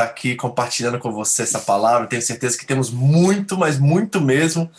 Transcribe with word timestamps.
estar 0.00 0.04
aqui 0.04 0.34
compartilhando 0.34 0.98
com 0.98 1.12
você 1.12 1.42
essa 1.42 1.58
palavra. 1.58 2.06
Tenho 2.06 2.22
certeza 2.22 2.56
que 2.56 2.66
temos 2.66 2.90
muito, 2.90 3.56
mas 3.56 3.78
muito 3.78 4.20
mesmo 4.20 4.70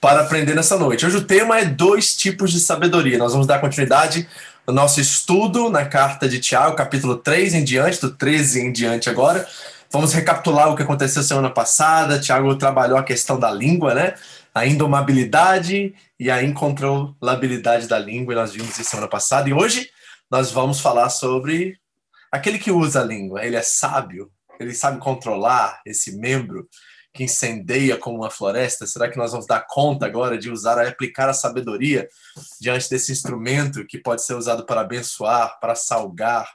para 0.00 0.20
aprender 0.20 0.54
nessa 0.54 0.76
noite. 0.76 1.06
Hoje 1.06 1.16
o 1.16 1.24
tema 1.24 1.58
é 1.58 1.64
dois 1.64 2.14
tipos 2.16 2.52
de 2.52 2.60
sabedoria. 2.60 3.18
Nós 3.18 3.32
vamos 3.32 3.46
dar 3.46 3.60
continuidade 3.60 4.28
ao 4.66 4.74
nosso 4.74 5.00
estudo 5.00 5.70
na 5.70 5.84
carta 5.84 6.28
de 6.28 6.38
Tiago, 6.38 6.76
capítulo 6.76 7.16
3 7.16 7.54
em 7.54 7.64
diante, 7.64 8.00
do 8.00 8.10
13 8.10 8.60
em 8.60 8.72
diante 8.72 9.08
agora. 9.08 9.46
Vamos 9.90 10.12
recapitular 10.12 10.70
o 10.70 10.76
que 10.76 10.82
aconteceu 10.82 11.22
semana 11.22 11.50
passada. 11.50 12.20
Tiago 12.20 12.54
trabalhou 12.56 12.98
a 12.98 13.04
questão 13.04 13.38
da 13.38 13.50
língua, 13.50 13.94
né? 13.94 14.14
A 14.54 14.66
indomabilidade 14.66 15.94
e 16.18 16.30
a 16.30 16.42
incontrolabilidade 16.42 17.86
da 17.86 17.98
língua, 17.98 18.32
e 18.32 18.36
nós 18.36 18.52
vimos 18.52 18.78
isso 18.78 18.90
semana 18.90 19.08
passada. 19.08 19.48
E 19.48 19.52
hoje 19.52 19.88
nós 20.30 20.50
vamos 20.50 20.80
falar 20.80 21.08
sobre 21.10 21.78
aquele 22.32 22.58
que 22.58 22.72
usa 22.72 23.00
a 23.00 23.04
língua. 23.04 23.44
Ele 23.44 23.54
é 23.56 23.62
sábio, 23.62 24.30
ele 24.58 24.74
sabe 24.74 24.98
controlar 25.00 25.80
esse 25.84 26.16
membro 26.16 26.68
que 27.12 27.24
incendeia 27.24 27.96
como 27.96 28.18
uma 28.18 28.30
floresta? 28.30 28.86
Será 28.86 29.10
que 29.10 29.16
nós 29.16 29.32
vamos 29.32 29.46
dar 29.46 29.66
conta 29.66 30.04
agora 30.04 30.36
de 30.36 30.50
usar, 30.50 30.78
aplicar 30.78 31.28
a 31.28 31.34
sabedoria 31.34 32.08
diante 32.60 32.90
desse 32.90 33.10
instrumento 33.10 33.86
que 33.86 33.98
pode 33.98 34.22
ser 34.22 34.34
usado 34.34 34.66
para 34.66 34.82
abençoar, 34.82 35.58
para 35.58 35.74
salgar, 35.74 36.48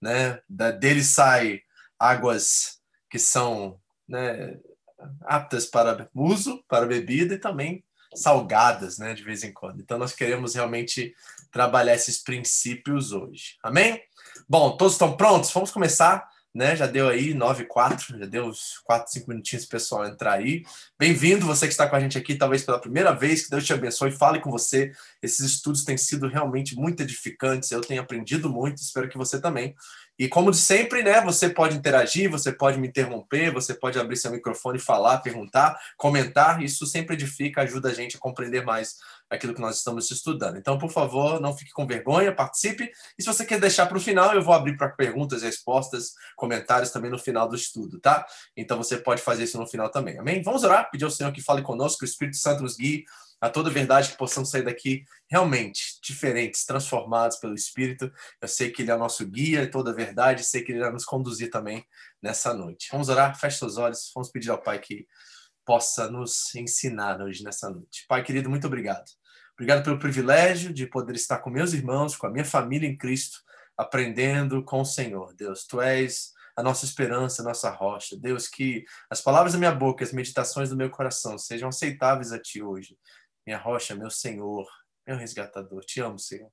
né? 0.00 0.40
Dele 0.48 1.04
sai 1.04 1.60
águas 1.98 2.78
que 3.10 3.18
são 3.18 3.80
né, 4.08 4.58
aptas 5.22 5.66
para 5.66 6.08
uso, 6.14 6.62
para 6.68 6.86
bebida 6.86 7.34
e 7.34 7.38
também 7.38 7.84
salgadas, 8.14 8.98
né, 8.98 9.14
de 9.14 9.22
vez 9.22 9.44
em 9.44 9.52
quando. 9.52 9.80
Então 9.80 9.98
nós 9.98 10.12
queremos 10.12 10.54
realmente 10.54 11.14
trabalhar 11.50 11.94
esses 11.94 12.18
princípios 12.18 13.12
hoje. 13.12 13.56
Amém? 13.62 14.02
Bom, 14.48 14.76
todos 14.76 14.94
estão 14.94 15.16
prontos? 15.16 15.50
Vamos 15.50 15.70
começar 15.70 16.28
né? 16.58 16.74
Já 16.74 16.86
deu 16.88 17.08
aí 17.08 17.32
9 17.32 17.62
e 17.62 17.66
4, 17.66 18.18
já 18.18 18.26
deu 18.26 18.46
uns 18.46 18.80
4, 18.82 19.12
5 19.12 19.30
minutinhos 19.30 19.64
para 19.64 19.76
o 19.76 19.80
pessoal 19.80 20.04
entrar 20.04 20.32
aí. 20.32 20.64
Bem-vindo, 20.98 21.46
você 21.46 21.66
que 21.66 21.72
está 21.72 21.88
com 21.88 21.94
a 21.94 22.00
gente 22.00 22.18
aqui, 22.18 22.34
talvez 22.34 22.64
pela 22.64 22.80
primeira 22.80 23.12
vez, 23.12 23.44
que 23.44 23.50
Deus 23.50 23.64
te 23.64 23.72
abençoe, 23.72 24.10
fale 24.10 24.40
com 24.40 24.50
você. 24.50 24.90
Esses 25.22 25.46
estudos 25.46 25.84
têm 25.84 25.96
sido 25.96 26.26
realmente 26.26 26.74
muito 26.74 27.00
edificantes, 27.00 27.70
eu 27.70 27.80
tenho 27.80 28.02
aprendido 28.02 28.50
muito, 28.50 28.78
espero 28.78 29.08
que 29.08 29.16
você 29.16 29.40
também. 29.40 29.76
E 30.18 30.26
como 30.26 30.50
de 30.50 30.56
sempre, 30.56 31.04
né, 31.04 31.20
você 31.20 31.48
pode 31.48 31.76
interagir, 31.76 32.28
você 32.28 32.50
pode 32.50 32.76
me 32.76 32.88
interromper, 32.88 33.52
você 33.52 33.72
pode 33.72 34.00
abrir 34.00 34.16
seu 34.16 34.32
microfone, 34.32 34.80
falar, 34.80 35.18
perguntar, 35.18 35.78
comentar, 35.96 36.60
isso 36.60 36.84
sempre 36.86 37.14
edifica, 37.14 37.62
ajuda 37.62 37.90
a 37.90 37.94
gente 37.94 38.16
a 38.16 38.18
compreender 38.18 38.64
mais 38.64 38.96
aquilo 39.30 39.54
que 39.54 39.60
nós 39.60 39.76
estamos 39.76 40.10
estudando. 40.10 40.56
Então, 40.56 40.78
por 40.78 40.90
favor, 40.90 41.40
não 41.40 41.56
fique 41.56 41.70
com 41.70 41.86
vergonha, 41.86 42.34
participe. 42.34 42.90
E 43.18 43.22
se 43.22 43.26
você 43.26 43.44
quer 43.44 43.60
deixar 43.60 43.86
para 43.86 43.98
o 43.98 44.00
final, 44.00 44.34
eu 44.34 44.42
vou 44.42 44.54
abrir 44.54 44.76
para 44.76 44.88
perguntas, 44.88 45.42
respostas, 45.42 46.12
comentários 46.36 46.90
também 46.90 47.10
no 47.10 47.18
final 47.18 47.48
do 47.48 47.54
estudo, 47.54 48.00
tá? 48.00 48.26
Então 48.56 48.76
você 48.76 48.96
pode 48.96 49.20
fazer 49.20 49.44
isso 49.44 49.58
no 49.58 49.66
final 49.66 49.90
também. 49.90 50.18
Amém? 50.18 50.42
Vamos 50.42 50.64
orar, 50.64 50.90
pedir 50.90 51.04
ao 51.04 51.10
Senhor 51.10 51.32
que 51.32 51.42
fale 51.42 51.62
conosco, 51.62 51.98
que 51.98 52.04
o 52.04 52.06
Espírito 52.06 52.36
Santo 52.36 52.62
nos 52.62 52.76
guie 52.76 53.04
a 53.40 53.48
toda 53.48 53.70
verdade, 53.70 54.10
que 54.10 54.16
possamos 54.16 54.50
sair 54.50 54.62
daqui 54.62 55.04
realmente 55.30 56.00
diferentes, 56.02 56.64
transformados 56.64 57.36
pelo 57.36 57.54
Espírito. 57.54 58.10
Eu 58.40 58.48
sei 58.48 58.70
que 58.70 58.82
Ele 58.82 58.90
é 58.90 58.94
o 58.94 58.98
nosso 58.98 59.24
guia 59.26 59.70
toda 59.70 59.92
verdade, 59.92 60.42
sei 60.42 60.62
que 60.62 60.72
Ele 60.72 60.80
vai 60.80 60.90
nos 60.90 61.04
conduzir 61.04 61.50
também 61.50 61.84
nessa 62.20 62.52
noite. 62.52 62.88
Vamos 62.90 63.08
orar, 63.08 63.38
feche 63.38 63.58
seus 63.58 63.76
olhos, 63.76 64.10
vamos 64.14 64.30
pedir 64.30 64.50
ao 64.50 64.60
Pai 64.60 64.80
que 64.80 65.06
possa 65.64 66.10
nos 66.10 66.54
ensinar 66.54 67.20
hoje 67.20 67.44
nessa 67.44 67.68
noite. 67.70 68.06
Pai 68.08 68.24
querido, 68.24 68.48
muito 68.48 68.66
obrigado. 68.66 69.17
Obrigado 69.58 69.82
pelo 69.82 69.98
privilégio 69.98 70.72
de 70.72 70.86
poder 70.86 71.16
estar 71.16 71.38
com 71.38 71.50
meus 71.50 71.72
irmãos, 71.72 72.16
com 72.16 72.28
a 72.28 72.30
minha 72.30 72.44
família 72.44 72.88
em 72.88 72.96
Cristo, 72.96 73.40
aprendendo 73.76 74.62
com 74.62 74.82
o 74.82 74.84
Senhor. 74.84 75.34
Deus, 75.34 75.66
tu 75.66 75.80
és 75.80 76.32
a 76.56 76.62
nossa 76.62 76.84
esperança, 76.84 77.42
a 77.42 77.44
nossa 77.44 77.68
rocha. 77.68 78.16
Deus, 78.16 78.46
que 78.46 78.84
as 79.10 79.20
palavras 79.20 79.54
da 79.54 79.58
minha 79.58 79.74
boca, 79.74 80.04
as 80.04 80.12
meditações 80.12 80.70
do 80.70 80.76
meu 80.76 80.88
coração 80.88 81.36
sejam 81.36 81.70
aceitáveis 81.70 82.30
a 82.30 82.38
ti 82.38 82.62
hoje. 82.62 82.96
Minha 83.44 83.58
rocha, 83.58 83.96
meu 83.96 84.10
Senhor, 84.10 84.64
meu 85.04 85.16
resgatador. 85.16 85.84
Te 85.84 86.00
amo, 86.00 86.20
Senhor. 86.20 86.52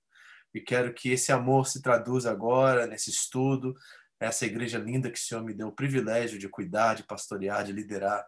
E 0.51 0.59
quero 0.59 0.91
que 0.91 1.11
esse 1.11 1.31
amor 1.31 1.67
se 1.67 1.83
traduza 1.83 2.31
agora 2.31 2.87
nesse 2.87 3.11
estudo, 3.11 3.75
essa 4.19 4.47
igreja 4.47 4.79
linda 4.79 5.11
que 5.11 5.19
o 5.19 5.21
Senhor 5.21 5.43
me 5.43 5.53
deu 5.53 5.67
o 5.67 5.75
privilégio 5.75 6.39
de 6.39 6.49
cuidar, 6.49 6.95
de 6.95 7.03
pastorear, 7.03 7.63
de 7.65 7.71
liderar. 7.71 8.25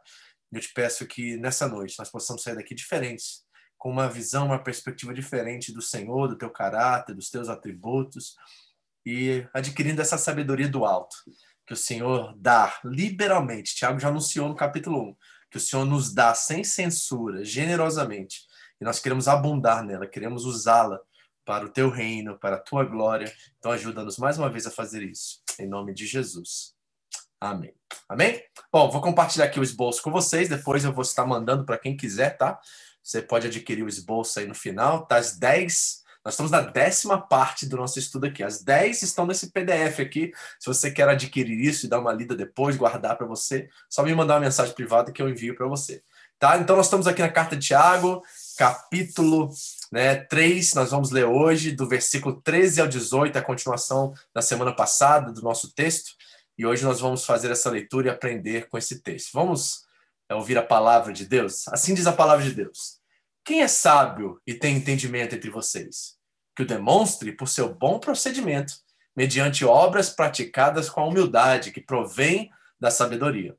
Eu 0.51 0.61
te 0.61 0.71
peço 0.71 1.07
que 1.07 1.35
nessa 1.37 1.67
noite 1.67 1.95
nós 1.97 2.11
possamos 2.11 2.43
sair 2.43 2.55
daqui 2.55 2.75
diferentes, 2.75 3.46
com 3.77 3.89
uma 3.89 4.09
visão, 4.09 4.47
uma 4.47 4.63
perspectiva 4.63 5.13
diferente 5.13 5.73
do 5.73 5.81
Senhor, 5.81 6.27
do 6.27 6.37
teu 6.37 6.49
caráter, 6.49 7.15
dos 7.15 7.29
teus 7.29 7.49
atributos 7.49 8.35
e 9.05 9.47
adquirindo 9.53 10.01
essa 10.01 10.17
sabedoria 10.17 10.67
do 10.67 10.85
alto 10.85 11.15
que 11.65 11.73
o 11.73 11.77
Senhor 11.77 12.33
dá 12.37 12.79
liberalmente. 12.83 13.75
Tiago 13.75 13.99
já 13.99 14.07
anunciou 14.07 14.47
no 14.47 14.55
capítulo 14.55 15.09
1 15.09 15.15
que 15.51 15.57
o 15.57 15.59
Senhor 15.59 15.85
nos 15.85 16.13
dá 16.13 16.33
sem 16.33 16.63
censura, 16.63 17.43
generosamente. 17.43 18.41
E 18.79 18.85
nós 18.85 18.99
queremos 18.99 19.27
abundar 19.27 19.83
nela, 19.83 20.07
queremos 20.07 20.45
usá-la 20.45 20.99
para 21.45 21.65
o 21.65 21.69
teu 21.69 21.89
reino, 21.89 22.37
para 22.37 22.57
a 22.57 22.59
tua 22.59 22.83
glória. 22.83 23.33
Então 23.57 23.71
ajuda-nos 23.71 24.17
mais 24.17 24.37
uma 24.37 24.49
vez 24.49 24.65
a 24.65 24.71
fazer 24.71 25.03
isso. 25.03 25.41
Em 25.59 25.67
nome 25.67 25.93
de 25.93 26.05
Jesus. 26.05 26.75
Amém. 27.39 27.73
Amém? 28.09 28.43
Bom, 28.71 28.89
vou 28.89 29.01
compartilhar 29.01 29.45
aqui 29.45 29.59
o 29.59 29.63
esboço 29.63 30.01
com 30.01 30.11
vocês, 30.11 30.49
depois 30.49 30.83
eu 30.83 30.91
vou 30.91 31.03
estar 31.03 31.25
mandando 31.25 31.65
para 31.65 31.77
quem 31.77 31.95
quiser, 31.95 32.37
tá? 32.37 32.59
Você 33.07 33.21
pode 33.21 33.47
adquirir 33.47 33.85
o 33.85 33.87
esboço 33.87 34.37
aí 34.37 34.45
no 34.45 34.53
final, 34.53 35.05
tá? 35.05 35.15
As 35.15 35.37
10, 35.37 36.03
nós 36.25 36.33
estamos 36.33 36.51
na 36.51 36.59
décima 36.59 37.17
parte 37.17 37.65
do 37.65 37.77
nosso 37.77 37.97
estudo 37.97 38.25
aqui. 38.25 38.43
As 38.43 38.61
10 38.61 39.01
estão 39.01 39.25
nesse 39.25 39.49
PDF 39.49 40.01
aqui. 40.01 40.33
Se 40.59 40.67
você 40.67 40.91
quer 40.91 41.07
adquirir 41.07 41.57
isso 41.57 41.85
e 41.85 41.89
dar 41.89 42.01
uma 42.01 42.11
lida 42.11 42.35
depois, 42.35 42.75
guardar 42.75 43.17
para 43.17 43.25
você, 43.25 43.69
só 43.89 44.03
me 44.03 44.13
mandar 44.13 44.33
uma 44.33 44.41
mensagem 44.41 44.75
privada 44.75 45.09
que 45.09 45.21
eu 45.21 45.29
envio 45.29 45.55
para 45.55 45.65
você. 45.67 46.03
Tá? 46.37 46.57
Então 46.57 46.75
nós 46.75 46.87
estamos 46.87 47.07
aqui 47.07 47.21
na 47.21 47.29
carta 47.29 47.55
de 47.55 47.67
Tiago, 47.67 48.21
capítulo 48.57 49.51
né, 49.89 50.15
3, 50.15 50.73
nós 50.73 50.91
vamos 50.91 51.09
ler 51.09 51.23
hoje, 51.23 51.71
do 51.71 51.87
versículo 51.87 52.41
13 52.41 52.81
ao 52.81 52.87
18, 52.89 53.37
a 53.37 53.41
continuação 53.41 54.13
da 54.33 54.41
semana 54.41 54.75
passada 54.75 55.31
do 55.31 55.41
nosso 55.41 55.73
texto. 55.73 56.11
E 56.57 56.65
hoje 56.65 56.83
nós 56.83 56.99
vamos 56.99 57.23
fazer 57.23 57.51
essa 57.51 57.69
leitura 57.69 58.07
e 58.07 58.11
aprender 58.11 58.67
com 58.67 58.77
esse 58.77 58.99
texto. 58.99 59.31
Vamos 59.33 59.87
é, 60.29 60.35
ouvir 60.35 60.57
a 60.57 60.63
palavra 60.63 61.13
de 61.13 61.25
Deus? 61.25 61.67
Assim 61.69 61.93
diz 61.93 62.05
a 62.05 62.13
palavra 62.13 62.43
de 62.43 62.53
Deus. 62.53 62.96
Quem 63.47 63.61
é 63.61 63.67
sábio 63.69 64.41
e 64.45 64.53
tem 64.53 64.75
entendimento 64.75 65.33
entre 65.33 65.49
vocês? 65.49 66.17
Que 66.53 66.63
o 66.63 66.67
demonstre 66.67 67.31
por 67.31 67.47
seu 67.47 67.73
bom 67.73 67.97
procedimento, 67.97 68.73
mediante 69.15 69.63
obras 69.63 70.09
praticadas 70.09 70.89
com 70.89 70.99
a 70.99 71.05
humildade 71.05 71.71
que 71.71 71.79
provém 71.79 72.51
da 72.77 72.91
sabedoria. 72.91 73.55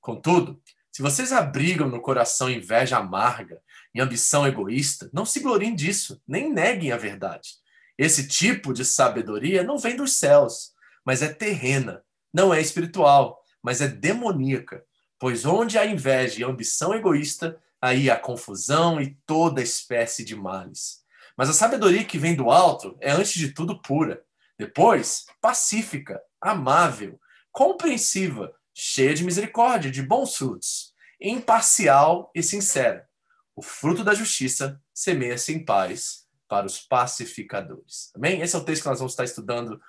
Contudo, 0.00 0.62
se 0.92 1.02
vocês 1.02 1.32
abrigam 1.32 1.88
no 1.88 2.00
coração 2.00 2.48
inveja 2.48 2.98
amarga 2.98 3.60
e 3.92 4.00
ambição 4.00 4.46
egoísta, 4.46 5.10
não 5.12 5.26
se 5.26 5.40
gloriem 5.40 5.74
disso, 5.74 6.22
nem 6.24 6.48
neguem 6.48 6.92
a 6.92 6.96
verdade. 6.96 7.54
Esse 7.98 8.28
tipo 8.28 8.72
de 8.72 8.84
sabedoria 8.84 9.64
não 9.64 9.76
vem 9.76 9.96
dos 9.96 10.18
céus, 10.18 10.70
mas 11.04 11.20
é 11.20 11.28
terrena 11.28 12.04
não 12.32 12.54
é 12.54 12.60
espiritual, 12.60 13.42
mas 13.60 13.80
é 13.80 13.88
demoníaca. 13.88 14.84
Pois 15.18 15.44
onde 15.44 15.76
há 15.78 15.84
inveja 15.84 16.40
e 16.40 16.44
ambição 16.44 16.94
egoísta, 16.94 17.60
aí 17.82 18.08
há 18.08 18.16
confusão 18.16 19.00
e 19.00 19.18
toda 19.26 19.60
espécie 19.60 20.24
de 20.24 20.36
males. 20.36 21.02
Mas 21.36 21.50
a 21.50 21.52
sabedoria 21.52 22.04
que 22.04 22.18
vem 22.18 22.36
do 22.36 22.50
alto 22.50 22.96
é, 23.00 23.10
antes 23.10 23.34
de 23.34 23.52
tudo, 23.52 23.82
pura. 23.82 24.22
Depois, 24.56 25.26
pacífica, 25.40 26.22
amável, 26.40 27.18
compreensiva, 27.50 28.54
cheia 28.72 29.12
de 29.12 29.24
misericórdia, 29.24 29.90
de 29.90 30.02
bons 30.02 30.36
frutos, 30.36 30.94
imparcial 31.20 32.30
e 32.34 32.42
sincera. 32.42 33.08
O 33.56 33.62
fruto 33.62 34.04
da 34.04 34.14
justiça 34.14 34.80
semeia-se 34.94 35.52
em 35.52 35.64
paz 35.64 36.22
para 36.48 36.66
os 36.66 36.78
pacificadores. 36.78 38.12
Amém? 38.14 38.40
Esse 38.40 38.54
é 38.54 38.58
o 38.58 38.64
texto 38.64 38.82
que 38.82 38.88
nós 38.88 38.98
vamos 38.98 39.12
estar 39.12 39.24
estudando 39.24 39.80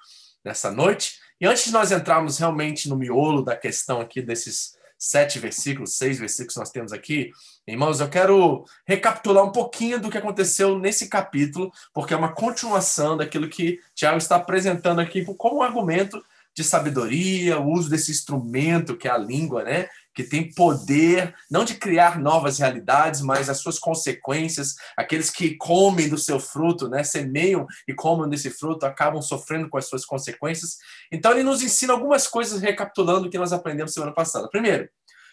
nessa 0.44 0.72
noite. 0.72 1.20
E 1.40 1.46
antes 1.46 1.66
de 1.66 1.72
nós 1.72 1.92
entrarmos 1.92 2.40
realmente 2.40 2.90
no 2.90 2.98
miolo 2.98 3.44
da 3.44 3.56
questão 3.56 4.02
aqui 4.02 4.22
desses 4.22 4.78
sete 5.04 5.38
versículos, 5.38 5.98
seis 5.98 6.18
versículos 6.18 6.56
nós 6.56 6.72
temos 6.72 6.94
aqui, 6.94 7.30
irmãos, 7.68 8.00
eu 8.00 8.08
quero 8.08 8.64
recapitular 8.88 9.44
um 9.44 9.52
pouquinho 9.52 10.00
do 10.00 10.10
que 10.10 10.18
aconteceu 10.18 10.80
nesse 10.80 11.10
capítulo, 11.10 11.72
porque 11.94 12.14
é 12.14 12.18
uma 12.18 12.34
continuação 12.34 13.18
daquilo 13.18 13.50
que 13.50 13.80
Tiago 13.94 14.18
está 14.18 14.38
apresentando 14.38 15.02
aqui 15.02 15.26
como 15.38 15.58
um 15.58 15.62
argumento 15.62 16.24
de 16.56 16.64
sabedoria, 16.64 17.60
o 17.60 17.70
uso 17.70 17.90
desse 17.90 18.12
instrumento 18.12 18.96
que 18.96 19.08
é 19.08 19.12
a 19.12 19.18
língua, 19.18 19.64
né? 19.64 19.90
Que 20.13 20.24
tem 20.24 20.54
poder 20.54 21.33
não 21.50 21.65
de 21.65 21.75
criar 21.75 22.19
novas 22.19 22.60
realidades, 22.60 23.21
mas 23.21 23.50
as 23.50 23.57
suas 23.57 23.80
consequências. 23.80 24.75
Aqueles 24.95 25.30
que 25.30 25.56
comem 25.56 26.07
do 26.07 26.18
seu 26.18 26.39
fruto, 26.39 26.88
né, 26.88 27.04
semeiam 27.04 27.65
e 27.88 27.94
comem 27.94 28.30
desse 28.30 28.50
fruto, 28.50 28.86
acabam 28.86 29.21
sofrendo 29.21 29.69
com 29.69 29.77
as 29.77 29.86
suas 29.86 30.06
consequências. 30.06 30.77
Então 31.12 31.31
ele 31.31 31.44
nos 31.44 31.62
ensina 31.62 31.94
algumas 31.94 32.27
coisas 32.27 32.62
recapitulando 32.62 33.27
o 33.27 33.30
que 33.30 33.38
nós 33.38 33.54
aprendemos 33.54 33.94
semana 33.94 34.13
passada. 34.13 34.50
Primeiro, 34.50 34.88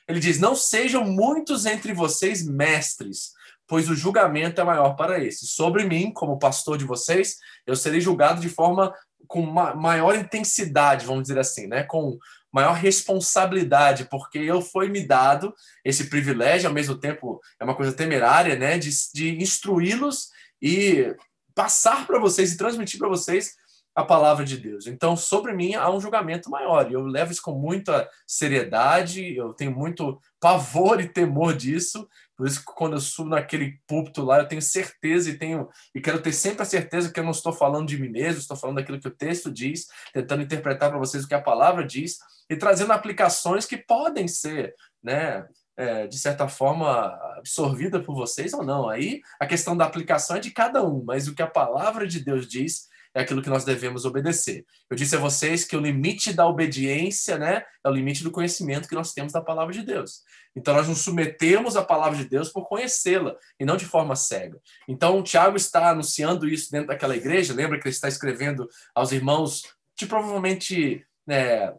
ele 0.09 0.21
diz: 0.21 0.38
"Não 0.38 0.55
sejam 0.55 1.05
muitos 1.05 1.67
entre 1.67 1.93
vocês 1.93 2.47
mestres, 2.47 3.33
pois 3.71 3.88
o 3.88 3.94
julgamento 3.94 4.61
é 4.61 4.65
maior 4.65 4.97
para 4.97 5.23
esses. 5.23 5.50
Sobre 5.53 5.85
mim, 5.85 6.12
como 6.12 6.41
pastor 6.41 6.76
de 6.76 6.85
vocês, 6.85 7.37
eu 7.65 7.76
serei 7.76 8.00
julgado 8.00 8.41
de 8.41 8.49
forma 8.49 8.93
com 9.29 9.43
maior 9.43 10.17
intensidade, 10.17 11.06
vamos 11.06 11.23
dizer 11.23 11.38
assim, 11.38 11.69
né? 11.69 11.85
com 11.85 12.19
maior 12.52 12.75
responsabilidade, 12.75 14.06
porque 14.11 14.38
eu 14.38 14.61
foi 14.61 14.88
me 14.88 15.06
dado 15.06 15.55
esse 15.85 16.11
privilégio, 16.11 16.69
ao 16.69 16.75
mesmo 16.75 16.97
tempo 16.97 17.41
é 17.58 17.64
uma 17.64 17.76
coisa 17.76 17.93
temerária, 17.93 18.56
né, 18.56 18.79
de, 18.79 18.91
de 19.14 19.41
instruí-los 19.41 20.31
e 20.61 21.14
passar 21.55 22.06
para 22.06 22.19
vocês 22.19 22.52
e 22.52 22.56
transmitir 22.56 22.99
para 22.99 23.08
vocês 23.08 23.55
a 23.95 24.05
palavra 24.05 24.45
de 24.45 24.57
Deus. 24.57 24.87
Então, 24.87 25.17
sobre 25.17 25.53
mim 25.53 25.75
há 25.75 25.91
um 25.91 26.01
julgamento 26.01 26.51
maior, 26.51 26.91
e 26.91 26.95
eu 26.95 27.05
levo 27.05 27.33
isso 27.33 27.43
com 27.43 27.53
muita 27.53 28.09
seriedade, 28.27 29.35
eu 29.37 29.53
tenho 29.53 29.73
muito 29.73 30.21
pavor 30.39 31.01
e 31.01 31.09
temor 31.09 31.55
disso, 31.55 32.09
por 32.37 32.47
isso 32.47 32.61
que 32.61 32.73
quando 32.73 32.95
eu 32.95 33.01
subo 33.01 33.29
naquele 33.29 33.79
púlpito 33.87 34.23
lá, 34.23 34.39
eu 34.39 34.49
tenho 34.49 34.63
certeza 34.63 35.29
e 35.29 35.37
tenho 35.37 35.69
e 35.95 36.01
quero 36.01 36.23
ter 36.23 36.33
sempre 36.33 36.63
a 36.63 36.65
certeza 36.65 37.13
que 37.13 37.21
eu 37.21 37.25
não 37.25 37.33
estou 37.33 37.53
falando 37.53 37.87
de 37.87 38.01
mim 38.01 38.09
mesmo, 38.09 38.41
estou 38.41 38.57
falando 38.57 38.77
daquilo 38.77 38.99
que 38.99 39.09
o 39.09 39.15
texto 39.15 39.51
diz, 39.51 39.89
tentando 40.15 40.43
interpretar 40.43 40.89
para 40.89 40.99
vocês 40.99 41.25
o 41.25 41.29
que 41.29 41.35
a 41.35 41.43
palavra 41.43 41.85
diz 41.85 42.19
e 42.49 42.57
trazendo 42.57 42.93
aplicações 42.93 43.67
que 43.67 43.77
podem 43.77 44.27
ser, 44.27 44.75
né, 45.03 45.47
é, 45.77 46.07
de 46.07 46.19
certa 46.19 46.49
forma 46.49 47.15
absorvida 47.37 48.01
por 48.01 48.15
vocês 48.15 48.55
ou 48.55 48.65
não. 48.65 48.89
Aí 48.89 49.21
a 49.39 49.47
questão 49.47 49.77
da 49.77 49.85
aplicação 49.85 50.37
é 50.37 50.41
de 50.41 50.51
cada 50.51 50.83
um, 50.83 51.05
mas 51.05 51.29
o 51.29 51.35
que 51.35 51.43
a 51.43 51.47
palavra 51.47 52.07
de 52.07 52.25
Deus 52.25 52.49
diz 52.49 52.89
é 53.15 53.23
aquilo 53.23 53.43
que 53.43 53.51
nós 53.51 53.65
devemos 53.65 54.05
obedecer. 54.05 54.65
Eu 54.89 54.97
disse 54.97 55.17
a 55.17 55.19
vocês 55.19 55.65
que 55.65 55.77
o 55.77 55.81
limite 55.81 56.33
da 56.33 56.47
obediência, 56.47 57.39
né, 57.39 57.65
é 57.85 57.89
o 57.89 57.93
limite 57.93 58.23
do 58.23 58.31
conhecimento 58.31 58.89
que 58.89 58.95
nós 58.95 59.12
temos 59.12 59.33
da 59.33 59.41
palavra 59.41 59.73
de 59.73 59.83
Deus. 59.83 60.23
Então 60.55 60.75
nós 60.75 60.89
nos 60.89 60.99
submetemos 60.99 61.77
à 61.77 61.85
palavra 61.85 62.19
de 62.19 62.29
Deus 62.29 62.49
por 62.51 62.69
conhecê-la 62.69 63.37
e 63.59 63.65
não 63.65 63.77
de 63.77 63.85
forma 63.85 64.17
cega. 64.17 64.61
Então 64.89 65.19
o 65.19 65.23
Tiago 65.23 65.57
está 65.57 65.91
anunciando 65.91 66.49
isso 66.49 66.71
dentro 66.71 66.89
daquela 66.89 67.17
igreja. 67.17 67.55
Lembra 67.55 67.79
que 67.79 67.87
ele 67.87 67.95
está 67.95 68.09
escrevendo 68.09 68.69
aos 68.95 69.12
irmãos 69.12 69.62
de 69.97 70.07
provavelmente 70.07 71.05
né, 71.27 71.73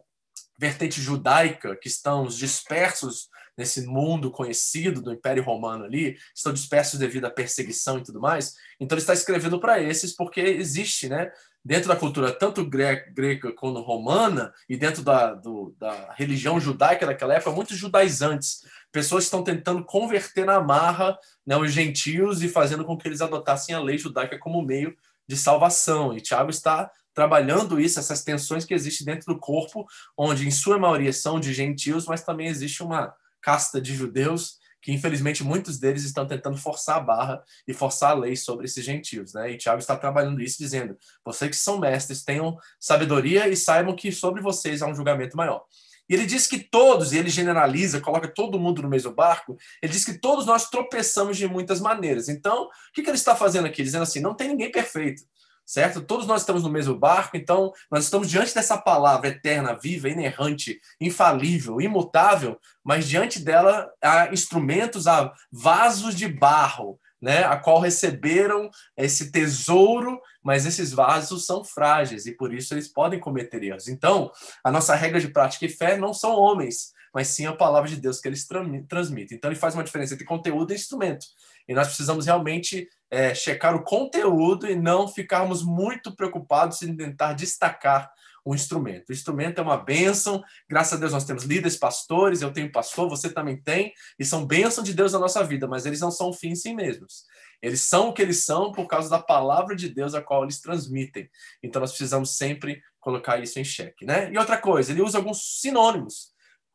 vertente 0.58 1.00
judaica 1.00 1.76
que 1.76 1.88
estão 1.88 2.26
dispersos 2.26 3.28
nesse 3.56 3.86
mundo 3.86 4.30
conhecido 4.30 5.00
do 5.00 5.12
Império 5.12 5.42
Romano 5.42 5.84
ali, 5.84 6.16
estão 6.34 6.52
dispersos 6.52 6.98
devido 6.98 7.26
à 7.26 7.30
perseguição 7.30 7.98
e 7.98 8.02
tudo 8.02 8.20
mais. 8.20 8.54
Então 8.80 8.96
ele 8.96 9.02
está 9.02 9.12
escrevendo 9.12 9.60
para 9.60 9.80
esses 9.80 10.14
porque 10.14 10.40
existe, 10.40 11.08
né, 11.08 11.30
dentro 11.64 11.88
da 11.88 11.96
cultura 11.96 12.32
tanto 12.32 12.64
greca 12.64 13.52
quanto 13.52 13.80
romana 13.80 14.52
e 14.68 14.76
dentro 14.76 15.02
da, 15.02 15.34
do, 15.34 15.74
da 15.78 16.12
religião 16.16 16.58
judaica 16.58 17.06
daquela 17.06 17.34
época, 17.34 17.52
muitos 17.52 17.76
judaizantes, 17.76 18.64
pessoas 18.90 19.24
estão 19.24 19.44
tentando 19.44 19.84
converter 19.84 20.44
na 20.44 20.60
marra 20.60 21.16
né, 21.46 21.56
os 21.56 21.72
gentios 21.72 22.42
e 22.42 22.48
fazendo 22.48 22.84
com 22.84 22.96
que 22.96 23.06
eles 23.06 23.20
adotassem 23.20 23.74
a 23.74 23.80
lei 23.80 23.96
judaica 23.96 24.38
como 24.38 24.62
meio 24.62 24.96
de 25.26 25.36
salvação. 25.36 26.16
E 26.16 26.20
Tiago 26.20 26.50
está 26.50 26.90
trabalhando 27.14 27.80
isso, 27.80 27.98
essas 27.98 28.24
tensões 28.24 28.64
que 28.64 28.74
existem 28.74 29.04
dentro 29.04 29.32
do 29.32 29.38
corpo, 29.38 29.86
onde 30.16 30.46
em 30.46 30.50
sua 30.50 30.78
maioria 30.78 31.12
são 31.12 31.38
de 31.38 31.52
gentios, 31.52 32.06
mas 32.06 32.24
também 32.24 32.48
existe 32.48 32.82
uma 32.82 33.14
casta 33.42 33.80
de 33.80 33.94
judeus 33.94 34.62
que 34.82 34.92
infelizmente 34.92 35.44
muitos 35.44 35.78
deles 35.78 36.02
estão 36.02 36.26
tentando 36.26 36.58
forçar 36.58 36.96
a 36.96 37.00
barra 37.00 37.42
e 37.66 37.72
forçar 37.72 38.10
a 38.10 38.14
lei 38.14 38.34
sobre 38.34 38.66
esses 38.66 38.84
gentios, 38.84 39.32
né? 39.32 39.52
E 39.52 39.56
Tiago 39.56 39.78
está 39.78 39.96
trabalhando 39.96 40.42
isso 40.42 40.58
dizendo: 40.58 40.98
vocês 41.24 41.50
que 41.50 41.56
são 41.56 41.78
mestres 41.78 42.24
tenham 42.24 42.58
sabedoria 42.80 43.48
e 43.48 43.56
saibam 43.56 43.94
que 43.94 44.10
sobre 44.10 44.42
vocês 44.42 44.82
há 44.82 44.88
um 44.88 44.94
julgamento 44.94 45.36
maior. 45.36 45.64
E 46.08 46.14
ele 46.14 46.26
diz 46.26 46.48
que 46.48 46.58
todos, 46.58 47.12
e 47.12 47.18
ele 47.18 47.30
generaliza, 47.30 48.00
coloca 48.00 48.26
todo 48.26 48.58
mundo 48.58 48.82
no 48.82 48.88
mesmo 48.88 49.14
barco, 49.14 49.56
ele 49.80 49.92
diz 49.92 50.04
que 50.04 50.18
todos 50.18 50.44
nós 50.44 50.68
tropeçamos 50.68 51.36
de 51.36 51.46
muitas 51.46 51.80
maneiras. 51.80 52.28
Então, 52.28 52.64
o 52.64 52.70
que, 52.92 53.02
que 53.02 53.08
ele 53.08 53.16
está 53.16 53.36
fazendo 53.36 53.66
aqui? 53.66 53.84
Dizendo 53.84 54.02
assim: 54.02 54.20
não 54.20 54.34
tem 54.34 54.48
ninguém 54.48 54.70
perfeito 54.70 55.22
certo? 55.72 56.02
Todos 56.02 56.26
nós 56.26 56.42
estamos 56.42 56.62
no 56.62 56.68
mesmo 56.68 56.94
barco, 56.94 57.34
então 57.34 57.72
nós 57.90 58.04
estamos 58.04 58.28
diante 58.28 58.54
dessa 58.54 58.76
palavra 58.76 59.28
eterna, 59.28 59.72
viva, 59.72 60.06
inerrante, 60.06 60.78
infalível, 61.00 61.80
imutável, 61.80 62.60
mas 62.84 63.08
diante 63.08 63.40
dela 63.40 63.90
há 64.02 64.30
instrumentos, 64.30 65.06
há 65.06 65.32
vasos 65.50 66.14
de 66.14 66.28
barro, 66.28 67.00
né, 67.22 67.44
a 67.44 67.56
qual 67.56 67.80
receberam 67.80 68.68
esse 68.98 69.32
tesouro, 69.32 70.20
mas 70.42 70.66
esses 70.66 70.92
vasos 70.92 71.46
são 71.46 71.64
frágeis 71.64 72.26
e 72.26 72.36
por 72.36 72.52
isso 72.52 72.74
eles 72.74 72.88
podem 72.88 73.18
cometer 73.18 73.62
erros. 73.62 73.88
Então, 73.88 74.30
a 74.62 74.70
nossa 74.70 74.94
regra 74.94 75.20
de 75.20 75.28
prática 75.28 75.64
e 75.64 75.70
fé 75.70 75.96
não 75.96 76.12
são 76.12 76.32
homens, 76.32 76.92
mas 77.14 77.28
sim 77.28 77.46
a 77.46 77.56
palavra 77.56 77.88
de 77.88 77.96
Deus 77.96 78.20
que 78.20 78.28
eles 78.28 78.46
transmitem. 78.88 79.38
Então, 79.38 79.50
ele 79.50 79.58
faz 79.58 79.72
uma 79.72 79.84
diferença 79.84 80.12
entre 80.12 80.26
conteúdo 80.26 80.70
e 80.70 80.76
instrumento. 80.76 81.24
E 81.66 81.72
nós 81.72 81.86
precisamos 81.86 82.26
realmente 82.26 82.86
é, 83.12 83.34
checar 83.34 83.76
o 83.76 83.84
conteúdo 83.84 84.66
e 84.66 84.74
não 84.74 85.06
ficarmos 85.06 85.62
muito 85.62 86.16
preocupados 86.16 86.80
em 86.80 86.96
tentar 86.96 87.34
destacar 87.34 88.10
o 88.42 88.54
instrumento. 88.54 89.10
O 89.10 89.12
instrumento 89.12 89.58
é 89.58 89.62
uma 89.62 89.76
bênção, 89.76 90.42
graças 90.66 90.94
a 90.94 90.96
Deus 90.96 91.12
nós 91.12 91.26
temos 91.26 91.44
líderes, 91.44 91.76
pastores, 91.76 92.40
eu 92.40 92.50
tenho 92.50 92.72
pastor, 92.72 93.10
você 93.10 93.28
também 93.28 93.60
tem, 93.60 93.92
e 94.18 94.24
são 94.24 94.46
bênção 94.46 94.82
de 94.82 94.94
Deus 94.94 95.12
na 95.12 95.18
nossa 95.18 95.44
vida, 95.44 95.68
mas 95.68 95.84
eles 95.84 96.00
não 96.00 96.10
são 96.10 96.30
o 96.30 96.32
fim 96.32 96.48
em 96.48 96.56
si 96.56 96.74
mesmos. 96.74 97.24
Eles 97.60 97.82
são 97.82 98.08
o 98.08 98.12
que 98.14 98.22
eles 98.22 98.44
são 98.46 98.72
por 98.72 98.86
causa 98.86 99.10
da 99.10 99.18
palavra 99.18 99.76
de 99.76 99.90
Deus 99.90 100.14
a 100.14 100.22
qual 100.22 100.42
eles 100.42 100.60
transmitem. 100.60 101.28
Então 101.62 101.80
nós 101.80 101.90
precisamos 101.90 102.36
sempre 102.36 102.82
colocar 102.98 103.38
isso 103.38 103.60
em 103.60 103.64
xeque, 103.64 104.06
né? 104.06 104.32
E 104.32 104.38
outra 104.38 104.56
coisa, 104.56 104.90
ele 104.90 105.02
usa 105.02 105.18
alguns 105.18 105.60
sinônimos 105.60 106.31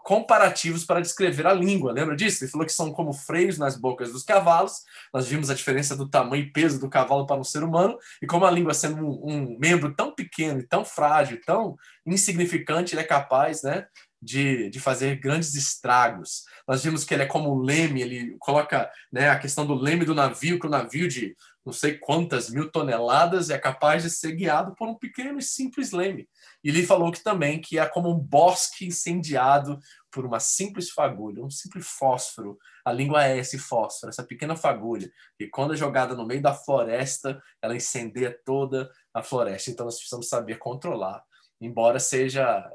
comparativos 0.07 0.85
para 0.85 1.01
descrever 1.01 1.45
a 1.45 1.53
língua. 1.53 1.91
Lembra 1.91 2.15
disso? 2.15 2.41
Ele 2.41 2.49
falou 2.49 2.65
que 2.65 2.71
são 2.71 2.93
como 2.93 3.11
freios 3.11 3.57
nas 3.57 3.75
bocas 3.75 4.13
dos 4.13 4.23
cavalos. 4.23 4.83
Nós 5.13 5.27
vimos 5.27 5.49
a 5.49 5.53
diferença 5.53 5.97
do 5.97 6.07
tamanho 6.07 6.43
e 6.43 6.49
peso 6.49 6.79
do 6.79 6.89
cavalo 6.89 7.25
para 7.25 7.35
um 7.35 7.43
ser 7.43 7.61
humano 7.61 7.97
e 8.21 8.25
como 8.25 8.45
a 8.45 8.49
língua 8.49 8.73
sendo 8.73 9.05
um, 9.05 9.33
um 9.33 9.59
membro 9.59 9.93
tão 9.93 10.15
pequeno, 10.15 10.65
tão 10.65 10.85
frágil, 10.85 11.41
tão 11.45 11.75
insignificante, 12.05 12.95
ele 12.95 13.01
é 13.01 13.03
capaz, 13.03 13.63
né, 13.63 13.85
de, 14.21 14.69
de 14.69 14.79
fazer 14.79 15.19
grandes 15.19 15.53
estragos. 15.55 16.45
Nós 16.65 16.81
vimos 16.81 17.03
que 17.03 17.13
ele 17.13 17.23
é 17.23 17.27
como 17.27 17.53
um 17.53 17.61
leme, 17.61 18.01
ele 18.01 18.37
coloca 18.39 18.89
né, 19.11 19.29
a 19.29 19.37
questão 19.37 19.65
do 19.65 19.75
leme 19.75 20.05
do 20.05 20.15
navio, 20.15 20.57
que 20.57 20.67
o 20.67 20.69
navio 20.69 21.09
de 21.09 21.35
não 21.65 21.73
sei 21.73 21.97
quantas 21.97 22.49
mil 22.49 22.71
toneladas 22.71 23.49
é 23.49 23.57
capaz 23.57 24.03
de 24.03 24.09
ser 24.09 24.31
guiado 24.31 24.73
por 24.73 24.87
um 24.87 24.95
pequeno 24.95 25.37
e 25.37 25.43
simples 25.43 25.91
leme. 25.91 26.29
E 26.67 26.69
ele 26.69 26.85
falou 26.85 27.13
que 27.13 27.23
também 27.23 27.61
que 27.61 27.79
é 27.79 27.85
como 27.85 28.11
um 28.11 28.19
bosque 28.19 28.85
incendiado 28.85 29.79
por 30.11 30.25
uma 30.25 30.37
simples 30.37 30.89
fagulha, 30.89 31.41
um 31.41 31.49
simples 31.49 31.87
fósforo. 31.87 32.59
A 32.83 32.91
língua 32.91 33.25
é 33.25 33.37
esse 33.37 33.57
fósforo, 33.57 34.09
essa 34.09 34.21
pequena 34.21 34.53
fagulha, 34.53 35.09
e 35.39 35.47
quando 35.47 35.73
é 35.73 35.77
jogada 35.77 36.13
no 36.13 36.25
meio 36.25 36.41
da 36.41 36.53
floresta, 36.53 37.41
ela 37.61 37.73
incendeia 37.73 38.37
toda 38.43 38.91
a 39.13 39.23
floresta. 39.23 39.71
Então 39.71 39.85
nós 39.85 39.95
precisamos 39.95 40.27
saber 40.27 40.57
controlar. 40.57 41.23
Embora 41.61 42.01
seja 42.01 42.69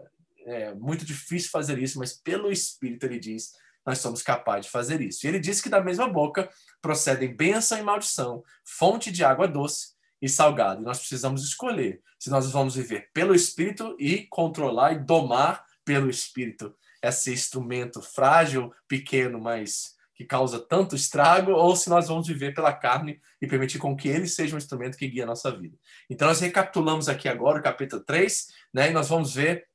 é, 0.47 0.73
muito 0.73 1.05
difícil 1.05 1.51
fazer 1.51 1.79
isso, 1.79 1.99
mas 1.99 2.15
pelo 2.15 2.51
Espírito 2.51 3.05
ele 3.05 3.19
diz 3.19 3.53
nós 3.85 3.99
somos 3.99 4.23
capazes 4.23 4.67
de 4.67 4.73
fazer 4.73 5.03
isso. 5.03 5.27
E 5.27 5.29
ele 5.29 5.39
diz 5.39 5.61
que 5.61 5.69
da 5.69 5.83
mesma 5.83 6.09
boca 6.09 6.49
procedem 6.81 7.37
bênção 7.37 7.77
e 7.77 7.83
maldição, 7.83 8.43
fonte 8.65 9.13
de 9.13 9.23
água 9.23 9.47
doce 9.47 9.89
e 10.23 10.29
salgado. 10.29 10.81
E 10.81 10.85
nós 10.85 10.99
precisamos 10.99 11.43
escolher 11.43 12.01
se 12.19 12.31
nós 12.31 12.51
vamos 12.53 12.77
viver 12.77 13.11
pelo 13.13 13.35
Espírito 13.35 13.97
e 13.99 14.27
controlar 14.31 14.93
e 14.93 15.01
domar 15.01 15.65
pelo 15.85 16.09
Espírito 16.09 16.73
esse 17.03 17.33
instrumento 17.33 18.01
frágil, 18.01 18.73
pequeno, 18.87 19.41
mas 19.41 19.97
que 20.15 20.25
causa 20.25 20.61
tanto 20.61 20.95
estrago, 20.95 21.51
ou 21.51 21.75
se 21.75 21.91
nós 21.91 22.07
vamos 22.07 22.29
viver 22.29 22.55
pela 22.55 22.73
carne 22.73 23.21
e 23.41 23.47
permitir 23.47 23.79
com 23.79 23.97
que 23.97 24.09
ele 24.09 24.29
seja 24.29 24.55
um 24.55 24.59
instrumento 24.59 24.97
que 24.97 25.09
guia 25.09 25.25
a 25.25 25.27
nossa 25.27 25.51
vida. 25.51 25.77
Então, 26.09 26.29
nós 26.29 26.39
recapitulamos 26.39 27.09
aqui 27.09 27.29
agora 27.29 27.59
o 27.59 27.63
capítulo 27.63 28.05
3, 28.05 28.47
né, 28.73 28.91
e 28.91 28.93
nós 28.93 29.09
vamos 29.09 29.35
ver 29.35 29.67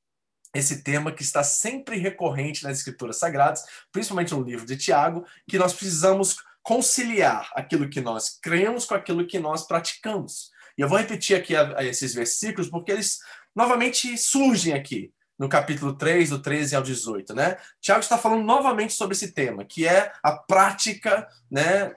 esse 0.55 0.83
tema 0.83 1.11
que 1.11 1.21
está 1.21 1.43
sempre 1.43 1.97
recorrente 1.97 2.63
nas 2.63 2.77
escrituras 2.77 3.17
sagradas, 3.17 3.63
principalmente 3.91 4.33
no 4.33 4.43
livro 4.43 4.65
de 4.65 4.77
Tiago, 4.77 5.25
que 5.47 5.57
nós 5.57 5.73
precisamos 5.73 6.37
conciliar 6.67 7.49
aquilo 7.55 7.89
que 7.89 8.01
nós 8.01 8.37
cremos 8.41 8.83
com 8.83 8.93
aquilo 8.93 9.25
que 9.25 9.39
nós 9.39 9.65
praticamos. 9.65 10.51
E 10.77 10.81
eu 10.81 10.89
vou 10.89 10.97
repetir 10.97 11.37
aqui 11.37 11.55
a, 11.55 11.79
a 11.79 11.85
esses 11.85 12.13
versículos 12.13 12.69
porque 12.69 12.91
eles 12.91 13.19
novamente 13.55 14.17
surgem 14.17 14.73
aqui 14.73 15.13
no 15.39 15.47
capítulo 15.47 15.93
3, 15.93 16.29
do 16.29 16.39
13 16.39 16.75
ao 16.75 16.83
18, 16.83 17.33
né? 17.33 17.55
Tiago 17.79 18.01
está 18.01 18.17
falando 18.17 18.43
novamente 18.43 18.91
sobre 18.91 19.15
esse 19.15 19.31
tema, 19.31 19.63
que 19.63 19.87
é 19.87 20.11
a 20.21 20.33
prática, 20.33 21.25
né, 21.49 21.95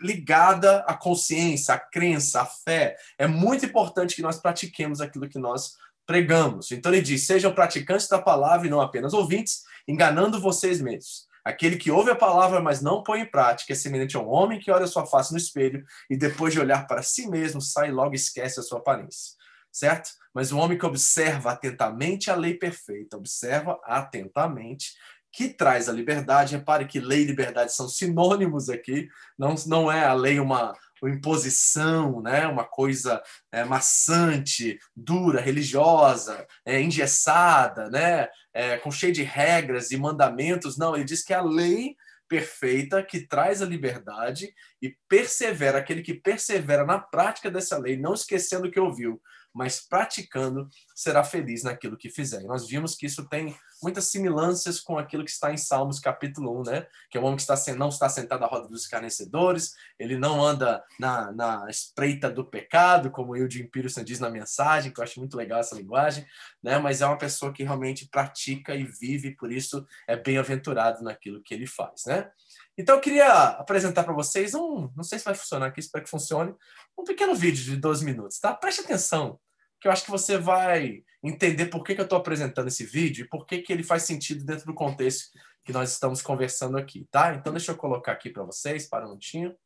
ligada 0.00 0.78
à 0.86 0.94
consciência, 0.94 1.74
à 1.74 1.78
crença, 1.78 2.40
à 2.40 2.46
fé. 2.46 2.96
É 3.18 3.26
muito 3.26 3.66
importante 3.66 4.16
que 4.16 4.22
nós 4.22 4.38
pratiquemos 4.38 5.02
aquilo 5.02 5.28
que 5.28 5.38
nós 5.38 5.74
pregamos. 6.06 6.72
Então 6.72 6.90
ele 6.90 7.02
diz: 7.02 7.26
"Sejam 7.26 7.52
praticantes 7.52 8.08
da 8.08 8.18
palavra 8.18 8.66
e 8.66 8.70
não 8.70 8.80
apenas 8.80 9.12
ouvintes, 9.12 9.64
enganando 9.86 10.40
vocês 10.40 10.80
mesmos." 10.80 11.26
Aquele 11.46 11.76
que 11.76 11.92
ouve 11.92 12.10
a 12.10 12.16
palavra, 12.16 12.60
mas 12.60 12.82
não 12.82 13.04
põe 13.04 13.20
em 13.20 13.30
prática, 13.30 13.72
é 13.72 13.76
semelhante 13.76 14.16
a 14.16 14.20
um 14.20 14.28
homem 14.28 14.58
que 14.58 14.68
olha 14.68 14.84
sua 14.84 15.06
face 15.06 15.30
no 15.30 15.38
espelho 15.38 15.84
e 16.10 16.16
depois 16.16 16.52
de 16.52 16.58
olhar 16.58 16.88
para 16.88 17.04
si 17.04 17.30
mesmo, 17.30 17.60
sai 17.60 17.86
e 17.86 17.92
logo 17.92 18.16
esquece 18.16 18.58
a 18.58 18.64
sua 18.64 18.80
aparência. 18.80 19.36
Certo? 19.70 20.10
Mas 20.34 20.50
o 20.50 20.58
homem 20.58 20.76
que 20.76 20.84
observa 20.84 21.52
atentamente 21.52 22.32
a 22.32 22.34
lei 22.34 22.54
perfeita, 22.54 23.16
observa 23.16 23.78
atentamente, 23.84 24.94
que 25.30 25.48
traz 25.48 25.88
a 25.88 25.92
liberdade. 25.92 26.56
Repare 26.56 26.84
que 26.84 26.98
lei 26.98 27.20
e 27.20 27.26
liberdade 27.26 27.72
são 27.72 27.88
sinônimos 27.88 28.68
aqui. 28.68 29.08
Não, 29.38 29.54
não 29.68 29.92
é 29.92 30.04
a 30.04 30.14
lei 30.14 30.40
uma, 30.40 30.74
imposição, 31.04 32.22
né? 32.22 32.46
uma 32.46 32.64
coisa 32.64 33.22
é, 33.52 33.64
maçante, 33.64 34.78
dura, 34.94 35.40
religiosa, 35.40 36.46
é, 36.64 36.80
engessada, 36.80 37.90
né? 37.90 38.28
É, 38.54 38.78
com 38.78 38.90
cheio 38.90 39.12
de 39.12 39.22
regras 39.22 39.90
e 39.90 39.96
mandamentos. 39.98 40.78
Não, 40.78 40.94
ele 40.94 41.04
diz 41.04 41.22
que 41.22 41.34
a 41.34 41.42
lei 41.42 41.96
perfeita 42.28 43.02
que 43.02 43.26
traz 43.26 43.62
a 43.62 43.66
liberdade 43.66 44.52
e 44.80 44.96
persevera, 45.08 45.78
aquele 45.78 46.02
que 46.02 46.14
persevera 46.14 46.84
na 46.84 46.98
prática 46.98 47.50
dessa 47.50 47.78
lei, 47.78 47.96
não 47.96 48.14
esquecendo 48.14 48.66
o 48.66 48.70
que 48.70 48.80
ouviu, 48.80 49.20
mas 49.56 49.80
praticando, 49.80 50.68
será 50.94 51.24
feliz 51.24 51.62
naquilo 51.62 51.96
que 51.96 52.10
fizer. 52.10 52.42
E 52.42 52.46
nós 52.46 52.68
vimos 52.68 52.94
que 52.94 53.06
isso 53.06 53.26
tem 53.26 53.56
muitas 53.82 54.04
similanças 54.04 54.80
com 54.80 54.98
aquilo 54.98 55.24
que 55.24 55.30
está 55.30 55.50
em 55.50 55.56
Salmos 55.56 55.98
capítulo 55.98 56.60
1, 56.60 56.62
né? 56.64 56.86
Que 57.10 57.16
é 57.16 57.20
o 57.20 57.24
homem 57.24 57.36
que 57.36 57.42
está, 57.42 57.74
não 57.74 57.88
está 57.88 58.06
sentado 58.06 58.44
à 58.44 58.46
roda 58.46 58.68
dos 58.68 58.82
escarnecedores, 58.82 59.74
ele 59.98 60.18
não 60.18 60.44
anda 60.44 60.84
na, 61.00 61.32
na 61.32 61.70
espreita 61.70 62.30
do 62.30 62.44
pecado, 62.44 63.10
como 63.10 63.32
o 63.32 63.50
Jim 63.50 63.66
Peterson 63.66 64.04
diz 64.04 64.20
na 64.20 64.28
mensagem, 64.28 64.92
que 64.92 65.00
eu 65.00 65.04
acho 65.04 65.18
muito 65.18 65.38
legal 65.38 65.58
essa 65.58 65.74
linguagem, 65.74 66.26
né? 66.62 66.78
Mas 66.78 67.00
é 67.00 67.06
uma 67.06 67.16
pessoa 67.16 67.50
que 67.50 67.64
realmente 67.64 68.06
pratica 68.10 68.74
e 68.74 68.84
vive, 68.84 69.34
por 69.36 69.50
isso 69.50 69.86
é 70.06 70.16
bem-aventurado 70.16 71.02
naquilo 71.02 71.42
que 71.42 71.54
ele 71.54 71.66
faz, 71.66 72.04
né? 72.06 72.30
Então 72.76 72.96
eu 72.96 73.00
queria 73.00 73.32
apresentar 73.52 74.04
para 74.04 74.12
vocês 74.12 74.54
um, 74.54 74.92
não 74.94 75.02
sei 75.02 75.18
se 75.18 75.24
vai 75.24 75.34
funcionar 75.34 75.68
aqui, 75.68 75.80
espero 75.80 76.04
que 76.04 76.10
funcione, 76.10 76.54
um 76.98 77.04
pequeno 77.04 77.34
vídeo 77.34 77.64
de 77.64 77.76
12 77.76 78.04
minutos, 78.04 78.38
tá? 78.38 78.52
Preste 78.52 78.82
atenção 78.82 79.40
que 79.80 79.88
eu 79.88 79.92
acho 79.92 80.04
que 80.04 80.10
você 80.10 80.38
vai 80.38 81.04
entender 81.22 81.66
por 81.66 81.82
que, 81.82 81.94
que 81.94 82.00
eu 82.00 82.04
estou 82.04 82.18
apresentando 82.18 82.68
esse 82.68 82.84
vídeo 82.84 83.24
e 83.24 83.28
por 83.28 83.46
que, 83.46 83.62
que 83.62 83.72
ele 83.72 83.82
faz 83.82 84.04
sentido 84.04 84.44
dentro 84.44 84.66
do 84.66 84.74
contexto 84.74 85.36
que 85.64 85.72
nós 85.72 85.90
estamos 85.90 86.22
conversando 86.22 86.78
aqui, 86.78 87.06
tá? 87.10 87.34
Então, 87.34 87.52
deixa 87.52 87.72
eu 87.72 87.76
colocar 87.76 88.12
aqui 88.12 88.30
para 88.30 88.44
vocês, 88.44 88.88
para 88.88 89.04
um 89.04 89.10
minutinho. 89.10 89.56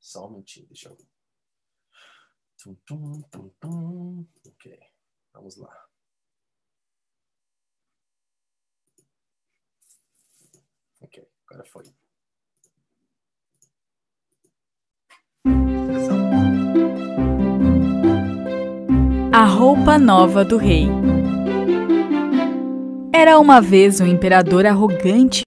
Só 0.00 0.26
um 0.26 0.30
minutinho, 0.30 0.66
deixa 0.66 0.88
eu... 0.88 0.98
Tum, 2.60 2.74
tum, 2.84 3.22
tum, 3.30 3.48
tum. 3.60 4.26
Ok, 4.44 4.80
vamos 5.32 5.56
lá. 5.56 5.88
Ok, 11.00 11.30
agora 11.46 11.64
foi. 11.64 11.84
A 15.46 16.27
roupa 19.68 19.98
nova 19.98 20.46
do 20.46 20.56
rei. 20.56 20.88
Era 23.14 23.38
uma 23.38 23.60
vez 23.60 24.00
um 24.00 24.06
imperador 24.06 24.64
arrogante. 24.64 25.42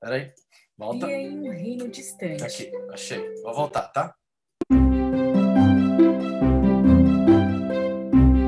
Peraí, 0.00 0.28
volta. 0.78 1.10
em 1.10 1.36
um 1.40 1.50
reino 1.50 1.88
distante. 1.88 2.44
Aqui, 2.44 2.70
achei. 2.92 3.20
Vou 3.42 3.52
voltar, 3.52 3.88
tá? 3.88 4.14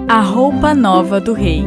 A 0.08 0.20
roupa 0.20 0.72
nova 0.72 1.20
do 1.20 1.32
rei. 1.32 1.64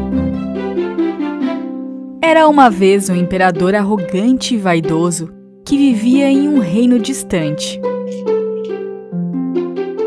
Era 2.23 2.47
uma 2.47 2.69
vez 2.69 3.09
um 3.09 3.15
imperador 3.17 3.75
arrogante 3.75 4.55
e 4.55 4.57
vaidoso 4.57 5.29
que 5.65 5.77
vivia 5.77 6.31
em 6.31 6.47
um 6.47 6.59
reino 6.59 6.97
distante. 6.97 7.81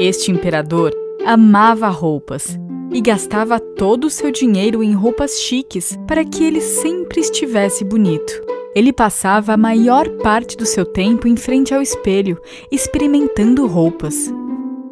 Este 0.01 0.31
imperador 0.31 0.93
amava 1.27 1.89
roupas 1.89 2.59
e 2.95 3.01
gastava 3.01 3.59
todo 3.59 4.05
o 4.07 4.11
seu 4.11 4.31
dinheiro 4.31 4.81
em 4.81 4.93
roupas 4.93 5.41
chiques 5.41 5.99
para 6.07 6.25
que 6.25 6.45
ele 6.45 6.61
sempre 6.61 7.21
estivesse 7.21 7.85
bonito. 7.85 8.33
Ele 8.73 8.93
passava 8.93 9.53
a 9.53 9.57
maior 9.57 10.09
parte 10.23 10.57
do 10.57 10.65
seu 10.65 10.87
tempo 10.87 11.27
em 11.27 11.37
frente 11.37 11.75
ao 11.75 11.83
espelho, 11.83 12.41
experimentando 12.71 13.67
roupas. 13.67 14.33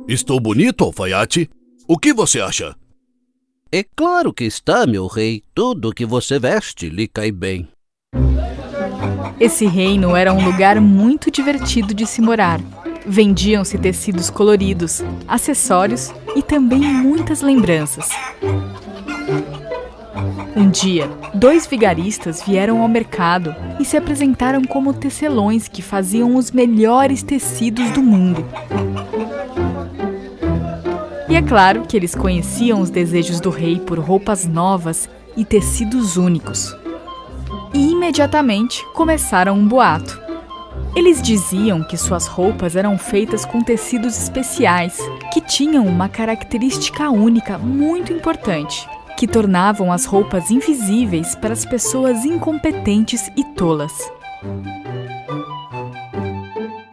Estou 0.08 0.40
bonito, 0.40 0.82
alfaiate? 0.82 1.48
O 1.86 1.96
que 1.96 2.12
você 2.12 2.40
acha? 2.40 2.74
É 3.70 3.84
claro 3.96 4.32
que 4.32 4.44
está, 4.44 4.84
meu 4.86 5.06
rei. 5.06 5.42
Tudo 5.54 5.94
que 5.94 6.04
você 6.04 6.38
veste 6.38 6.88
lhe 6.88 7.06
cai 7.06 7.30
bem. 7.30 7.68
Esse 9.38 9.66
reino 9.66 10.14
era 10.14 10.32
um 10.32 10.44
lugar 10.44 10.80
muito 10.80 11.30
divertido 11.30 11.94
de 11.94 12.06
se 12.06 12.20
morar. 12.20 12.60
Vendiam-se 13.04 13.78
tecidos 13.78 14.30
coloridos, 14.30 15.02
acessórios 15.26 16.12
e 16.36 16.42
também 16.42 16.80
muitas 16.80 17.40
lembranças. 17.40 18.08
Um 20.54 20.70
dia, 20.70 21.10
dois 21.34 21.66
vigaristas 21.66 22.42
vieram 22.46 22.82
ao 22.82 22.88
mercado 22.88 23.54
e 23.80 23.84
se 23.84 23.96
apresentaram 23.96 24.62
como 24.62 24.92
tecelões 24.92 25.66
que 25.66 25.82
faziam 25.82 26.36
os 26.36 26.50
melhores 26.50 27.22
tecidos 27.22 27.90
do 27.90 28.02
mundo. 28.02 28.44
E 31.28 31.34
é 31.34 31.42
claro 31.42 31.82
que 31.88 31.96
eles 31.96 32.14
conheciam 32.14 32.80
os 32.80 32.90
desejos 32.90 33.40
do 33.40 33.48
rei 33.48 33.80
por 33.80 33.98
roupas 33.98 34.46
novas 34.46 35.08
e 35.36 35.44
tecidos 35.44 36.16
únicos. 36.16 36.76
E 37.72 37.90
imediatamente 37.90 38.84
começaram 38.92 39.54
um 39.54 39.66
boato. 39.66 40.21
Eles 40.94 41.22
diziam 41.22 41.82
que 41.82 41.96
suas 41.96 42.26
roupas 42.26 42.76
eram 42.76 42.98
feitas 42.98 43.46
com 43.46 43.62
tecidos 43.62 44.18
especiais, 44.18 44.98
que 45.32 45.40
tinham 45.40 45.86
uma 45.86 46.08
característica 46.08 47.08
única 47.08 47.56
muito 47.56 48.12
importante, 48.12 48.86
que 49.16 49.26
tornavam 49.26 49.90
as 49.90 50.04
roupas 50.04 50.50
invisíveis 50.50 51.34
para 51.34 51.54
as 51.54 51.64
pessoas 51.64 52.26
incompetentes 52.26 53.30
e 53.36 53.42
tolas. 53.54 53.92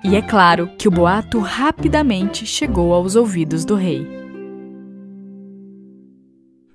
E 0.01 0.15
é 0.15 0.21
claro 0.21 0.69
que 0.77 0.87
o 0.87 0.91
boato 0.91 1.39
rapidamente 1.39 2.45
chegou 2.45 2.93
aos 2.93 3.15
ouvidos 3.15 3.65
do 3.65 3.75
rei. 3.75 4.07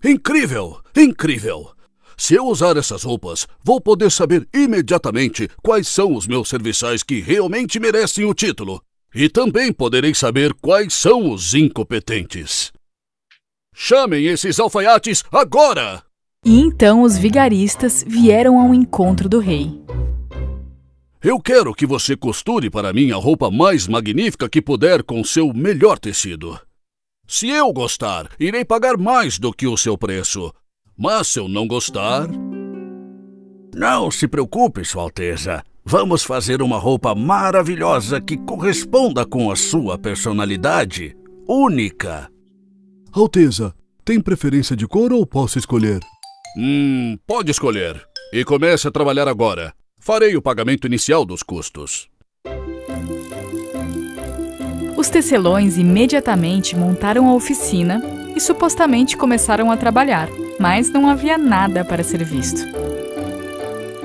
Incrível! 0.04 0.78
Incrível! 0.94 1.73
Se 2.16 2.34
eu 2.34 2.46
usar 2.46 2.76
essas 2.76 3.02
roupas, 3.02 3.46
vou 3.62 3.80
poder 3.80 4.10
saber 4.10 4.48
imediatamente 4.54 5.48
quais 5.62 5.88
são 5.88 6.14
os 6.14 6.26
meus 6.26 6.48
serviçais 6.48 7.02
que 7.02 7.20
realmente 7.20 7.80
merecem 7.80 8.24
o 8.24 8.34
título. 8.34 8.82
E 9.14 9.28
também 9.28 9.72
poderei 9.72 10.14
saber 10.14 10.52
quais 10.54 10.92
são 10.92 11.30
os 11.30 11.54
incompetentes. 11.54 12.72
Chamem 13.72 14.26
esses 14.26 14.58
alfaiates 14.58 15.24
agora! 15.32 16.02
E 16.44 16.60
então 16.60 17.02
os 17.02 17.16
vigaristas 17.16 18.04
vieram 18.06 18.60
ao 18.60 18.74
encontro 18.74 19.28
do 19.28 19.38
rei. 19.38 19.82
Eu 21.22 21.40
quero 21.40 21.72
que 21.72 21.86
você 21.86 22.14
costure 22.14 22.68
para 22.68 22.92
mim 22.92 23.10
a 23.10 23.16
roupa 23.16 23.50
mais 23.50 23.88
magnífica 23.88 24.46
que 24.46 24.60
puder 24.60 25.02
com 25.02 25.24
seu 25.24 25.54
melhor 25.54 25.98
tecido. 25.98 26.60
Se 27.26 27.48
eu 27.48 27.72
gostar, 27.72 28.28
irei 28.38 28.62
pagar 28.62 28.98
mais 28.98 29.38
do 29.38 29.50
que 29.50 29.66
o 29.66 29.74
seu 29.74 29.96
preço. 29.96 30.52
Mas 30.96 31.28
se 31.28 31.40
eu 31.40 31.48
não 31.48 31.66
gostar. 31.66 32.28
Não 33.74 34.10
se 34.10 34.28
preocupe, 34.28 34.84
Sua 34.84 35.02
Alteza. 35.02 35.62
Vamos 35.84 36.22
fazer 36.22 36.62
uma 36.62 36.78
roupa 36.78 37.14
maravilhosa 37.14 38.20
que 38.20 38.36
corresponda 38.38 39.26
com 39.26 39.50
a 39.50 39.56
sua 39.56 39.98
personalidade 39.98 41.16
única. 41.46 42.30
Alteza, 43.12 43.74
tem 44.04 44.20
preferência 44.20 44.76
de 44.76 44.86
cor 44.86 45.12
ou 45.12 45.26
posso 45.26 45.58
escolher? 45.58 46.00
Hum, 46.56 47.18
pode 47.26 47.50
escolher. 47.50 48.00
E 48.32 48.44
comece 48.44 48.86
a 48.88 48.90
trabalhar 48.90 49.28
agora. 49.28 49.74
Farei 49.98 50.36
o 50.36 50.42
pagamento 50.42 50.86
inicial 50.86 51.24
dos 51.24 51.42
custos. 51.42 52.08
Os 54.96 55.10
tecelões 55.10 55.76
imediatamente 55.76 56.76
montaram 56.76 57.28
a 57.28 57.34
oficina 57.34 58.00
e 58.34 58.40
supostamente 58.40 59.16
começaram 59.16 59.70
a 59.70 59.76
trabalhar 59.76 60.28
mas 60.64 60.88
não 60.88 61.10
havia 61.10 61.36
nada 61.36 61.84
para 61.84 62.02
ser 62.02 62.24
visto. 62.24 62.66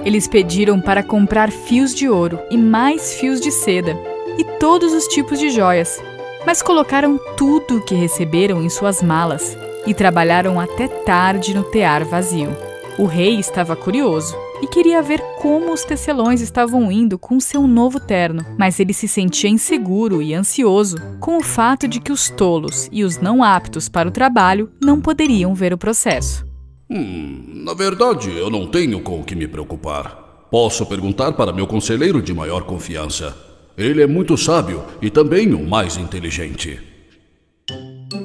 Eles 0.04 0.28
pediram 0.28 0.82
para 0.82 1.02
comprar 1.02 1.50
fios 1.50 1.96
de 1.96 2.10
ouro 2.10 2.38
e 2.52 2.58
mais 2.58 3.14
fios 3.14 3.40
de 3.40 3.50
seda 3.50 3.98
e 4.38 4.44
todos 4.60 4.92
os 4.92 5.08
tipos 5.08 5.40
de 5.40 5.52
joias, 5.52 6.04
mas 6.46 6.62
colocaram 6.62 7.18
tudo 7.38 7.78
o 7.78 7.82
que 7.86 7.96
receberam 7.96 8.62
em 8.62 8.68
suas 8.68 9.02
malas 9.02 9.58
e 9.88 9.94
trabalharam 9.94 10.60
até 10.60 10.90
tarde 10.90 11.54
no 11.54 11.64
tear 11.64 12.04
vazio. 12.04 12.50
O 12.98 13.06
rei 13.06 13.40
estava 13.40 13.74
curioso 13.74 14.36
e 14.62 14.68
queria 14.68 15.02
ver 15.02 15.22
como 15.42 15.72
os 15.72 15.86
tecelões 15.86 16.42
estavam 16.42 16.92
indo 16.92 17.18
com 17.18 17.40
seu 17.40 17.66
novo 17.66 18.02
terno, 18.02 18.46
mas 18.58 18.82
ele 18.82 18.92
se 18.92 19.08
sentia 19.08 19.50
inseguro 19.50 20.22
e 20.22 20.34
ansioso 20.34 20.98
com 21.22 21.38
o 21.38 21.42
fato 21.42 21.88
de 21.88 22.02
que 22.02 22.12
os 22.12 22.30
tolos 22.30 22.90
e 22.92 23.06
os 23.06 23.18
não 23.18 23.42
aptos 23.42 23.88
para 23.88 24.10
o 24.10 24.12
trabalho 24.12 24.70
não 24.84 25.00
poderiam 25.00 25.56
ver 25.56 25.72
o 25.72 25.78
processo. 25.78 26.49
Hum, 26.90 27.64
na 27.66 27.74
verdade, 27.74 28.36
eu 28.36 28.50
não 28.50 28.66
tenho 28.66 29.00
com 29.02 29.20
o 29.20 29.24
que 29.24 29.36
me 29.36 29.48
preocupar. 29.48 30.48
Posso 30.50 30.86
perguntar 30.86 31.34
para 31.34 31.54
meu 31.54 31.68
conselheiro 31.68 32.22
de 32.22 32.34
maior 32.34 32.64
confiança. 32.64 33.38
Ele 33.78 34.02
é 34.02 34.08
muito 34.08 34.36
sábio 34.36 34.84
e 35.02 35.10
também 35.10 35.54
o 35.54 35.64
mais 35.64 35.98
inteligente. 35.98 36.80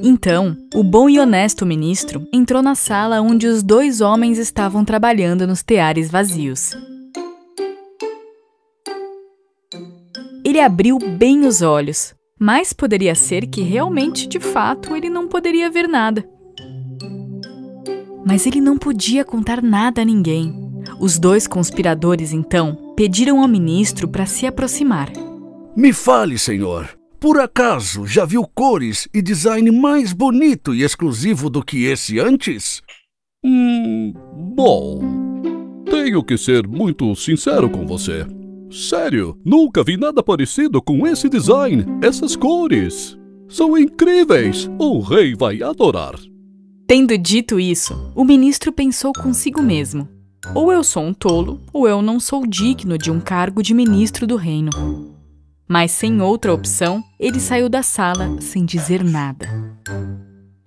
Então, 0.02 0.56
o 0.74 0.82
bom 0.82 1.08
e 1.08 1.20
honesto 1.20 1.66
ministro 1.66 2.26
entrou 2.32 2.62
na 2.62 2.74
sala 2.74 3.20
onde 3.20 3.46
os 3.46 3.62
dois 3.62 4.00
homens 4.00 4.38
estavam 4.38 4.84
trabalhando 4.84 5.46
nos 5.46 5.62
teares 5.62 6.10
vazios. 6.10 6.72
Ele 10.44 10.60
abriu 10.60 10.98
bem 10.98 11.46
os 11.46 11.62
olhos, 11.62 12.14
Mas 12.38 12.72
poderia 12.72 13.14
ser 13.14 13.46
que 13.46 13.62
realmente, 13.62 14.26
de 14.26 14.40
fato, 14.40 14.96
ele 14.96 15.08
não 15.08 15.28
poderia 15.28 15.70
ver 15.70 15.88
nada. 15.88 16.28
Mas 18.24 18.46
ele 18.46 18.60
não 18.60 18.78
podia 18.78 19.24
contar 19.24 19.62
nada 19.62 20.02
a 20.02 20.04
ninguém. 20.04 20.54
Os 20.98 21.18
dois 21.18 21.46
conspiradores, 21.46 22.32
então, 22.32 22.94
pediram 22.96 23.40
ao 23.40 23.48
ministro 23.48 24.08
para 24.08 24.26
se 24.26 24.46
aproximar. 24.46 25.10
Me 25.76 25.92
fale, 25.92 26.38
senhor. 26.38 26.88
Por 27.20 27.40
acaso 27.40 28.06
já 28.06 28.24
viu 28.24 28.46
cores 28.54 29.08
e 29.12 29.22
design 29.22 29.70
mais 29.70 30.12
bonito 30.12 30.74
e 30.74 30.82
exclusivo 30.82 31.48
do 31.48 31.64
que 31.64 31.84
esse 31.84 32.20
antes? 32.20 32.82
Hum. 33.44 34.12
Bom. 34.54 35.00
Tenho 35.90 36.22
que 36.22 36.36
ser 36.36 36.66
muito 36.66 37.14
sincero 37.14 37.68
com 37.68 37.86
você. 37.86 38.26
Sério, 38.70 39.38
nunca 39.44 39.84
vi 39.84 39.96
nada 39.96 40.22
parecido 40.22 40.82
com 40.82 41.06
esse 41.06 41.28
design, 41.28 41.84
essas 42.02 42.34
cores. 42.36 43.18
São 43.48 43.78
incríveis! 43.78 44.68
O 44.78 45.00
rei 45.00 45.34
vai 45.34 45.62
adorar. 45.62 46.14
Tendo 46.86 47.16
dito 47.16 47.58
isso, 47.58 48.12
o 48.14 48.24
ministro 48.24 48.70
pensou 48.70 49.12
consigo 49.12 49.62
mesmo: 49.62 50.08
ou 50.54 50.70
eu 50.70 50.84
sou 50.84 51.02
um 51.02 51.14
tolo, 51.14 51.60
ou 51.72 51.88
eu 51.88 52.02
não 52.02 52.20
sou 52.20 52.46
digno 52.46 52.98
de 52.98 53.10
um 53.10 53.20
cargo 53.20 53.62
de 53.62 53.72
ministro 53.72 54.26
do 54.26 54.36
reino. 54.36 54.70
Mas 55.66 55.92
sem 55.92 56.20
outra 56.20 56.52
opção, 56.52 57.02
ele 57.18 57.40
saiu 57.40 57.70
da 57.70 57.82
sala 57.82 58.38
sem 58.40 58.66
dizer 58.66 59.02
nada. 59.02 59.48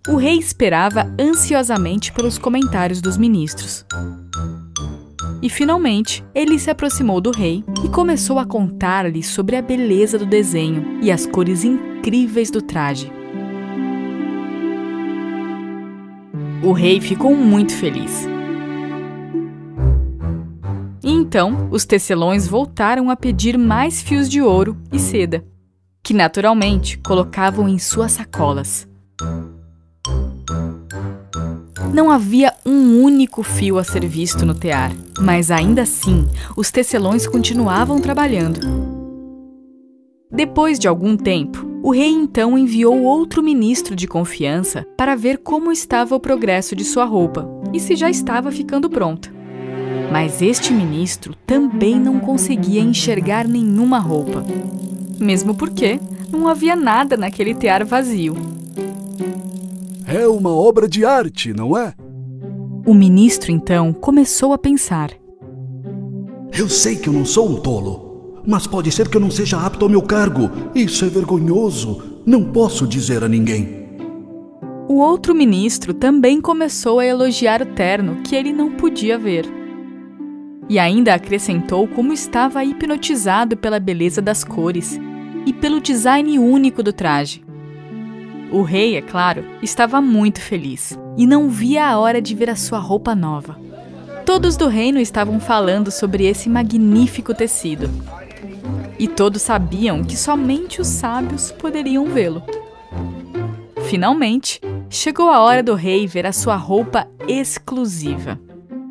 O 0.08 0.16
rei 0.16 0.38
esperava 0.38 1.14
ansiosamente 1.20 2.12
pelos 2.12 2.40
comentários 2.40 3.00
dos 3.00 3.18
ministros. 3.18 3.86
E 5.40 5.50
finalmente, 5.50 6.26
ele 6.34 6.58
se 6.58 6.72
aproximou 6.72 7.22
do 7.22 7.30
rei 7.30 7.64
e 7.86 7.90
começou 7.90 8.40
a 8.40 8.46
contar-lhe 8.46 9.22
sobre 9.22 9.56
a 9.56 9.62
beleza 9.62 10.18
do 10.18 10.26
desenho 10.26 11.00
e 11.04 11.12
as 11.12 11.28
cores 11.28 11.64
incríveis 11.64 12.50
do 12.50 12.62
traje. 12.62 13.12
O 16.64 16.72
rei 16.72 17.00
ficou 17.00 17.36
muito 17.36 17.74
feliz. 17.74 18.28
E 21.04 21.12
então, 21.12 21.70
os 21.72 21.86
tecelões 21.86 22.48
voltaram 22.48 23.10
a 23.10 23.16
pedir 23.16 23.58
mais 23.58 24.02
fios 24.02 24.28
de 24.28 24.42
ouro 24.42 24.76
e 24.92 25.00
seda, 25.00 25.46
que 26.04 26.14
naturalmente 26.14 26.98
colocavam 26.98 27.70
em 27.70 27.78
suas 27.78 28.14
sacolas. 28.14 28.88
Não 31.94 32.12
havia 32.12 32.54
um 32.66 33.02
único 33.04 33.44
fio 33.44 33.78
a 33.78 33.84
ser 33.84 34.06
visto 34.06 34.46
no 34.46 34.54
tear, 34.54 34.92
mas 35.20 35.52
ainda 35.52 35.84
assim, 35.84 36.28
os 36.56 36.72
tecelões 36.72 37.28
continuavam 37.28 38.02
trabalhando. 38.02 38.97
Depois 40.32 40.78
de 40.78 40.88
algum 40.88 41.16
tempo, 41.16 41.66
o 41.82 41.92
rei 41.92 42.10
então 42.10 42.58
enviou 42.58 43.02
outro 43.04 43.42
ministro 43.42 43.96
de 43.96 44.08
confiança 44.08 44.86
para 44.98 45.16
ver 45.16 45.38
como 45.38 45.72
estava 45.72 46.16
o 46.16 46.20
progresso 46.20 46.76
de 46.76 46.84
sua 46.84 47.06
roupa 47.06 47.50
e 47.74 47.80
se 47.80 47.96
já 47.96 48.10
estava 48.10 48.52
ficando 48.52 48.90
pronta. 48.90 49.34
Mas 50.12 50.42
este 50.42 50.74
ministro 50.74 51.34
também 51.46 51.98
não 51.98 52.20
conseguia 52.20 52.82
enxergar 52.82 53.48
nenhuma 53.48 54.00
roupa, 54.00 54.46
mesmo 55.18 55.56
porque 55.56 55.98
não 56.30 56.48
havia 56.48 56.76
nada 56.76 57.16
naquele 57.16 57.56
tear 57.56 57.86
vazio. 57.86 58.36
É 60.06 60.28
uma 60.28 60.52
obra 60.52 60.90
de 60.90 61.06
arte, 61.06 61.54
não 61.54 61.78
é? 61.78 61.94
O 62.86 62.94
ministro 62.94 63.52
então 63.52 63.94
começou 63.94 64.52
a 64.52 64.58
pensar. 64.58 65.12
Eu 66.52 66.68
sei 66.68 66.96
que 66.96 67.08
eu 67.08 67.14
não 67.14 67.26
sou 67.26 67.50
um 67.50 67.56
tolo, 67.62 68.07
mas 68.48 68.66
pode 68.66 68.90
ser 68.94 69.10
que 69.10 69.18
eu 69.18 69.22
não 69.22 69.30
seja 69.30 69.60
apto 69.60 69.84
ao 69.84 69.90
meu 69.90 70.02
cargo. 70.02 70.50
Isso 70.74 71.04
é 71.04 71.10
vergonhoso. 71.10 72.22
Não 72.26 72.46
posso 72.46 72.88
dizer 72.88 73.22
a 73.22 73.28
ninguém. 73.28 73.86
O 74.88 75.00
outro 75.00 75.36
ministro 75.36 75.94
também 75.94 76.40
começou 76.40 77.00
a 77.00 77.06
elogiar 77.06 77.62
o 77.62 77.66
terno 77.66 78.22
que 78.24 78.34
ele 78.34 78.54
não 78.54 78.72
podia 78.72 79.18
ver. 79.18 79.46
E 80.70 80.80
ainda 80.80 81.14
acrescentou 81.14 81.90
como 81.90 82.14
estava 82.14 82.64
hipnotizado 82.64 83.58
pela 83.58 83.82
beleza 83.82 84.22
das 84.22 84.46
cores 84.46 84.98
e 85.46 85.52
pelo 85.52 85.82
design 85.82 86.40
único 86.40 86.82
do 86.82 86.94
traje. 86.94 87.44
O 88.50 88.62
rei, 88.62 88.96
é 88.96 89.02
claro, 89.02 89.44
estava 89.62 90.00
muito 90.02 90.40
feliz 90.40 90.98
e 91.18 91.28
não 91.28 91.50
via 91.50 91.86
a 91.86 92.00
hora 92.00 92.22
de 92.22 92.34
ver 92.34 92.50
a 92.50 92.56
sua 92.56 92.80
roupa 92.80 93.14
nova. 93.14 93.60
Todos 94.26 94.56
do 94.56 94.68
reino 94.68 95.00
estavam 95.00 95.38
falando 95.38 95.92
sobre 95.92 96.26
esse 96.26 96.50
magnífico 96.50 97.34
tecido. 97.34 97.90
E 99.00 99.08
todos 99.08 99.42
sabiam 99.42 100.04
que 100.04 100.18
somente 100.18 100.82
os 100.82 100.88
sábios 100.88 101.52
poderiam 101.52 102.06
vê-lo. 102.06 102.44
Finalmente, 103.88 104.60
chegou 104.90 105.30
a 105.30 105.40
hora 105.40 105.64
do 105.64 105.76
rei 105.76 106.08
ver 106.08 106.26
a 106.26 106.34
sua 106.34 106.56
roupa 106.56 107.08
exclusiva. 107.28 108.40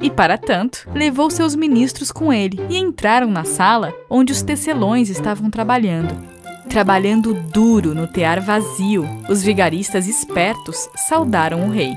E 0.01 0.11
para 0.11 0.39
tanto, 0.39 0.89
levou 0.95 1.31
seus 1.31 1.55
ministros 1.55 2.13
com 2.13 2.33
ele 2.33 2.59
e 2.69 2.77
entraram 2.77 3.31
na 3.31 3.45
sala 3.45 3.95
onde 4.09 4.33
os 4.33 4.43
tecelões 4.43 5.09
estavam 5.09 5.51
trabalhando. 5.51 6.15
Trabalhando 6.69 7.33
duro 7.33 7.95
no 7.95 8.07
tear 8.07 8.41
vazio, 8.41 9.07
os 9.29 9.43
vigaristas 9.43 10.07
espertos 10.07 10.89
saudaram 11.09 11.67
o 11.67 11.71
rei. 11.71 11.97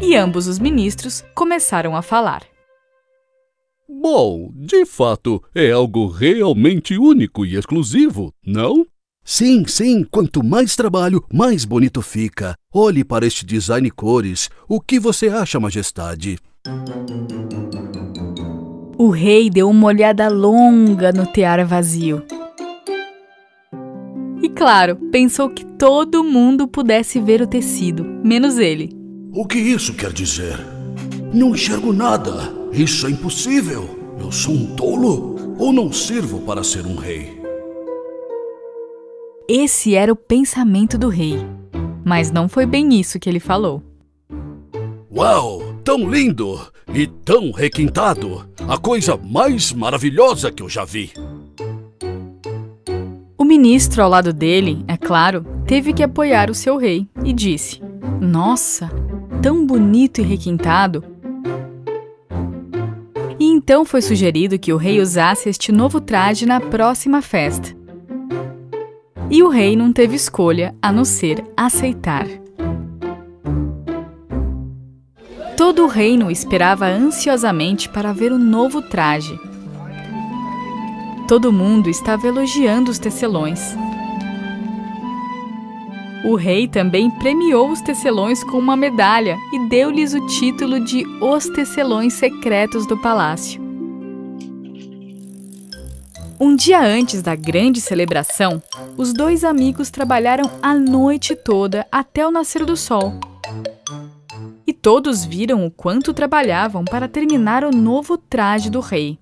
E 0.00 0.16
ambos 0.16 0.46
os 0.46 0.58
ministros 0.58 1.24
começaram 1.34 1.96
a 1.96 2.02
falar. 2.02 2.42
Bom, 3.88 4.50
de 4.52 4.84
fato, 4.84 5.40
é 5.54 5.70
algo 5.70 6.08
realmente 6.08 6.98
único 6.98 7.46
e 7.46 7.54
exclusivo, 7.54 8.32
não? 8.44 8.84
Sim, 9.24 9.64
sim, 9.66 10.04
quanto 10.10 10.44
mais 10.44 10.74
trabalho, 10.74 11.24
mais 11.32 11.64
bonito 11.64 12.02
fica. 12.02 12.56
Olhe 12.74 13.04
para 13.04 13.24
este 13.24 13.46
design 13.46 13.88
cores. 13.92 14.50
O 14.68 14.80
que 14.80 14.98
você 14.98 15.28
acha, 15.28 15.60
majestade? 15.60 16.36
O 18.98 19.08
rei 19.10 19.48
deu 19.48 19.70
uma 19.70 19.86
olhada 19.86 20.28
longa 20.28 21.12
no 21.12 21.24
tear 21.24 21.64
vazio. 21.64 22.24
E 24.42 24.48
claro, 24.48 24.96
pensou 25.12 25.48
que 25.48 25.64
todo 25.64 26.24
mundo 26.24 26.66
pudesse 26.66 27.20
ver 27.20 27.40
o 27.40 27.46
tecido, 27.46 28.04
menos 28.24 28.58
ele. 28.58 28.90
O 29.32 29.46
que 29.46 29.58
isso 29.58 29.94
quer 29.94 30.12
dizer? 30.12 30.58
Não 31.32 31.50
enxergo 31.50 31.92
nada. 31.92 32.55
Isso 32.76 33.06
é 33.06 33.10
impossível. 33.10 33.88
Eu 34.20 34.30
sou 34.30 34.52
um 34.52 34.76
tolo 34.76 35.56
ou 35.58 35.72
não 35.72 35.90
sirvo 35.90 36.42
para 36.42 36.62
ser 36.62 36.84
um 36.84 36.94
rei? 36.94 37.40
Esse 39.48 39.94
era 39.94 40.12
o 40.12 40.16
pensamento 40.16 40.98
do 40.98 41.08
rei. 41.08 41.38
Mas 42.04 42.30
não 42.30 42.50
foi 42.50 42.66
bem 42.66 43.00
isso 43.00 43.18
que 43.18 43.30
ele 43.30 43.40
falou. 43.40 43.82
Uau! 45.10 45.62
Tão 45.82 46.10
lindo! 46.10 46.60
E 46.92 47.06
tão 47.06 47.50
requintado! 47.50 48.46
A 48.68 48.76
coisa 48.76 49.16
mais 49.16 49.72
maravilhosa 49.72 50.52
que 50.52 50.62
eu 50.62 50.68
já 50.68 50.84
vi! 50.84 51.12
O 53.38 53.44
ministro 53.44 54.02
ao 54.02 54.10
lado 54.10 54.34
dele, 54.34 54.84
é 54.86 54.98
claro, 54.98 55.46
teve 55.66 55.94
que 55.94 56.02
apoiar 56.02 56.50
o 56.50 56.54
seu 56.54 56.76
rei 56.76 57.08
e 57.24 57.32
disse: 57.32 57.80
Nossa, 58.20 58.90
tão 59.40 59.64
bonito 59.64 60.20
e 60.20 60.24
requintado! 60.24 61.15
Então 63.56 63.86
foi 63.86 64.02
sugerido 64.02 64.58
que 64.58 64.70
o 64.70 64.76
rei 64.76 65.00
usasse 65.00 65.48
este 65.48 65.72
novo 65.72 65.98
traje 65.98 66.44
na 66.44 66.60
próxima 66.60 67.22
festa. 67.22 67.74
E 69.30 69.42
o 69.42 69.48
rei 69.48 69.74
não 69.74 69.94
teve 69.94 70.14
escolha 70.14 70.74
a 70.82 70.92
não 70.92 71.06
ser 71.06 71.42
aceitar. 71.56 72.26
Todo 75.56 75.84
o 75.84 75.86
reino 75.86 76.30
esperava 76.30 76.84
ansiosamente 76.84 77.88
para 77.88 78.12
ver 78.12 78.30
o 78.30 78.38
novo 78.38 78.82
traje. 78.82 79.40
Todo 81.26 81.50
mundo 81.50 81.88
estava 81.88 82.28
elogiando 82.28 82.90
os 82.90 82.98
tecelões. 82.98 83.74
O 86.26 86.34
rei 86.34 86.66
também 86.66 87.08
premiou 87.08 87.70
os 87.70 87.80
tecelões 87.80 88.42
com 88.42 88.58
uma 88.58 88.76
medalha 88.76 89.38
e 89.52 89.68
deu-lhes 89.68 90.12
o 90.12 90.26
título 90.26 90.80
de 90.80 91.06
Os 91.20 91.48
Tecelões 91.48 92.14
Secretos 92.14 92.84
do 92.84 92.98
Palácio. 92.98 93.62
Um 96.40 96.56
dia 96.56 96.80
antes 96.84 97.22
da 97.22 97.36
grande 97.36 97.80
celebração, 97.80 98.60
os 98.96 99.12
dois 99.12 99.44
amigos 99.44 99.88
trabalharam 99.88 100.50
a 100.60 100.74
noite 100.74 101.36
toda 101.36 101.86
até 101.92 102.26
o 102.26 102.32
nascer 102.32 102.64
do 102.64 102.76
sol. 102.76 103.12
E 104.66 104.72
todos 104.72 105.24
viram 105.24 105.64
o 105.64 105.70
quanto 105.70 106.12
trabalhavam 106.12 106.84
para 106.84 107.06
terminar 107.06 107.62
o 107.62 107.70
novo 107.70 108.18
traje 108.18 108.68
do 108.68 108.80
rei. 108.80 109.16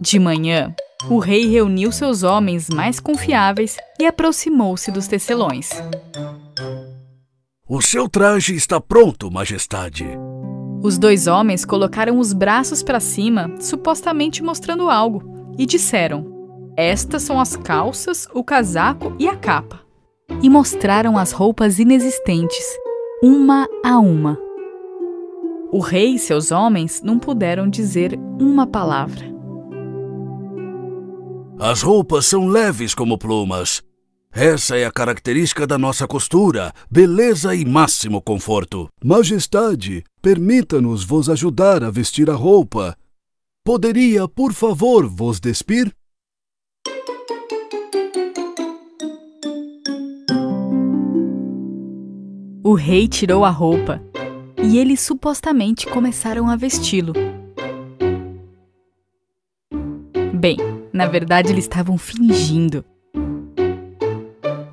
De 0.00 0.18
manhã, 0.18 0.74
o 1.10 1.18
rei 1.18 1.46
reuniu 1.46 1.90
seus 1.90 2.22
homens 2.22 2.68
mais 2.68 3.00
confiáveis 3.00 3.76
e 3.98 4.06
aproximou-se 4.06 4.90
dos 4.90 5.06
tecelões. 5.06 5.70
O 7.68 7.80
seu 7.80 8.08
traje 8.08 8.54
está 8.54 8.80
pronto, 8.80 9.30
majestade. 9.30 10.06
Os 10.82 10.98
dois 10.98 11.26
homens 11.26 11.64
colocaram 11.64 12.18
os 12.18 12.32
braços 12.32 12.82
para 12.82 13.00
cima, 13.00 13.54
supostamente 13.60 14.42
mostrando 14.42 14.90
algo, 14.90 15.22
e 15.56 15.64
disseram: 15.64 16.26
Estas 16.76 17.22
são 17.22 17.40
as 17.40 17.56
calças, 17.56 18.28
o 18.34 18.42
casaco 18.42 19.14
e 19.18 19.28
a 19.28 19.36
capa. 19.36 19.80
E 20.42 20.50
mostraram 20.50 21.16
as 21.16 21.32
roupas 21.32 21.78
inexistentes, 21.78 22.64
uma 23.22 23.68
a 23.84 23.98
uma. 23.98 24.38
O 25.70 25.78
rei 25.78 26.14
e 26.14 26.18
seus 26.18 26.50
homens 26.50 27.00
não 27.02 27.18
puderam 27.18 27.68
dizer 27.68 28.18
uma 28.38 28.66
palavra. 28.66 29.31
As 31.64 31.80
roupas 31.80 32.26
são 32.26 32.48
leves 32.48 32.92
como 32.92 33.16
plumas. 33.16 33.84
Essa 34.32 34.76
é 34.76 34.84
a 34.84 34.90
característica 34.90 35.64
da 35.64 35.78
nossa 35.78 36.08
costura: 36.08 36.72
beleza 36.90 37.54
e 37.54 37.64
máximo 37.64 38.20
conforto. 38.20 38.88
Majestade, 39.00 40.02
permita-nos 40.20 41.04
vos 41.04 41.30
ajudar 41.30 41.84
a 41.84 41.88
vestir 41.88 42.28
a 42.28 42.34
roupa. 42.34 42.96
Poderia, 43.64 44.26
por 44.26 44.52
favor, 44.52 45.06
vos 45.06 45.38
despir? 45.38 45.94
O 52.64 52.74
rei 52.74 53.06
tirou 53.06 53.44
a 53.44 53.50
roupa 53.50 54.02
e 54.60 54.78
eles 54.78 55.00
supostamente 55.00 55.86
começaram 55.86 56.50
a 56.50 56.56
vesti-lo. 56.56 57.12
Bem, 60.34 60.56
na 60.92 61.06
verdade 61.06 61.52
eles 61.52 61.64
estavam 61.64 61.96
fingindo. 61.96 62.84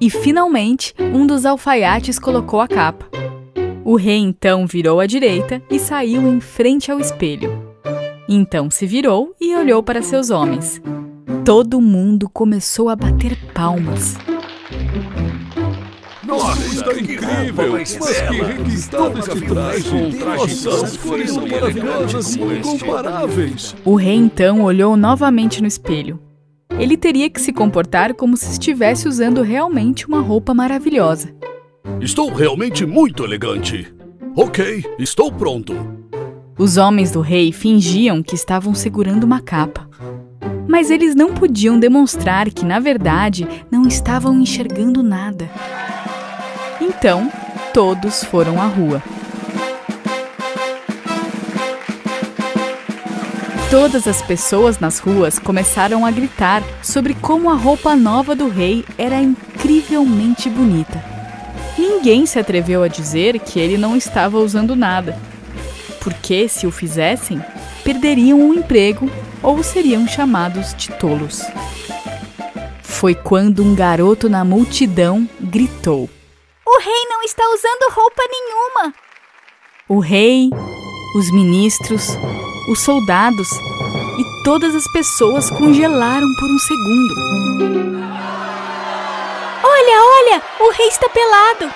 E 0.01 0.09
finalmente, 0.09 0.93
um 0.99 1.27
dos 1.27 1.45
alfaiates 1.45 2.17
colocou 2.17 2.61
a 2.61 2.67
capa. 2.67 3.05
O 3.83 3.95
rei 3.95 4.17
então 4.17 4.65
virou 4.65 4.99
à 4.99 5.05
direita 5.05 5.61
e 5.69 5.79
saiu 5.79 6.27
em 6.27 6.39
frente 6.39 6.91
ao 6.91 6.99
espelho. 6.99 7.69
Então 8.27 8.69
se 8.69 8.85
virou 8.85 9.35
e 9.41 9.55
olhou 9.55 9.81
para 9.81 10.01
seus 10.01 10.29
homens. 10.29 10.81
Todo 11.43 11.81
mundo 11.81 12.29
começou 12.29 12.89
a 12.89 12.95
bater 12.95 13.35
palmas. 13.53 14.15
Nossa, 16.29 16.65
está 16.65 16.93
incrível! 16.93 17.71
Mas 17.71 17.97
que 17.97 18.41
requintado 18.41 19.19
esse 19.19 19.41
traje! 19.41 19.89
Nossa, 20.23 20.85
as 20.85 20.97
cores 20.97 21.31
são 21.31 21.47
maravilhosas 21.47 22.35
e 22.35 22.41
incomparáveis! 22.41 23.75
O 23.83 23.95
rei 23.95 24.15
então 24.15 24.61
olhou 24.61 24.95
novamente 24.95 25.61
no 25.61 25.67
espelho. 25.67 26.19
Ele 26.77 26.95
teria 26.95 27.29
que 27.29 27.41
se 27.41 27.51
comportar 27.51 28.13
como 28.13 28.37
se 28.37 28.51
estivesse 28.51 29.07
usando 29.07 29.41
realmente 29.41 30.07
uma 30.07 30.21
roupa 30.21 30.53
maravilhosa. 30.53 31.33
Estou 31.99 32.31
realmente 32.31 32.85
muito 32.85 33.23
elegante. 33.23 33.91
Ok, 34.35 34.85
estou 34.99 35.31
pronto. 35.31 35.73
Os 36.57 36.77
homens 36.77 37.11
do 37.11 37.21
rei 37.21 37.51
fingiam 37.51 38.21
que 38.21 38.35
estavam 38.35 38.75
segurando 38.75 39.23
uma 39.23 39.41
capa. 39.41 39.89
Mas 40.67 40.91
eles 40.91 41.15
não 41.15 41.33
podiam 41.33 41.79
demonstrar 41.79 42.49
que, 42.51 42.63
na 42.63 42.79
verdade, 42.79 43.47
não 43.71 43.87
estavam 43.87 44.39
enxergando 44.39 45.01
nada. 45.01 45.49
Então, 46.81 47.31
todos 47.73 48.23
foram 48.23 48.61
à 48.61 48.65
rua. 48.65 49.03
Todas 53.69 54.07
as 54.07 54.19
pessoas 54.21 54.79
nas 54.79 54.97
ruas 54.97 55.37
começaram 55.37 56.03
a 56.03 56.09
gritar 56.09 56.63
sobre 56.81 57.13
como 57.13 57.51
a 57.51 57.53
roupa 57.53 57.95
nova 57.95 58.35
do 58.35 58.49
rei 58.49 58.83
era 58.97 59.21
incrivelmente 59.21 60.49
bonita. 60.49 61.03
Ninguém 61.77 62.25
se 62.25 62.39
atreveu 62.39 62.81
a 62.81 62.87
dizer 62.87 63.39
que 63.39 63.59
ele 63.59 63.77
não 63.77 63.95
estava 63.95 64.39
usando 64.39 64.75
nada, 64.75 65.15
porque 66.01 66.49
se 66.49 66.65
o 66.65 66.71
fizessem, 66.71 67.39
perderiam 67.83 68.49
o 68.49 68.53
emprego 68.53 69.09
ou 69.43 69.61
seriam 69.61 70.07
chamados 70.07 70.73
de 70.73 70.89
tolos. 70.93 71.43
Foi 72.81 73.13
quando 73.13 73.63
um 73.63 73.75
garoto 73.75 74.27
na 74.27 74.43
multidão 74.43 75.29
gritou: 75.39 76.09
rei 76.89 77.05
não 77.07 77.21
está 77.21 77.43
usando 77.53 77.93
roupa 77.93 78.23
nenhuma! 78.31 78.93
O 79.87 79.99
rei, 79.99 80.49
os 81.15 81.31
ministros, 81.31 82.17
os 82.67 82.79
soldados 82.79 83.47
e 84.17 84.43
todas 84.43 84.73
as 84.73 84.91
pessoas 84.91 85.51
congelaram 85.51 86.27
por 86.39 86.49
um 86.49 86.59
segundo. 86.59 87.13
Olha, 89.63 90.03
olha, 90.03 90.43
o 90.61 90.71
rei 90.71 90.87
está 90.87 91.07
pelado! 91.09 91.71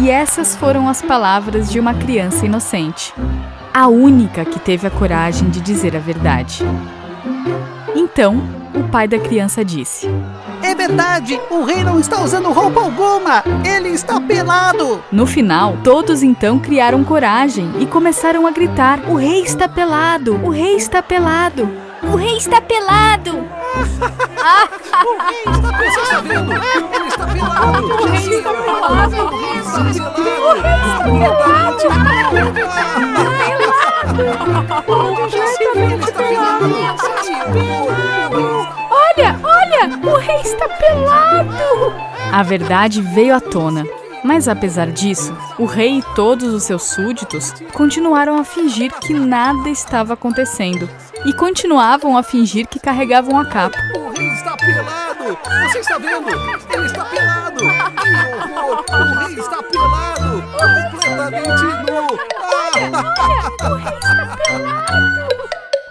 E 0.00 0.10
essas 0.10 0.56
foram 0.56 0.88
as 0.88 1.02
palavras 1.02 1.70
de 1.70 1.78
uma 1.78 1.92
criança 1.92 2.46
inocente, 2.46 3.12
a 3.72 3.86
única 3.88 4.46
que 4.46 4.58
teve 4.58 4.86
a 4.86 4.90
coragem 4.90 5.50
de 5.50 5.60
dizer 5.60 5.94
a 5.94 6.00
verdade. 6.00 6.62
Então, 7.94 8.63
o 8.74 8.84
pai 8.88 9.06
da 9.06 9.18
criança 9.18 9.64
disse: 9.64 10.08
É 10.62 10.74
verdade, 10.74 11.40
o 11.50 11.64
rei 11.64 11.84
não 11.84 11.98
está 11.98 12.20
usando 12.22 12.52
roupa 12.52 12.80
alguma, 12.80 13.42
ele 13.64 13.90
está 13.90 14.20
pelado. 14.20 15.02
No 15.10 15.26
final, 15.26 15.76
todos 15.82 16.22
então 16.22 16.58
criaram 16.58 17.04
coragem 17.04 17.72
e 17.78 17.86
começaram 17.86 18.46
a 18.46 18.50
gritar: 18.50 19.00
O 19.08 19.14
rei 19.14 19.42
está 19.42 19.68
pelado! 19.68 20.34
O 20.42 20.50
rei 20.50 20.76
está 20.76 21.00
pelado! 21.02 21.68
O 22.02 22.16
rei 22.16 22.36
está 22.36 22.60
pelado! 22.60 23.30
o 25.04 25.16
rei 25.22 25.44
está 25.46 25.72
pelado! 25.72 25.90
Você 25.90 26.00
está 26.00 26.20
vendo? 26.20 26.52
Ele 26.52 27.08
está 27.08 27.26
pelado! 27.26 27.86
O 27.86 28.04
rei 28.04 28.28
está 28.38 28.52
pelado! 28.52 29.16
O 29.22 29.28
rei 29.42 29.60
está 29.60 30.10
pelado! 30.10 31.06
O 31.08 31.22
rei 31.22 31.44
está 32.28 32.50
pelado! 32.52 33.93
Ele 35.74 35.94
está 35.94 36.12
pelado! 36.12 36.74
Olha, 38.90 39.40
olha, 39.42 40.12
o 40.12 40.16
rei 40.18 40.40
está 40.40 40.68
pelado! 40.68 41.94
A 42.32 42.42
verdade 42.42 43.00
veio 43.00 43.34
à 43.34 43.40
tona. 43.40 43.84
Mas 44.24 44.48
apesar 44.48 44.86
disso, 44.86 45.36
o 45.58 45.66
rei 45.66 45.98
e 45.98 46.02
todos 46.14 46.54
os 46.54 46.62
seus 46.62 46.84
súditos 46.84 47.52
continuaram 47.74 48.38
a 48.38 48.44
fingir 48.44 48.90
que 49.00 49.12
nada 49.12 49.68
estava 49.68 50.14
acontecendo 50.14 50.88
e 51.26 51.32
continuavam 51.34 52.16
a 52.16 52.22
fingir 52.22 52.66
que 52.66 52.80
carregavam 52.80 53.38
a 53.38 53.44
capa. 53.44 53.76
O 53.98 54.10
rei 54.16 54.28
está 54.28 54.56
pelado! 54.56 55.38
Você 55.68 55.78
está 55.80 55.98
vendo? 55.98 56.28
Ele 56.72 56.86
está 56.86 57.04
pelado! 57.04 57.58
Que 57.58 57.68
horror! 58.58 58.84
O 58.88 59.26
rei 59.26 59.34
está 59.38 59.62
pelado! 59.62 60.42
Completamente 60.90 61.64
nu! 61.92 62.33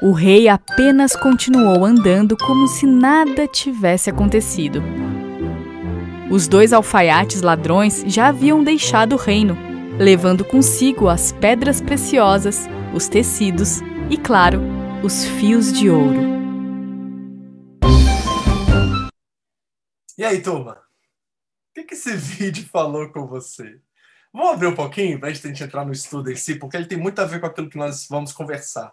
O 0.01 0.11
rei 0.11 0.49
apenas 0.49 1.15
continuou 1.15 1.85
andando 1.85 2.35
como 2.35 2.67
se 2.67 2.85
nada 2.85 3.47
tivesse 3.47 4.09
acontecido. 4.09 4.83
Os 6.29 6.47
dois 6.47 6.73
alfaiates 6.73 7.41
ladrões 7.41 8.03
já 8.07 8.27
haviam 8.27 8.63
deixado 8.63 9.13
o 9.13 9.17
reino, 9.17 9.57
levando 9.97 10.43
consigo 10.43 11.07
as 11.07 11.31
pedras 11.31 11.79
preciosas, 11.79 12.67
os 12.93 13.07
tecidos 13.07 13.79
e, 14.09 14.17
claro, 14.17 14.59
os 15.03 15.25
fios 15.25 15.71
de 15.71 15.89
ouro. 15.89 16.19
E 20.17 20.23
aí, 20.23 20.41
turma? 20.41 20.73
O 20.73 21.73
que, 21.73 21.83
que 21.83 21.93
esse 21.93 22.15
vídeo 22.17 22.67
falou 22.71 23.09
com 23.09 23.25
você? 23.25 23.79
Vamos 24.33 24.53
abrir 24.53 24.65
um 24.65 24.75
pouquinho 24.75 25.19
para 25.19 25.29
a 25.29 25.31
gente 25.31 25.63
entrar 25.63 25.85
no 25.85 25.91
estudo 25.91 26.31
em 26.31 26.35
si, 26.35 26.55
porque 26.55 26.75
ele 26.75 26.87
tem 26.87 26.97
muito 26.97 27.19
a 27.19 27.25
ver 27.25 27.39
com 27.39 27.45
aquilo 27.45 27.69
que 27.69 27.77
nós 27.77 28.07
vamos 28.09 28.33
conversar. 28.33 28.91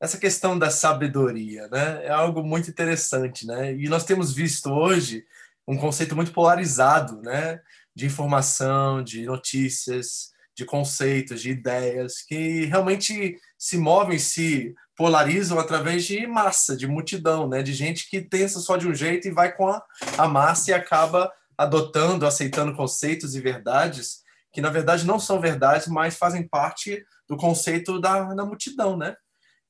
Essa 0.00 0.18
questão 0.18 0.58
da 0.58 0.70
sabedoria, 0.70 1.68
né? 1.68 2.04
É 2.04 2.10
algo 2.10 2.42
muito 2.42 2.68
interessante, 2.68 3.46
né? 3.46 3.72
E 3.76 3.88
nós 3.88 4.04
temos 4.04 4.34
visto 4.34 4.72
hoje 4.72 5.24
um 5.68 5.76
conceito 5.76 6.16
muito 6.16 6.32
polarizado, 6.32 7.22
né? 7.22 7.60
De 7.94 8.06
informação, 8.06 9.04
de 9.04 9.24
notícias, 9.24 10.32
de 10.52 10.64
conceitos, 10.64 11.40
de 11.40 11.50
ideias 11.50 12.20
que 12.20 12.64
realmente 12.64 13.38
se 13.56 13.78
movem, 13.78 14.18
se 14.18 14.74
polarizam 14.96 15.60
através 15.60 16.04
de 16.04 16.26
massa, 16.26 16.76
de 16.76 16.88
multidão, 16.88 17.48
né? 17.48 17.62
De 17.62 17.72
gente 17.72 18.10
que 18.10 18.20
pensa 18.20 18.58
só 18.58 18.76
de 18.76 18.88
um 18.88 18.94
jeito 18.94 19.28
e 19.28 19.30
vai 19.30 19.52
com 19.52 19.68
a, 19.68 19.80
a 20.18 20.26
massa 20.26 20.72
e 20.72 20.74
acaba 20.74 21.32
adotando, 21.56 22.26
aceitando 22.26 22.74
conceitos 22.74 23.36
e 23.36 23.40
verdades 23.40 24.21
que 24.52 24.60
na 24.60 24.70
verdade 24.70 25.06
não 25.06 25.18
são 25.18 25.40
verdades, 25.40 25.88
mas 25.88 26.16
fazem 26.16 26.46
parte 26.46 27.04
do 27.28 27.36
conceito 27.36 28.00
da, 28.00 28.34
da 28.34 28.44
multidão, 28.44 28.96
né? 28.96 29.16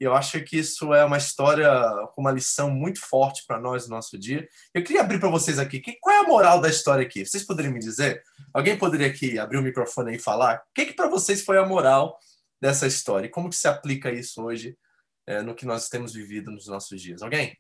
E 0.03 0.05
eu 0.05 0.15
acho 0.15 0.43
que 0.43 0.59
isso 0.59 0.93
é 0.93 1.05
uma 1.05 1.17
história 1.17 1.71
com 2.13 2.23
uma 2.23 2.33
lição 2.33 2.69
muito 2.69 3.01
forte 3.01 3.45
para 3.47 3.61
nós 3.61 3.87
no 3.87 3.95
nosso 3.95 4.19
dia. 4.19 4.49
Eu 4.75 4.83
queria 4.83 5.01
abrir 5.01 5.21
para 5.21 5.29
vocês 5.29 5.61
aqui. 5.61 5.79
Que, 5.79 5.97
qual 6.01 6.17
é 6.17 6.19
a 6.19 6.27
moral 6.27 6.61
da 6.61 6.69
história 6.69 7.07
aqui? 7.07 7.25
Vocês 7.25 7.45
poderiam 7.45 7.73
me 7.73 7.79
dizer? 7.79 8.21
Alguém 8.53 8.77
poderia 8.77 9.07
aqui 9.07 9.39
abrir 9.39 9.59
o 9.59 9.63
microfone 9.63 10.17
e 10.17 10.19
falar? 10.19 10.57
O 10.57 10.75
que, 10.75 10.87
que 10.87 10.95
para 10.95 11.09
vocês 11.09 11.45
foi 11.45 11.57
a 11.57 11.65
moral 11.65 12.19
dessa 12.61 12.85
história? 12.85 13.29
E 13.29 13.31
como 13.31 13.49
que 13.49 13.55
se 13.55 13.69
aplica 13.69 14.11
isso 14.11 14.43
hoje 14.43 14.77
é, 15.25 15.41
no 15.41 15.55
que 15.55 15.65
nós 15.65 15.89
temos 15.89 16.13
vivido 16.13 16.51
nos 16.51 16.67
nossos 16.67 17.01
dias? 17.01 17.23
Alguém? 17.23 17.57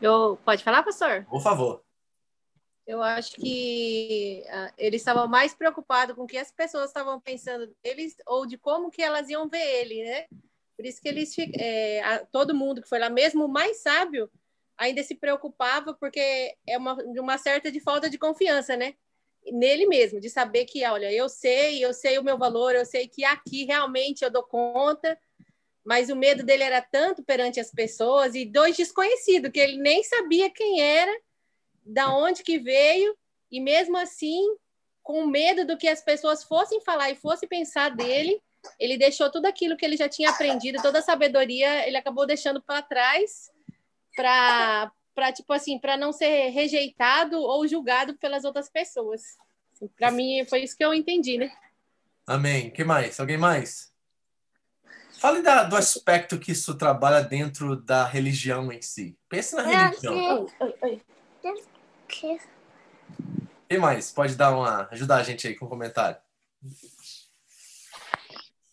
Eu, 0.00 0.36
pode 0.44 0.64
falar, 0.64 0.82
pastor? 0.82 1.24
Por 1.30 1.40
favor. 1.40 1.84
Eu 2.86 3.02
acho 3.02 3.36
que 3.36 4.42
uh, 4.46 4.74
eles 4.76 5.00
estavam 5.00 5.28
mais 5.28 5.54
preocupados 5.54 6.16
com 6.16 6.24
o 6.24 6.26
que 6.26 6.36
as 6.36 6.50
pessoas 6.50 6.86
estavam 6.86 7.20
pensando 7.20 7.72
deles 7.82 8.16
ou 8.26 8.44
de 8.44 8.58
como 8.58 8.90
que 8.90 9.02
elas 9.02 9.28
iam 9.28 9.48
ver 9.48 9.64
ele, 9.80 10.02
né? 10.02 10.26
Por 10.76 10.86
isso 10.86 11.00
que 11.00 11.08
eles, 11.08 11.34
é, 11.58 12.26
todo 12.32 12.54
mundo 12.54 12.82
que 12.82 12.88
foi 12.88 12.98
lá, 12.98 13.08
mesmo 13.08 13.44
o 13.44 13.48
mais 13.48 13.78
sábio, 13.82 14.28
ainda 14.76 15.02
se 15.02 15.14
preocupava, 15.14 15.94
porque 15.94 16.56
é 16.66 16.76
uma, 16.76 16.94
uma 16.94 17.38
certa 17.38 17.70
de 17.70 17.78
falta 17.78 18.10
de 18.10 18.18
confiança, 18.18 18.76
né? 18.76 18.94
Nele 19.52 19.86
mesmo, 19.86 20.20
de 20.20 20.28
saber 20.28 20.64
que, 20.64 20.84
olha, 20.84 21.12
eu 21.12 21.28
sei, 21.28 21.84
eu 21.84 21.92
sei 21.92 22.18
o 22.18 22.24
meu 22.24 22.36
valor, 22.36 22.74
eu 22.74 22.84
sei 22.84 23.06
que 23.06 23.24
aqui 23.24 23.64
realmente 23.64 24.24
eu 24.24 24.30
dou 24.30 24.42
conta, 24.42 25.16
mas 25.84 26.10
o 26.10 26.16
medo 26.16 26.42
dele 26.44 26.62
era 26.64 26.80
tanto 26.80 27.22
perante 27.22 27.60
as 27.60 27.70
pessoas 27.70 28.34
e 28.34 28.44
dois 28.44 28.76
desconhecidos, 28.76 29.50
que 29.52 29.60
ele 29.60 29.76
nem 29.76 30.02
sabia 30.02 30.50
quem 30.50 30.80
era, 30.80 31.12
da 31.84 32.14
onde 32.14 32.42
que 32.42 32.58
veio, 32.58 33.16
e 33.50 33.60
mesmo 33.60 33.96
assim, 33.96 34.56
com 35.02 35.26
medo 35.26 35.66
do 35.66 35.76
que 35.76 35.88
as 35.88 36.02
pessoas 36.02 36.44
fossem 36.44 36.80
falar 36.80 37.10
e 37.10 37.16
fossem 37.16 37.48
pensar 37.48 37.90
dele, 37.90 38.40
ele 38.78 38.96
deixou 38.96 39.30
tudo 39.30 39.46
aquilo 39.46 39.76
que 39.76 39.84
ele 39.84 39.96
já 39.96 40.08
tinha 40.08 40.30
aprendido, 40.30 40.80
toda 40.80 41.00
a 41.00 41.02
sabedoria, 41.02 41.86
ele 41.86 41.96
acabou 41.96 42.26
deixando 42.26 42.62
para 42.62 42.82
trás 42.82 43.50
para 44.14 44.92
para 45.14 45.30
tipo 45.30 45.52
assim, 45.52 45.78
para 45.78 45.94
não 45.94 46.10
ser 46.10 46.48
rejeitado 46.48 47.38
ou 47.38 47.68
julgado 47.68 48.16
pelas 48.16 48.44
outras 48.44 48.70
pessoas. 48.70 49.36
Assim, 49.74 49.86
para 49.88 50.10
mim 50.10 50.46
foi 50.48 50.62
isso 50.62 50.74
que 50.74 50.82
eu 50.82 50.94
entendi, 50.94 51.36
né? 51.36 51.52
Amém. 52.26 52.70
Que 52.70 52.82
mais? 52.82 53.20
Alguém 53.20 53.36
mais? 53.36 53.92
Fale 55.18 55.42
da, 55.42 55.64
do 55.64 55.76
aspecto 55.76 56.38
que 56.38 56.52
isso 56.52 56.76
trabalha 56.78 57.20
dentro 57.20 57.76
da 57.76 58.06
religião 58.06 58.72
em 58.72 58.80
si. 58.80 59.16
Pense 59.28 59.54
na 59.54 59.62
religião. 59.62 60.46
Oi, 60.60 60.74
oi, 60.82 61.02
oi. 61.44 61.62
Quem 63.68 63.78
mais? 63.78 64.12
Pode 64.12 64.36
dar 64.36 64.54
uma 64.56 64.88
ajudar 64.92 65.16
a 65.16 65.22
gente 65.22 65.46
aí 65.46 65.54
com 65.54 65.66
um 65.66 65.68
comentário. 65.68 66.20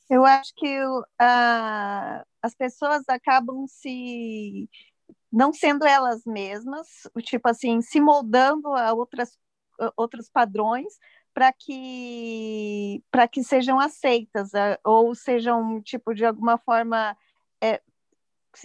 Eu 0.10 0.26
acho 0.26 0.54
que 0.56 0.84
uh, 0.86 2.26
as 2.42 2.56
pessoas 2.56 3.04
acabam 3.08 3.66
se 3.68 4.70
não 5.32 5.54
sendo 5.54 5.86
elas 5.86 6.26
mesmas, 6.26 6.88
tipo 7.20 7.48
assim, 7.48 7.82
se 7.82 8.02
moldando 8.02 8.74
a 8.74 8.94
outras, 8.94 9.38
outros 9.96 10.30
padrões 10.30 10.98
para 11.34 11.54
que 11.54 13.04
para 13.12 13.28
que 13.28 13.44
sejam 13.44 13.80
aceitas 13.80 14.52
ou 14.84 15.14
sejam 15.14 15.82
tipo 15.82 16.14
de 16.14 16.26
alguma 16.26 16.58
forma 16.58 17.16
é, 17.62 17.82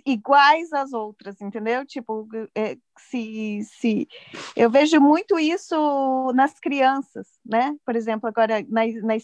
iguais 0.05 0.73
às 0.73 0.93
outras, 0.93 1.41
entendeu? 1.41 1.85
Tipo, 1.85 2.29
é, 2.55 2.77
se, 2.99 3.61
se 3.65 4.09
eu 4.57 4.71
vejo 4.71 5.01
muito 5.01 5.39
isso 5.39 6.33
nas 6.35 6.59
crianças, 6.59 7.29
né? 7.45 7.77
Por 7.85 7.97
exemplo, 7.97 8.29
agora 8.29 8.65
na, 8.69 8.83
na 9.03 9.15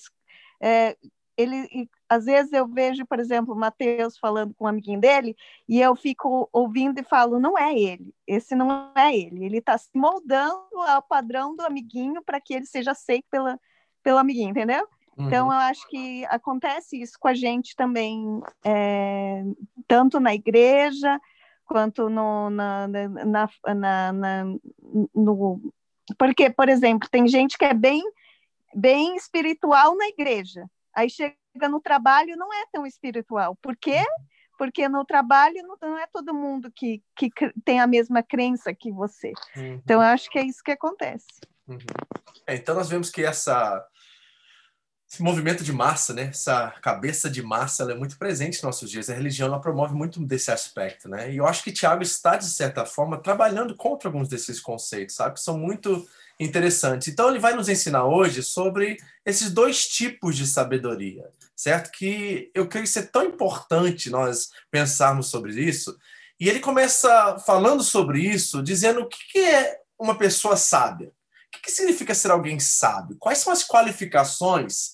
é, 0.60 0.96
ele 1.36 1.88
às 2.08 2.24
vezes 2.24 2.52
eu 2.52 2.66
vejo, 2.66 3.06
por 3.06 3.20
exemplo, 3.20 3.54
o 3.54 3.58
Matheus 3.58 4.18
falando 4.18 4.52
com 4.54 4.64
um 4.64 4.68
amiguinho 4.68 5.00
dele, 5.00 5.36
e 5.68 5.80
eu 5.80 5.94
fico 5.94 6.48
ouvindo 6.52 6.98
e 6.98 7.04
falo, 7.04 7.38
não 7.38 7.56
é 7.56 7.72
ele, 7.72 8.12
esse 8.26 8.56
não 8.56 8.90
é 8.96 9.16
ele, 9.16 9.44
ele 9.44 9.58
está 9.58 9.78
se 9.78 9.90
moldando 9.94 10.76
ao 10.88 11.00
padrão 11.02 11.54
do 11.54 11.62
amiguinho 11.62 12.20
para 12.24 12.40
que 12.40 12.52
ele 12.52 12.66
seja 12.66 12.90
aceito 12.90 13.26
pela, 13.30 13.58
pelo 14.02 14.18
amiguinho, 14.18 14.50
entendeu? 14.50 14.88
Uhum. 15.16 15.26
Então, 15.28 15.46
eu 15.46 15.58
acho 15.58 15.86
que 15.88 16.24
acontece 16.26 17.00
isso 17.00 17.16
com 17.20 17.28
a 17.28 17.34
gente 17.34 17.76
também, 17.76 18.40
é, 18.64 19.44
tanto 19.90 20.20
na 20.20 20.32
igreja, 20.32 21.20
quanto 21.66 22.08
no, 22.08 22.48
na, 22.48 22.86
na, 22.86 23.50
na, 23.74 24.12
na, 24.12 24.44
no... 25.12 25.60
Porque, 26.16 26.48
por 26.48 26.68
exemplo, 26.68 27.08
tem 27.10 27.26
gente 27.26 27.58
que 27.58 27.64
é 27.64 27.74
bem, 27.74 28.00
bem 28.72 29.16
espiritual 29.16 29.96
na 29.96 30.06
igreja, 30.06 30.64
aí 30.94 31.10
chega 31.10 31.34
no 31.68 31.80
trabalho 31.80 32.36
não 32.36 32.54
é 32.54 32.66
tão 32.72 32.86
espiritual. 32.86 33.56
Por 33.60 33.76
quê? 33.76 34.04
Porque 34.56 34.88
no 34.88 35.04
trabalho 35.04 35.56
não 35.82 35.98
é 35.98 36.06
todo 36.06 36.32
mundo 36.32 36.70
que, 36.70 37.02
que 37.16 37.28
tem 37.64 37.80
a 37.80 37.86
mesma 37.88 38.22
crença 38.22 38.72
que 38.72 38.92
você. 38.92 39.32
Uhum. 39.56 39.80
Então, 39.84 40.00
eu 40.00 40.08
acho 40.08 40.30
que 40.30 40.38
é 40.38 40.44
isso 40.44 40.62
que 40.62 40.70
acontece. 40.70 41.40
Uhum. 41.66 41.78
É, 42.46 42.54
então, 42.54 42.76
nós 42.76 42.88
vemos 42.88 43.10
que 43.10 43.24
essa, 43.24 43.84
esse 45.10 45.22
movimento 45.22 45.64
de 45.64 45.72
massa, 45.72 46.14
né? 46.14 46.28
essa 46.30 46.72
cabeça 46.80 47.28
de 47.28 47.42
massa, 47.42 47.82
ela 47.82 47.92
é 47.92 47.96
muito 47.96 48.16
presente 48.16 48.54
nos 48.54 48.62
nossos 48.62 48.88
dias. 48.88 49.10
A 49.10 49.14
religião 49.14 49.48
ela 49.48 49.60
promove 49.60 49.92
muito 49.92 50.20
desse 50.24 50.52
aspecto. 50.52 51.08
Né? 51.08 51.32
E 51.32 51.38
eu 51.38 51.46
acho 51.46 51.64
que 51.64 51.72
Tiago 51.72 52.02
está, 52.02 52.36
de 52.36 52.48
certa 52.48 52.86
forma, 52.86 53.18
trabalhando 53.18 53.74
contra 53.74 54.08
alguns 54.08 54.28
desses 54.28 54.60
conceitos, 54.60 55.16
sabe? 55.16 55.34
que 55.34 55.40
são 55.40 55.58
muito 55.58 56.06
interessantes. 56.38 57.08
Então, 57.08 57.28
ele 57.28 57.40
vai 57.40 57.54
nos 57.54 57.68
ensinar 57.68 58.04
hoje 58.04 58.40
sobre 58.40 58.98
esses 59.26 59.50
dois 59.50 59.88
tipos 59.88 60.36
de 60.36 60.46
sabedoria 60.46 61.28
certo? 61.60 61.90
Que 61.90 62.50
eu 62.54 62.66
creio 62.66 62.86
ser 62.86 63.10
tão 63.10 63.22
importante 63.22 64.08
nós 64.08 64.48
pensarmos 64.70 65.26
sobre 65.26 65.52
isso. 65.62 65.94
E 66.38 66.48
ele 66.48 66.58
começa 66.58 67.38
falando 67.40 67.82
sobre 67.82 68.18
isso, 68.18 68.62
dizendo 68.62 69.02
o 69.02 69.06
que 69.06 69.38
é 69.38 69.78
uma 69.98 70.16
pessoa 70.16 70.56
sábia. 70.56 71.08
O 71.08 71.60
que 71.60 71.70
significa 71.70 72.14
ser 72.14 72.30
alguém 72.30 72.58
sábio? 72.58 73.16
Quais 73.18 73.40
são 73.40 73.52
as 73.52 73.62
qualificações 73.62 74.92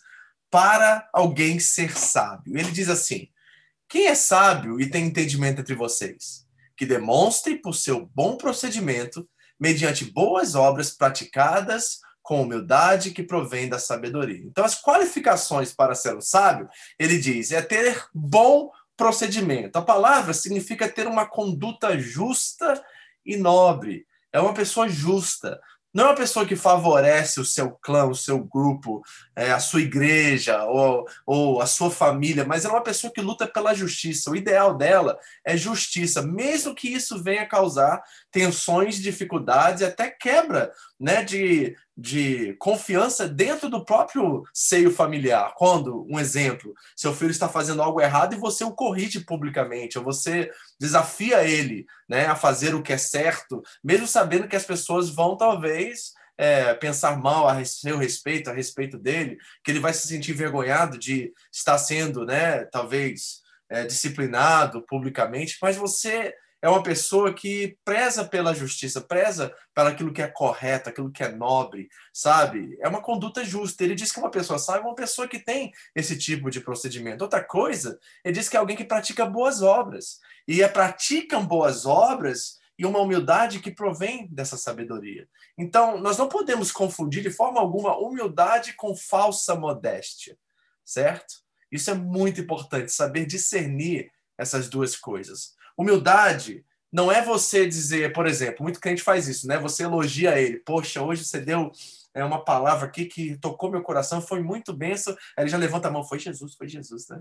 para 0.56 1.06
alguém 1.12 1.60
ser 1.60 1.94
sábio? 1.98 2.56
Ele 2.56 2.70
diz 2.70 2.88
assim: 2.88 3.28
quem 3.86 4.06
é 4.06 4.14
sábio 4.14 4.80
e 4.80 4.88
tem 4.88 5.04
entendimento 5.04 5.60
entre 5.60 5.74
vocês? 5.74 6.46
Que 6.74 6.86
demonstre 6.86 7.56
por 7.56 7.74
seu 7.74 8.06
bom 8.14 8.38
procedimento, 8.38 9.28
mediante 9.60 10.06
boas 10.06 10.54
obras 10.54 10.88
praticadas 10.88 11.98
com 12.22 12.40
humildade 12.40 13.10
que 13.10 13.22
provém 13.22 13.68
da 13.68 13.78
sabedoria. 13.78 14.46
Então, 14.46 14.64
as 14.64 14.80
qualificações 14.80 15.74
para 15.74 15.94
ser 15.94 16.16
um 16.16 16.22
sábio, 16.22 16.70
ele 16.98 17.18
diz, 17.18 17.52
é 17.52 17.60
ter 17.60 18.06
bom 18.14 18.70
procedimento. 18.96 19.76
A 19.76 19.82
palavra 19.82 20.32
significa 20.32 20.88
ter 20.88 21.06
uma 21.06 21.26
conduta 21.26 21.98
justa 21.98 22.82
e 23.26 23.36
nobre. 23.36 24.06
É 24.32 24.40
uma 24.40 24.54
pessoa 24.54 24.88
justa. 24.88 25.60
Não 25.96 26.04
é 26.04 26.06
uma 26.08 26.14
pessoa 26.14 26.44
que 26.44 26.54
favorece 26.54 27.40
o 27.40 27.44
seu 27.44 27.70
clã, 27.70 28.04
o 28.04 28.14
seu 28.14 28.38
grupo, 28.38 29.02
é, 29.34 29.50
a 29.50 29.58
sua 29.58 29.80
igreja 29.80 30.62
ou, 30.64 31.06
ou 31.24 31.62
a 31.62 31.64
sua 31.64 31.90
família, 31.90 32.44
mas 32.44 32.66
é 32.66 32.68
uma 32.68 32.82
pessoa 32.82 33.10
que 33.10 33.22
luta 33.22 33.46
pela 33.46 33.72
justiça. 33.72 34.30
O 34.30 34.36
ideal 34.36 34.76
dela 34.76 35.18
é 35.42 35.56
justiça, 35.56 36.20
mesmo 36.20 36.74
que 36.74 36.86
isso 36.86 37.22
venha 37.22 37.48
causar 37.48 38.02
tensões, 38.30 38.96
dificuldades 38.96 39.80
e 39.80 39.86
até 39.86 40.10
quebra 40.10 40.70
né, 40.98 41.22
de, 41.22 41.76
de 41.96 42.54
confiança 42.54 43.28
dentro 43.28 43.68
do 43.68 43.84
próprio 43.84 44.44
seio 44.52 44.90
familiar. 44.90 45.52
Quando, 45.56 46.06
um 46.10 46.18
exemplo, 46.18 46.74
seu 46.96 47.14
filho 47.14 47.30
está 47.30 47.48
fazendo 47.48 47.82
algo 47.82 48.00
errado 48.00 48.34
e 48.34 48.38
você 48.38 48.64
o 48.64 48.72
corrige 48.72 49.20
publicamente, 49.20 49.98
ou 49.98 50.04
você 50.04 50.50
desafia 50.80 51.44
ele 51.44 51.86
né, 52.08 52.26
a 52.26 52.34
fazer 52.34 52.74
o 52.74 52.82
que 52.82 52.92
é 52.92 52.98
certo, 52.98 53.62
mesmo 53.84 54.06
sabendo 54.06 54.48
que 54.48 54.56
as 54.56 54.64
pessoas 54.64 55.10
vão 55.10 55.36
talvez 55.36 56.12
é, 56.38 56.74
pensar 56.74 57.18
mal 57.18 57.48
a 57.48 57.64
seu 57.64 57.96
respeito, 57.96 58.50
a 58.50 58.52
respeito 58.52 58.98
dele, 58.98 59.38
que 59.64 59.70
ele 59.70 59.80
vai 59.80 59.92
se 59.92 60.06
sentir 60.06 60.32
envergonhado 60.32 60.98
de 60.98 61.32
estar 61.52 61.78
sendo, 61.78 62.24
né, 62.24 62.64
talvez, 62.66 63.40
é, 63.68 63.84
disciplinado 63.84 64.82
publicamente, 64.82 65.58
mas 65.60 65.76
você 65.76 66.34
é 66.62 66.68
uma 66.68 66.82
pessoa 66.82 67.32
que 67.32 67.78
preza 67.84 68.24
pela 68.24 68.54
justiça, 68.54 69.00
preza 69.00 69.54
pelo 69.74 69.88
aquilo 69.88 70.12
que 70.12 70.22
é 70.22 70.26
correto, 70.26 70.88
aquilo 70.88 71.12
que 71.12 71.22
é 71.22 71.30
nobre, 71.30 71.88
sabe? 72.12 72.76
É 72.80 72.88
uma 72.88 73.02
conduta 73.02 73.44
justa. 73.44 73.84
Ele 73.84 73.94
diz 73.94 74.10
que 74.10 74.18
uma 74.18 74.30
pessoa 74.30 74.58
sábia 74.58 74.80
é 74.80 74.84
uma 74.86 74.94
pessoa 74.94 75.28
que 75.28 75.38
tem 75.38 75.72
esse 75.94 76.16
tipo 76.18 76.50
de 76.50 76.60
procedimento. 76.60 77.22
Outra 77.22 77.44
coisa, 77.44 77.98
ele 78.24 78.34
diz 78.34 78.48
que 78.48 78.56
é 78.56 78.60
alguém 78.60 78.76
que 78.76 78.84
pratica 78.84 79.26
boas 79.26 79.62
obras. 79.62 80.18
E 80.48 80.62
é 80.62 80.68
praticam 80.68 81.46
boas 81.46 81.84
obras 81.84 82.58
e 82.78 82.84
uma 82.84 83.00
humildade 83.00 83.60
que 83.60 83.70
provém 83.70 84.26
dessa 84.28 84.56
sabedoria. 84.56 85.28
Então, 85.56 85.98
nós 85.98 86.18
não 86.18 86.28
podemos 86.28 86.70
confundir 86.70 87.22
de 87.22 87.30
forma 87.30 87.60
alguma 87.60 87.96
humildade 87.98 88.74
com 88.74 88.94
falsa 88.94 89.54
modéstia, 89.54 90.36
certo? 90.84 91.36
Isso 91.70 91.90
é 91.90 91.94
muito 91.94 92.40
importante, 92.40 92.92
saber 92.92 93.26
discernir 93.26 94.10
essas 94.38 94.68
duas 94.68 94.94
coisas. 94.94 95.55
Humildade 95.76 96.64
não 96.92 97.10
é 97.10 97.20
você 97.22 97.66
dizer, 97.66 98.12
por 98.12 98.26
exemplo, 98.26 98.62
muito 98.62 98.80
crente 98.80 99.02
faz 99.02 99.28
isso, 99.28 99.46
né? 99.46 99.58
Você 99.58 99.82
elogia 99.82 100.40
ele. 100.40 100.58
Poxa, 100.60 101.02
hoje 101.02 101.24
você 101.24 101.40
deu 101.40 101.70
é, 102.14 102.24
uma 102.24 102.42
palavra 102.44 102.86
aqui 102.86 103.04
que 103.04 103.36
tocou 103.36 103.70
meu 103.70 103.82
coração, 103.82 104.22
foi 104.22 104.42
muito 104.42 104.72
benção. 104.72 105.14
Aí 105.36 105.44
ele 105.44 105.50
já 105.50 105.58
levanta 105.58 105.88
a 105.88 105.90
mão, 105.90 106.02
foi 106.02 106.18
Jesus, 106.18 106.54
foi 106.54 106.68
Jesus, 106.68 107.08
né? 107.08 107.20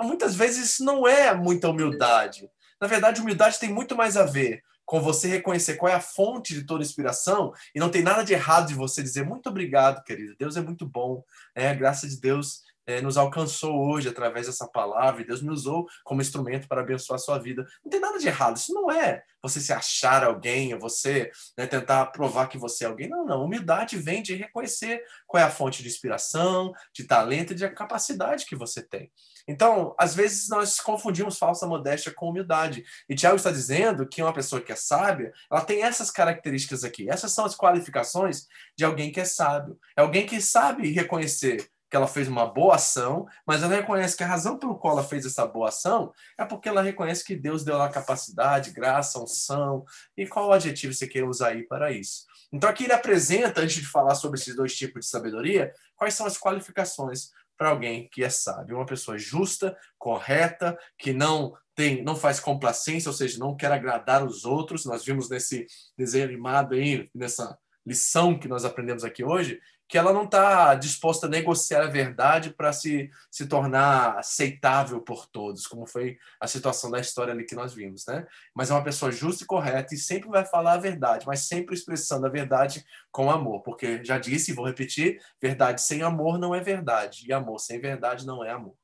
Muitas 0.00 0.34
vezes 0.34 0.70
isso 0.70 0.84
não 0.84 1.06
é 1.06 1.34
muita 1.34 1.68
humildade. 1.68 2.50
Na 2.80 2.86
verdade, 2.86 3.20
humildade 3.20 3.58
tem 3.58 3.72
muito 3.72 3.96
mais 3.96 4.16
a 4.16 4.24
ver 4.24 4.62
com 4.84 5.00
você 5.00 5.28
reconhecer 5.28 5.76
qual 5.76 5.90
é 5.90 5.94
a 5.94 6.00
fonte 6.00 6.52
de 6.52 6.64
toda 6.64 6.84
inspiração 6.84 7.52
e 7.74 7.80
não 7.80 7.88
tem 7.88 8.02
nada 8.02 8.22
de 8.22 8.34
errado 8.34 8.68
de 8.68 8.74
você 8.74 9.02
dizer 9.02 9.24
muito 9.24 9.48
obrigado, 9.48 10.04
querido. 10.04 10.36
Deus 10.38 10.56
é 10.56 10.60
muito 10.60 10.86
bom, 10.86 11.24
é 11.54 11.70
a 11.70 11.74
graça 11.74 12.06
de 12.06 12.20
Deus 12.20 12.62
é, 12.86 13.00
nos 13.00 13.16
alcançou 13.16 13.88
hoje 13.88 14.08
através 14.08 14.46
dessa 14.46 14.66
palavra 14.68 15.22
e 15.22 15.26
Deus 15.26 15.42
me 15.42 15.50
usou 15.50 15.86
como 16.04 16.20
instrumento 16.20 16.68
para 16.68 16.80
abençoar 16.80 17.16
a 17.16 17.22
sua 17.22 17.38
vida. 17.38 17.66
Não 17.84 17.90
tem 17.90 18.00
nada 18.00 18.18
de 18.18 18.26
errado. 18.26 18.56
Isso 18.56 18.72
não 18.72 18.90
é 18.90 19.22
você 19.42 19.60
se 19.60 19.72
achar 19.72 20.24
alguém, 20.24 20.72
ou 20.72 20.80
você 20.80 21.30
né, 21.56 21.66
tentar 21.66 22.06
provar 22.06 22.48
que 22.48 22.56
você 22.56 22.84
é 22.84 22.86
alguém. 22.86 23.08
Não, 23.08 23.26
não. 23.26 23.44
Humildade 23.44 23.98
vem 23.98 24.22
de 24.22 24.34
reconhecer 24.34 25.02
qual 25.26 25.42
é 25.42 25.44
a 25.44 25.50
fonte 25.50 25.82
de 25.82 25.88
inspiração, 25.88 26.72
de 26.94 27.04
talento 27.04 27.52
e 27.52 27.56
de 27.56 27.68
capacidade 27.68 28.46
que 28.46 28.56
você 28.56 28.82
tem. 28.82 29.10
Então, 29.46 29.94
às 29.98 30.14
vezes 30.14 30.48
nós 30.48 30.80
confundimos 30.80 31.36
falsa 31.36 31.66
modéstia 31.66 32.12
com 32.14 32.30
humildade. 32.30 32.84
E 33.08 33.14
Tiago 33.14 33.36
está 33.36 33.50
dizendo 33.50 34.08
que 34.08 34.22
uma 34.22 34.32
pessoa 34.32 34.62
que 34.62 34.72
é 34.72 34.76
sábia, 34.76 35.30
ela 35.50 35.60
tem 35.60 35.82
essas 35.82 36.10
características 36.10 36.82
aqui. 36.82 37.10
Essas 37.10 37.32
são 37.32 37.44
as 37.44 37.54
qualificações 37.54 38.46
de 38.76 38.84
alguém 38.84 39.12
que 39.12 39.20
é 39.20 39.24
sábio. 39.26 39.78
É 39.94 40.00
alguém 40.00 40.24
que 40.24 40.40
sabe 40.40 40.90
reconhecer 40.90 41.68
que 41.94 41.96
ela 41.96 42.08
fez 42.08 42.26
uma 42.26 42.44
boa 42.44 42.74
ação, 42.74 43.24
mas 43.46 43.62
ela 43.62 43.72
reconhece 43.72 44.16
que 44.16 44.24
a 44.24 44.26
razão 44.26 44.58
pelo 44.58 44.76
qual 44.76 44.94
ela 44.98 45.06
fez 45.06 45.24
essa 45.24 45.46
boa 45.46 45.68
ação 45.68 46.12
é 46.36 46.44
porque 46.44 46.68
ela 46.68 46.82
reconhece 46.82 47.24
que 47.24 47.36
Deus 47.36 47.62
deu 47.62 47.76
ela 47.76 47.88
capacidade, 47.88 48.72
graça, 48.72 49.22
unção, 49.22 49.84
e 50.16 50.26
qual 50.26 50.52
adjetivo 50.52 50.92
você 50.92 51.06
quer 51.06 51.22
usar 51.22 51.50
aí 51.50 51.62
para 51.62 51.92
isso. 51.92 52.24
Então 52.52 52.68
aqui 52.68 52.82
ele 52.82 52.92
apresenta, 52.92 53.60
antes 53.60 53.76
de 53.76 53.86
falar 53.86 54.16
sobre 54.16 54.40
esses 54.40 54.56
dois 54.56 54.74
tipos 54.74 55.04
de 55.04 55.06
sabedoria, 55.08 55.72
quais 55.94 56.14
são 56.14 56.26
as 56.26 56.36
qualificações 56.36 57.30
para 57.56 57.68
alguém 57.68 58.08
que 58.10 58.24
é 58.24 58.28
sábio, 58.28 58.74
uma 58.74 58.86
pessoa 58.86 59.16
justa, 59.16 59.78
correta, 59.96 60.76
que 60.98 61.12
não 61.12 61.56
tem, 61.76 62.02
não 62.02 62.16
faz 62.16 62.40
complacência, 62.40 63.08
ou 63.08 63.14
seja, 63.14 63.38
não 63.38 63.56
quer 63.56 63.70
agradar 63.70 64.24
os 64.26 64.44
outros. 64.44 64.84
Nós 64.84 65.04
vimos 65.04 65.30
nesse 65.30 65.64
desenho 65.96 66.24
animado 66.24 66.74
aí, 66.74 67.08
nessa 67.14 67.56
lição 67.86 68.36
que 68.36 68.48
nós 68.48 68.64
aprendemos 68.64 69.04
aqui 69.04 69.22
hoje, 69.22 69.60
que 69.88 69.98
ela 69.98 70.12
não 70.12 70.24
está 70.24 70.74
disposta 70.74 71.26
a 71.26 71.30
negociar 71.30 71.82
a 71.82 71.90
verdade 71.90 72.50
para 72.50 72.72
se, 72.72 73.10
se 73.30 73.46
tornar 73.46 74.18
aceitável 74.18 75.00
por 75.00 75.26
todos, 75.26 75.66
como 75.66 75.86
foi 75.86 76.18
a 76.40 76.46
situação 76.46 76.90
da 76.90 76.98
história 76.98 77.32
ali 77.32 77.44
que 77.44 77.54
nós 77.54 77.74
vimos, 77.74 78.06
né? 78.06 78.26
Mas 78.54 78.70
é 78.70 78.74
uma 78.74 78.82
pessoa 78.82 79.12
justa 79.12 79.44
e 79.44 79.46
correta 79.46 79.94
e 79.94 79.98
sempre 79.98 80.28
vai 80.28 80.44
falar 80.44 80.74
a 80.74 80.78
verdade, 80.78 81.26
mas 81.26 81.40
sempre 81.40 81.74
expressando 81.74 82.26
a 82.26 82.30
verdade 82.30 82.84
com 83.12 83.30
amor, 83.30 83.62
porque 83.62 84.02
já 84.04 84.18
disse 84.18 84.50
e 84.50 84.54
vou 84.54 84.66
repetir, 84.66 85.20
verdade 85.40 85.82
sem 85.82 86.02
amor 86.02 86.38
não 86.38 86.54
é 86.54 86.60
verdade, 86.60 87.24
e 87.28 87.32
amor 87.32 87.58
sem 87.58 87.78
verdade 87.80 88.26
não 88.26 88.42
é 88.42 88.50
amor. 88.50 88.74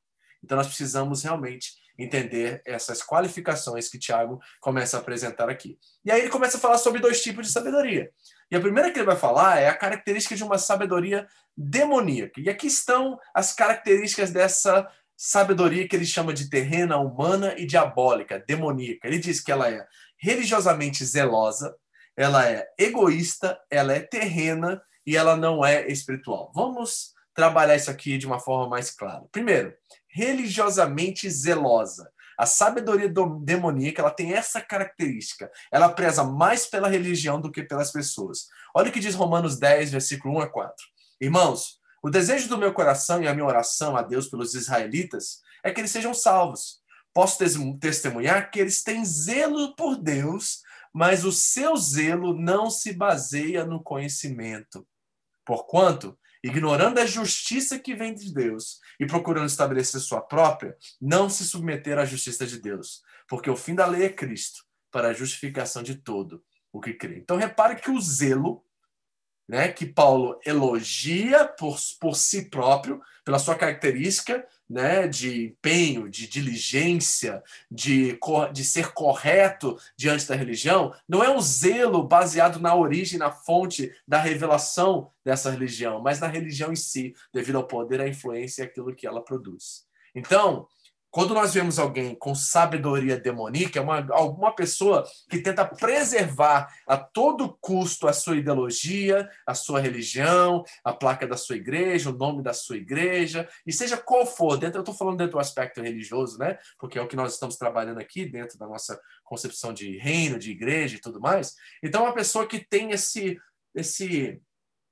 Então 0.43 0.57
nós 0.57 0.67
precisamos 0.67 1.23
realmente 1.23 1.80
entender 2.03 2.61
essas 2.65 3.03
qualificações 3.03 3.89
que 3.89 3.99
Tiago 3.99 4.39
começa 4.59 4.97
a 4.97 4.99
apresentar 4.99 5.49
aqui. 5.49 5.77
E 6.03 6.11
aí 6.11 6.21
ele 6.21 6.29
começa 6.29 6.57
a 6.57 6.59
falar 6.59 6.77
sobre 6.77 7.01
dois 7.01 7.21
tipos 7.21 7.47
de 7.47 7.53
sabedoria. 7.53 8.09
E 8.49 8.55
a 8.55 8.59
primeira 8.59 8.91
que 8.91 8.99
ele 8.99 9.05
vai 9.05 9.15
falar 9.15 9.59
é 9.59 9.67
a 9.67 9.77
característica 9.77 10.35
de 10.35 10.43
uma 10.43 10.57
sabedoria 10.57 11.27
demoníaca. 11.55 12.39
E 12.41 12.49
aqui 12.49 12.67
estão 12.67 13.19
as 13.33 13.53
características 13.53 14.31
dessa 14.31 14.87
sabedoria 15.15 15.87
que 15.87 15.95
ele 15.95 16.05
chama 16.05 16.33
de 16.33 16.49
terrena, 16.49 16.97
humana 16.97 17.53
e 17.57 17.65
diabólica, 17.65 18.43
demoníaca. 18.47 19.07
Ele 19.07 19.19
diz 19.19 19.39
que 19.39 19.51
ela 19.51 19.69
é 19.69 19.85
religiosamente 20.17 21.05
zelosa, 21.05 21.75
ela 22.17 22.47
é 22.49 22.67
egoísta, 22.77 23.59
ela 23.69 23.93
é 23.93 23.99
terrena 23.99 24.81
e 25.05 25.15
ela 25.15 25.35
não 25.35 25.63
é 25.63 25.87
espiritual. 25.87 26.51
Vamos 26.55 27.13
trabalhar 27.33 27.75
isso 27.75 27.89
aqui 27.89 28.17
de 28.17 28.27
uma 28.27 28.39
forma 28.39 28.67
mais 28.67 28.91
clara. 28.91 29.23
Primeiro, 29.31 29.73
religiosamente 30.11 31.29
zelosa. 31.29 32.11
A 32.37 32.45
sabedoria 32.45 33.11
demoníaca 33.43 34.01
ela 34.01 34.11
tem 34.11 34.33
essa 34.33 34.59
característica. 34.59 35.51
Ela 35.71 35.89
preza 35.89 36.23
mais 36.23 36.65
pela 36.65 36.89
religião 36.89 37.39
do 37.39 37.51
que 37.51 37.61
pelas 37.61 37.91
pessoas. 37.91 38.47
Olha 38.73 38.89
o 38.89 38.91
que 38.91 38.99
diz 38.99 39.13
Romanos 39.13 39.59
10, 39.59 39.91
versículo 39.91 40.35
1 40.35 40.41
a 40.41 40.49
4. 40.49 40.75
Irmãos, 41.19 41.79
o 42.01 42.09
desejo 42.09 42.49
do 42.49 42.57
meu 42.57 42.73
coração 42.73 43.21
e 43.21 43.27
a 43.27 43.33
minha 43.33 43.45
oração 43.45 43.95
a 43.95 44.01
Deus 44.01 44.27
pelos 44.27 44.55
israelitas 44.55 45.41
é 45.63 45.71
que 45.71 45.79
eles 45.79 45.91
sejam 45.91 46.13
salvos. 46.13 46.81
Posso 47.13 47.37
testemunhar 47.79 48.49
que 48.49 48.59
eles 48.59 48.83
têm 48.83 49.05
zelo 49.05 49.75
por 49.75 49.95
Deus, 49.97 50.61
mas 50.93 51.23
o 51.23 51.31
seu 51.31 51.75
zelo 51.77 52.33
não 52.33 52.69
se 52.69 52.93
baseia 52.93 53.65
no 53.65 53.83
conhecimento. 53.83 54.87
Porquanto 55.45 56.17
ignorando 56.43 56.99
a 56.99 57.05
justiça 57.05 57.77
que 57.77 57.95
vem 57.95 58.13
de 58.13 58.33
Deus 58.33 58.79
e 58.99 59.05
procurando 59.05 59.47
estabelecer 59.47 59.99
sua 60.01 60.21
própria, 60.21 60.75
não 60.99 61.29
se 61.29 61.45
submeter 61.45 61.97
à 61.97 62.05
justiça 62.05 62.45
de 62.45 62.59
Deus, 62.59 63.01
porque 63.27 63.49
o 63.49 63.55
fim 63.55 63.75
da 63.75 63.85
lei 63.85 64.05
é 64.05 64.09
Cristo, 64.09 64.63
para 64.91 65.09
a 65.09 65.13
justificação 65.13 65.81
de 65.81 65.95
todo 65.95 66.43
o 66.71 66.81
que 66.81 66.93
crê. 66.93 67.17
Então 67.17 67.37
repare 67.37 67.75
que 67.75 67.91
o 67.91 67.99
zelo, 67.99 68.63
né, 69.47 69.71
que 69.71 69.85
Paulo 69.85 70.39
elogia 70.45 71.45
por, 71.45 71.77
por 71.99 72.15
si 72.15 72.49
próprio, 72.49 73.01
pela 73.23 73.39
sua 73.39 73.55
característica, 73.55 74.45
né, 74.71 75.05
de 75.05 75.47
empenho, 75.47 76.09
de 76.09 76.25
diligência, 76.27 77.43
de, 77.69 78.17
de 78.53 78.63
ser 78.63 78.93
correto 78.93 79.77
diante 79.97 80.25
da 80.25 80.33
religião, 80.33 80.95
não 81.07 81.21
é 81.21 81.29
um 81.29 81.41
zelo 81.41 82.01
baseado 82.01 82.59
na 82.59 82.73
origem, 82.73 83.19
na 83.19 83.29
fonte 83.29 83.93
da 84.07 84.17
revelação 84.17 85.11
dessa 85.25 85.51
religião, 85.51 86.01
mas 86.01 86.21
na 86.21 86.27
religião 86.27 86.71
em 86.71 86.75
si, 86.75 87.13
devido 87.33 87.57
ao 87.57 87.67
poder, 87.67 87.99
à 87.99 88.07
influência 88.07 88.63
e 88.63 88.65
aquilo 88.65 88.95
que 88.95 89.05
ela 89.05 89.21
produz. 89.21 89.85
Então, 90.15 90.67
quando 91.11 91.33
nós 91.33 91.53
vemos 91.53 91.77
alguém 91.77 92.15
com 92.15 92.33
sabedoria 92.33 93.19
demoníaca, 93.19 93.77
é 93.77 93.81
uma, 93.81 94.07
alguma 94.11 94.55
pessoa 94.55 95.03
que 95.29 95.39
tenta 95.39 95.65
preservar 95.65 96.73
a 96.87 96.95
todo 96.97 97.57
custo 97.59 98.07
a 98.07 98.13
sua 98.13 98.37
ideologia, 98.37 99.29
a 99.45 99.53
sua 99.53 99.81
religião, 99.81 100.63
a 100.83 100.93
placa 100.93 101.27
da 101.27 101.35
sua 101.35 101.57
igreja, 101.57 102.09
o 102.09 102.17
nome 102.17 102.41
da 102.41 102.53
sua 102.53 102.77
igreja, 102.77 103.47
e 103.67 103.73
seja 103.73 103.97
qual 103.97 104.25
for, 104.25 104.57
dentro, 104.57 104.77
eu 104.77 104.83
estou 104.83 104.95
falando 104.95 105.17
dentro 105.17 105.33
do 105.33 105.39
aspecto 105.39 105.81
religioso, 105.81 106.37
né? 106.37 106.57
Porque 106.79 106.97
é 106.97 107.01
o 107.01 107.07
que 107.07 107.17
nós 107.17 107.33
estamos 107.33 107.57
trabalhando 107.57 107.99
aqui, 107.99 108.25
dentro 108.25 108.57
da 108.57 108.65
nossa 108.65 108.97
concepção 109.25 109.73
de 109.73 109.97
reino, 109.97 110.39
de 110.39 110.51
igreja 110.51 110.95
e 110.95 111.01
tudo 111.01 111.19
mais. 111.19 111.55
Então, 111.83 112.03
é 112.03 112.05
uma 112.05 112.15
pessoa 112.15 112.47
que 112.47 112.59
tem 112.59 112.91
esse. 112.91 113.37
esse 113.75 114.41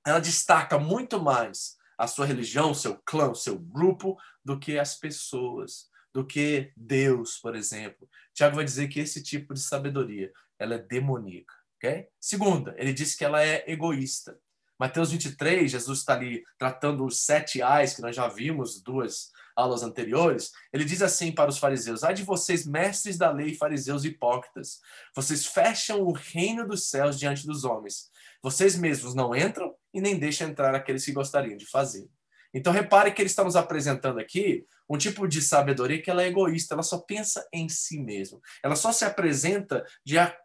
ela 0.06 0.20
destaca 0.20 0.78
muito 0.78 1.22
mais 1.22 1.78
a 1.98 2.08
sua 2.08 2.26
religião, 2.26 2.74
seu 2.74 2.98
clã, 3.06 3.34
seu 3.34 3.58
grupo, 3.58 4.18
do 4.44 4.60
que 4.60 4.80
as 4.80 4.96
pessoas 4.96 5.89
do 6.14 6.26
que 6.26 6.72
Deus, 6.76 7.38
por 7.38 7.56
exemplo. 7.56 8.08
Tiago 8.34 8.56
vai 8.56 8.66
dizer 8.66 8.88
que 8.88 9.00
esse 9.00 9.22
tipo 9.22 9.54
de 9.54 9.60
sabedoria 9.60 10.32
ela 10.58 10.76
é 10.76 10.80
demoníaca. 10.80 11.54
Okay? 11.78 12.08
Segunda, 12.20 12.76
ele 12.78 12.94
diz 12.94 13.16
que 13.16 13.24
ela 13.24 13.44
é 13.44 13.64
egoísta. 13.68 14.38
Mateus 14.78 15.12
23, 15.12 15.70
Jesus 15.70 16.00
está 16.00 16.14
ali 16.14 16.44
tratando 16.58 17.06
os 17.06 17.26
sete 17.26 17.62
ais 17.62 17.94
que 17.94 18.02
nós 18.02 18.16
já 18.16 18.28
vimos 18.28 18.82
duas 18.82 19.32
aulas 19.56 19.84
anteriores. 19.84 20.52
Ele 20.72 20.86
diz 20.86 21.02
assim 21.02 21.32
para 21.34 21.50
os 21.50 21.58
fariseus: 21.58 22.04
Ai 22.04 22.14
de 22.14 22.24
vocês, 22.24 22.66
mestres 22.66 23.18
da 23.18 23.30
lei, 23.30 23.56
fariseus 23.56 24.06
hipócritas, 24.06 24.80
vocês 25.14 25.46
fecham 25.46 26.02
o 26.02 26.14
reino 26.14 26.66
dos 26.66 26.90
céus 26.90 27.20
diante 27.20 27.46
dos 27.46 27.66
homens. 27.66 28.10
Vocês 28.42 28.78
mesmos 28.78 29.14
não 29.14 29.36
entram 29.36 29.76
e 29.94 30.00
nem 30.00 30.18
deixam 30.18 30.48
entrar 30.48 30.74
aqueles 30.74 31.04
que 31.04 31.12
gostariam 31.12 31.58
de 31.58 31.66
fazer. 31.66 32.10
Então 32.54 32.74
repare 32.74 33.12
que 33.12 33.22
ele 33.22 33.30
está 33.30 33.44
nos 33.44 33.56
apresentando 33.56 34.20
aqui 34.20 34.66
um 34.90 34.98
tipo 34.98 35.28
de 35.28 35.40
sabedoria 35.40 36.02
que 36.02 36.10
ela 36.10 36.24
é 36.24 36.28
egoísta, 36.28 36.74
ela 36.74 36.82
só 36.82 36.98
pensa 36.98 37.48
em 37.54 37.70
si 37.70 38.00
mesmo. 38.00 38.42
Ela 38.64 38.76
só 38.76 38.92
se 38.92 39.06
apresenta 39.06 39.86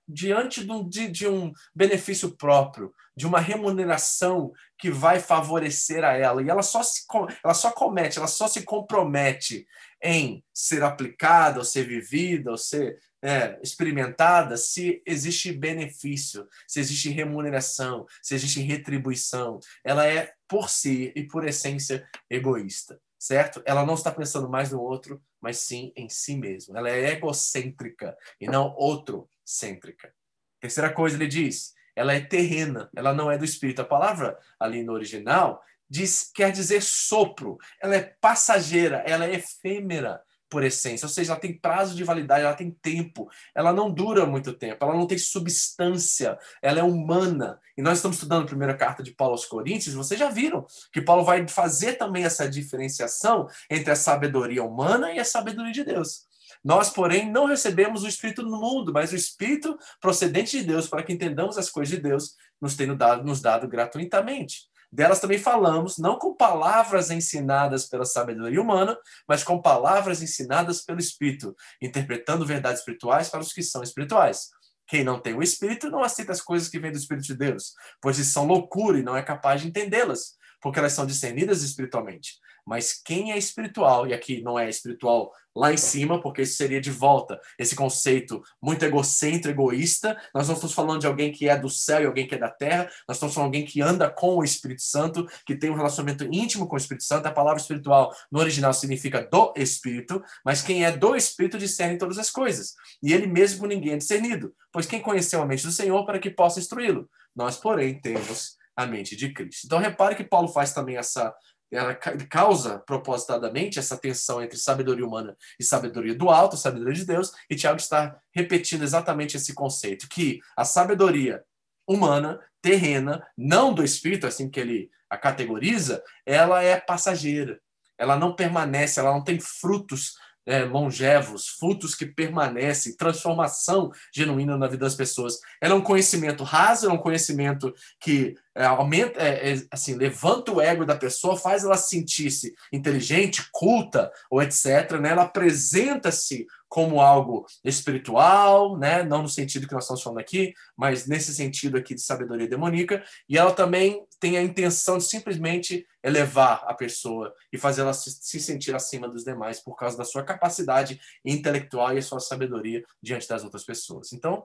diante 0.06 0.64
de 0.64 0.70
um, 0.70 0.86
de 0.86 1.26
um 1.26 1.50
benefício 1.74 2.36
próprio, 2.36 2.92
de 3.16 3.26
uma 3.26 3.40
remuneração 3.40 4.52
que 4.78 4.90
vai 4.90 5.18
favorecer 5.18 6.04
a 6.04 6.12
ela. 6.12 6.42
E 6.42 6.50
ela 6.50 6.62
só, 6.62 6.82
se, 6.82 7.04
ela 7.42 7.54
só 7.54 7.70
comete, 7.70 8.18
ela 8.18 8.26
só 8.26 8.46
se 8.46 8.62
compromete 8.62 9.66
em 10.02 10.44
ser 10.52 10.82
aplicada, 10.82 11.60
ou 11.60 11.64
ser 11.64 11.86
vivida, 11.86 12.50
ou 12.50 12.58
ser 12.58 12.98
é, 13.24 13.58
experimentada 13.62 14.58
se 14.58 15.02
existe 15.06 15.50
benefício, 15.50 16.46
se 16.68 16.78
existe 16.78 17.08
remuneração, 17.08 18.04
se 18.20 18.34
existe 18.34 18.60
retribuição. 18.60 19.58
Ela 19.82 20.06
é, 20.06 20.33
por 20.48 20.68
si 20.68 21.12
e 21.14 21.24
por 21.24 21.46
essência, 21.46 22.08
egoísta, 22.28 23.00
certo? 23.18 23.62
Ela 23.64 23.84
não 23.84 23.94
está 23.94 24.10
pensando 24.10 24.48
mais 24.48 24.70
no 24.70 24.80
outro, 24.80 25.22
mas 25.40 25.58
sim 25.58 25.92
em 25.96 26.08
si 26.08 26.36
mesma. 26.36 26.78
Ela 26.78 26.90
é 26.90 27.12
egocêntrica 27.12 28.16
e 28.40 28.46
não 28.46 28.74
outrocêntrica. 28.76 30.14
Terceira 30.60 30.92
coisa, 30.92 31.16
ele 31.16 31.26
diz, 31.26 31.74
ela 31.94 32.14
é 32.14 32.20
terrena, 32.20 32.90
ela 32.94 33.12
não 33.12 33.30
é 33.30 33.38
do 33.38 33.44
espírito. 33.44 33.82
A 33.82 33.84
palavra 33.84 34.38
ali 34.58 34.82
no 34.82 34.92
original 34.92 35.62
diz, 35.88 36.30
quer 36.34 36.50
dizer 36.50 36.82
sopro, 36.82 37.58
ela 37.80 37.94
é 37.94 38.16
passageira, 38.20 39.04
ela 39.06 39.26
é 39.26 39.34
efêmera 39.34 40.22
por 40.48 40.62
essência, 40.62 41.06
ou 41.06 41.10
seja, 41.10 41.32
ela 41.32 41.40
tem 41.40 41.56
prazo 41.58 41.96
de 41.96 42.04
validade, 42.04 42.44
ela 42.44 42.54
tem 42.54 42.70
tempo, 42.70 43.28
ela 43.54 43.72
não 43.72 43.90
dura 43.90 44.24
muito 44.24 44.52
tempo, 44.52 44.84
ela 44.84 44.94
não 44.94 45.06
tem 45.06 45.18
substância, 45.18 46.38
ela 46.62 46.78
é 46.78 46.82
humana. 46.82 47.60
E 47.76 47.82
nós 47.82 47.98
estamos 47.98 48.16
estudando 48.16 48.44
a 48.44 48.46
primeira 48.46 48.76
carta 48.76 49.02
de 49.02 49.12
Paulo 49.12 49.32
aos 49.34 49.46
Coríntios, 49.46 49.94
vocês 49.94 50.18
já 50.18 50.30
viram 50.30 50.66
que 50.92 51.02
Paulo 51.02 51.24
vai 51.24 51.46
fazer 51.48 51.94
também 51.94 52.24
essa 52.24 52.48
diferenciação 52.48 53.48
entre 53.68 53.92
a 53.92 53.96
sabedoria 53.96 54.62
humana 54.62 55.12
e 55.12 55.18
a 55.18 55.24
sabedoria 55.24 55.72
de 55.72 55.84
Deus. 55.84 56.26
Nós, 56.64 56.88
porém, 56.88 57.30
não 57.30 57.44
recebemos 57.44 58.02
o 58.02 58.08
Espírito 58.08 58.42
no 58.42 58.58
mundo, 58.58 58.92
mas 58.92 59.12
o 59.12 59.16
Espírito 59.16 59.76
procedente 60.00 60.58
de 60.58 60.64
Deus, 60.64 60.88
para 60.88 61.02
que 61.02 61.12
entendamos 61.12 61.58
as 61.58 61.68
coisas 61.68 61.94
de 61.94 62.00
Deus, 62.00 62.36
nos 62.58 62.74
tendo 62.74 62.96
dado, 62.96 63.22
nos 63.22 63.42
dado 63.42 63.68
gratuitamente. 63.68 64.62
Delas 64.94 65.18
também 65.18 65.38
falamos, 65.38 65.98
não 65.98 66.16
com 66.20 66.36
palavras 66.36 67.10
ensinadas 67.10 67.84
pela 67.84 68.04
sabedoria 68.04 68.62
humana, 68.62 68.96
mas 69.26 69.42
com 69.42 69.60
palavras 69.60 70.22
ensinadas 70.22 70.82
pelo 70.82 71.00
Espírito, 71.00 71.52
interpretando 71.82 72.46
verdades 72.46 72.78
espirituais 72.78 73.28
para 73.28 73.40
os 73.40 73.52
que 73.52 73.60
são 73.60 73.82
espirituais. 73.82 74.50
Quem 74.86 75.02
não 75.02 75.18
tem 75.18 75.34
o 75.34 75.42
Espírito 75.42 75.90
não 75.90 76.04
aceita 76.04 76.30
as 76.30 76.40
coisas 76.40 76.68
que 76.68 76.78
vêm 76.78 76.92
do 76.92 76.96
Espírito 76.96 77.26
de 77.26 77.34
Deus, 77.34 77.72
pois 78.00 78.16
são 78.18 78.46
loucura 78.46 78.96
e 78.96 79.02
não 79.02 79.16
é 79.16 79.22
capaz 79.24 79.62
de 79.62 79.66
entendê-las, 79.66 80.36
porque 80.60 80.78
elas 80.78 80.92
são 80.92 81.04
discernidas 81.04 81.62
espiritualmente. 81.62 82.34
Mas 82.66 82.92
quem 82.92 83.32
é 83.32 83.38
espiritual, 83.38 84.06
e 84.06 84.14
aqui 84.14 84.40
não 84.42 84.58
é 84.58 84.68
espiritual 84.68 85.32
lá 85.54 85.72
em 85.72 85.76
cima, 85.76 86.20
porque 86.20 86.42
isso 86.42 86.56
seria 86.56 86.80
de 86.80 86.90
volta 86.90 87.40
esse 87.58 87.76
conceito 87.76 88.42
muito 88.60 88.84
egocêntrico, 88.84 89.62
egoísta. 89.62 90.20
Nós 90.34 90.48
não 90.48 90.54
estamos 90.54 90.74
falando 90.74 91.00
de 91.00 91.06
alguém 91.06 91.30
que 91.30 91.48
é 91.48 91.56
do 91.56 91.70
céu 91.70 92.02
e 92.02 92.06
alguém 92.06 92.26
que 92.26 92.34
é 92.34 92.38
da 92.38 92.50
terra, 92.50 92.90
nós 93.06 93.16
estamos 93.16 93.34
falando 93.34 93.52
de 93.52 93.58
alguém 93.58 93.70
que 93.70 93.80
anda 93.80 94.10
com 94.10 94.36
o 94.36 94.44
Espírito 94.44 94.82
Santo, 94.82 95.26
que 95.46 95.54
tem 95.54 95.70
um 95.70 95.76
relacionamento 95.76 96.24
íntimo 96.24 96.66
com 96.66 96.74
o 96.74 96.78
Espírito 96.78 97.04
Santo. 97.04 97.26
A 97.26 97.32
palavra 97.32 97.60
espiritual 97.60 98.12
no 98.30 98.40
original 98.40 98.72
significa 98.72 99.22
do 99.30 99.52
Espírito, 99.56 100.22
mas 100.44 100.62
quem 100.62 100.84
é 100.84 100.90
do 100.90 101.14
Espírito 101.14 101.58
discerne 101.58 101.98
todas 101.98 102.18
as 102.18 102.30
coisas. 102.30 102.74
E 103.02 103.12
ele 103.12 103.26
mesmo 103.26 103.66
ninguém 103.66 103.92
é 103.92 103.96
discernido, 103.96 104.52
pois 104.72 104.86
quem 104.86 105.00
conheceu 105.00 105.40
a 105.40 105.46
mente 105.46 105.64
do 105.64 105.72
Senhor 105.72 106.04
para 106.04 106.18
que 106.18 106.30
possa 106.30 106.58
instruí-lo? 106.58 107.08
Nós, 107.34 107.56
porém, 107.56 108.00
temos 108.00 108.56
a 108.76 108.86
mente 108.86 109.14
de 109.16 109.32
Cristo. 109.32 109.66
Então, 109.66 109.78
repare 109.78 110.16
que 110.16 110.24
Paulo 110.24 110.48
faz 110.48 110.72
também 110.72 110.96
essa 110.96 111.34
ela 111.72 111.94
causa 111.94 112.78
propositadamente 112.78 113.78
essa 113.78 113.96
tensão 113.96 114.42
entre 114.42 114.56
sabedoria 114.56 115.06
humana 115.06 115.36
e 115.58 115.64
sabedoria 115.64 116.14
do 116.14 116.30
alto, 116.30 116.56
sabedoria 116.56 116.94
de 116.94 117.04
Deus, 117.04 117.32
e 117.50 117.56
Tiago 117.56 117.78
está 117.78 118.18
repetindo 118.32 118.82
exatamente 118.82 119.36
esse 119.36 119.54
conceito, 119.54 120.08
que 120.08 120.40
a 120.56 120.64
sabedoria 120.64 121.42
humana, 121.86 122.40
terrena, 122.62 123.26
não 123.36 123.72
do 123.72 123.84
espírito, 123.84 124.26
assim 124.26 124.48
que 124.48 124.60
ele 124.60 124.90
a 125.08 125.18
categoriza, 125.18 126.02
ela 126.26 126.62
é 126.62 126.80
passageira. 126.80 127.60
Ela 127.96 128.16
não 128.16 128.34
permanece, 128.34 128.98
ela 128.98 129.12
não 129.12 129.22
tem 129.22 129.38
frutos 129.38 130.14
é, 130.46 130.64
longevos, 130.64 131.48
frutos 131.48 131.94
que 131.94 132.06
permanecem, 132.06 132.96
transformação 132.96 133.90
genuína 134.12 134.56
na 134.56 134.66
vida 134.66 134.84
das 134.84 134.94
pessoas. 134.94 135.38
Ela 135.60 135.74
é 135.74 135.76
um 135.76 135.82
conhecimento 135.82 136.44
raso, 136.44 136.88
é 136.88 136.92
um 136.92 136.98
conhecimento 136.98 137.74
que 138.00 138.34
é, 138.54 138.64
aumenta, 138.64 139.20
é, 139.20 139.52
é, 139.52 139.62
assim, 139.70 139.94
levanta 139.94 140.52
o 140.52 140.60
ego 140.60 140.84
da 140.84 140.94
pessoa, 140.94 141.36
faz 141.36 141.64
ela 141.64 141.76
sentir-se 141.76 142.54
inteligente, 142.72 143.48
culta 143.50 144.12
ou 144.30 144.42
etc. 144.42 144.92
Né? 145.00 145.10
Ela 145.10 145.22
apresenta-se 145.22 146.46
como 146.68 147.00
algo 147.00 147.46
espiritual, 147.64 148.78
né? 148.78 149.02
não 149.02 149.22
no 149.22 149.28
sentido 149.28 149.66
que 149.66 149.74
nós 149.74 149.84
estamos 149.84 150.02
falando 150.02 150.18
aqui, 150.18 150.52
mas 150.76 151.06
nesse 151.06 151.34
sentido 151.34 151.76
aqui 151.76 151.94
de 151.94 152.02
sabedoria 152.02 152.48
demoníaca, 152.48 153.02
e 153.28 153.38
ela 153.38 153.52
também 153.52 154.04
tem 154.20 154.36
a 154.36 154.42
intenção 154.42 154.98
de 154.98 155.04
simplesmente 155.04 155.86
elevar 156.04 156.62
a 156.66 156.74
pessoa 156.74 157.34
e 157.50 157.56
fazer 157.56 157.80
ela 157.80 157.94
se, 157.94 158.10
se 158.10 158.38
sentir 158.38 158.74
acima 158.74 159.08
dos 159.08 159.24
demais 159.24 159.58
por 159.58 159.74
causa 159.74 159.96
da 159.96 160.04
sua 160.04 160.22
capacidade 160.22 161.00
intelectual 161.24 161.94
e 161.94 161.98
a 161.98 162.02
sua 162.02 162.20
sabedoria 162.20 162.84
diante 163.02 163.26
das 163.26 163.42
outras 163.42 163.64
pessoas. 163.64 164.12
Então, 164.12 164.44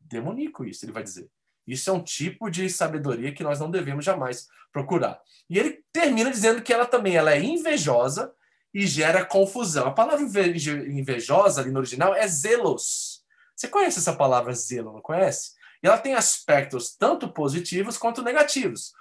demoníaco 0.00 0.64
isso, 0.64 0.84
ele 0.84 0.92
vai 0.92 1.04
dizer. 1.04 1.30
Isso 1.64 1.88
é 1.88 1.92
um 1.92 2.02
tipo 2.02 2.50
de 2.50 2.68
sabedoria 2.68 3.32
que 3.32 3.44
nós 3.44 3.60
não 3.60 3.70
devemos 3.70 4.04
jamais 4.04 4.48
procurar. 4.72 5.20
E 5.48 5.56
ele 5.56 5.84
termina 5.92 6.30
dizendo 6.30 6.62
que 6.62 6.72
ela 6.72 6.86
também 6.86 7.14
ela 7.14 7.32
é 7.32 7.40
invejosa 7.40 8.32
e 8.74 8.84
gera 8.86 9.24
confusão. 9.24 9.86
A 9.86 9.92
palavra 9.92 10.24
invejosa 10.24 11.60
ali 11.60 11.70
no 11.70 11.78
original 11.78 12.12
é 12.14 12.26
zelos. 12.26 13.22
Você 13.54 13.68
conhece 13.68 13.98
essa 13.98 14.16
palavra 14.16 14.52
zelo, 14.52 14.92
não 14.92 15.00
conhece? 15.00 15.52
E 15.82 15.86
ela 15.86 15.98
tem 15.98 16.14
aspectos 16.14 16.96
tanto 16.96 17.28
positivos 17.32 17.96
quanto 17.96 18.22
negativos. 18.22 18.92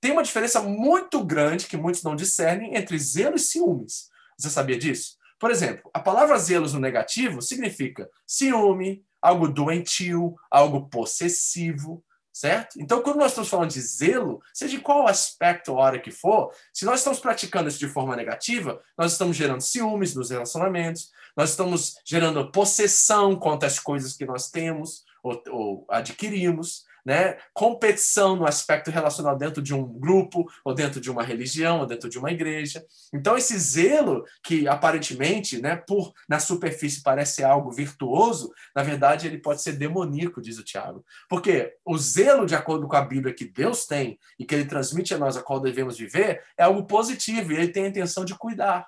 Tem 0.00 0.12
uma 0.12 0.22
diferença 0.22 0.60
muito 0.60 1.24
grande 1.24 1.66
que 1.66 1.76
muitos 1.76 2.02
não 2.02 2.16
discernem 2.16 2.76
entre 2.76 2.98
zelo 2.98 3.36
e 3.36 3.40
ciúmes. 3.40 4.10
Você 4.38 4.50
sabia 4.50 4.78
disso? 4.78 5.16
Por 5.38 5.50
exemplo, 5.50 5.90
a 5.92 6.00
palavra 6.00 6.38
zelos 6.38 6.72
no 6.72 6.80
negativo 6.80 7.42
significa 7.42 8.08
ciúme, 8.26 9.04
algo 9.20 9.48
doentio, 9.48 10.34
algo 10.50 10.88
possessivo 10.88 12.04
certo? 12.36 12.78
Então, 12.78 13.00
quando 13.00 13.16
nós 13.16 13.30
estamos 13.30 13.48
falando 13.48 13.70
de 13.70 13.80
zelo, 13.80 14.42
seja 14.52 14.76
de 14.76 14.82
qual 14.82 15.08
aspecto 15.08 15.72
ou 15.72 15.78
hora 15.78 15.98
que 15.98 16.10
for, 16.10 16.52
se 16.70 16.84
nós 16.84 17.00
estamos 17.00 17.18
praticando 17.18 17.66
isso 17.66 17.78
de 17.78 17.88
forma 17.88 18.14
negativa, 18.14 18.78
nós 18.96 19.12
estamos 19.12 19.38
gerando 19.38 19.62
ciúmes 19.62 20.14
nos 20.14 20.28
relacionamentos, 20.28 21.10
nós 21.34 21.50
estamos 21.50 21.96
gerando 22.04 22.52
possessão 22.52 23.36
quanto 23.36 23.64
às 23.64 23.78
coisas 23.78 24.14
que 24.14 24.26
nós 24.26 24.50
temos 24.50 25.02
ou, 25.22 25.42
ou 25.48 25.86
adquirimos, 25.88 26.84
né? 27.06 27.38
competição 27.54 28.34
no 28.34 28.44
aspecto 28.44 28.90
relacional 28.90 29.38
dentro 29.38 29.62
de 29.62 29.72
um 29.72 29.84
grupo, 29.86 30.44
ou 30.64 30.74
dentro 30.74 31.00
de 31.00 31.08
uma 31.08 31.22
religião, 31.22 31.78
ou 31.78 31.86
dentro 31.86 32.10
de 32.10 32.18
uma 32.18 32.32
igreja. 32.32 32.84
Então, 33.14 33.36
esse 33.36 33.56
zelo, 33.56 34.24
que 34.42 34.66
aparentemente, 34.66 35.62
né, 35.62 35.76
por 35.76 36.12
na 36.28 36.40
superfície 36.40 37.04
parece 37.04 37.44
algo 37.44 37.70
virtuoso, 37.70 38.52
na 38.74 38.82
verdade 38.82 39.28
ele 39.28 39.38
pode 39.38 39.62
ser 39.62 39.74
demoníaco, 39.74 40.42
diz 40.42 40.58
o 40.58 40.64
Tiago. 40.64 41.04
Porque 41.28 41.76
o 41.84 41.96
zelo, 41.96 42.44
de 42.44 42.56
acordo 42.56 42.88
com 42.88 42.96
a 42.96 43.02
Bíblia 43.02 43.32
que 43.32 43.44
Deus 43.44 43.86
tem 43.86 44.18
e 44.36 44.44
que 44.44 44.56
ele 44.56 44.64
transmite 44.64 45.14
a 45.14 45.18
nós 45.18 45.36
a 45.36 45.42
qual 45.42 45.60
devemos 45.60 45.96
viver, 45.96 46.42
é 46.58 46.64
algo 46.64 46.84
positivo, 46.86 47.52
e 47.52 47.56
ele 47.56 47.68
tem 47.68 47.84
a 47.84 47.88
intenção 47.88 48.24
de 48.24 48.34
cuidar, 48.34 48.84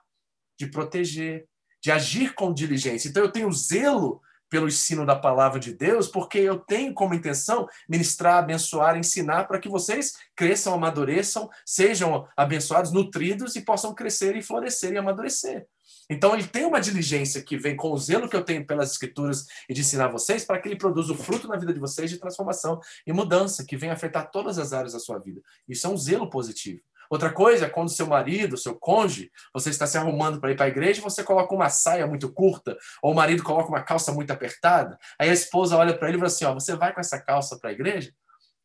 de 0.58 0.66
proteger, 0.66 1.46
de 1.80 1.92
agir 1.92 2.34
com 2.34 2.52
diligência. 2.52 3.08
Então, 3.08 3.22
eu 3.22 3.30
tenho 3.30 3.52
zelo 3.52 4.20
pelo 4.48 4.68
ensino 4.68 5.04
da 5.04 5.16
palavra 5.16 5.60
de 5.60 5.72
Deus, 5.72 6.08
porque 6.08 6.38
eu 6.38 6.58
tenho 6.58 6.94
como 6.94 7.14
intenção 7.14 7.68
ministrar, 7.88 8.38
abençoar, 8.38 8.96
ensinar 8.96 9.44
para 9.44 9.58
que 9.58 9.68
vocês 9.68 10.14
cresçam, 10.34 10.74
amadureçam, 10.74 11.48
sejam 11.64 12.26
abençoados, 12.36 12.92
nutridos 12.92 13.56
e 13.56 13.60
possam 13.60 13.94
crescer 13.94 14.36
e 14.36 14.42
florescer 14.42 14.92
e 14.92 14.98
amadurecer. 14.98 15.66
Então 16.10 16.34
ele 16.34 16.46
tem 16.46 16.64
uma 16.64 16.80
diligência 16.80 17.42
que 17.42 17.58
vem 17.58 17.76
com 17.76 17.92
o 17.92 17.98
zelo 17.98 18.28
que 18.28 18.36
eu 18.36 18.44
tenho 18.44 18.66
pelas 18.66 18.92
escrituras 18.92 19.46
e 19.68 19.74
de 19.74 19.82
ensinar 19.82 20.08
vocês 20.08 20.44
para 20.44 20.58
que 20.58 20.68
ele 20.68 20.76
produza 20.76 21.12
o 21.12 21.16
fruto 21.16 21.46
na 21.46 21.56
vida 21.56 21.72
de 21.72 21.80
vocês 21.80 22.10
de 22.10 22.18
transformação 22.18 22.80
e 23.06 23.12
mudança 23.12 23.64
que 23.64 23.76
vem 23.76 23.90
afetar 23.90 24.30
todas 24.30 24.58
as 24.58 24.72
áreas 24.72 24.94
da 24.94 24.98
sua 24.98 25.18
vida. 25.18 25.42
Isso 25.68 25.86
é 25.86 25.90
um 25.90 25.96
zelo 25.96 26.30
positivo. 26.30 26.80
Outra 27.10 27.32
coisa 27.32 27.66
é 27.66 27.70
quando 27.70 27.88
seu 27.88 28.06
marido, 28.06 28.56
seu 28.56 28.74
cônjuge, 28.74 29.30
você 29.52 29.70
está 29.70 29.86
se 29.86 29.96
arrumando 29.96 30.40
para 30.40 30.50
ir 30.52 30.56
para 30.56 30.66
a 30.66 30.68
igreja, 30.68 31.00
você 31.00 31.24
coloca 31.24 31.54
uma 31.54 31.70
saia 31.70 32.06
muito 32.06 32.30
curta, 32.32 32.76
ou 33.02 33.12
o 33.12 33.14
marido 33.14 33.42
coloca 33.42 33.68
uma 33.68 33.82
calça 33.82 34.12
muito 34.12 34.30
apertada, 34.30 34.98
aí 35.18 35.30
a 35.30 35.32
esposa 35.32 35.76
olha 35.76 35.96
para 35.96 36.08
ele 36.08 36.16
e 36.16 36.20
fala 36.20 36.28
assim: 36.28 36.44
ó, 36.44 36.54
você 36.54 36.76
vai 36.76 36.92
com 36.92 37.00
essa 37.00 37.18
calça 37.18 37.58
para 37.58 37.70
a 37.70 37.72
igreja? 37.72 38.12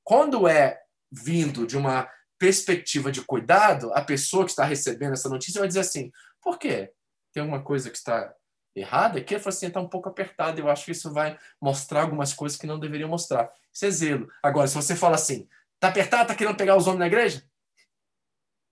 Quando 0.04 0.48
é 0.48 0.80
vindo 1.12 1.66
de 1.66 1.78
uma 1.78 2.10
perspectiva 2.38 3.12
de 3.12 3.22
cuidado, 3.22 3.94
a 3.94 4.02
pessoa 4.02 4.44
que 4.44 4.52
está 4.52 4.66
recebendo 4.66 5.14
essa 5.14 5.30
notícia 5.30 5.60
vai 5.60 5.68
dizer 5.68 5.80
assim: 5.80 6.12
por 6.42 6.60
quê? 6.60 6.92
Tem 7.32 7.42
alguma 7.42 7.64
coisa 7.64 7.90
que 7.90 7.98
está 7.98 8.34
errada 8.76 9.20
aqui? 9.20 9.34
Ele 9.34 9.42
fala 9.42 9.56
assim: 9.56 9.68
está 9.68 9.80
um 9.80 9.88
pouco 9.88 10.10
apertado, 10.10 10.60
eu 10.60 10.70
acho 10.70 10.86
que 10.86 10.92
isso 10.92 11.14
vai 11.14 11.38
mostrar 11.62 12.02
algumas 12.02 12.34
coisas 12.34 12.58
que 12.58 12.68
não 12.68 12.80
deveriam 12.80 13.08
mostrar. 13.08 13.50
Isso 13.72 13.86
é 13.86 13.90
zelo. 13.90 14.30
Agora, 14.42 14.68
se 14.68 14.76
você 14.76 14.96
fala 14.96 15.16
assim: 15.16 15.48
está 15.76 15.88
apertado, 15.88 16.24
está 16.24 16.36
querendo 16.36 16.58
pegar 16.58 16.76
os 16.76 16.86
homens 16.86 17.00
na 17.00 17.08
igreja? 17.08 17.44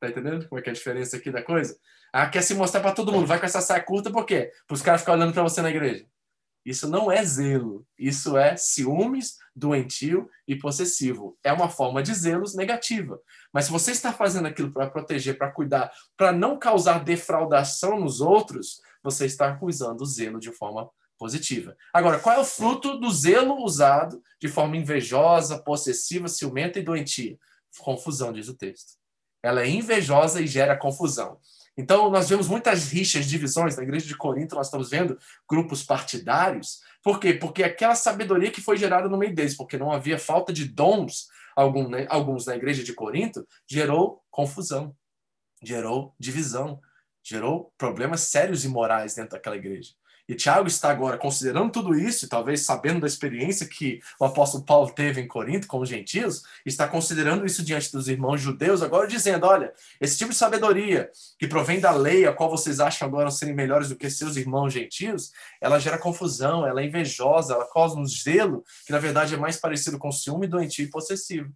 Tá 0.02 0.10
entendendo 0.10 0.50
como 0.50 0.58
é 0.58 0.64
que 0.64 0.70
é 0.70 0.72
a 0.72 0.76
diferença 0.76 1.16
aqui 1.16 1.30
da 1.30 1.44
coisa? 1.44 1.78
Ah, 2.12 2.28
quer 2.28 2.42
se 2.42 2.56
mostrar 2.56 2.82
para 2.82 2.92
todo 2.92 3.12
mundo, 3.12 3.28
vai 3.28 3.40
com 3.40 3.46
essa 3.46 3.62
saia 3.62 3.84
curta, 3.84 4.12
por 4.12 4.26
quê? 4.26 4.52
Para 4.66 4.74
os 4.74 4.82
caras 4.82 5.02
ficarem 5.02 5.22
olhando 5.22 5.34
para 5.34 5.44
você 5.44 5.62
na 5.62 5.70
igreja. 5.70 6.08
Isso 6.66 6.90
não 6.90 7.12
é 7.12 7.24
zelo, 7.24 7.86
isso 8.00 8.36
é 8.36 8.58
ciúmes, 8.58 9.38
doentio 9.56 10.28
e 10.48 10.56
possessivo. 10.56 11.38
É 11.44 11.54
uma 11.54 11.70
forma 11.70 12.02
de 12.02 12.16
zelos 12.16 12.56
negativa. 12.56 13.20
Mas 13.54 13.66
se 13.66 13.72
você 13.72 13.92
está 13.92 14.12
fazendo 14.12 14.48
aquilo 14.48 14.72
para 14.72 14.90
proteger, 14.90 15.38
para 15.38 15.52
cuidar, 15.52 15.92
para 16.18 16.32
não 16.32 16.58
causar 16.58 17.04
defraudação 17.04 18.00
nos 18.00 18.22
outros, 18.22 18.82
você 19.04 19.28
está 19.28 19.56
usando 19.62 20.02
o 20.02 20.06
zelo 20.06 20.40
de 20.40 20.52
forma 20.52 20.90
positiva. 21.16 21.78
Agora, 21.94 22.18
qual 22.18 22.38
é 22.38 22.40
o 22.40 22.46
fruto 22.46 23.00
do 23.00 23.12
zelo 23.12 23.64
usado 23.64 24.20
de 24.40 24.48
forma 24.48 24.78
invejosa, 24.78 25.62
possessiva, 25.62 26.28
ciumenta 26.28 26.80
e 26.80 26.84
doentia? 26.84 27.38
Confusão, 27.78 28.34
diz 28.34 28.48
o 28.48 28.58
texto 28.58 29.01
ela 29.42 29.62
é 29.62 29.70
invejosa 29.70 30.42
e 30.42 30.48
gera 30.48 30.78
confusão. 30.78 31.40
Então, 31.78 32.10
nós 32.10 32.30
vemos 32.30 32.48
muitas 32.48 32.92
rixas, 32.92 33.26
divisões. 33.26 33.78
Na 33.78 33.84
igreja 33.84 34.06
de 34.06 34.16
Corinto, 34.16 34.56
nós 34.56 34.68
estamos 34.68 34.90
vendo 34.90 35.18
grupos 35.50 35.84
partidários. 35.84 36.82
Por 37.02 37.20
quê? 37.20 37.34
Porque 37.34 37.64
aquela 37.64 37.96
sabedoria 37.96 38.52
que 38.52 38.62
foi 38.62 38.78
gerada 38.78 39.08
no 39.08 39.18
meio 39.18 39.34
deles, 39.34 39.56
porque 39.56 39.78
não 39.78 39.92
havia 39.92 40.20
falta 40.20 40.52
de 40.52 40.66
dons, 40.66 41.28
né, 41.90 42.06
alguns 42.10 42.46
na 42.46 42.56
igreja 42.56 42.84
de 42.84 42.94
Corinto, 42.94 43.48
gerou 43.68 44.22
confusão, 44.30 44.96
gerou 45.64 46.14
divisão, 46.20 46.80
gerou 47.24 47.74
problemas 47.78 48.22
sérios 48.22 48.66
e 48.66 48.68
morais 48.68 49.16
dentro 49.16 49.32
daquela 49.32 49.56
igreja. 49.56 49.94
E 50.32 50.34
Tiago 50.34 50.66
está 50.66 50.90
agora 50.90 51.18
considerando 51.18 51.74
tudo 51.74 51.94
isso, 51.94 52.26
talvez 52.26 52.62
sabendo 52.62 53.02
da 53.02 53.08
experiência 53.08 53.68
que 53.68 54.00
o 54.18 54.24
apóstolo 54.24 54.64
Paulo 54.64 54.90
teve 54.90 55.20
em 55.20 55.28
Corinto 55.28 55.68
com 55.68 55.80
os 55.80 55.90
gentios, 55.90 56.44
está 56.66 56.88
considerando 56.88 57.46
isso 57.46 57.62
diante 57.62 57.92
dos 57.92 58.08
irmãos 58.08 58.40
judeus, 58.40 58.82
agora 58.82 59.10
dizendo: 59.10 59.46
olha, 59.46 59.74
esse 60.00 60.18
tipo 60.18 60.32
de 60.32 60.38
sabedoria 60.38 61.12
que 61.38 61.50
provém 61.50 61.82
da 61.82 61.92
lei, 61.92 62.26
a 62.26 62.32
qual 62.32 62.50
vocês 62.50 62.80
acham 62.80 63.06
agora 63.06 63.30
serem 63.30 63.54
melhores 63.54 63.90
do 63.90 63.96
que 63.98 64.10
seus 64.10 64.38
irmãos 64.38 64.72
gentios, 64.72 65.34
ela 65.60 65.80
gera 65.80 65.98
confusão, 65.98 66.66
ela 66.66 66.80
é 66.80 66.86
invejosa, 66.86 67.56
ela 67.56 67.70
causa 67.70 68.00
um 68.00 68.06
zelo 68.06 68.64
que 68.86 68.94
na 68.94 69.00
verdade 69.00 69.34
é 69.34 69.38
mais 69.38 69.58
parecido 69.58 70.00
com 70.00 70.14
ciúme, 70.14 70.48
doentio 70.48 70.86
e 70.86 70.90
possessivo. 70.90 71.52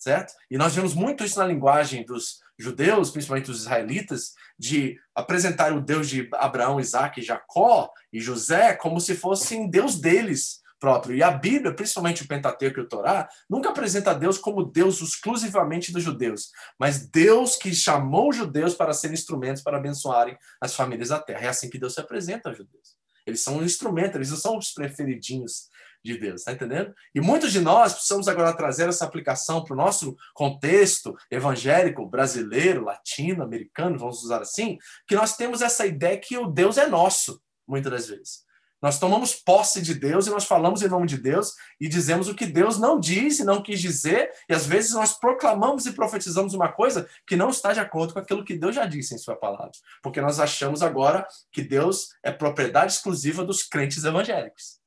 Certo? 0.00 0.32
E 0.50 0.56
nós 0.56 0.74
vemos 0.74 0.94
muito 0.94 1.22
isso 1.22 1.38
na 1.38 1.46
linguagem 1.46 2.04
dos 2.04 2.40
judeus, 2.58 3.10
principalmente 3.10 3.50
os 3.50 3.60
israelitas, 3.60 4.32
de 4.58 4.98
apresentar 5.14 5.72
o 5.72 5.80
Deus 5.80 6.08
de 6.08 6.28
Abraão, 6.34 6.80
Isaac, 6.80 7.22
Jacó 7.22 7.90
e 8.12 8.20
José 8.20 8.74
como 8.74 9.00
se 9.00 9.14
fossem 9.14 9.68
Deus 9.68 10.00
deles 10.00 10.60
próprio. 10.80 11.14
E 11.14 11.22
a 11.22 11.30
Bíblia, 11.30 11.74
principalmente 11.74 12.22
o 12.22 12.26
Pentateuco 12.26 12.80
e 12.80 12.82
o 12.82 12.88
Torá, 12.88 13.28
nunca 13.48 13.68
apresenta 13.68 14.14
Deus 14.14 14.38
como 14.38 14.64
Deus 14.64 15.00
exclusivamente 15.02 15.92
dos 15.92 16.02
judeus, 16.02 16.50
mas 16.78 17.06
Deus 17.06 17.56
que 17.56 17.74
chamou 17.74 18.30
os 18.30 18.36
judeus 18.36 18.74
para 18.74 18.94
serem 18.94 19.14
instrumentos 19.14 19.62
para 19.62 19.76
abençoarem 19.76 20.36
as 20.60 20.74
famílias 20.74 21.10
da 21.10 21.18
terra. 21.18 21.44
É 21.44 21.48
assim 21.48 21.68
que 21.68 21.78
Deus 21.78 21.92
se 21.94 22.00
apresenta 22.00 22.48
aos 22.48 22.56
judeus. 22.56 22.98
Eles 23.26 23.42
são 23.42 23.58
um 23.58 23.62
instrumento, 23.62 24.16
eles 24.16 24.30
não 24.30 24.38
são 24.38 24.56
os 24.56 24.72
preferidinhos 24.72 25.68
de 26.04 26.16
Deus, 26.16 26.44
tá 26.44 26.52
entendendo? 26.52 26.94
E 27.14 27.20
muitos 27.20 27.52
de 27.52 27.60
nós 27.60 27.92
precisamos 27.92 28.28
agora 28.28 28.56
trazer 28.56 28.88
essa 28.88 29.04
aplicação 29.04 29.62
para 29.62 29.74
o 29.74 29.76
nosso 29.76 30.16
contexto 30.34 31.14
evangélico, 31.30 32.06
brasileiro, 32.06 32.84
latino, 32.84 33.42
americano, 33.42 33.98
vamos 33.98 34.22
usar 34.22 34.40
assim, 34.40 34.78
que 35.06 35.14
nós 35.14 35.36
temos 35.36 35.62
essa 35.62 35.86
ideia 35.86 36.18
que 36.18 36.36
o 36.38 36.46
Deus 36.46 36.78
é 36.78 36.86
nosso, 36.86 37.40
muitas 37.66 37.92
das 37.92 38.08
vezes. 38.08 38.50
Nós 38.82 38.98
tomamos 38.98 39.34
posse 39.34 39.82
de 39.82 39.92
Deus 39.92 40.26
e 40.26 40.30
nós 40.30 40.44
falamos 40.44 40.80
em 40.80 40.88
nome 40.88 41.06
de 41.06 41.18
Deus 41.18 41.54
e 41.78 41.86
dizemos 41.86 42.28
o 42.28 42.34
que 42.34 42.46
Deus 42.46 42.78
não 42.78 42.98
disse, 42.98 43.44
não 43.44 43.62
quis 43.62 43.78
dizer, 43.78 44.30
e 44.48 44.54
às 44.54 44.66
vezes 44.66 44.92
nós 44.92 45.18
proclamamos 45.18 45.84
e 45.84 45.92
profetizamos 45.92 46.54
uma 46.54 46.72
coisa 46.72 47.06
que 47.26 47.36
não 47.36 47.50
está 47.50 47.74
de 47.74 47.80
acordo 47.80 48.14
com 48.14 48.18
aquilo 48.18 48.44
que 48.44 48.56
Deus 48.56 48.74
já 48.74 48.86
disse 48.86 49.14
em 49.14 49.18
Sua 49.18 49.36
palavra. 49.36 49.72
Porque 50.02 50.20
nós 50.20 50.40
achamos 50.40 50.82
agora 50.82 51.26
que 51.52 51.62
Deus 51.62 52.08
é 52.22 52.32
propriedade 52.32 52.92
exclusiva 52.92 53.44
dos 53.44 53.62
crentes 53.62 54.02
evangélicos. 54.02 54.79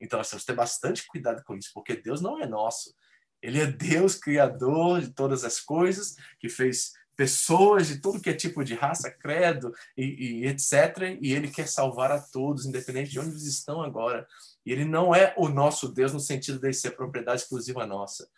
Então 0.00 0.18
nós 0.18 0.28
temos 0.28 0.44
que 0.44 0.52
ter 0.52 0.56
bastante 0.56 1.06
cuidado 1.06 1.42
com 1.44 1.54
isso, 1.54 1.70
porque 1.74 1.96
Deus 1.96 2.20
não 2.20 2.40
é 2.40 2.46
nosso. 2.46 2.94
Ele 3.42 3.60
é 3.60 3.66
Deus, 3.66 4.14
criador 4.16 5.00
de 5.00 5.12
todas 5.12 5.44
as 5.44 5.60
coisas, 5.60 6.16
que 6.38 6.48
fez 6.48 6.92
pessoas 7.16 7.88
de 7.88 8.00
todo 8.00 8.20
que 8.20 8.28
é 8.28 8.34
tipo 8.34 8.62
de 8.62 8.74
raça, 8.74 9.10
credo 9.10 9.72
e, 9.96 10.42
e, 10.42 10.46
etc. 10.46 11.18
E 11.20 11.32
ele 11.32 11.50
quer 11.50 11.66
salvar 11.66 12.12
a 12.12 12.20
todos, 12.20 12.66
independente 12.66 13.10
de 13.10 13.18
onde 13.18 13.30
eles 13.30 13.46
estão 13.46 13.82
agora. 13.82 14.26
E 14.64 14.70
ele 14.70 14.84
não 14.84 15.14
é 15.14 15.34
o 15.36 15.48
nosso 15.48 15.88
Deus 15.88 16.12
no 16.12 16.20
sentido 16.20 16.60
de 16.60 16.72
ser 16.72 16.90
propriedade 16.92 17.42
exclusiva 17.42 17.86
nossa. 17.86 18.28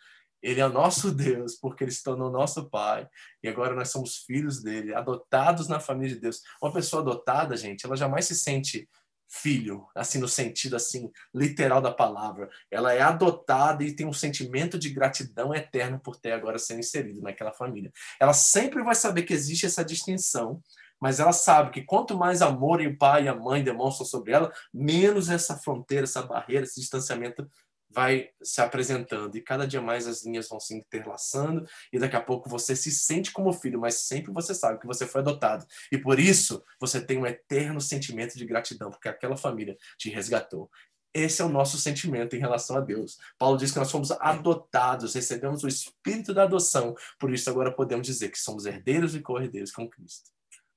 Ele 0.41 0.61
é 0.61 0.65
o 0.65 0.71
nosso 0.71 1.11
Deus, 1.13 1.55
porque 1.55 1.83
ele 1.83 1.91
se 1.91 2.03
tornou 2.03 2.31
nosso 2.31 2.69
Pai. 2.69 3.07
E 3.43 3.49
agora 3.49 3.75
nós 3.75 3.89
somos 3.89 4.17
filhos 4.17 4.63
dele, 4.63 4.93
adotados 4.93 5.67
na 5.67 5.79
família 5.79 6.15
de 6.15 6.21
Deus. 6.21 6.41
Uma 6.61 6.71
pessoa 6.71 7.01
adotada, 7.01 7.57
gente, 7.57 7.85
ela 7.85 7.97
jamais 7.97 8.25
se 8.25 8.35
sente 8.35 8.87
filho, 9.29 9.87
assim 9.95 10.17
no 10.17 10.27
sentido 10.27 10.75
assim 10.75 11.11
literal 11.33 11.81
da 11.81 11.91
palavra. 11.91 12.49
Ela 12.71 12.93
é 12.93 13.01
adotada 13.01 13.83
e 13.83 13.95
tem 13.95 14.07
um 14.07 14.13
sentimento 14.13 14.77
de 14.77 14.89
gratidão 14.89 15.53
eterna 15.53 15.99
por 15.99 16.15
ter 16.15 16.31
agora 16.31 16.57
sido 16.57 16.79
inserido 16.79 17.21
naquela 17.21 17.53
família. 17.53 17.91
Ela 18.19 18.33
sempre 18.33 18.83
vai 18.83 18.95
saber 18.95 19.23
que 19.23 19.33
existe 19.33 19.65
essa 19.67 19.85
distinção, 19.85 20.61
mas 20.99 21.19
ela 21.19 21.31
sabe 21.31 21.71
que 21.71 21.83
quanto 21.83 22.17
mais 22.17 22.41
amor 22.41 22.81
o 22.81 22.97
pai 22.97 23.25
e 23.25 23.27
a 23.27 23.35
mãe 23.35 23.63
demonstram 23.63 24.05
sobre 24.05 24.33
ela, 24.33 24.51
menos 24.73 25.29
essa 25.29 25.57
fronteira, 25.57 26.03
essa 26.03 26.23
barreira, 26.23 26.63
esse 26.63 26.81
distanciamento 26.81 27.49
vai 27.89 28.29
se 28.41 28.61
apresentando 28.61 29.35
e 29.35 29.41
cada 29.41 29.65
dia 29.65 29.81
mais 29.81 30.07
as 30.07 30.23
linhas 30.23 30.47
vão 30.47 30.59
se 30.59 30.75
interlaçando 30.75 31.67
e 31.91 31.97
daqui 31.97 32.15
a 32.15 32.21
pouco 32.21 32.49
você 32.49 32.75
se 32.75 32.91
sente 32.91 33.31
como 33.31 33.51
filho, 33.51 33.79
mas 33.79 33.95
sempre 33.95 34.31
você 34.31 34.53
sabe 34.53 34.79
que 34.79 34.87
você 34.87 35.07
foi 35.07 35.21
adotado 35.21 35.65
e 35.91 35.97
por 35.97 36.19
isso 36.19 36.63
você 36.79 37.01
tem 37.01 37.17
um 37.17 37.25
eterno 37.25 37.81
sentimento 37.81 38.37
de 38.37 38.45
gratidão 38.45 38.91
porque 38.91 39.09
aquela 39.09 39.35
família 39.35 39.77
te 39.97 40.09
resgatou. 40.09 40.69
Esse 41.13 41.41
é 41.41 41.45
o 41.45 41.49
nosso 41.49 41.77
sentimento 41.77 42.35
em 42.35 42.39
relação 42.39 42.77
a 42.77 42.81
Deus. 42.81 43.17
Paulo 43.37 43.57
diz 43.57 43.71
que 43.71 43.79
nós 43.79 43.89
fomos 43.89 44.11
adotados, 44.11 45.15
recebemos 45.15 45.63
o 45.63 45.67
espírito 45.67 46.33
da 46.33 46.43
adoção, 46.43 46.93
por 47.19 47.33
isso 47.33 47.49
agora 47.49 47.71
podemos 47.71 48.05
dizer 48.05 48.29
que 48.29 48.37
somos 48.37 48.65
herdeiros 48.65 49.15
e 49.15 49.21
co-herdeiros 49.21 49.71
com 49.71 49.89
Cristo. 49.89 50.29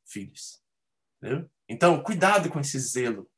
Filhos. 0.07 0.63
Entendeu? 1.23 1.49
Então, 1.69 2.03
cuidado 2.03 2.49
com 2.49 2.59
esse 2.59 2.79
zelo. 2.79 3.29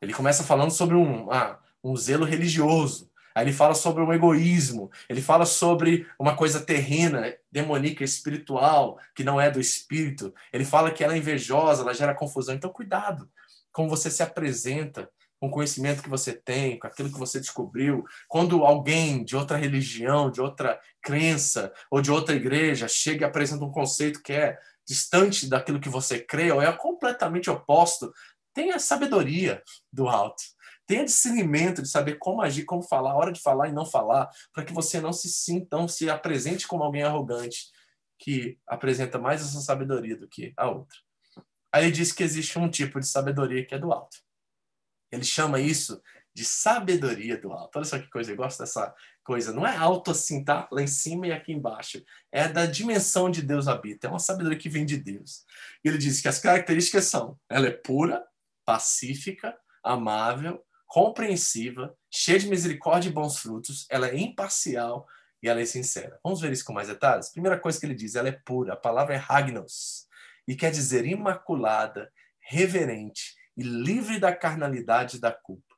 Ele 0.00 0.12
começa 0.12 0.44
falando 0.44 0.70
sobre 0.70 0.94
um, 0.94 1.30
ah, 1.30 1.58
um 1.82 1.96
zelo 1.96 2.24
religioso. 2.24 3.10
Aí 3.34 3.44
ele 3.44 3.52
fala 3.52 3.74
sobre 3.74 4.02
o 4.02 4.12
egoísmo, 4.12 4.90
ele 5.08 5.20
fala 5.20 5.44
sobre 5.44 6.06
uma 6.18 6.36
coisa 6.36 6.60
terrena, 6.60 7.34
demoníaca, 7.50 8.04
espiritual, 8.04 8.98
que 9.14 9.24
não 9.24 9.40
é 9.40 9.50
do 9.50 9.60
espírito. 9.60 10.32
Ele 10.52 10.64
fala 10.64 10.90
que 10.90 11.02
ela 11.02 11.14
é 11.14 11.18
invejosa, 11.18 11.82
ela 11.82 11.94
gera 11.94 12.14
confusão. 12.14 12.54
Então, 12.54 12.70
cuidado 12.70 13.28
como 13.72 13.88
você 13.88 14.08
se 14.08 14.22
apresenta, 14.22 15.10
com 15.40 15.48
o 15.48 15.50
conhecimento 15.50 16.02
que 16.02 16.08
você 16.08 16.32
tem, 16.32 16.78
com 16.78 16.86
aquilo 16.86 17.10
que 17.10 17.18
você 17.18 17.38
descobriu. 17.40 18.04
Quando 18.28 18.64
alguém 18.64 19.24
de 19.24 19.36
outra 19.36 19.56
religião, 19.56 20.30
de 20.30 20.40
outra 20.40 20.80
crença 21.02 21.72
ou 21.90 22.00
de 22.00 22.10
outra 22.10 22.34
igreja 22.34 22.88
chega 22.88 23.26
e 23.26 23.28
apresenta 23.28 23.64
um 23.64 23.70
conceito 23.70 24.22
que 24.22 24.32
é 24.32 24.56
distante 24.86 25.48
daquilo 25.48 25.80
que 25.80 25.88
você 25.88 26.18
crê 26.18 26.50
ou 26.50 26.62
é 26.62 26.72
completamente 26.72 27.50
oposto, 27.50 28.12
tenha 28.54 28.78
sabedoria 28.78 29.62
do 29.92 30.08
alto 30.08 30.42
Tenha 30.86 31.04
discernimento 31.04 31.80
de 31.82 31.88
saber 31.88 32.18
como 32.18 32.42
agir, 32.42 32.64
como 32.64 32.82
falar, 32.82 33.12
a 33.12 33.16
hora 33.16 33.32
de 33.32 33.40
falar 33.40 33.68
e 33.68 33.72
não 33.72 33.86
falar, 33.86 34.28
para 34.52 34.64
que 34.64 34.72
você 34.72 35.00
não 35.00 35.12
se 35.12 35.28
sinta, 35.28 35.88
se 35.88 36.10
apresente 36.10 36.66
como 36.66 36.82
alguém 36.82 37.02
arrogante, 37.02 37.70
que 38.18 38.58
apresenta 38.66 39.18
mais 39.18 39.40
essa 39.40 39.60
sabedoria 39.60 40.16
do 40.16 40.28
que 40.28 40.52
a 40.56 40.68
outra. 40.68 40.98
Aí 41.72 41.84
ele 41.84 41.92
diz 41.92 42.12
que 42.12 42.22
existe 42.22 42.58
um 42.58 42.70
tipo 42.70 43.00
de 43.00 43.06
sabedoria 43.06 43.66
que 43.66 43.74
é 43.74 43.78
do 43.78 43.92
alto. 43.92 44.16
Ele 45.10 45.24
chama 45.24 45.60
isso 45.60 46.00
de 46.34 46.44
sabedoria 46.44 47.36
do 47.36 47.52
alto. 47.52 47.76
Olha 47.76 47.84
só 47.84 47.98
que 47.98 48.10
coisa, 48.10 48.32
eu 48.32 48.36
gosto 48.36 48.58
dessa 48.58 48.94
coisa. 49.24 49.52
Não 49.52 49.66
é 49.66 49.76
alto 49.76 50.10
assim, 50.10 50.44
tá? 50.44 50.68
Lá 50.70 50.82
em 50.82 50.86
cima 50.86 51.28
e 51.28 51.32
aqui 51.32 51.52
embaixo. 51.52 52.02
É 52.32 52.48
da 52.48 52.66
dimensão 52.66 53.30
de 53.30 53.40
Deus 53.40 53.68
habita. 53.68 54.06
É 54.06 54.10
uma 54.10 54.18
sabedoria 54.18 54.58
que 54.58 54.68
vem 54.68 54.84
de 54.84 54.96
Deus. 54.96 55.44
Ele 55.82 55.96
diz 55.96 56.20
que 56.20 56.28
as 56.28 56.40
características 56.40 57.04
são: 57.04 57.38
ela 57.48 57.68
é 57.68 57.70
pura, 57.70 58.24
pacífica, 58.64 59.56
amável, 59.82 60.64
compreensiva, 60.94 61.92
cheia 62.08 62.38
de 62.38 62.48
misericórdia 62.48 63.08
e 63.08 63.12
bons 63.12 63.38
frutos, 63.38 63.84
ela 63.90 64.06
é 64.06 64.16
imparcial 64.16 65.08
e 65.42 65.48
ela 65.48 65.60
é 65.60 65.64
sincera. 65.64 66.20
Vamos 66.22 66.40
ver 66.40 66.52
isso 66.52 66.64
com 66.64 66.72
mais 66.72 66.86
detalhes? 66.86 67.30
Primeira 67.30 67.58
coisa 67.58 67.80
que 67.80 67.84
ele 67.84 67.96
diz, 67.96 68.14
ela 68.14 68.28
é 68.28 68.40
pura. 68.46 68.74
A 68.74 68.76
palavra 68.76 69.16
é 69.16 69.24
hagnos 69.28 70.06
e 70.46 70.54
quer 70.54 70.70
dizer 70.70 71.04
imaculada, 71.04 72.12
reverente 72.38 73.34
e 73.56 73.64
livre 73.64 74.20
da 74.20 74.32
carnalidade 74.32 75.16
e 75.16 75.20
da 75.20 75.32
culpa. 75.32 75.74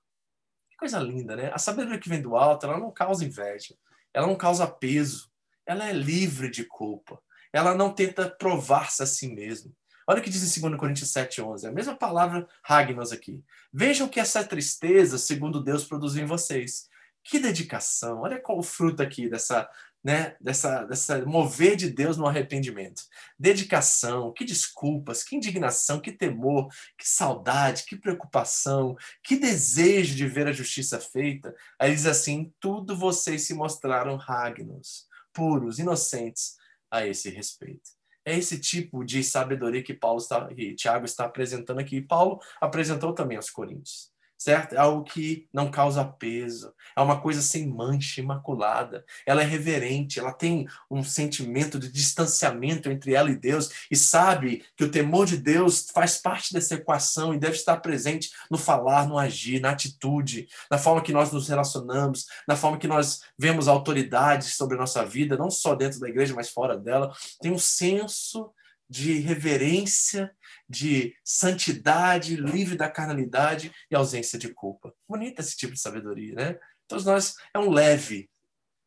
Que 0.69 0.77
coisa 0.77 0.99
linda, 0.99 1.35
né? 1.35 1.51
A 1.51 1.57
sabedoria 1.57 1.99
que 1.99 2.11
vem 2.11 2.21
do 2.21 2.37
alto, 2.37 2.67
ela 2.67 2.79
não 2.79 2.93
causa 2.93 3.25
inveja, 3.25 3.75
ela 4.13 4.27
não 4.27 4.37
causa 4.37 4.67
peso, 4.67 5.33
ela 5.65 5.89
é 5.89 5.95
livre 5.95 6.51
de 6.51 6.63
culpa. 6.63 7.19
Ela 7.55 7.75
não 7.75 7.91
tenta 7.91 8.29
provar-se 8.29 9.03
a 9.03 9.07
si 9.07 9.33
mesma. 9.35 9.73
Olha 10.07 10.21
o 10.21 10.23
que 10.23 10.31
diz 10.31 10.57
em 10.57 10.61
2 10.61 10.79
Coríntios 10.79 11.13
7,11. 11.13 11.69
A 11.69 11.73
mesma 11.73 11.97
palavra 11.97 12.49
Ragnos 12.63 13.11
aqui. 13.11 13.43
Vejam 13.73 14.07
que 14.07 14.21
essa 14.21 14.45
tristeza, 14.45 15.19
segundo 15.19 15.63
Deus, 15.63 15.85
produziu 15.85 16.23
em 16.23 16.27
vocês. 16.27 16.89
Que 17.25 17.41
dedicação. 17.41 18.21
Olha 18.21 18.41
qual 18.41 18.59
o 18.59 18.63
fruto 18.63 19.03
aqui 19.03 19.29
dessa, 19.29 19.69
né, 20.05 20.37
dessa, 20.41 20.85
dessa 20.85 21.25
mover 21.27 21.75
de 21.75 21.91
Deus 21.91 22.17
no 22.17 22.25
arrependimento. 22.25 23.03
Dedicação, 23.37 24.33
que 24.33 24.45
desculpas, 24.45 25.25
que 25.25 25.35
indignação, 25.35 25.99
que 25.99 26.13
temor, 26.13 26.69
que 26.97 27.09
saudade, 27.09 27.83
que 27.83 27.97
preocupação, 27.97 28.97
que 29.25 29.37
desejo 29.37 30.15
de 30.15 30.29
ver 30.29 30.47
a 30.47 30.53
justiça 30.53 31.01
feita. 31.01 31.53
Aí 31.81 31.93
diz 31.93 32.07
assim: 32.07 32.53
tudo 32.61 32.97
vocês 32.97 33.43
se 33.43 33.55
mostraram 33.55 34.15
Ragnos, 34.15 35.09
puros, 35.33 35.81
inocentes 35.81 36.55
a 36.89 37.05
esse 37.05 37.29
respeito. 37.29 37.96
É 38.27 38.37
esse 38.37 38.61
tipo 38.61 39.05
de 39.05 39.23
sabedoria 39.23 39.83
que 39.83 39.95
Paulo 39.95 40.19
está, 40.19 40.47
que 40.49 40.75
Tiago 40.75 41.05
está 41.05 41.25
apresentando 41.27 41.79
aqui. 41.79 42.01
Paulo 42.03 42.41
apresentou 42.61 43.15
também 43.15 43.37
aos 43.37 43.49
Coríntios 43.49 44.16
certo? 44.39 44.75
É 44.75 44.79
algo 44.79 45.05
que 45.05 45.49
não 45.53 45.71
causa 45.71 46.05
peso, 46.05 46.73
é 46.95 47.01
uma 47.01 47.21
coisa 47.21 47.41
sem 47.43 47.67
mancha, 47.67 48.21
imaculada. 48.21 49.05
Ela 49.27 49.43
é 49.43 49.45
reverente, 49.45 50.19
ela 50.19 50.33
tem 50.33 50.67
um 50.91 51.03
sentimento 51.03 51.79
de 51.79 51.91
distanciamento 51.91 52.91
entre 52.91 53.15
ela 53.15 53.31
e 53.31 53.37
Deus 53.37 53.71
e 53.91 53.97
sabe 53.97 54.65
que 54.77 54.85
o 54.85 54.91
temor 54.91 55.27
de 55.27 55.37
Deus 55.37 55.89
faz 55.93 56.19
parte 56.19 56.53
dessa 56.53 56.75
equação 56.75 57.35
e 57.35 57.39
deve 57.39 57.57
estar 57.57 57.77
presente 57.79 58.31
no 58.51 58.59
falar, 58.59 59.09
no 59.09 59.19
agir, 59.19 59.61
na 59.61 59.71
atitude, 59.71 60.49
na 60.71 60.79
forma 60.79 61.03
que 61.03 61.13
nós 61.13 61.33
nos 61.33 61.49
relacionamos, 61.49 62.27
na 62.47 62.57
forma 62.57 62.79
que 62.79 62.89
nós 62.89 63.23
vemos 63.39 63.69
autoridades 63.69 64.55
sobre 64.55 64.77
a 64.77 64.81
nossa 64.81 65.05
vida, 65.05 65.37
não 65.37 65.51
só 65.51 65.75
dentro 65.75 66.01
da 66.01 66.09
igreja, 66.09 66.35
mas 66.35 66.51
fora 66.51 66.77
dela. 66.77 67.13
Tem 67.41 67.53
um 67.53 67.59
senso 67.59 68.51
de 68.89 69.19
reverência, 69.19 70.31
de 70.69 71.15
santidade, 71.25 72.37
livre 72.37 72.77
da 72.77 72.89
carnalidade 72.89 73.73
e 73.91 73.97
ausência 73.97 74.39
de 74.39 74.53
culpa. 74.53 74.93
Bonita 75.09 75.41
esse 75.41 75.57
tipo 75.57 75.75
de 75.75 75.81
sabedoria, 75.81 76.35
né? 76.35 76.59
Todos 76.89 77.05
nós 77.05 77.35
é 77.53 77.59
um 77.59 77.71
leve 77.71 78.29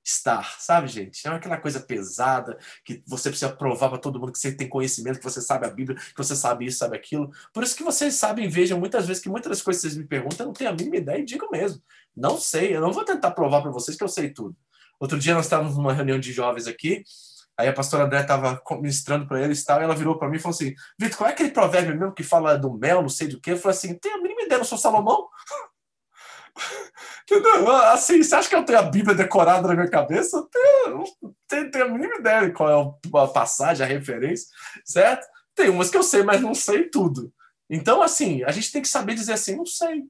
estar, 0.03 0.59
sabe, 0.59 0.87
gente? 0.87 1.23
Não 1.25 1.33
é 1.33 1.35
aquela 1.35 1.57
coisa 1.57 1.79
pesada 1.79 2.57
que 2.83 3.03
você 3.05 3.29
precisa 3.29 3.51
provar 3.55 3.89
para 3.89 3.97
todo 3.97 4.19
mundo 4.19 4.31
que 4.31 4.39
você 4.39 4.51
tem 4.51 4.67
conhecimento, 4.67 5.19
que 5.19 5.23
você 5.23 5.41
sabe 5.41 5.67
a 5.67 5.69
Bíblia, 5.69 5.97
que 5.97 6.17
você 6.17 6.35
sabe 6.35 6.65
isso, 6.65 6.79
sabe 6.79 6.97
aquilo. 6.97 7.31
Por 7.53 7.63
isso 7.63 7.75
que 7.75 7.83
vocês 7.83 8.15
sabem, 8.15 8.47
vejam 8.47 8.79
muitas 8.79 9.05
vezes 9.05 9.21
que 9.21 9.29
muitas 9.29 9.49
das 9.49 9.61
coisas 9.61 9.81
que 9.81 9.89
vocês 9.89 10.01
me 10.01 10.07
perguntam, 10.07 10.45
eu 10.45 10.47
não 10.47 10.53
tenho 10.53 10.69
a 10.69 10.73
mínima 10.73 10.97
ideia 10.97 11.19
e 11.19 11.25
digo 11.25 11.49
mesmo. 11.51 11.81
Não 12.15 12.37
sei, 12.37 12.75
eu 12.75 12.81
não 12.81 12.91
vou 12.91 13.05
tentar 13.05 13.31
provar 13.31 13.61
para 13.61 13.71
vocês 13.71 13.95
que 13.95 14.03
eu 14.03 14.07
sei 14.07 14.31
tudo. 14.31 14.55
Outro 14.99 15.17
dia 15.17 15.33
nós 15.33 15.45
estávamos 15.45 15.77
numa 15.77 15.93
reunião 15.93 16.19
de 16.19 16.33
jovens 16.33 16.67
aqui, 16.67 17.03
aí 17.59 17.67
a 17.67 17.73
pastora 17.73 18.05
André 18.05 18.21
estava 18.21 18.61
ministrando 18.79 19.27
para 19.27 19.41
eles 19.43 19.59
e 19.59 19.65
tal, 19.65 19.81
e 19.81 19.83
ela 19.83 19.95
virou 19.95 20.17
para 20.17 20.29
mim 20.29 20.37
e 20.37 20.39
falou 20.39 20.55
assim: 20.55 20.73
Vitor, 20.97 21.17
qual 21.17 21.29
é 21.29 21.33
aquele 21.33 21.51
provérbio 21.51 21.97
mesmo 21.97 22.13
que 22.13 22.23
fala 22.23 22.57
do 22.57 22.73
mel, 22.77 23.01
não 23.01 23.09
sei 23.09 23.27
do 23.27 23.39
que? 23.41 23.51
Eu 23.51 23.57
falei 23.57 23.77
assim: 23.77 23.99
tem 23.99 24.13
a 24.13 24.17
mínima 24.17 24.43
ideia, 24.43 24.59
não 24.59 24.65
sou 24.65 24.77
Salomão? 24.77 25.27
Entendeu? 27.29 27.69
Assim, 27.69 28.23
você 28.23 28.33
acha 28.33 28.47
que 28.47 28.55
eu 28.55 28.63
tenho 28.63 28.79
a 28.79 28.83
Bíblia 28.83 29.13
decorada 29.13 29.67
na 29.67 29.75
minha 29.75 29.89
cabeça? 29.89 30.37
Eu 30.37 30.43
tenho, 30.43 31.03
tenho, 31.47 31.71
tenho 31.71 31.85
a 31.85 31.89
mínima 31.89 32.15
ideia 32.15 32.47
de 32.47 32.53
qual 32.53 32.97
é 33.13 33.23
a 33.23 33.27
passagem, 33.27 33.85
a 33.85 33.89
referência, 33.89 34.47
certo? 34.85 35.27
Tem 35.53 35.69
umas 35.69 35.89
que 35.89 35.97
eu 35.97 36.03
sei, 36.03 36.23
mas 36.23 36.39
não 36.39 36.55
sei 36.55 36.89
tudo. 36.89 37.31
Então, 37.69 38.01
assim, 38.01 38.41
a 38.45 38.51
gente 38.51 38.71
tem 38.71 38.81
que 38.81 38.87
saber 38.87 39.13
dizer 39.13 39.33
assim, 39.33 39.57
não 39.57 39.65
sei. 39.65 40.05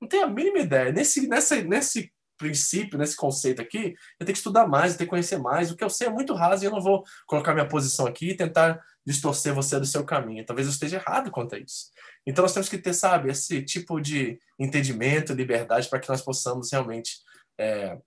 Não 0.00 0.08
tenho 0.08 0.24
a 0.24 0.28
mínima 0.28 0.58
ideia. 0.58 0.90
Nesse, 0.90 1.28
nessa, 1.28 1.62
nesse 1.62 2.10
princípio, 2.38 2.98
nesse 2.98 3.16
conceito 3.16 3.60
aqui, 3.60 3.94
eu 4.18 4.24
tenho 4.24 4.32
que 4.32 4.38
estudar 4.38 4.66
mais, 4.66 4.92
eu 4.92 4.98
tenho 4.98 5.08
que 5.08 5.10
conhecer 5.10 5.38
mais. 5.38 5.70
O 5.70 5.76
que 5.76 5.84
eu 5.84 5.90
sei 5.90 6.06
é 6.06 6.10
muito 6.10 6.32
raso 6.34 6.64
e 6.64 6.66
eu 6.66 6.70
não 6.70 6.80
vou 6.80 7.04
colocar 7.26 7.52
minha 7.52 7.68
posição 7.68 8.06
aqui 8.06 8.30
e 8.30 8.36
tentar 8.36 8.80
distorcer 9.04 9.52
você 9.52 9.78
do 9.78 9.86
seu 9.86 10.04
caminho. 10.04 10.46
Talvez 10.46 10.66
eu 10.66 10.72
esteja 10.72 10.96
errado 10.96 11.30
quanto 11.30 11.54
a 11.54 11.58
isso. 11.58 11.90
Então 12.26 12.42
nós 12.42 12.54
temos 12.54 12.68
que 12.68 12.78
ter, 12.78 12.94
sabe, 12.94 13.30
esse 13.30 13.62
tipo 13.62 14.00
de 14.00 14.38
entendimento, 14.58 15.34
liberdade, 15.34 15.88
para 15.88 15.98
que 15.98 16.08
nós 16.08 16.22
possamos 16.22 16.70
realmente 16.72 17.18
é, 17.58 17.98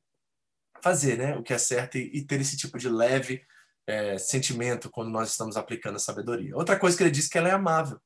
fazer 0.81 1.17
né, 1.17 1.35
o 1.35 1.43
que 1.43 1.53
é 1.53 1.57
certo 1.57 1.97
e, 1.97 2.09
e 2.13 2.25
ter 2.25 2.39
esse 2.41 2.57
tipo 2.57 2.77
de 2.77 2.89
leve 2.89 3.43
é, 3.87 4.17
sentimento 4.17 4.89
quando 4.89 5.09
nós 5.09 5.31
estamos 5.31 5.57
aplicando 5.57 5.95
a 5.95 5.99
sabedoria. 5.99 6.55
Outra 6.55 6.77
coisa 6.77 6.95
que 6.95 7.03
ele 7.03 7.11
diz 7.11 7.27
que 7.27 7.37
ela 7.37 7.49
é 7.49 7.51
amável. 7.51 7.99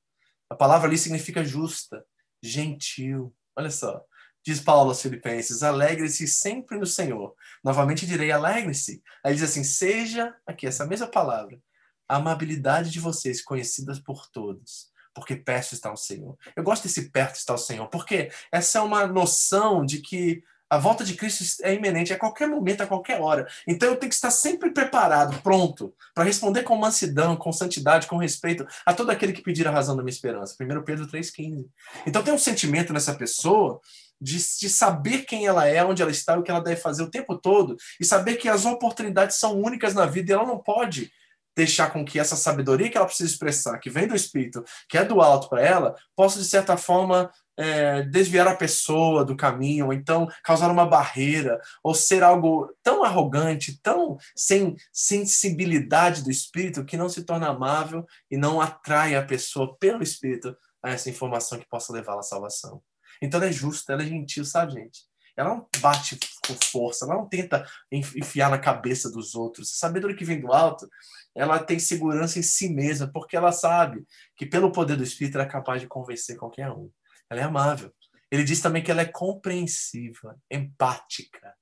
A 0.49 0.55
palavra 0.55 0.88
ali 0.88 0.97
significa 0.97 1.43
justa, 1.43 2.05
gentil. 2.41 3.36
Olha 3.55 3.71
só. 3.71 4.03
Diz 4.45 4.59
Paulo 4.59 4.89
aos 4.89 5.01
Filipenses: 5.01 5.63
alegre-se 5.63 6.27
sempre 6.27 6.77
no 6.77 6.85
Senhor. 6.85 7.35
Novamente 7.63 8.05
direi: 8.05 8.31
alegre-se. 8.31 9.01
Aí 9.23 9.33
diz 9.33 9.43
assim: 9.43 9.63
seja, 9.63 10.35
aqui, 10.45 10.67
essa 10.67 10.85
mesma 10.85 11.07
palavra, 11.07 11.59
a 12.07 12.17
amabilidade 12.17 12.91
de 12.91 12.99
vocês 12.99 13.41
conhecidas 13.41 13.99
por 13.99 14.27
todos, 14.27 14.91
porque 15.15 15.35
perto 15.35 15.73
está 15.73 15.91
o 15.91 15.97
Senhor. 15.97 16.37
Eu 16.55 16.63
gosto 16.63 16.83
desse 16.83 17.09
perto 17.09 17.35
está 17.35 17.55
o 17.55 17.57
Senhor, 17.57 17.87
porque 17.87 18.29
essa 18.51 18.77
é 18.77 18.81
uma 18.81 19.07
noção 19.07 19.83
de 19.83 19.99
que 19.99 20.43
a 20.70 20.78
volta 20.78 21.03
de 21.03 21.13
Cristo 21.13 21.43
é 21.63 21.74
iminente 21.74 22.11
a 22.13 22.18
qualquer 22.18 22.47
momento, 22.47 22.82
a 22.82 22.88
qualquer 22.88 23.22
hora. 23.22 23.47
Então 23.68 23.89
eu 23.89 23.95
tenho 23.97 24.09
que 24.09 24.16
estar 24.16 24.32
sempre 24.32 24.72
preparado, 24.72 25.41
pronto, 25.41 25.93
para 26.13 26.24
responder 26.24 26.63
com 26.63 26.76
mansidão, 26.76 27.36
com 27.36 27.51
santidade, 27.51 28.07
com 28.07 28.18
respeito 28.18 28.66
a 28.86 28.93
todo 28.93 29.11
aquele 29.11 29.34
que 29.34 29.41
pedir 29.41 29.68
a 29.68 29.72
razão 29.72 29.95
da 29.95 30.03
minha 30.03 30.13
esperança. 30.13 30.55
1 30.59 30.84
Pedro 30.84 31.07
3,15. 31.07 31.66
Então 32.07 32.24
tem 32.24 32.34
um 32.34 32.39
sentimento 32.39 32.91
nessa 32.91 33.13
pessoa 33.13 33.80
de, 34.20 34.38
de, 34.38 34.70
saber 34.70 35.26
quem 35.26 35.45
ela 35.45 35.68
é, 35.68 35.84
onde 35.84 36.01
ela 36.01 36.11
está, 36.11 36.38
o 36.38 36.43
que 36.43 36.49
ela 36.49 36.61
deve 36.61 36.80
fazer 36.80 37.03
o 37.03 37.11
tempo 37.11 37.38
todo, 37.38 37.76
e 37.99 38.05
saber 38.05 38.36
que 38.36 38.47
as 38.47 38.66
oportunidades 38.66 39.36
são 39.36 39.59
únicas 39.59 39.93
na 39.93 40.05
vida 40.05 40.32
e 40.32 40.34
ela 40.34 40.45
não 40.45 40.57
pode 40.57 41.11
deixar 41.55 41.91
com 41.91 42.03
que 42.03 42.19
essa 42.19 42.35
sabedoria 42.35 42.89
que 42.89 42.97
ela 42.97 43.05
precisa 43.05 43.29
expressar, 43.29 43.79
que 43.79 43.89
vem 43.89 44.07
do 44.07 44.15
Espírito, 44.15 44.63
que 44.89 44.97
é 44.97 45.05
do 45.05 45.21
alto 45.21 45.49
para 45.49 45.61
ela, 45.61 45.95
possa, 46.15 46.39
de 46.39 46.45
certa 46.45 46.75
forma, 46.75 47.31
é, 47.57 48.01
desviar 48.03 48.47
a 48.47 48.55
pessoa 48.55 49.23
do 49.23 49.35
caminho, 49.35 49.85
ou 49.85 49.93
então 49.93 50.27
causar 50.43 50.69
uma 50.69 50.85
barreira, 50.85 51.59
ou 51.83 51.93
ser 51.95 52.23
algo 52.23 52.73
tão 52.83 53.03
arrogante, 53.03 53.79
tão 53.81 54.17
sem 54.35 54.75
sensibilidade 54.91 56.23
do 56.23 56.31
espírito, 56.31 56.83
que 56.83 56.97
não 56.97 57.07
se 57.07 57.23
torna 57.23 57.47
amável 57.47 58.05
e 58.29 58.37
não 58.37 58.59
atrai 58.59 59.15
a 59.15 59.23
pessoa 59.23 59.75
pelo 59.77 60.03
espírito 60.03 60.55
a 60.83 60.91
essa 60.91 61.09
informação 61.09 61.57
que 61.57 61.67
possa 61.67 61.93
levá-la 61.93 62.19
à 62.19 62.23
salvação. 62.23 62.81
Então 63.21 63.39
ela 63.39 63.49
é 63.49 63.53
justa, 63.53 63.93
ela 63.93 64.03
é 64.03 64.05
gentil, 64.05 64.43
sabe, 64.45 64.73
gente? 64.73 65.01
Ela 65.37 65.49
não 65.49 65.67
bate 65.79 66.17
com 66.47 66.53
força, 66.53 67.05
ela 67.05 67.15
não 67.15 67.27
tenta 67.27 67.65
enfiar 67.91 68.49
na 68.49 68.57
cabeça 68.57 69.11
dos 69.11 69.35
outros. 69.35 69.71
A 69.71 69.75
sabedoria 69.75 70.15
que 70.15 70.23
vem 70.23 70.39
do 70.39 70.53
alto, 70.53 70.87
ela 71.36 71.59
tem 71.59 71.77
segurança 71.77 72.39
em 72.39 72.41
si 72.41 72.69
mesma, 72.69 73.09
porque 73.11 73.36
ela 73.36 73.51
sabe 73.51 74.05
que 74.38 74.45
pelo 74.45 74.71
poder 74.71 74.95
do 74.95 75.03
Espírito 75.03 75.36
ela 75.36 75.43
é 75.43 75.49
capaz 75.49 75.81
de 75.81 75.88
convencer 75.88 76.38
qualquer 76.38 76.71
um. 76.71 76.89
Ela 77.29 77.41
é 77.41 77.43
amável. 77.43 77.93
Ele 78.31 78.43
diz 78.43 78.61
também 78.61 78.81
que 78.81 78.89
ela 78.89 79.01
é 79.01 79.05
compreensiva, 79.05 80.38
empática, 80.49 81.53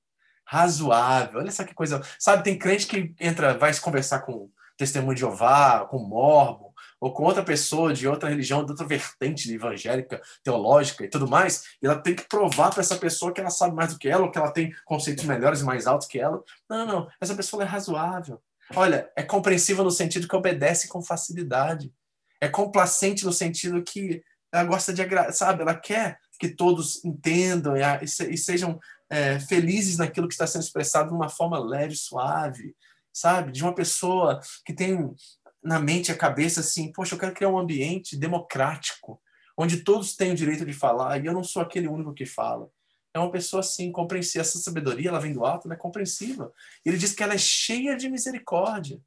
razoável. 0.46 1.40
Olha 1.40 1.50
só 1.50 1.64
que 1.64 1.74
coisa. 1.74 2.00
Sabe, 2.18 2.44
tem 2.44 2.58
crente 2.58 2.86
que 2.86 3.14
entra, 3.20 3.56
vai 3.58 3.72
se 3.72 3.80
conversar 3.80 4.20
com 4.20 4.50
testemunho 4.76 5.14
de 5.14 5.20
Jeová, 5.20 5.86
com 5.86 5.98
mormon, 5.98 6.72
ou 7.00 7.12
com 7.12 7.24
outra 7.24 7.42
pessoa 7.42 7.92
de 7.92 8.08
outra 8.08 8.28
religião, 8.28 8.64
de 8.64 8.70
outra 8.72 8.86
vertente 8.86 9.52
evangélica, 9.52 10.20
teológica 10.42 11.04
e 11.04 11.08
tudo 11.08 11.28
mais, 11.28 11.76
e 11.82 11.86
ela 11.86 12.00
tem 12.00 12.14
que 12.14 12.26
provar 12.28 12.70
para 12.70 12.80
essa 12.80 12.96
pessoa 12.96 13.32
que 13.32 13.40
ela 13.40 13.50
sabe 13.50 13.74
mais 13.74 13.92
do 13.92 13.98
que 13.98 14.08
ela, 14.08 14.24
ou 14.24 14.30
que 14.30 14.38
ela 14.38 14.50
tem 14.50 14.74
conceitos 14.84 15.24
melhores 15.24 15.60
e 15.60 15.64
mais 15.64 15.86
altos 15.86 16.08
que 16.08 16.18
ela. 16.18 16.42
Não, 16.68 16.86
não, 16.86 17.08
essa 17.20 17.34
pessoa 17.34 17.62
é 17.62 17.66
razoável. 17.66 18.42
Olha, 18.74 19.10
é 19.16 19.22
compreensiva 19.22 19.82
no 19.82 19.90
sentido 19.90 20.28
que 20.28 20.36
obedece 20.36 20.88
com 20.88 21.02
facilidade. 21.02 21.92
É 22.40 22.48
complacente 22.48 23.24
no 23.24 23.32
sentido 23.32 23.82
que 23.82 24.22
ela 24.52 24.64
gosta 24.64 24.92
de 24.92 25.02
agradar, 25.02 25.32
sabe? 25.32 25.62
Ela 25.62 25.74
quer 25.74 26.18
que 26.38 26.48
todos 26.48 27.04
entendam 27.04 27.74
e, 27.76 27.80
e 28.30 28.38
sejam 28.38 28.78
é, 29.10 29.38
felizes 29.40 29.98
naquilo 29.98 30.28
que 30.28 30.34
está 30.34 30.46
sendo 30.46 30.62
expressado 30.62 31.08
de 31.10 31.14
uma 31.14 31.28
forma 31.28 31.58
leve, 31.58 31.96
suave, 31.96 32.74
sabe? 33.12 33.52
De 33.52 33.62
uma 33.62 33.74
pessoa 33.74 34.40
que 34.64 34.72
tem 34.72 35.14
na 35.62 35.78
mente 35.78 36.12
a 36.12 36.16
cabeça 36.16 36.60
assim, 36.60 36.92
poxa, 36.92 37.14
eu 37.14 37.18
quero 37.18 37.34
criar 37.34 37.48
um 37.48 37.58
ambiente 37.58 38.16
democrático, 38.16 39.20
onde 39.56 39.78
todos 39.78 40.14
têm 40.14 40.32
o 40.32 40.36
direito 40.36 40.64
de 40.64 40.72
falar 40.72 41.22
e 41.22 41.26
eu 41.26 41.32
não 41.32 41.44
sou 41.44 41.62
aquele 41.62 41.88
único 41.88 42.12
que 42.12 42.26
fala. 42.26 42.68
É 43.14 43.18
uma 43.18 43.30
pessoa 43.30 43.60
assim, 43.60 43.92
compreensiva. 43.92 44.42
Essa 44.42 44.58
sabedoria, 44.58 45.08
ela 45.08 45.20
vem 45.20 45.32
do 45.32 45.44
alto, 45.44 45.68
ela 45.68 45.74
é 45.74 45.78
compreensiva. 45.78 46.52
Ele 46.84 46.98
diz 46.98 47.12
que 47.12 47.22
ela 47.22 47.34
é 47.34 47.38
cheia 47.38 47.96
de 47.96 48.08
misericórdia. 48.08 49.00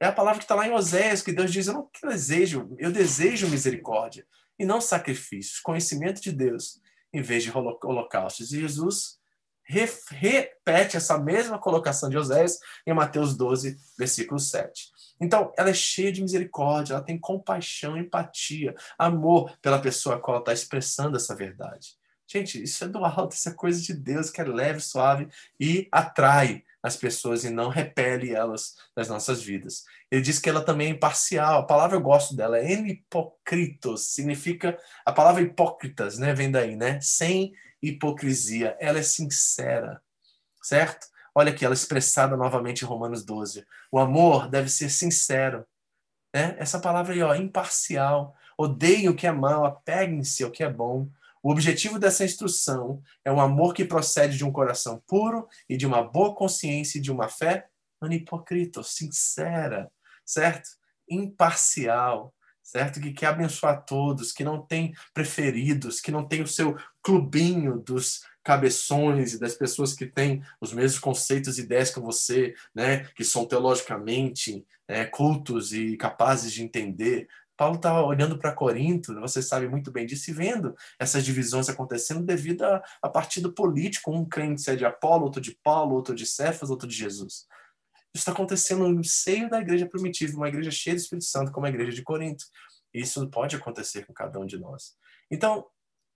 É 0.00 0.06
a 0.06 0.12
palavra 0.12 0.38
que 0.38 0.44
está 0.44 0.54
lá 0.54 0.66
em 0.66 0.72
Oséias, 0.72 1.20
que 1.20 1.32
Deus 1.32 1.52
diz: 1.52 1.66
Eu 1.66 1.74
não 1.74 1.90
desejo, 2.02 2.74
eu 2.78 2.90
desejo 2.90 3.48
misericórdia 3.48 4.26
e 4.58 4.64
não 4.64 4.80
sacrifícios, 4.80 5.60
conhecimento 5.60 6.22
de 6.22 6.32
Deus, 6.32 6.80
em 7.12 7.20
vez 7.20 7.42
de 7.42 7.52
holocaustos. 7.52 8.50
E 8.52 8.60
Jesus 8.60 9.20
repete 9.62 10.96
essa 10.96 11.16
mesma 11.18 11.58
colocação 11.58 12.08
de 12.08 12.18
Oséias 12.18 12.58
em 12.86 12.92
Mateus 12.92 13.36
12, 13.36 13.76
versículo 13.96 14.40
7. 14.40 14.90
Então, 15.20 15.52
ela 15.56 15.70
é 15.70 15.74
cheia 15.74 16.10
de 16.10 16.22
misericórdia, 16.22 16.94
ela 16.94 17.04
tem 17.04 17.18
compaixão, 17.18 17.96
empatia, 17.96 18.74
amor 18.98 19.56
pela 19.62 19.78
pessoa 19.78 20.16
a 20.16 20.18
qual 20.18 20.36
ela 20.36 20.42
está 20.42 20.52
expressando 20.52 21.16
essa 21.16 21.36
verdade. 21.36 21.99
Gente, 22.30 22.62
isso 22.62 22.84
é 22.84 22.88
do 22.88 23.04
alto, 23.04 23.34
isso 23.34 23.48
é 23.48 23.52
coisa 23.52 23.82
de 23.82 23.92
Deus 23.92 24.30
que 24.30 24.40
é 24.40 24.44
leve, 24.44 24.78
suave 24.80 25.28
e 25.58 25.88
atrai 25.90 26.64
as 26.80 26.96
pessoas 26.96 27.44
e 27.44 27.50
não 27.50 27.68
repele 27.68 28.32
elas 28.32 28.76
das 28.94 29.08
nossas 29.08 29.42
vidas. 29.42 29.84
Ele 30.08 30.22
diz 30.22 30.38
que 30.38 30.48
ela 30.48 30.64
também 30.64 30.86
é 30.86 30.90
imparcial. 30.90 31.58
A 31.58 31.66
palavra 31.66 31.96
eu 31.96 32.00
gosto 32.00 32.36
dela, 32.36 32.56
é 32.56 32.72
hipocritos, 32.72 34.06
significa 34.06 34.78
a 35.04 35.12
palavra 35.12 35.42
hipócritas, 35.42 36.18
né, 36.18 36.32
vem 36.32 36.52
daí, 36.52 36.76
né? 36.76 37.00
Sem 37.00 37.52
hipocrisia. 37.82 38.76
Ela 38.78 39.00
é 39.00 39.02
sincera, 39.02 40.00
certo? 40.62 41.08
Olha 41.34 41.50
aqui, 41.50 41.64
ela 41.64 41.74
é 41.74 41.76
expressada 41.76 42.36
novamente 42.36 42.82
em 42.82 42.86
Romanos 42.86 43.24
12. 43.24 43.66
O 43.90 43.98
amor 43.98 44.48
deve 44.48 44.68
ser 44.68 44.88
sincero. 44.88 45.66
Né? 46.32 46.54
Essa 46.58 46.78
palavra 46.78 47.12
aí, 47.12 47.22
ó, 47.22 47.34
imparcial. 47.34 48.36
Odeiem 48.56 49.08
o 49.08 49.16
que 49.16 49.26
é 49.26 49.32
mal, 49.32 49.64
apeguem-se 49.64 50.44
ao 50.44 50.50
que 50.50 50.62
é 50.62 50.70
bom. 50.70 51.08
O 51.42 51.50
objetivo 51.50 51.98
dessa 51.98 52.24
instrução 52.24 53.02
é 53.24 53.32
um 53.32 53.40
amor 53.40 53.72
que 53.72 53.84
procede 53.84 54.36
de 54.36 54.44
um 54.44 54.52
coração 54.52 55.02
puro 55.06 55.48
e 55.68 55.76
de 55.76 55.86
uma 55.86 56.02
boa 56.02 56.34
consciência 56.34 56.98
e 56.98 57.00
de 57.00 57.10
uma 57.10 57.28
fé 57.28 57.66
anipocrita, 58.00 58.82
sincera, 58.82 59.90
certo? 60.24 60.68
Imparcial, 61.08 62.34
certo? 62.62 63.00
Que 63.00 63.12
quer 63.12 63.28
abençoar 63.28 63.84
todos, 63.84 64.32
que 64.32 64.44
não 64.44 64.64
tem 64.64 64.94
preferidos, 65.14 66.00
que 66.00 66.12
não 66.12 66.26
tem 66.26 66.42
o 66.42 66.46
seu 66.46 66.76
clubinho 67.02 67.78
dos 67.78 68.22
cabeções 68.42 69.34
e 69.34 69.38
das 69.38 69.54
pessoas 69.54 69.92
que 69.92 70.06
têm 70.06 70.42
os 70.60 70.72
mesmos 70.72 70.98
conceitos 70.98 71.58
e 71.58 71.62
ideias 71.62 71.90
que 71.90 72.00
você, 72.00 72.54
né? 72.74 73.04
Que 73.14 73.24
são 73.24 73.46
teologicamente 73.46 74.64
é, 74.88 75.04
cultos 75.04 75.72
e 75.72 75.96
capazes 75.96 76.52
de 76.52 76.62
entender. 76.62 77.28
Paulo 77.60 77.76
estava 77.76 78.00
olhando 78.00 78.38
para 78.38 78.54
Corinto, 78.54 79.20
você 79.20 79.42
sabe 79.42 79.68
muito 79.68 79.90
bem 79.92 80.06
disso, 80.06 80.30
e 80.30 80.32
vendo 80.32 80.74
essas 80.98 81.22
divisões 81.22 81.68
acontecendo 81.68 82.24
devido 82.24 82.62
a, 82.62 82.82
a 83.02 83.08
partido 83.10 83.52
político. 83.52 84.10
Um 84.10 84.26
crente 84.26 84.70
é 84.70 84.74
de 84.74 84.86
Apolo, 84.86 85.24
outro 85.24 85.42
de 85.42 85.54
Paulo, 85.62 85.94
outro 85.94 86.14
de 86.14 86.24
Cefas, 86.24 86.70
outro 86.70 86.88
de 86.88 86.96
Jesus. 86.96 87.46
Isso 88.14 88.22
está 88.22 88.32
acontecendo 88.32 88.88
no 88.88 89.04
seio 89.04 89.50
da 89.50 89.60
igreja 89.60 89.86
primitiva, 89.86 90.38
uma 90.38 90.48
igreja 90.48 90.70
cheia 90.70 90.96
do 90.96 91.00
Espírito 91.00 91.26
Santo, 91.26 91.52
como 91.52 91.66
a 91.66 91.68
igreja 91.68 91.92
de 91.92 92.02
Corinto. 92.02 92.46
E 92.94 93.02
isso 93.02 93.28
pode 93.28 93.56
acontecer 93.56 94.06
com 94.06 94.14
cada 94.14 94.40
um 94.40 94.46
de 94.46 94.58
nós. 94.58 94.96
Então, 95.30 95.66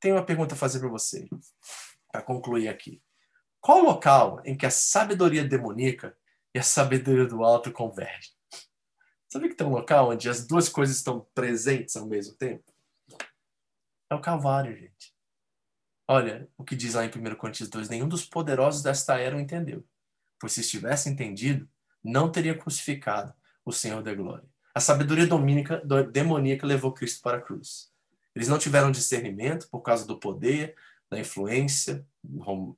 tenho 0.01 0.15
uma 0.15 0.25
pergunta 0.25 0.55
a 0.55 0.57
fazer 0.57 0.79
para 0.81 0.89
você, 0.89 1.29
para 2.11 2.23
concluir 2.23 2.69
aqui. 2.69 3.03
Qual 3.61 3.81
o 3.81 3.85
local 3.85 4.41
em 4.47 4.57
que 4.57 4.65
a 4.65 4.71
sabedoria 4.71 5.45
demoníaca 5.45 6.17
e 6.55 6.59
a 6.59 6.63
sabedoria 6.63 7.27
do 7.27 7.45
alto 7.45 7.71
convergem? 7.71 8.34
Sabe 9.35 9.49
que 9.49 9.57
tem 9.57 9.67
um 9.67 9.71
local 9.71 10.11
onde 10.11 10.29
as 10.29 10.47
duas 10.47 10.69
coisas 10.69 10.95
estão 10.95 11.27
presentes 11.35 11.97
ao 11.97 12.07
mesmo 12.07 12.37
tempo? 12.37 12.73
É 14.09 14.15
o 14.15 14.21
Calvário, 14.21 14.77
gente. 14.77 15.13
Olha 16.07 16.49
o 16.57 16.63
que 16.63 16.77
diz 16.77 16.95
lá 16.95 17.05
em 17.05 17.09
1 17.09 17.35
Coríntios 17.35 17.69
2: 17.69 17.89
nenhum 17.89 18.07
dos 18.07 18.25
poderosos 18.25 18.81
desta 18.81 19.19
era 19.19 19.37
o 19.37 19.41
entendeu. 19.41 19.85
pois 20.39 20.53
se 20.53 20.63
tivesse 20.63 21.09
entendido, 21.09 21.69
não 22.01 22.31
teria 22.31 22.57
crucificado 22.57 23.35
o 23.65 23.73
Senhor 23.73 24.05
da 24.05 24.15
glória. 24.15 24.49
A 24.73 24.79
sabedoria 24.79 25.27
domínica, 25.27 25.83
demoníaca 26.13 26.65
levou 26.65 26.93
Cristo 26.93 27.21
para 27.21 27.39
a 27.39 27.41
cruz. 27.41 27.91
Eles 28.37 28.47
não 28.47 28.57
tiveram 28.57 28.93
discernimento 28.93 29.69
por 29.69 29.81
causa 29.81 30.07
do 30.07 30.21
poder, 30.21 30.77
da 31.11 31.19
influência 31.19 32.07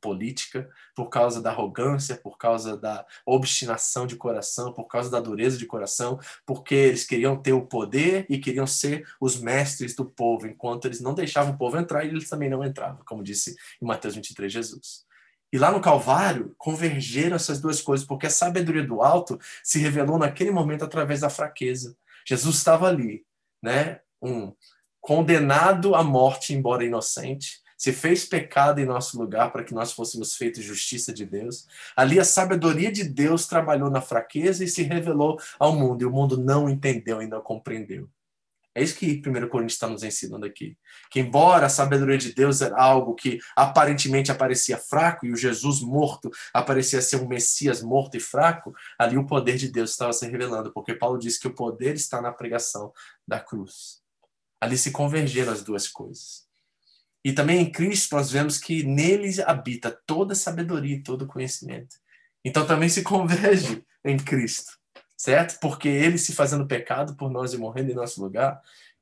política, 0.00 0.68
por 0.94 1.08
causa 1.08 1.40
da 1.40 1.50
arrogância, 1.50 2.16
por 2.16 2.36
causa 2.38 2.76
da 2.76 3.04
obstinação 3.24 4.06
de 4.06 4.16
coração, 4.16 4.72
por 4.72 4.86
causa 4.86 5.10
da 5.10 5.20
dureza 5.20 5.56
de 5.56 5.66
coração, 5.66 6.18
porque 6.44 6.74
eles 6.74 7.04
queriam 7.04 7.36
ter 7.36 7.52
o 7.52 7.66
poder 7.66 8.26
e 8.28 8.38
queriam 8.38 8.66
ser 8.66 9.06
os 9.20 9.40
mestres 9.40 9.94
do 9.94 10.04
povo, 10.04 10.46
enquanto 10.46 10.86
eles 10.86 11.00
não 11.00 11.14
deixavam 11.14 11.54
o 11.54 11.58
povo 11.58 11.78
entrar 11.78 12.04
e 12.04 12.08
eles 12.08 12.28
também 12.28 12.50
não 12.50 12.64
entravam, 12.64 13.02
como 13.06 13.22
disse 13.22 13.54
em 13.80 13.86
Mateus 13.86 14.14
23 14.14 14.52
Jesus. 14.52 15.06
E 15.52 15.58
lá 15.58 15.70
no 15.70 15.80
Calvário 15.80 16.54
convergeram 16.58 17.36
essas 17.36 17.60
duas 17.60 17.80
coisas, 17.80 18.06
porque 18.06 18.26
a 18.26 18.30
sabedoria 18.30 18.84
do 18.84 19.00
alto 19.00 19.38
se 19.62 19.78
revelou 19.78 20.18
naquele 20.18 20.50
momento 20.50 20.84
através 20.84 21.20
da 21.20 21.30
fraqueza. 21.30 21.96
Jesus 22.26 22.56
estava 22.56 22.88
ali, 22.88 23.24
né? 23.62 24.00
Um 24.20 24.52
condenado 25.00 25.94
à 25.94 26.02
morte, 26.02 26.52
embora 26.52 26.84
inocente, 26.84 27.60
se 27.76 27.92
fez 27.92 28.24
pecado 28.24 28.80
em 28.80 28.86
nosso 28.86 29.18
lugar 29.18 29.52
para 29.52 29.62
que 29.62 29.74
nós 29.74 29.92
fôssemos 29.92 30.34
feitos 30.34 30.64
justiça 30.64 31.12
de 31.12 31.26
Deus. 31.26 31.66
Ali 31.94 32.18
a 32.18 32.24
sabedoria 32.24 32.90
de 32.90 33.04
Deus 33.04 33.46
trabalhou 33.46 33.90
na 33.90 34.00
fraqueza 34.00 34.64
e 34.64 34.68
se 34.68 34.82
revelou 34.82 35.38
ao 35.58 35.74
mundo, 35.74 36.02
e 36.02 36.06
o 36.06 36.10
mundo 36.10 36.38
não 36.38 36.68
entendeu 36.68 37.20
e 37.20 37.26
não 37.26 37.40
compreendeu. 37.40 38.08
É 38.76 38.82
isso 38.82 38.94
que 38.94 39.22
1 39.26 39.48
Coríntios 39.48 39.72
está 39.72 39.88
nos 39.88 40.02
ensinando 40.02 40.44
aqui. 40.44 40.76
Que 41.10 41.20
embora 41.20 41.64
a 41.64 41.70
sabedoria 41.70 42.18
de 42.18 42.34
Deus 42.34 42.60
era 42.60 42.76
algo 42.76 43.14
que 43.14 43.38
aparentemente 43.56 44.30
aparecia 44.30 44.76
fraco 44.76 45.24
e 45.24 45.32
o 45.32 45.36
Jesus 45.36 45.80
morto 45.80 46.30
aparecia 46.52 47.00
ser 47.00 47.16
um 47.16 47.26
Messias 47.26 47.80
morto 47.80 48.18
e 48.18 48.20
fraco, 48.20 48.74
ali 48.98 49.16
o 49.16 49.24
poder 49.24 49.56
de 49.56 49.70
Deus 49.70 49.92
estava 49.92 50.12
se 50.12 50.28
revelando, 50.28 50.74
porque 50.74 50.94
Paulo 50.94 51.18
diz 51.18 51.38
que 51.38 51.48
o 51.48 51.54
poder 51.54 51.94
está 51.94 52.20
na 52.20 52.30
pregação 52.30 52.92
da 53.26 53.40
cruz. 53.40 54.02
Ali 54.60 54.76
se 54.76 54.90
convergeram 54.90 55.52
as 55.52 55.62
duas 55.62 55.88
coisas. 55.88 56.45
E 57.26 57.32
também 57.32 57.60
em 57.60 57.70
Cristo 57.70 58.14
nós 58.14 58.30
vemos 58.30 58.58
que 58.58 58.84
nele 58.84 59.30
habita 59.42 59.90
toda 60.06 60.34
sabedoria 60.34 60.94
e 60.94 61.02
todo 61.02 61.26
conhecimento. 61.26 61.96
Então 62.44 62.64
também 62.64 62.88
se 62.88 63.02
converge 63.02 63.84
em 64.04 64.16
Cristo 64.16 64.76
certo? 65.16 65.58
Porque 65.60 65.88
ele 65.88 66.18
se 66.18 66.32
fazendo 66.34 66.66
pecado 66.66 67.16
por 67.16 67.30
nós 67.30 67.54
e 67.54 67.58
morrendo 67.58 67.90
em 67.90 67.94
nosso 67.94 68.20
lugar, 68.20 68.60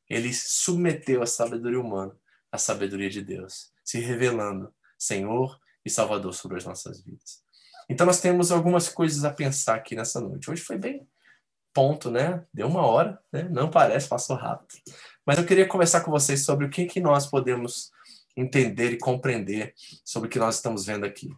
ele 0.08 0.32
submeteu 0.32 1.22
a 1.22 1.26
sabedoria 1.26 1.80
humana 1.80 2.14
à 2.52 2.58
sabedoria 2.58 3.10
de 3.10 3.20
Deus, 3.20 3.72
se 3.82 3.98
revelando 3.98 4.72
Senhor 4.96 5.58
e 5.84 5.90
Salvador 5.90 6.32
sobre 6.32 6.58
as 6.58 6.64
nossas 6.64 7.02
vidas. 7.02 7.42
Então 7.88 8.06
nós 8.06 8.20
temos 8.20 8.52
algumas 8.52 8.88
coisas 8.88 9.24
a 9.24 9.32
pensar 9.32 9.74
aqui 9.74 9.96
nessa 9.96 10.20
noite. 10.20 10.50
Hoje 10.50 10.62
foi 10.62 10.78
bem 10.78 11.06
ponto, 11.72 12.10
né? 12.10 12.44
Deu 12.54 12.68
uma 12.68 12.86
hora, 12.86 13.20
né? 13.32 13.42
Não 13.50 13.68
parece, 13.68 14.08
passou 14.08 14.36
rápido. 14.36 14.80
Mas 15.26 15.38
eu 15.38 15.44
queria 15.44 15.66
conversar 15.66 16.02
com 16.02 16.10
vocês 16.10 16.44
sobre 16.44 16.66
o 16.66 16.70
que, 16.70 16.86
que 16.86 17.00
nós 17.00 17.26
podemos 17.26 17.90
entender 18.36 18.92
e 18.92 18.98
compreender 18.98 19.74
sobre 20.04 20.28
o 20.28 20.30
que 20.30 20.38
nós 20.38 20.56
estamos 20.56 20.84
vendo 20.84 21.04
aqui. 21.04 21.30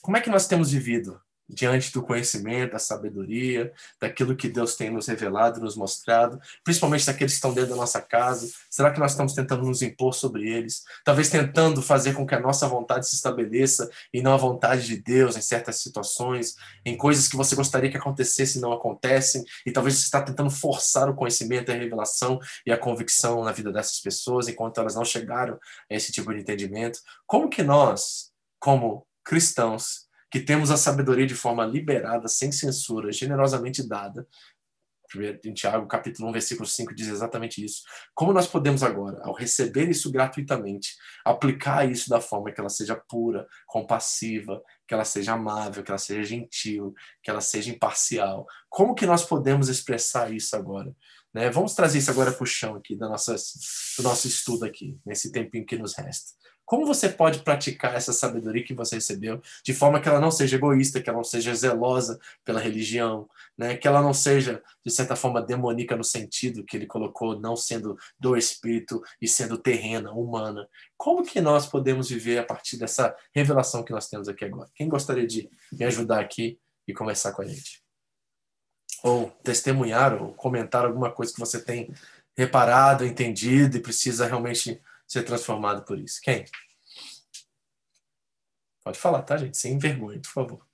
Como 0.00 0.16
é 0.16 0.20
que 0.20 0.30
nós 0.30 0.46
temos 0.46 0.70
vivido 0.72 1.20
diante 1.52 1.92
do 1.92 2.02
conhecimento, 2.02 2.72
da 2.72 2.78
sabedoria, 2.78 3.72
daquilo 4.00 4.34
que 4.34 4.48
Deus 4.48 4.74
tem 4.74 4.90
nos 4.90 5.06
revelado, 5.06 5.60
nos 5.60 5.76
mostrado, 5.76 6.40
principalmente 6.64 7.04
daqueles 7.04 7.32
que 7.32 7.36
estão 7.36 7.52
dentro 7.52 7.70
da 7.70 7.76
nossa 7.76 8.00
casa? 8.00 8.50
Será 8.70 8.90
que 8.90 8.98
nós 8.98 9.12
estamos 9.12 9.34
tentando 9.34 9.62
nos 9.62 9.82
impor 9.82 10.14
sobre 10.14 10.48
eles? 10.48 10.82
Talvez 11.04 11.28
tentando 11.28 11.82
fazer 11.82 12.14
com 12.14 12.26
que 12.26 12.34
a 12.34 12.40
nossa 12.40 12.66
vontade 12.66 13.06
se 13.06 13.14
estabeleça 13.14 13.88
e 14.12 14.22
não 14.22 14.32
a 14.32 14.36
vontade 14.36 14.86
de 14.86 14.96
Deus 14.96 15.36
em 15.36 15.42
certas 15.42 15.76
situações, 15.76 16.56
em 16.84 16.96
coisas 16.96 17.28
que 17.28 17.36
você 17.36 17.54
gostaria 17.54 17.90
que 17.90 17.96
acontecessem 17.96 18.58
e 18.58 18.62
não 18.62 18.72
acontecem, 18.72 19.44
e 19.66 19.70
talvez 19.70 19.96
você 19.96 20.04
está 20.04 20.22
tentando 20.22 20.50
forçar 20.50 21.08
o 21.08 21.14
conhecimento, 21.14 21.70
a 21.70 21.74
revelação 21.74 22.38
e 22.66 22.72
a 22.72 22.78
convicção 22.78 23.44
na 23.44 23.52
vida 23.52 23.70
dessas 23.70 24.00
pessoas 24.00 24.48
enquanto 24.48 24.80
elas 24.80 24.94
não 24.94 25.04
chegaram 25.04 25.58
a 25.90 25.94
esse 25.94 26.10
tipo 26.10 26.32
de 26.32 26.40
entendimento. 26.40 27.00
Como 27.26 27.48
que 27.48 27.62
nós, 27.62 28.32
como 28.58 29.06
cristãos, 29.24 30.06
que 30.32 30.40
temos 30.40 30.70
a 30.70 30.78
sabedoria 30.78 31.26
de 31.26 31.34
forma 31.34 31.62
liberada, 31.66 32.26
sem 32.26 32.50
censura, 32.50 33.12
generosamente 33.12 33.86
dada. 33.86 34.26
Em 35.44 35.52
Tiago, 35.52 35.86
capítulo 35.86 36.30
1, 36.30 36.32
versículo 36.32 36.66
5, 36.66 36.94
diz 36.94 37.08
exatamente 37.08 37.62
isso. 37.62 37.82
Como 38.14 38.32
nós 38.32 38.46
podemos 38.46 38.82
agora, 38.82 39.20
ao 39.24 39.34
receber 39.34 39.90
isso 39.90 40.10
gratuitamente, 40.10 40.96
aplicar 41.22 41.84
isso 41.84 42.08
da 42.08 42.18
forma 42.18 42.50
que 42.50 42.58
ela 42.58 42.70
seja 42.70 42.96
pura, 42.96 43.46
compassiva, 43.66 44.62
que 44.88 44.94
ela 44.94 45.04
seja 45.04 45.34
amável, 45.34 45.82
que 45.82 45.90
ela 45.90 45.98
seja 45.98 46.24
gentil, 46.24 46.94
que 47.22 47.30
ela 47.30 47.42
seja 47.42 47.70
imparcial? 47.70 48.46
Como 48.70 48.94
que 48.94 49.04
nós 49.04 49.22
podemos 49.26 49.68
expressar 49.68 50.32
isso 50.32 50.56
agora? 50.56 50.90
Né? 51.34 51.50
Vamos 51.50 51.74
trazer 51.74 51.98
isso 51.98 52.10
agora 52.10 52.32
para 52.32 52.42
o 52.42 52.46
chão 52.46 52.74
aqui 52.76 52.96
do 52.96 53.06
nosso 53.06 53.34
estudo 54.26 54.64
aqui, 54.64 54.98
nesse 55.04 55.30
tempinho 55.30 55.66
que 55.66 55.76
nos 55.76 55.94
resta. 55.94 56.32
Como 56.72 56.86
você 56.86 57.06
pode 57.06 57.40
praticar 57.40 57.94
essa 57.94 58.14
sabedoria 58.14 58.64
que 58.64 58.72
você 58.72 58.94
recebeu 58.94 59.42
de 59.62 59.74
forma 59.74 60.00
que 60.00 60.08
ela 60.08 60.18
não 60.18 60.30
seja 60.30 60.56
egoísta, 60.56 61.02
que 61.02 61.10
ela 61.10 61.18
não 61.18 61.22
seja 61.22 61.54
zelosa 61.54 62.18
pela 62.46 62.58
religião, 62.58 63.28
né? 63.58 63.76
que 63.76 63.86
ela 63.86 64.00
não 64.00 64.14
seja, 64.14 64.62
de 64.82 64.90
certa 64.90 65.14
forma, 65.14 65.42
demoníaca 65.42 65.94
no 65.94 66.02
sentido 66.02 66.64
que 66.64 66.74
ele 66.74 66.86
colocou, 66.86 67.38
não 67.38 67.56
sendo 67.56 67.98
do 68.18 68.38
espírito 68.38 69.02
e 69.20 69.28
sendo 69.28 69.58
terrena, 69.58 70.12
humana? 70.12 70.66
Como 70.96 71.22
que 71.22 71.42
nós 71.42 71.66
podemos 71.66 72.08
viver 72.08 72.38
a 72.38 72.42
partir 72.42 72.78
dessa 72.78 73.14
revelação 73.34 73.84
que 73.84 73.92
nós 73.92 74.08
temos 74.08 74.26
aqui 74.26 74.46
agora? 74.46 74.70
Quem 74.74 74.88
gostaria 74.88 75.26
de 75.26 75.50
me 75.70 75.84
ajudar 75.84 76.20
aqui 76.20 76.58
e 76.88 76.94
conversar 76.94 77.32
com 77.32 77.42
a 77.42 77.46
gente? 77.46 77.82
Ou 79.02 79.30
testemunhar, 79.44 80.22
ou 80.22 80.32
comentar 80.32 80.86
alguma 80.86 81.12
coisa 81.12 81.34
que 81.34 81.40
você 81.40 81.62
tem 81.62 81.92
reparado, 82.34 83.04
entendido 83.04 83.76
e 83.76 83.80
precisa 83.80 84.26
realmente 84.26 84.80
ser 85.12 85.24
transformado 85.24 85.84
por 85.84 85.98
isso? 85.98 86.20
Quem? 86.22 86.44
Pode 88.82 88.98
falar, 88.98 89.22
tá, 89.22 89.36
gente? 89.36 89.58
Sem 89.58 89.78
vergonha, 89.78 90.18
por 90.20 90.30
favor. 90.30 90.66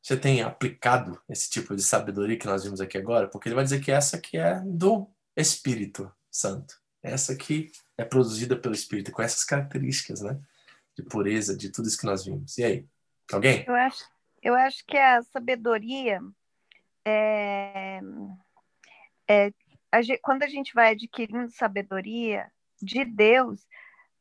Você 0.00 0.16
tem 0.16 0.42
aplicado 0.42 1.20
esse 1.28 1.50
tipo 1.50 1.74
de 1.74 1.82
sabedoria 1.82 2.38
que 2.38 2.46
nós 2.46 2.64
vimos 2.64 2.80
aqui 2.80 2.96
agora? 2.96 3.28
Porque 3.28 3.48
ele 3.48 3.54
vai 3.54 3.64
dizer 3.64 3.80
que 3.80 3.90
essa 3.90 4.18
que 4.18 4.36
é 4.36 4.60
do 4.60 5.10
Espírito 5.36 6.12
Santo. 6.30 6.80
Essa 7.02 7.34
que 7.34 7.70
é 7.98 8.04
produzida 8.04 8.56
pelo 8.56 8.74
Espírito, 8.74 9.10
com 9.10 9.22
essas 9.22 9.44
características, 9.44 10.20
né? 10.22 10.40
De 10.96 11.02
pureza, 11.02 11.56
de 11.56 11.70
tudo 11.70 11.88
isso 11.88 11.98
que 11.98 12.06
nós 12.06 12.24
vimos. 12.24 12.58
E 12.58 12.64
aí? 12.64 12.86
Alguém? 13.32 13.64
Eu 13.66 13.74
acho, 13.74 14.04
eu 14.42 14.54
acho 14.54 14.84
que 14.86 14.96
a 14.96 15.22
sabedoria 15.22 16.20
é, 17.04 18.00
é, 19.32 19.52
a 19.90 20.02
gente, 20.02 20.20
quando 20.20 20.42
a 20.42 20.48
gente 20.48 20.74
vai 20.74 20.92
adquirindo 20.92 21.50
sabedoria 21.50 22.50
de 22.80 23.04
Deus, 23.04 23.66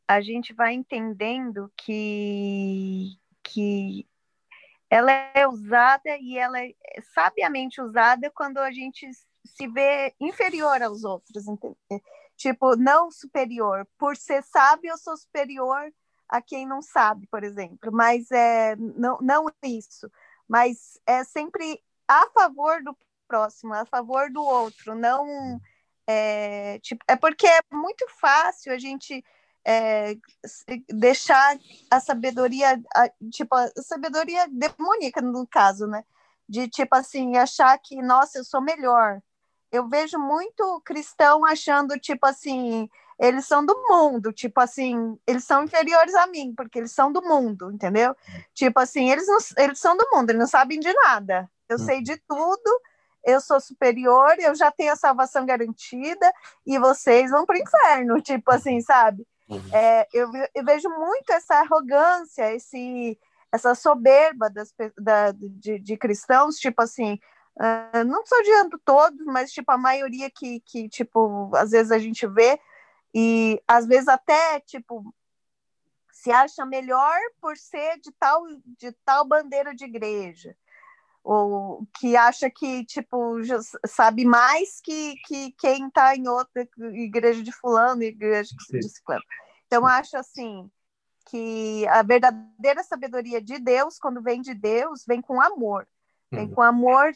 a 0.08 0.22
gente 0.22 0.54
vai 0.54 0.74
entendendo 0.74 1.72
que, 1.78 3.18
que 3.44 4.08
ela 4.90 5.12
é 5.12 5.48
usada 5.48 6.18
e 6.18 6.38
ela 6.38 6.60
é 6.60 6.74
sabiamente 7.14 7.82
usada 7.82 8.32
quando 8.32 8.58
a 8.58 8.72
gente 8.72 9.10
se 9.46 9.68
vê 9.68 10.14
inferior 10.20 10.82
aos 10.82 11.04
outros, 11.04 11.48
entende? 11.48 11.78
tipo, 12.38 12.76
não 12.76 13.12
superior. 13.12 13.88
Por 13.98 14.16
ser 14.18 14.44
sábio, 14.44 14.92
eu 14.92 14.98
sou 14.98 15.16
superior 15.16 15.94
a 16.28 16.42
quem 16.42 16.66
não 16.66 16.82
sabe, 16.82 17.28
por 17.28 17.44
exemplo, 17.44 17.92
mas 17.92 18.32
é 18.32 18.76
não, 18.78 19.18
não 19.22 19.46
isso, 19.64 20.10
mas 20.48 21.00
é 21.06 21.24
sempre 21.26 21.84
a 22.08 22.30
favor 22.30 22.82
do 22.82 22.96
próximo, 23.32 23.74
a 23.74 23.86
favor 23.86 24.30
do 24.30 24.44
outro, 24.44 24.94
não 24.94 25.58
é, 26.06 26.80
tipo, 26.80 27.02
é 27.08 27.16
porque 27.16 27.48
é 27.48 27.62
muito 27.72 28.06
fácil 28.20 28.74
a 28.74 28.78
gente 28.78 29.24
é, 29.66 30.18
deixar 30.90 31.58
a 31.90 32.00
sabedoria, 32.02 32.82
a, 32.94 33.10
tipo, 33.32 33.56
a 33.56 33.70
sabedoria 33.78 34.48
demoníaca 34.50 35.22
no 35.22 35.48
caso, 35.48 35.88
né? 35.88 36.04
De 36.50 36.68
tipo 36.68 36.94
assim, 36.94 37.38
achar 37.38 37.78
que, 37.78 38.02
nossa, 38.02 38.40
eu 38.40 38.44
sou 38.44 38.62
melhor. 38.62 39.22
Eu 39.72 39.88
vejo 39.88 40.20
muito 40.20 40.82
cristão 40.84 41.46
achando, 41.46 41.98
tipo 41.98 42.26
assim, 42.26 42.90
eles 43.18 43.46
são 43.46 43.66
do 43.66 43.74
mundo, 43.88 44.34
tipo 44.34 44.60
assim, 44.60 45.18
eles 45.26 45.46
são 45.46 45.64
inferiores 45.64 46.14
a 46.16 46.28
mim, 46.28 46.54
porque 46.54 46.80
eles 46.80 46.92
são 46.92 47.10
do 47.12 47.22
mundo, 47.22 47.72
entendeu? 47.72 48.14
Tipo 48.54 48.82
assim, 48.82 49.10
eles, 49.10 49.28
não, 49.28 49.38
eles 49.64 49.80
são 49.80 49.96
do 49.96 50.06
mundo, 50.12 50.32
eles 50.32 50.42
não 50.42 50.48
sabem 50.48 50.80
de 50.80 50.92
nada. 50.92 51.50
Eu 51.70 51.80
sei 51.80 51.98
uhum. 51.98 52.04
de 52.04 52.18
tudo, 52.28 52.82
eu 53.24 53.40
sou 53.40 53.60
superior, 53.60 54.36
eu 54.40 54.56
já 54.56 54.72
tenho 54.72 54.94
a 54.94 54.96
salvação 54.96 55.46
garantida 55.46 56.32
e 56.66 56.78
vocês 56.80 57.32
vão 57.32 57.46
para 57.46 57.58
o 57.58 57.62
inferno, 57.62 58.22
tipo 58.22 58.52
assim, 58.52 58.82
sabe? 58.82 59.26
Uhum. 59.48 59.62
É, 59.74 60.08
eu, 60.14 60.32
eu, 60.56 60.64
vejo 60.64 60.90
muito 60.90 61.30
essa 61.32 61.56
arrogância, 61.56 62.54
esse, 62.54 63.20
essa 63.52 63.76
soberba 63.76 64.50
das, 64.50 64.74
da, 64.98 65.32
de, 65.32 65.78
de 65.78 65.98
cristãos, 65.98 66.56
tipo 66.56 66.82
assim, 66.82 67.20
uh, 67.58 68.04
não 68.06 68.22
estou 68.22 68.40
odiando 68.40 68.80
todos, 68.86 69.26
mas 69.26 69.52
tipo 69.52 69.72
a 69.72 69.78
maioria 69.78 70.30
que, 70.30 70.62
que, 70.62 70.88
tipo, 70.88 71.52
às 71.56 71.72
vezes 71.72 71.92
a 71.92 72.00
gente 72.00 72.26
vê, 72.28 72.60
e 73.14 73.62
às 73.68 73.86
vezes 73.86 74.08
até, 74.08 74.62
tipo, 74.62 75.14
se 76.12 76.32
acha 76.32 76.66
melhor 76.66 77.18
por 77.42 77.58
ser 77.58 78.00
de 78.00 78.12
tal, 78.14 78.44
de 78.78 78.92
tal 79.04 79.28
bandeira 79.28 79.76
de 79.76 79.86
igreja, 79.86 80.56
ou 81.24 81.88
que 82.00 82.16
acha 82.16 82.50
que 82.50 82.84
tipo 82.86 83.38
sabe 83.86 84.26
mais 84.26 84.82
que, 84.82 85.16
que 85.28 85.52
quem 85.60 85.88
está 85.88 86.16
em 86.16 86.28
outra 86.28 86.68
igreja 86.94 87.44
de 87.44 87.52
fulano, 87.52 88.04
igreja 88.04 88.50
de 88.70 88.90
ciclano. 88.90 89.24
Então 89.68 89.86
acho 89.86 90.18
assim 90.18 90.70
que 91.30 91.88
a 91.88 92.02
verdadeira 92.02 92.84
sabedoria 92.84 93.42
de 93.42 93.60
Deus, 93.60 93.98
quando 93.98 94.22
vem 94.22 94.42
de 94.42 94.54
Deus, 94.54 95.04
vem 95.08 95.22
com 95.22 95.40
amor. 95.40 95.88
Vem 96.34 96.46
uhum. 96.46 96.52
com 96.52 96.62
amor 96.62 97.12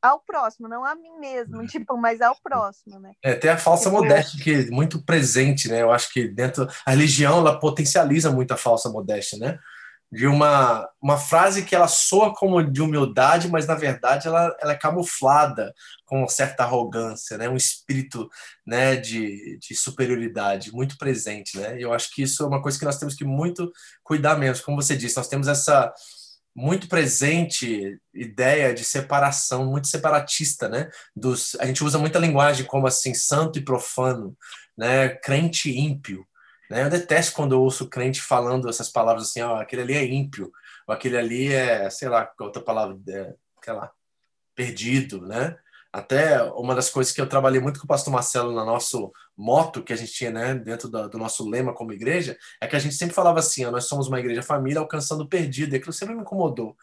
ao 0.00 0.20
próximo, 0.20 0.66
não 0.66 0.84
a 0.84 0.94
mim 0.94 1.18
mesmo, 1.20 1.58
uhum. 1.58 1.66
tipo, 1.66 1.98
mas 1.98 2.22
ao 2.22 2.34
próximo, 2.42 2.98
né? 2.98 3.12
É, 3.22 3.34
tem 3.34 3.50
a 3.50 3.58
falsa 3.58 3.90
tipo... 3.90 4.02
modéstia 4.02 4.42
que 4.42 4.54
é 4.54 4.70
muito 4.70 5.04
presente, 5.04 5.68
né? 5.68 5.82
Eu 5.82 5.92
acho 5.92 6.10
que 6.10 6.26
dentro 6.26 6.66
a 6.86 6.90
religião 6.90 7.38
ela 7.38 7.60
potencializa 7.60 8.30
muito 8.30 8.52
a 8.52 8.56
falsa 8.56 8.88
modéstia, 8.88 9.38
né? 9.38 9.58
De 10.14 10.28
uma, 10.28 10.88
uma 11.02 11.18
frase 11.18 11.64
que 11.64 11.74
ela 11.74 11.88
soa 11.88 12.32
como 12.32 12.62
de 12.62 12.80
humildade, 12.80 13.48
mas 13.48 13.66
na 13.66 13.74
verdade 13.74 14.28
ela, 14.28 14.56
ela 14.60 14.72
é 14.72 14.78
camuflada 14.78 15.74
com 16.06 16.28
certa 16.28 16.62
arrogância, 16.62 17.36
né? 17.36 17.48
Um 17.48 17.56
espírito, 17.56 18.28
né, 18.64 18.94
de, 18.94 19.58
de 19.58 19.74
superioridade 19.74 20.72
muito 20.72 20.96
presente, 20.96 21.58
né? 21.58 21.78
E 21.78 21.82
eu 21.82 21.92
acho 21.92 22.14
que 22.14 22.22
isso 22.22 22.44
é 22.44 22.46
uma 22.46 22.62
coisa 22.62 22.78
que 22.78 22.84
nós 22.84 22.98
temos 22.98 23.14
que 23.14 23.24
muito 23.24 23.72
cuidar 24.04 24.36
mesmo, 24.36 24.64
como 24.64 24.80
você 24.80 24.96
disse, 24.96 25.16
nós 25.16 25.28
temos 25.28 25.48
essa 25.48 25.92
muito 26.54 26.88
presente 26.88 27.98
ideia 28.14 28.72
de 28.72 28.84
separação, 28.84 29.66
muito 29.66 29.88
separatista, 29.88 30.68
né? 30.68 30.88
Dos, 31.14 31.56
a 31.58 31.66
gente 31.66 31.82
usa 31.82 31.98
muita 31.98 32.18
linguagem 32.18 32.64
como 32.64 32.86
assim 32.86 33.12
santo 33.12 33.58
e 33.58 33.64
profano, 33.64 34.36
né? 34.78 35.08
Crente 35.08 35.76
ímpio, 35.76 36.24
né? 36.74 36.82
Eu 36.82 36.90
detesto 36.90 37.34
quando 37.36 37.52
eu 37.52 37.62
ouço 37.62 37.88
crente 37.88 38.20
falando 38.20 38.68
essas 38.68 38.88
palavras 38.90 39.28
assim, 39.28 39.40
ó, 39.40 39.60
aquele 39.60 39.82
ali 39.82 39.94
é 39.94 40.04
ímpio, 40.04 40.50
ou 40.88 40.92
aquele 40.92 41.16
ali 41.16 41.52
é, 41.52 41.88
sei 41.88 42.08
lá, 42.08 42.28
outra 42.40 42.60
palavra, 42.60 42.98
é, 43.08 43.32
sei 43.62 43.72
lá, 43.72 43.92
perdido, 44.56 45.20
né? 45.24 45.56
Até 45.92 46.42
uma 46.42 46.74
das 46.74 46.90
coisas 46.90 47.12
que 47.12 47.20
eu 47.20 47.28
trabalhei 47.28 47.60
muito 47.60 47.78
com 47.78 47.84
o 47.84 47.88
pastor 47.88 48.12
Marcelo 48.12 48.50
no 48.50 48.64
nosso 48.64 49.12
moto 49.36 49.84
que 49.84 49.92
a 49.92 49.96
gente 49.96 50.12
tinha 50.12 50.32
né, 50.32 50.52
dentro 50.52 50.88
do, 50.88 51.08
do, 51.08 51.16
nosso 51.16 51.48
lema 51.48 51.72
como 51.72 51.92
igreja, 51.92 52.36
é 52.60 52.66
que 52.66 52.74
a 52.74 52.80
gente 52.80 52.96
sempre 52.96 53.14
falava 53.14 53.38
assim, 53.38 53.64
ó, 53.64 53.70
nós 53.70 53.86
somos 53.86 54.08
uma 54.08 54.18
igreja 54.18 54.42
família 54.42 54.80
alcançando 54.80 55.22
o 55.22 55.28
perdido, 55.28 55.74
e 55.74 55.76
aquilo 55.76 55.92
sempre 55.92 56.16
me 56.16 56.22
incomodou. 56.22 56.76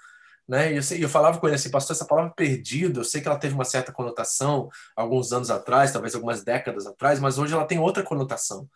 Né? 0.48 0.72
E 0.72 0.78
eu, 0.78 0.84
eu 1.02 1.10
falava 1.10 1.38
com 1.38 1.48
ele 1.48 1.56
assim, 1.56 1.70
pastor, 1.70 1.94
essa 1.94 2.06
palavra 2.06 2.32
perdido, 2.32 3.02
eu 3.02 3.04
sei 3.04 3.20
que 3.20 3.28
ela 3.28 3.38
teve 3.38 3.54
uma 3.54 3.66
certa 3.66 3.92
conotação 3.92 4.70
alguns 4.96 5.34
anos 5.34 5.52
atrás, 5.52 5.92
talvez 5.92 6.16
algumas 6.16 6.46
décadas 6.46 6.88
atrás, 6.88 7.20
mas 7.20 7.38
hoje 7.38 7.54
ela 7.54 7.66
tem 7.66 7.80
outra 7.80 8.04
conotação. 8.04 8.70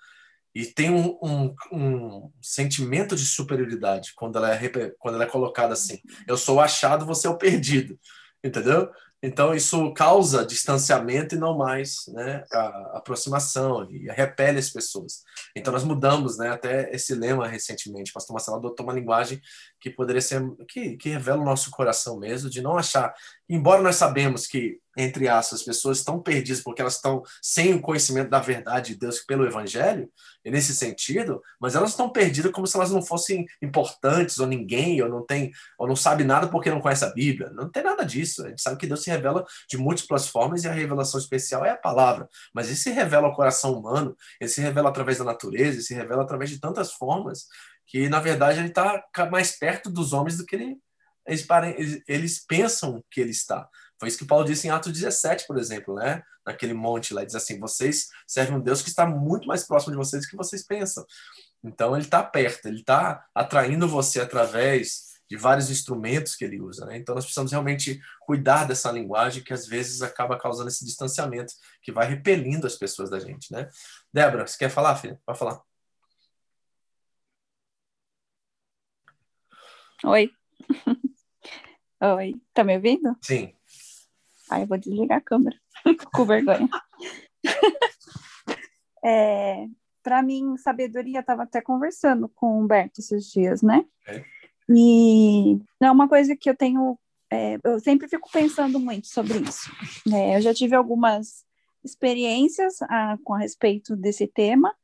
E 0.56 0.66
tem 0.66 0.90
um, 0.90 1.20
um, 1.22 1.56
um 1.70 2.32
sentimento 2.42 3.14
de 3.14 3.26
superioridade 3.26 4.14
quando 4.16 4.38
ela, 4.38 4.56
é, 4.56 4.70
quando 4.98 5.16
ela 5.16 5.26
é 5.26 5.30
colocada 5.30 5.74
assim. 5.74 6.00
Eu 6.26 6.38
sou 6.38 6.56
o 6.56 6.62
achado, 6.62 7.06
você 7.06 7.28
é 7.28 7.30
o 7.30 7.38
perdido. 7.38 8.00
Entendeu? 8.42 8.90
Então, 9.22 9.56
isso 9.56 9.92
causa 9.94 10.46
distanciamento 10.46 11.34
e 11.34 11.38
não 11.38 11.58
mais 11.58 12.06
né, 12.10 12.44
a 12.52 12.98
aproximação 12.98 13.90
e 13.90 14.08
repele 14.12 14.60
as 14.60 14.70
pessoas. 14.70 15.24
Então, 15.56 15.74
nós 15.74 15.84
mudamos 15.84 16.38
né, 16.38 16.50
até 16.50 16.94
esse 16.94 17.16
lema 17.16 17.48
recentemente. 17.48 18.12
O 18.12 18.14
pastor 18.14 18.36
Marcelo 18.36 18.58
adotou 18.58 18.86
uma 18.86 18.94
linguagem 18.94 19.42
que 19.80 19.90
poderia 19.90 20.22
ser, 20.22 20.44
que, 20.70 20.96
que 20.96 21.10
revela 21.10 21.42
o 21.42 21.46
nosso 21.46 21.72
coração 21.72 22.20
mesmo, 22.20 22.52
de 22.52 22.62
não 22.62 22.78
achar, 22.78 23.16
embora 23.50 23.82
nós 23.82 23.96
sabemos 23.96 24.46
que 24.46 24.80
entre 24.98 25.28
aspas, 25.28 25.60
as 25.60 25.66
pessoas 25.66 26.00
estão 26.00 26.22
perdidas 26.22 26.62
porque 26.62 26.82
elas 26.82 26.96
estão 26.96 27.24
sem 27.42 27.74
o 27.74 27.82
conhecimento 27.82 28.30
da 28.30 28.40
verdade 28.40 28.94
de 28.94 29.00
Deus 29.00 29.20
pelo 29.20 29.46
Evangelho, 29.46 30.10
nesse 30.44 30.76
sentido, 30.76 31.42
mas 31.60 31.76
elas 31.76 31.92
estão 31.92 32.10
perdidas 32.10 32.52
como 32.52 32.68
se 32.68 32.76
elas 32.78 32.92
não 32.92 33.02
fossem 33.02 33.46
importantes, 33.62 34.40
ou 34.40 34.46
ninguém, 34.46 35.02
ou 35.02 35.10
não 35.10 35.26
tem, 35.26 35.52
ou 35.78 35.88
não 35.88 35.96
sabe 35.96 36.24
nada 36.24 36.48
porque 36.48 36.70
não 36.70 36.80
conhece 36.80 37.04
a 37.04 37.10
Bíblia. 37.10 37.50
Não 37.52 37.70
tem 37.70 37.84
nada 37.84 38.06
disso. 38.06 38.46
A 38.46 38.50
gente 38.50 38.62
sabe 38.62 38.78
que 38.78 38.88
Deus 38.88 39.04
se 39.04 39.10
revela 39.10 39.44
de 39.68 39.78
múltiplas 39.78 40.28
formas 40.28 40.64
e 40.64 40.68
a 40.68 40.72
revelação 40.72 41.20
especial 41.20 41.66
é 41.66 41.72
a 41.72 41.78
palavra. 41.78 42.30
Mas 42.54 42.68
ele 42.68 42.76
se 42.76 42.92
revela 42.92 43.28
ao 43.28 43.36
coração 43.36 43.74
humano, 43.74 44.16
ele 44.40 44.50
se 44.50 44.62
revela 44.62 44.90
através 44.90 45.18
da 45.18 45.24
natureza, 45.24 45.74
ele 45.74 45.82
se 45.82 45.94
revela 45.94 46.24
através 46.24 46.50
de 46.50 46.60
tantas 46.60 46.94
formas 46.94 47.48
que, 47.88 48.10
na 48.10 48.20
verdade, 48.20 48.60
ele 48.60 48.70
está 48.70 49.04
mais 49.32 49.58
perto 49.58 49.90
dos 49.90 50.14
homens 50.14 50.38
do 50.38 50.46
que 50.46 50.56
ele, 50.56 50.78
eles, 51.28 52.04
eles 52.08 52.46
pensam 52.46 53.04
que 53.10 53.22
ele 53.22 53.32
está. 53.32 53.68
Foi 54.00 54.10
isso 54.10 54.18
que 54.18 54.26
Paulo 54.26 54.46
disse 54.46 54.68
em 54.68 54.72
Atos 54.72 54.92
17, 54.92 55.48
por 55.48 55.58
exemplo, 55.58 55.96
né? 55.96 56.22
Naquele 56.46 56.74
monte 56.74 57.14
lá, 57.14 57.24
diz 57.24 57.36
assim: 57.36 57.60
vocês 57.60 58.10
servem 58.28 58.58
um 58.58 58.62
Deus 58.62 58.82
que 58.82 58.90
está 58.90 59.06
muito 59.06 59.48
mais 59.48 59.64
próximo 59.64 59.92
de 59.92 59.98
vocês 59.98 60.24
do 60.24 60.30
que 60.30 60.36
vocês 60.36 60.64
pensam. 60.64 61.06
Então, 61.64 61.96
ele 61.96 62.06
está 62.06 62.22
perto, 62.22 62.68
ele 62.68 62.82
está 62.82 63.26
atraindo 63.34 63.88
você 63.88 64.22
através 64.22 65.16
de 65.28 65.36
vários 65.36 65.72
instrumentos 65.72 66.36
que 66.36 66.46
ele 66.46 66.62
usa. 66.62 66.86
Né? 66.86 66.98
Então, 66.98 67.16
nós 67.16 67.24
precisamos 67.24 67.52
realmente 67.52 68.00
cuidar 68.22 68.66
dessa 68.66 68.92
linguagem 68.92 69.44
que 69.44 69.54
às 69.54 69.66
vezes 69.66 70.02
acaba 70.02 70.38
causando 70.38 70.70
esse 70.70 70.86
distanciamento, 70.86 71.54
que 71.82 71.92
vai 71.92 72.08
repelindo 72.08 72.68
as 72.68 72.76
pessoas 72.76 73.10
da 73.10 73.20
gente. 73.20 73.52
Né? 73.52 73.68
Débora, 74.14 74.46
você 74.46 74.58
quer 74.58 74.70
falar, 74.70 74.96
filha? 74.96 75.20
Pode 75.26 75.40
falar. 75.40 75.62
Oi. 80.04 80.30
Oi, 82.02 82.36
tá 82.54 82.64
me 82.64 82.76
ouvindo? 82.76 83.16
Sim. 83.22 83.56
Aí 84.50 84.62
eu 84.62 84.68
vou 84.68 84.78
desligar 84.78 85.18
a 85.18 85.22
câmera, 85.22 85.58
com 86.14 86.26
vergonha. 86.26 86.70
é, 89.04 89.66
para 90.04 90.22
mim, 90.22 90.56
sabedoria, 90.58 91.20
estava 91.20 91.44
até 91.44 91.62
conversando 91.62 92.30
com 92.30 92.48
o 92.48 92.64
Humberto 92.64 93.00
esses 93.00 93.32
dias, 93.32 93.62
né? 93.62 93.86
É. 94.08 94.24
E 94.70 95.60
é 95.82 95.92
uma 95.92 96.08
coisa 96.08 96.36
que 96.36 96.50
eu 96.50 96.56
tenho, 96.56 96.98
é, 97.32 97.58
eu 97.64 97.80
sempre 97.80 98.08
fico 98.08 98.30
pensando 98.32 98.80
muito 98.80 99.08
sobre 99.08 99.40
isso. 99.40 99.72
É, 100.14 100.38
eu 100.38 100.42
já 100.42 100.54
tive 100.54 100.76
algumas 100.76 101.44
experiências 101.84 102.82
a, 102.84 103.18
com 103.24 103.34
a 103.34 103.40
respeito 103.40 103.96
desse 103.96 104.28
tema, 104.28 104.76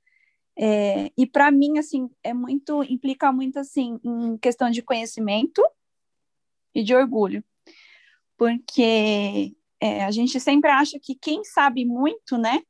é, 0.58 1.12
e 1.18 1.26
para 1.26 1.50
mim, 1.50 1.78
assim, 1.78 2.10
é 2.24 2.34
muito, 2.34 2.84
implica 2.84 3.32
muito, 3.32 3.58
assim, 3.58 4.00
em 4.04 4.38
questão 4.38 4.70
de 4.70 4.82
conhecimento 4.82 5.64
e 6.76 6.84
de 6.84 6.94
orgulho 6.94 7.44
porque 8.42 9.56
é, 9.80 10.04
a 10.04 10.10
gente 10.10 10.40
sempre 10.40 10.72
acha 10.72 10.98
que 11.00 11.14
quem 11.14 11.44
sabe 11.44 11.86
muito, 11.86 12.40
né? 12.40 12.64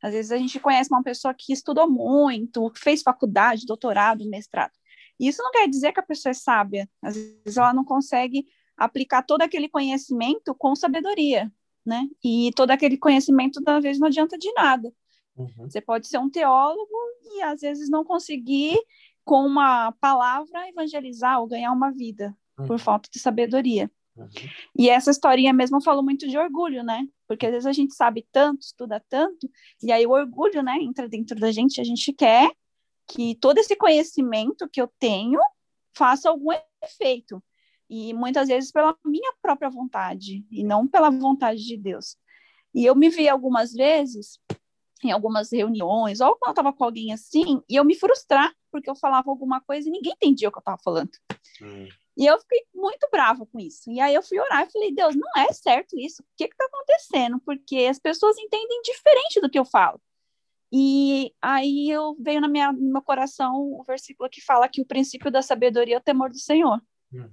Às 0.00 0.12
vezes 0.12 0.30
a 0.30 0.38
gente 0.38 0.60
conhece 0.60 0.88
uma 0.92 1.02
pessoa 1.02 1.34
que 1.34 1.52
estudou 1.52 1.90
muito, 1.90 2.70
fez 2.76 3.02
faculdade, 3.02 3.66
doutorado, 3.66 4.24
mestrado. 4.30 4.70
E 5.18 5.26
isso 5.26 5.42
não 5.42 5.50
quer 5.50 5.66
dizer 5.66 5.90
que 5.92 5.98
a 5.98 6.04
pessoa 6.04 6.30
é 6.30 6.34
sábia. 6.34 6.88
Às 7.02 7.16
vezes 7.16 7.56
ela 7.56 7.74
não 7.74 7.84
consegue 7.84 8.46
aplicar 8.76 9.24
todo 9.24 9.42
aquele 9.42 9.68
conhecimento 9.68 10.54
com 10.54 10.76
sabedoria, 10.76 11.50
né? 11.84 12.06
E 12.22 12.52
todo 12.54 12.70
aquele 12.70 12.96
conhecimento, 12.96 13.60
às 13.66 13.82
vezes, 13.82 13.98
não 13.98 14.06
adianta 14.06 14.38
de 14.38 14.52
nada. 14.52 14.94
Uhum. 15.36 15.68
Você 15.68 15.80
pode 15.80 16.06
ser 16.06 16.18
um 16.18 16.30
teólogo 16.30 16.94
e, 17.24 17.42
às 17.42 17.60
vezes, 17.60 17.90
não 17.90 18.04
conseguir, 18.04 18.78
com 19.24 19.44
uma 19.44 19.90
palavra, 20.00 20.68
evangelizar 20.68 21.40
ou 21.40 21.48
ganhar 21.48 21.72
uma 21.72 21.90
vida, 21.90 22.36
uhum. 22.56 22.68
por 22.68 22.78
falta 22.78 23.10
de 23.12 23.18
sabedoria. 23.18 23.90
Uhum. 24.16 24.28
E 24.76 24.90
essa 24.90 25.10
historinha 25.10 25.52
mesmo 25.52 25.82
falou 25.82 26.02
muito 26.02 26.28
de 26.28 26.36
orgulho, 26.36 26.82
né? 26.82 27.06
Porque 27.26 27.46
às 27.46 27.52
vezes 27.52 27.66
a 27.66 27.72
gente 27.72 27.94
sabe 27.94 28.26
tanto, 28.32 28.62
estuda 28.62 29.02
tanto, 29.08 29.50
e 29.82 29.92
aí 29.92 30.06
o 30.06 30.10
orgulho, 30.10 30.62
né, 30.62 30.76
entra 30.80 31.08
dentro 31.08 31.38
da 31.38 31.52
gente, 31.52 31.80
a 31.80 31.84
gente 31.84 32.12
quer 32.12 32.50
que 33.06 33.34
todo 33.36 33.58
esse 33.58 33.76
conhecimento 33.76 34.68
que 34.68 34.80
eu 34.80 34.88
tenho 34.98 35.40
faça 35.96 36.28
algum 36.28 36.50
efeito. 36.82 37.42
E 37.88 38.14
muitas 38.14 38.48
vezes 38.48 38.70
pela 38.70 38.96
minha 39.04 39.32
própria 39.42 39.68
vontade, 39.68 40.44
e 40.50 40.62
não 40.62 40.86
pela 40.86 41.10
vontade 41.10 41.64
de 41.64 41.76
Deus. 41.76 42.16
E 42.72 42.84
eu 42.84 42.94
me 42.94 43.08
vi 43.08 43.28
algumas 43.28 43.72
vezes 43.72 44.38
em 45.02 45.10
algumas 45.10 45.50
reuniões, 45.50 46.20
ou 46.20 46.36
quando 46.36 46.50
eu 46.50 46.52
estava 46.52 46.72
com 46.72 46.84
alguém 46.84 47.12
assim, 47.12 47.60
e 47.68 47.76
eu 47.76 47.84
me 47.84 47.96
frustrar, 47.96 48.52
porque 48.70 48.88
eu 48.88 48.94
falava 48.94 49.30
alguma 49.30 49.60
coisa 49.60 49.88
e 49.88 49.92
ninguém 49.92 50.12
entendia 50.12 50.48
o 50.48 50.52
que 50.52 50.58
eu 50.58 50.60
estava 50.60 50.78
falando. 50.82 51.10
Hum. 51.62 51.88
E 52.16 52.26
eu 52.26 52.38
fiquei 52.40 52.64
muito 52.74 53.08
brava 53.10 53.46
com 53.46 53.58
isso. 53.58 53.90
E 53.90 54.00
aí 54.00 54.14
eu 54.14 54.22
fui 54.22 54.38
orar 54.38 54.66
e 54.66 54.72
falei, 54.72 54.92
Deus, 54.92 55.14
não 55.16 55.28
é 55.36 55.52
certo 55.52 55.98
isso. 55.98 56.22
O 56.22 56.26
que 56.36 56.44
está 56.44 56.64
acontecendo? 56.64 57.40
Porque 57.40 57.86
as 57.90 57.98
pessoas 57.98 58.36
entendem 58.38 58.82
diferente 58.82 59.40
do 59.40 59.48
que 59.48 59.58
eu 59.58 59.64
falo. 59.64 60.00
E 60.72 61.32
aí 61.42 61.90
eu 61.90 62.16
veio 62.20 62.40
na 62.40 62.48
minha, 62.48 62.72
no 62.72 62.92
meu 62.92 63.02
coração 63.02 63.56
o 63.56 63.82
versículo 63.84 64.28
que 64.30 64.40
fala 64.40 64.68
que 64.68 64.80
o 64.80 64.86
princípio 64.86 65.30
da 65.30 65.42
sabedoria 65.42 65.96
é 65.96 65.98
o 65.98 66.02
temor 66.02 66.30
do 66.30 66.38
Senhor. 66.38 66.80
Uhum. 67.12 67.30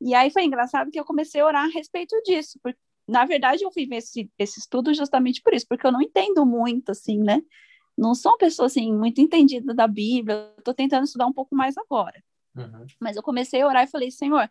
E 0.00 0.14
aí 0.14 0.30
foi 0.30 0.44
engraçado 0.44 0.90
que 0.90 0.98
eu 0.98 1.04
comecei 1.04 1.40
a 1.40 1.46
orar 1.46 1.64
a 1.64 1.72
respeito 1.72 2.20
disso. 2.22 2.58
Porque, 2.62 2.78
na 3.06 3.24
verdade, 3.24 3.62
eu 3.62 3.70
fiz 3.70 3.88
esse, 3.90 4.30
esse 4.38 4.58
estudo 4.58 4.92
justamente 4.92 5.40
por 5.40 5.54
isso, 5.54 5.66
porque 5.68 5.86
eu 5.86 5.92
não 5.92 6.02
entendo 6.02 6.44
muito, 6.44 6.90
assim, 6.90 7.18
né? 7.18 7.42
Não 7.96 8.14
sou 8.14 8.32
uma 8.32 8.38
pessoa, 8.38 8.66
assim, 8.66 8.92
muito 8.92 9.20
entendida 9.20 9.72
da 9.72 9.86
Bíblia. 9.86 10.52
Estou 10.58 10.74
tentando 10.74 11.04
estudar 11.04 11.26
um 11.26 11.32
pouco 11.32 11.54
mais 11.54 11.76
agora. 11.78 12.22
Uhum. 12.56 12.86
Mas 13.00 13.16
eu 13.16 13.22
comecei 13.22 13.60
a 13.62 13.66
orar 13.66 13.84
e 13.84 13.90
falei, 13.90 14.10
Senhor, 14.10 14.50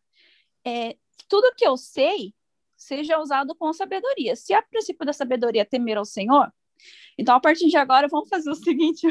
é, 0.65 0.97
tudo 1.27 1.53
que 1.55 1.65
eu 1.65 1.77
sei 1.77 2.33
seja 2.75 3.19
usado 3.19 3.55
com 3.55 3.71
sabedoria. 3.71 4.35
Se 4.35 4.53
a 4.53 4.61
princípio 4.61 5.05
da 5.05 5.13
sabedoria 5.13 5.61
é 5.61 5.65
temer 5.65 5.97
ao 5.97 6.05
Senhor, 6.05 6.51
então 7.17 7.35
a 7.35 7.39
partir 7.39 7.67
de 7.67 7.77
agora 7.77 8.07
vamos 8.07 8.29
fazer 8.29 8.49
o 8.49 8.55
seguinte: 8.55 9.07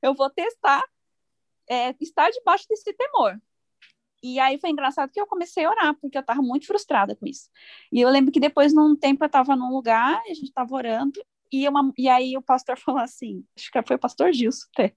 eu 0.00 0.14
vou 0.14 0.30
testar 0.30 0.82
é, 1.68 1.94
estar 2.00 2.30
debaixo 2.30 2.66
desse 2.68 2.92
temor. 2.92 3.40
E 4.22 4.38
aí 4.38 4.58
foi 4.58 4.70
engraçado 4.70 5.10
que 5.10 5.20
eu 5.20 5.26
comecei 5.26 5.64
a 5.64 5.70
orar, 5.70 5.94
porque 6.00 6.16
eu 6.16 6.20
estava 6.20 6.40
muito 6.40 6.66
frustrada 6.66 7.16
com 7.16 7.26
isso. 7.26 7.50
E 7.90 8.00
eu 8.00 8.08
lembro 8.08 8.30
que 8.30 8.38
depois, 8.38 8.72
num 8.72 8.94
tempo, 8.94 9.24
eu 9.24 9.26
estava 9.26 9.56
num 9.56 9.72
lugar, 9.72 10.22
a 10.24 10.34
gente 10.34 10.44
estava 10.44 10.72
orando, 10.74 11.20
e, 11.52 11.68
uma, 11.68 11.92
e 11.98 12.08
aí 12.08 12.36
o 12.36 12.42
pastor 12.42 12.76
falou 12.80 13.00
assim, 13.00 13.44
acho 13.56 13.70
que 13.70 13.82
foi 13.82 13.96
o 13.96 14.00
pastor 14.00 14.32
Gilson 14.32 14.66
até, 14.72 14.94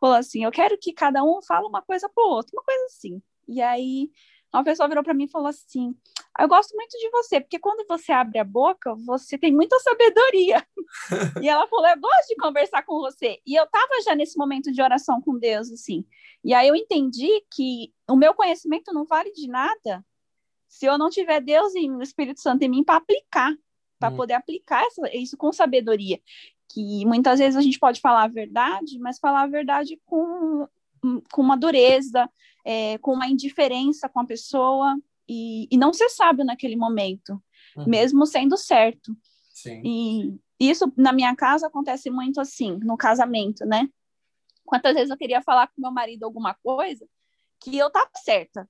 falou 0.00 0.16
assim, 0.16 0.44
eu 0.44 0.50
quero 0.50 0.78
que 0.78 0.92
cada 0.92 1.22
um 1.24 1.40
fale 1.42 1.66
uma 1.66 1.82
coisa 1.82 2.08
pro 2.08 2.24
outro, 2.24 2.52
uma 2.54 2.62
coisa 2.62 2.84
assim. 2.86 3.22
E 3.48 3.62
aí 3.62 4.10
uma 4.56 4.64
pessoa 4.64 4.88
virou 4.88 5.04
para 5.04 5.12
mim 5.14 5.24
e 5.24 5.30
falou 5.30 5.48
assim: 5.48 5.94
Eu 6.38 6.48
gosto 6.48 6.74
muito 6.74 6.96
de 6.98 7.10
você, 7.10 7.40
porque 7.40 7.58
quando 7.58 7.86
você 7.86 8.12
abre 8.12 8.38
a 8.38 8.44
boca, 8.44 8.94
você 9.04 9.36
tem 9.36 9.52
muita 9.52 9.78
sabedoria. 9.80 10.66
e 11.42 11.48
ela 11.48 11.66
falou: 11.68 11.86
Eu 11.86 12.00
gosto 12.00 12.28
de 12.28 12.36
conversar 12.36 12.82
com 12.82 12.98
você. 12.98 13.38
E 13.46 13.54
eu 13.54 13.64
estava 13.64 14.00
já 14.04 14.14
nesse 14.14 14.38
momento 14.38 14.72
de 14.72 14.80
oração 14.80 15.20
com 15.20 15.38
Deus, 15.38 15.70
assim. 15.70 16.06
E 16.42 16.54
aí 16.54 16.68
eu 16.68 16.74
entendi 16.74 17.44
que 17.52 17.92
o 18.08 18.16
meu 18.16 18.34
conhecimento 18.34 18.92
não 18.92 19.04
vale 19.04 19.30
de 19.32 19.48
nada 19.48 20.04
se 20.68 20.86
eu 20.86 20.98
não 20.98 21.10
tiver 21.10 21.40
Deus 21.40 21.74
e 21.74 21.90
o 21.90 22.02
Espírito 22.02 22.40
Santo 22.40 22.62
em 22.62 22.68
mim 22.68 22.84
para 22.84 22.96
aplicar, 22.96 23.54
para 23.98 24.12
hum. 24.12 24.16
poder 24.16 24.34
aplicar 24.34 24.84
essa, 24.84 25.14
isso 25.16 25.36
com 25.36 25.52
sabedoria. 25.52 26.20
Que 26.68 27.04
muitas 27.06 27.38
vezes 27.38 27.56
a 27.56 27.62
gente 27.62 27.78
pode 27.78 28.00
falar 28.00 28.24
a 28.24 28.28
verdade, 28.28 28.98
mas 28.98 29.18
falar 29.18 29.42
a 29.42 29.46
verdade 29.46 30.00
com, 30.04 30.68
com 31.32 31.42
uma 31.42 31.56
dureza, 31.56 32.28
é, 32.64 32.98
com 32.98 33.12
uma 33.12 33.28
indiferença 33.28 34.08
com 34.08 34.20
a 34.20 34.26
pessoa 34.26 34.96
e, 35.28 35.68
e 35.70 35.78
não 35.78 35.92
ser 35.92 36.08
sábio 36.08 36.44
naquele 36.44 36.76
momento, 36.76 37.40
uhum. 37.76 37.86
mesmo 37.86 38.26
sendo 38.26 38.56
certo. 38.56 39.16
Sim. 39.52 39.82
E 39.84 40.68
isso 40.68 40.92
na 40.96 41.12
minha 41.12 41.34
casa 41.34 41.66
acontece 41.68 42.10
muito 42.10 42.40
assim, 42.40 42.78
no 42.82 42.96
casamento, 42.96 43.64
né? 43.64 43.88
Quantas 44.64 44.94
vezes 44.94 45.10
eu 45.10 45.16
queria 45.16 45.40
falar 45.40 45.68
com 45.68 45.80
meu 45.80 45.92
marido 45.92 46.24
alguma 46.24 46.54
coisa 46.54 47.06
que 47.60 47.78
eu 47.78 47.86
estava 47.86 48.10
certa, 48.16 48.68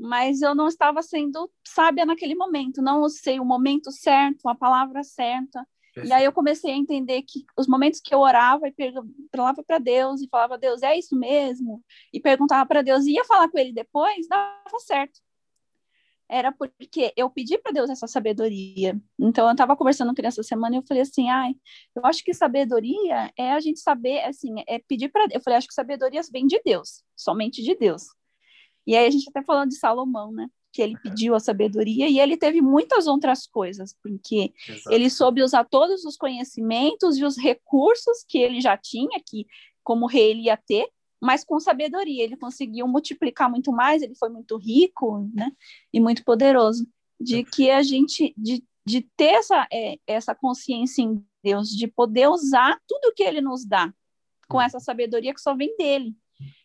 mas 0.00 0.40
eu 0.40 0.54
não 0.54 0.66
estava 0.66 1.02
sendo 1.02 1.50
sábia 1.66 2.06
naquele 2.06 2.34
momento, 2.34 2.80
não 2.80 3.06
sei 3.08 3.38
o 3.38 3.44
momento 3.44 3.92
certo, 3.92 4.48
a 4.48 4.54
palavra 4.54 5.02
certa. 5.04 5.66
E 6.04 6.12
aí 6.12 6.24
eu 6.24 6.32
comecei 6.32 6.72
a 6.72 6.76
entender 6.76 7.22
que 7.22 7.44
os 7.58 7.66
momentos 7.66 8.00
que 8.00 8.14
eu 8.14 8.20
orava 8.20 8.68
e 8.68 8.74
falava 9.34 9.62
para 9.62 9.78
Deus 9.78 10.22
e 10.22 10.28
falava, 10.28 10.56
Deus, 10.56 10.82
é 10.82 10.96
isso 10.96 11.16
mesmo? 11.16 11.82
E 12.12 12.20
perguntava 12.20 12.66
para 12.66 12.80
Deus 12.80 13.04
e 13.04 13.12
ia 13.12 13.24
falar 13.24 13.48
com 13.50 13.58
ele 13.58 13.72
depois, 13.72 14.26
dava 14.28 14.78
certo. 14.78 15.20
Era 16.28 16.52
porque 16.52 17.12
eu 17.16 17.28
pedi 17.28 17.58
para 17.58 17.72
Deus 17.72 17.90
essa 17.90 18.06
sabedoria. 18.06 18.98
Então 19.18 19.46
eu 19.46 19.52
estava 19.52 19.76
conversando 19.76 20.14
com 20.14 20.20
ele 20.20 20.28
essa 20.28 20.44
semana 20.44 20.76
e 20.76 20.78
eu 20.78 20.84
falei 20.86 21.02
assim, 21.02 21.28
ai, 21.28 21.54
eu 21.94 22.06
acho 22.06 22.22
que 22.24 22.32
sabedoria 22.32 23.32
é 23.36 23.52
a 23.52 23.60
gente 23.60 23.80
saber, 23.80 24.20
assim, 24.20 24.54
é 24.68 24.78
pedir 24.78 25.08
para 25.08 25.26
Eu 25.32 25.40
falei, 25.42 25.58
acho 25.58 25.66
que 25.66 25.74
sabedoria 25.74 26.20
vem 26.32 26.46
de 26.46 26.60
Deus, 26.64 27.02
somente 27.16 27.62
de 27.62 27.74
Deus. 27.74 28.04
E 28.86 28.96
aí 28.96 29.06
a 29.06 29.10
gente 29.10 29.28
até 29.28 29.42
falando 29.42 29.70
de 29.70 29.76
Salomão, 29.76 30.32
né? 30.32 30.48
que 30.72 30.80
ele 30.80 30.96
pediu 30.98 31.34
a 31.34 31.40
sabedoria 31.40 32.08
e 32.08 32.20
ele 32.20 32.36
teve 32.36 32.60
muitas 32.60 33.06
outras 33.06 33.46
coisas, 33.46 33.94
porque 34.02 34.52
Exato. 34.68 34.94
ele 34.94 35.10
soube 35.10 35.42
usar 35.42 35.64
todos 35.64 36.04
os 36.04 36.16
conhecimentos 36.16 37.18
e 37.18 37.24
os 37.24 37.36
recursos 37.36 38.24
que 38.26 38.38
ele 38.38 38.60
já 38.60 38.76
tinha, 38.76 39.20
que 39.26 39.46
como 39.82 40.06
rei 40.06 40.30
ele 40.30 40.42
ia 40.42 40.56
ter, 40.56 40.88
mas 41.20 41.44
com 41.44 41.58
sabedoria 41.58 42.22
ele 42.22 42.36
conseguiu 42.36 42.86
multiplicar 42.86 43.50
muito 43.50 43.72
mais, 43.72 44.02
ele 44.02 44.14
foi 44.14 44.28
muito 44.28 44.56
rico, 44.56 45.28
né, 45.34 45.50
e 45.92 46.00
muito 46.00 46.24
poderoso, 46.24 46.86
de 47.20 47.44
que 47.44 47.70
a 47.70 47.82
gente, 47.82 48.32
de, 48.36 48.64
de 48.86 49.02
ter 49.16 49.34
essa, 49.34 49.66
é, 49.72 49.98
essa 50.06 50.34
consciência 50.34 51.02
em 51.02 51.22
Deus, 51.42 51.68
de 51.70 51.86
poder 51.88 52.28
usar 52.28 52.78
tudo 52.86 53.12
que 53.14 53.22
ele 53.22 53.40
nos 53.40 53.64
dá, 53.64 53.92
com 54.48 54.58
uhum. 54.58 54.62
essa 54.62 54.80
sabedoria 54.80 55.34
que 55.34 55.40
só 55.40 55.54
vem 55.54 55.76
dele. 55.76 56.14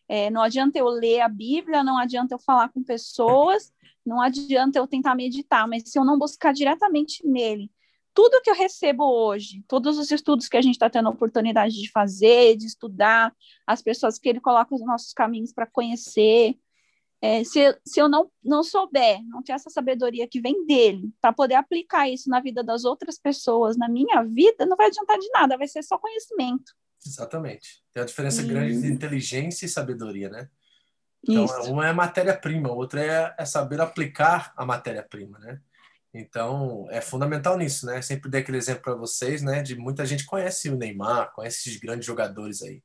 É, 0.07 0.29
não 0.29 0.41
adianta 0.41 0.77
eu 0.77 0.87
ler 0.87 1.21
a 1.21 1.27
Bíblia, 1.27 1.83
não 1.83 1.97
adianta 1.97 2.35
eu 2.35 2.39
falar 2.39 2.69
com 2.69 2.83
pessoas, 2.83 3.73
não 4.05 4.21
adianta 4.21 4.77
eu 4.77 4.87
tentar 4.87 5.15
meditar, 5.15 5.67
mas 5.67 5.83
se 5.85 5.97
eu 5.97 6.05
não 6.05 6.17
buscar 6.17 6.53
diretamente 6.53 7.25
nele, 7.25 7.71
tudo 8.13 8.41
que 8.41 8.49
eu 8.49 8.55
recebo 8.55 9.03
hoje, 9.03 9.63
todos 9.67 9.97
os 9.97 10.09
estudos 10.09 10.47
que 10.47 10.55
a 10.55 10.61
gente 10.61 10.75
está 10.75 10.89
tendo 10.89 11.07
a 11.07 11.11
oportunidade 11.11 11.75
de 11.75 11.91
fazer, 11.91 12.55
de 12.55 12.65
estudar, 12.65 13.35
as 13.67 13.81
pessoas 13.81 14.17
que 14.17 14.29
ele 14.29 14.39
coloca 14.39 14.73
os 14.73 14.85
nossos 14.85 15.11
caminhos 15.11 15.51
para 15.51 15.67
conhecer, 15.67 16.57
é, 17.21 17.43
se, 17.43 17.77
se 17.85 17.99
eu 17.99 18.07
não, 18.07 18.31
não 18.43 18.63
souber, 18.63 19.19
não 19.25 19.41
ter 19.41 19.51
essa 19.51 19.69
sabedoria 19.69 20.27
que 20.27 20.39
vem 20.39 20.65
dele, 20.65 21.11
para 21.19 21.33
poder 21.33 21.55
aplicar 21.55 22.07
isso 22.07 22.29
na 22.29 22.39
vida 22.39 22.63
das 22.63 22.85
outras 22.85 23.17
pessoas, 23.19 23.75
na 23.75 23.89
minha 23.89 24.23
vida, 24.23 24.65
não 24.65 24.77
vai 24.77 24.87
adiantar 24.87 25.17
de 25.17 25.29
nada, 25.31 25.57
vai 25.57 25.67
ser 25.67 25.83
só 25.83 25.97
conhecimento. 25.97 26.73
Exatamente. 27.05 27.83
Tem 27.93 28.01
uma 28.01 28.07
diferença 28.07 28.41
e... 28.41 28.45
grande 28.45 28.81
de 28.81 28.87
inteligência 28.87 29.65
e 29.65 29.69
sabedoria, 29.69 30.29
né? 30.29 30.49
Então, 31.27 31.45
Isso. 31.45 31.71
uma 31.71 31.87
é 31.87 31.93
matéria-prima, 31.93 32.71
outra 32.71 33.03
é, 33.03 33.35
é 33.37 33.45
saber 33.45 33.81
aplicar 33.81 34.53
a 34.55 34.65
matéria-prima, 34.65 35.39
né? 35.39 35.59
Então, 36.13 36.87
é 36.89 37.01
fundamental 37.01 37.57
nisso, 37.57 37.85
né? 37.85 38.01
Sempre 38.01 38.29
dei 38.29 38.41
aquele 38.41 38.57
exemplo 38.57 38.83
para 38.83 38.95
vocês, 38.95 39.41
né? 39.41 39.61
De 39.61 39.75
muita 39.75 40.05
gente 40.05 40.25
conhece 40.25 40.69
o 40.69 40.77
Neymar, 40.77 41.33
conhece 41.33 41.67
esses 41.67 41.79
grandes 41.79 42.05
jogadores 42.05 42.61
aí. 42.61 42.81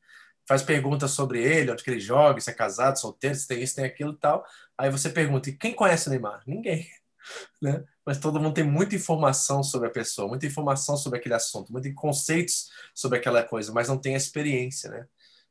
Faz 0.48 0.62
perguntas 0.62 1.12
sobre 1.12 1.40
ele, 1.40 1.70
onde 1.70 1.84
que 1.84 1.90
ele 1.90 2.00
joga, 2.00 2.40
se 2.40 2.50
é 2.50 2.52
casado, 2.54 2.98
solteiro, 2.98 3.36
se 3.36 3.46
tem 3.46 3.62
isso, 3.62 3.76
tem 3.76 3.84
aquilo 3.84 4.14
e 4.14 4.18
tal. 4.18 4.44
Aí 4.76 4.90
você 4.90 5.10
pergunta, 5.10 5.48
e 5.48 5.56
quem 5.56 5.74
conhece 5.74 6.08
o 6.08 6.10
Neymar? 6.10 6.42
Ninguém, 6.46 6.88
né? 7.60 7.84
Mas 8.04 8.18
todo 8.18 8.40
mundo 8.40 8.54
tem 8.54 8.64
muita 8.64 8.94
informação 8.94 9.62
sobre 9.62 9.88
a 9.88 9.92
pessoa, 9.92 10.28
muita 10.28 10.46
informação 10.46 10.96
sobre 10.96 11.18
aquele 11.18 11.34
assunto, 11.34 11.72
muitos 11.72 11.92
conceitos 11.94 12.68
sobre 12.94 13.18
aquela 13.18 13.42
coisa, 13.42 13.72
mas 13.72 13.88
não 13.88 13.98
tem 13.98 14.14
a 14.14 14.18
experiência, 14.18 14.90
né? 14.90 15.06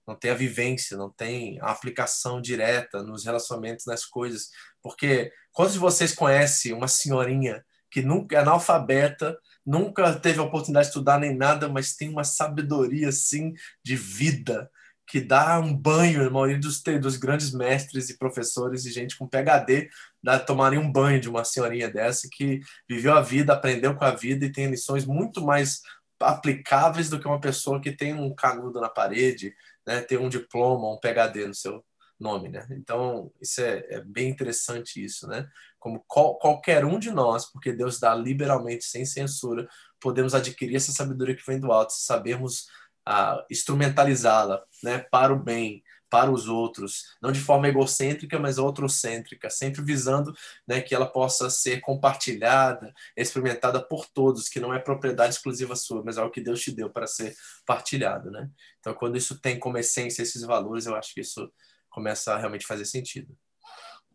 não 0.09 0.15
tem 0.15 0.31
a 0.31 0.35
vivência, 0.35 0.97
não 0.97 1.09
tem 1.09 1.59
a 1.61 1.69
aplicação 1.69 2.41
direta 2.41 3.03
nos 3.03 3.23
relacionamentos, 3.23 3.85
nas 3.85 4.03
coisas. 4.03 4.49
Porque 4.81 5.31
quantos 5.51 5.73
de 5.73 5.79
vocês 5.79 6.13
conhecem 6.13 6.73
uma 6.73 6.87
senhorinha 6.87 7.63
que 7.91 8.01
nunca 8.01 8.35
é 8.35 8.39
analfabeta, 8.39 9.37
nunca 9.65 10.13
teve 10.19 10.39
a 10.39 10.43
oportunidade 10.43 10.87
de 10.87 10.89
estudar 10.89 11.19
nem 11.19 11.35
nada, 11.35 11.69
mas 11.69 11.95
tem 11.95 12.09
uma 12.09 12.23
sabedoria 12.23 13.09
assim 13.09 13.53
de 13.83 13.95
vida 13.95 14.69
que 15.07 15.19
dá 15.19 15.59
um 15.59 15.75
banho, 15.75 16.25
a 16.25 16.29
maioria 16.29 16.59
dos, 16.59 16.83
dos 17.01 17.17
grandes 17.17 17.51
mestres 17.51 18.09
e 18.09 18.17
professores 18.17 18.85
e 18.85 18.91
gente 18.91 19.17
com 19.17 19.27
PhD 19.27 19.89
dá, 20.23 20.39
tomarem 20.39 20.79
um 20.79 20.91
banho 20.91 21.19
de 21.19 21.29
uma 21.29 21.43
senhorinha 21.43 21.89
dessa 21.89 22.27
que 22.31 22.59
viveu 22.87 23.13
a 23.13 23.21
vida, 23.21 23.53
aprendeu 23.53 23.95
com 23.95 24.05
a 24.05 24.11
vida 24.11 24.45
e 24.45 24.51
tem 24.51 24.67
lições 24.67 25.05
muito 25.05 25.45
mais 25.45 25.81
aplicáveis 26.19 27.09
do 27.09 27.19
que 27.19 27.27
uma 27.27 27.39
pessoa 27.39 27.81
que 27.81 27.91
tem 27.91 28.13
um 28.13 28.33
canudo 28.33 28.81
na 28.81 28.89
parede, 28.89 29.53
né, 29.87 30.01
ter 30.01 30.19
um 30.19 30.29
diploma, 30.29 30.91
um 30.91 30.99
PhD 30.99 31.47
no 31.47 31.53
seu 31.53 31.83
nome, 32.19 32.49
né? 32.49 32.67
Então, 32.71 33.31
isso 33.41 33.61
é, 33.61 33.85
é 33.89 34.01
bem 34.01 34.29
interessante 34.29 35.03
isso, 35.03 35.25
né? 35.27 35.47
Como 35.79 36.03
qual, 36.05 36.37
qualquer 36.37 36.83
um 36.83 36.99
de 36.99 37.11
nós, 37.11 37.49
porque 37.49 37.71
Deus 37.71 37.97
dá 37.97 38.13
liberalmente, 38.13 38.83
sem 38.83 39.05
censura, 39.05 39.67
podemos 40.01 40.35
adquirir 40.35 40.75
essa 40.75 40.91
sabedoria 40.91 41.35
que 41.35 41.45
vem 41.45 41.59
do 41.59 41.71
alto, 41.71 41.93
sabermos 41.93 42.67
ah, 43.05 43.43
instrumentalizá-la, 43.49 44.61
né, 44.83 44.99
para 44.99 45.33
o 45.33 45.39
bem, 45.39 45.81
para 46.09 46.31
os 46.31 46.47
outros, 46.47 47.15
não 47.21 47.31
de 47.31 47.39
forma 47.39 47.67
egocêntrica, 47.67 48.39
mas 48.39 48.57
outrocêntrica, 48.57 49.49
sempre 49.49 49.81
visando 49.81 50.33
né, 50.67 50.81
que 50.81 50.95
ela 50.95 51.05
possa 51.05 51.49
ser 51.49 51.79
compartilhada, 51.81 52.93
experimentada 53.15 53.81
por 53.81 54.05
todos, 54.07 54.49
que 54.49 54.59
não 54.59 54.73
é 54.73 54.79
propriedade 54.79 55.35
exclusiva 55.35 55.75
sua, 55.75 56.03
mas 56.03 56.17
é 56.17 56.23
o 56.23 56.31
que 56.31 56.41
Deus 56.41 56.61
te 56.61 56.71
deu 56.71 56.89
para 56.89 57.05
ser 57.05 57.35
partilhado. 57.65 58.31
Né? 58.31 58.49
Então, 58.79 58.93
quando 58.93 59.17
isso 59.17 59.39
tem 59.39 59.59
como 59.59 59.77
essência 59.77 60.23
esses 60.23 60.41
valores, 60.41 60.85
eu 60.85 60.95
acho 60.95 61.13
que 61.13 61.21
isso 61.21 61.51
começa 61.89 62.33
a 62.33 62.37
realmente 62.37 62.65
fazer 62.65 62.85
sentido. 62.85 63.37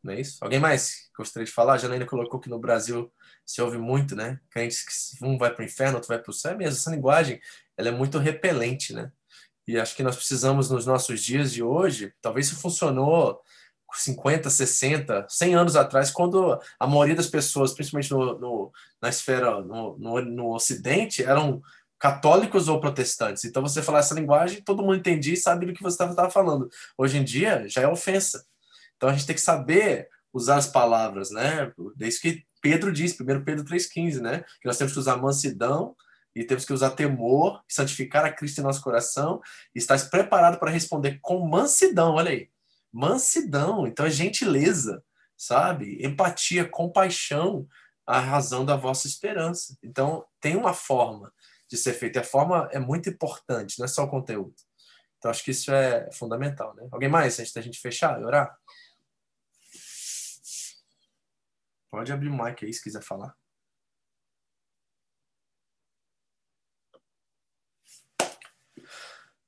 Não 0.02 0.12
é 0.12 0.20
isso? 0.20 0.36
Alguém 0.42 0.60
mais 0.60 1.08
gostaria 1.16 1.46
de 1.46 1.50
falar? 1.50 1.74
A 1.74 1.78
Janaína 1.78 2.04
colocou 2.04 2.38
que 2.38 2.50
no 2.50 2.58
Brasil 2.58 3.10
se 3.46 3.62
ouve 3.62 3.78
muito, 3.78 4.14
né? 4.14 4.38
Crentes 4.50 4.84
que 4.84 5.24
um 5.24 5.38
vai 5.38 5.52
para 5.52 5.62
o 5.62 5.64
inferno, 5.64 5.94
outro 5.94 6.08
vai 6.08 6.18
para 6.18 6.30
o 6.30 6.34
céu. 6.34 6.52
É 6.52 6.56
mesmo, 6.56 6.76
essa 6.76 6.90
linguagem 6.90 7.40
ela 7.76 7.88
é 7.88 7.90
muito 7.90 8.18
repelente, 8.18 8.92
né? 8.92 9.10
E 9.66 9.78
acho 9.78 9.96
que 9.96 10.02
nós 10.02 10.16
precisamos, 10.16 10.70
nos 10.70 10.86
nossos 10.86 11.22
dias 11.22 11.52
de 11.52 11.62
hoje, 11.62 12.12
talvez 12.20 12.46
isso 12.46 12.60
funcionou 12.60 13.40
50, 13.94 14.50
60, 14.50 15.26
100 15.28 15.54
anos 15.54 15.76
atrás, 15.76 16.10
quando 16.10 16.58
a 16.78 16.86
maioria 16.86 17.14
das 17.14 17.28
pessoas, 17.28 17.72
principalmente 17.72 18.10
no, 18.10 18.38
no 18.38 18.72
na 19.00 19.08
esfera, 19.08 19.60
no, 19.62 19.96
no, 19.98 20.20
no, 20.20 20.54
Ocidente, 20.54 21.22
eram 21.22 21.62
católicos 21.98 22.68
ou 22.68 22.80
protestantes. 22.80 23.44
Então, 23.44 23.62
você 23.62 23.82
falar 23.82 24.00
essa 24.00 24.14
linguagem, 24.14 24.62
todo 24.62 24.82
mundo 24.82 24.96
entendia 24.96 25.34
e 25.34 25.36
sabia 25.36 25.68
do 25.68 25.74
que 25.74 25.82
você 25.82 26.02
estava 26.02 26.30
falando. 26.30 26.68
Hoje 26.98 27.18
em 27.18 27.24
dia, 27.24 27.66
já 27.68 27.82
é 27.82 27.88
ofensa. 27.88 28.44
Então, 28.96 29.08
a 29.08 29.12
gente 29.12 29.26
tem 29.26 29.34
que 29.34 29.40
saber 29.40 30.08
usar 30.32 30.56
as 30.56 30.66
palavras, 30.66 31.30
né? 31.30 31.72
Desde 31.96 32.20
que 32.20 32.44
Pedro 32.60 32.92
diz, 32.92 33.18
1 33.18 33.44
Pedro 33.44 33.64
3,15, 33.64 34.20
né? 34.20 34.44
Que 34.60 34.66
nós 34.66 34.76
temos 34.76 34.92
que 34.92 34.98
usar 34.98 35.16
mansidão, 35.16 35.94
e 36.34 36.44
temos 36.44 36.64
que 36.64 36.72
usar 36.72 36.90
temor, 36.90 37.62
santificar 37.68 38.24
a 38.24 38.32
Cristo 38.32 38.60
em 38.60 38.64
nosso 38.64 38.82
coração 38.82 39.40
e 39.74 39.78
estar 39.78 39.98
preparado 40.10 40.58
para 40.58 40.70
responder 40.70 41.18
com 41.20 41.46
mansidão. 41.46 42.14
Olha 42.14 42.30
aí, 42.30 42.50
mansidão, 42.92 43.86
então 43.86 44.06
é 44.06 44.10
gentileza, 44.10 45.02
sabe? 45.36 46.04
Empatia, 46.04 46.68
compaixão, 46.68 47.68
a 48.06 48.18
razão 48.18 48.64
da 48.64 48.76
vossa 48.76 49.06
esperança. 49.06 49.76
Então 49.82 50.24
tem 50.40 50.56
uma 50.56 50.74
forma 50.74 51.32
de 51.68 51.76
ser 51.76 51.94
feita. 51.94 52.20
A 52.20 52.24
forma 52.24 52.68
é 52.72 52.78
muito 52.78 53.08
importante, 53.08 53.78
não 53.78 53.84
é 53.84 53.88
só 53.88 54.04
o 54.04 54.10
conteúdo. 54.10 54.54
Então, 55.18 55.30
acho 55.30 55.42
que 55.42 55.52
isso 55.52 55.72
é 55.72 56.10
fundamental, 56.12 56.74
né? 56.74 56.86
Alguém 56.92 57.08
mais, 57.08 57.38
antes 57.40 57.50
da 57.50 57.62
gente 57.62 57.80
fechar 57.80 58.20
e 58.20 58.24
orar? 58.24 58.54
Pode 61.90 62.12
abrir 62.12 62.28
o 62.28 62.44
mic 62.44 62.62
aí, 62.62 62.72
se 62.72 62.82
quiser 62.82 63.02
falar. 63.02 63.34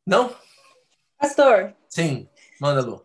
Não? 0.07 0.34
Pastor. 1.18 1.74
Sim, 1.88 2.28
manda, 2.61 2.80
Lu. 2.80 3.04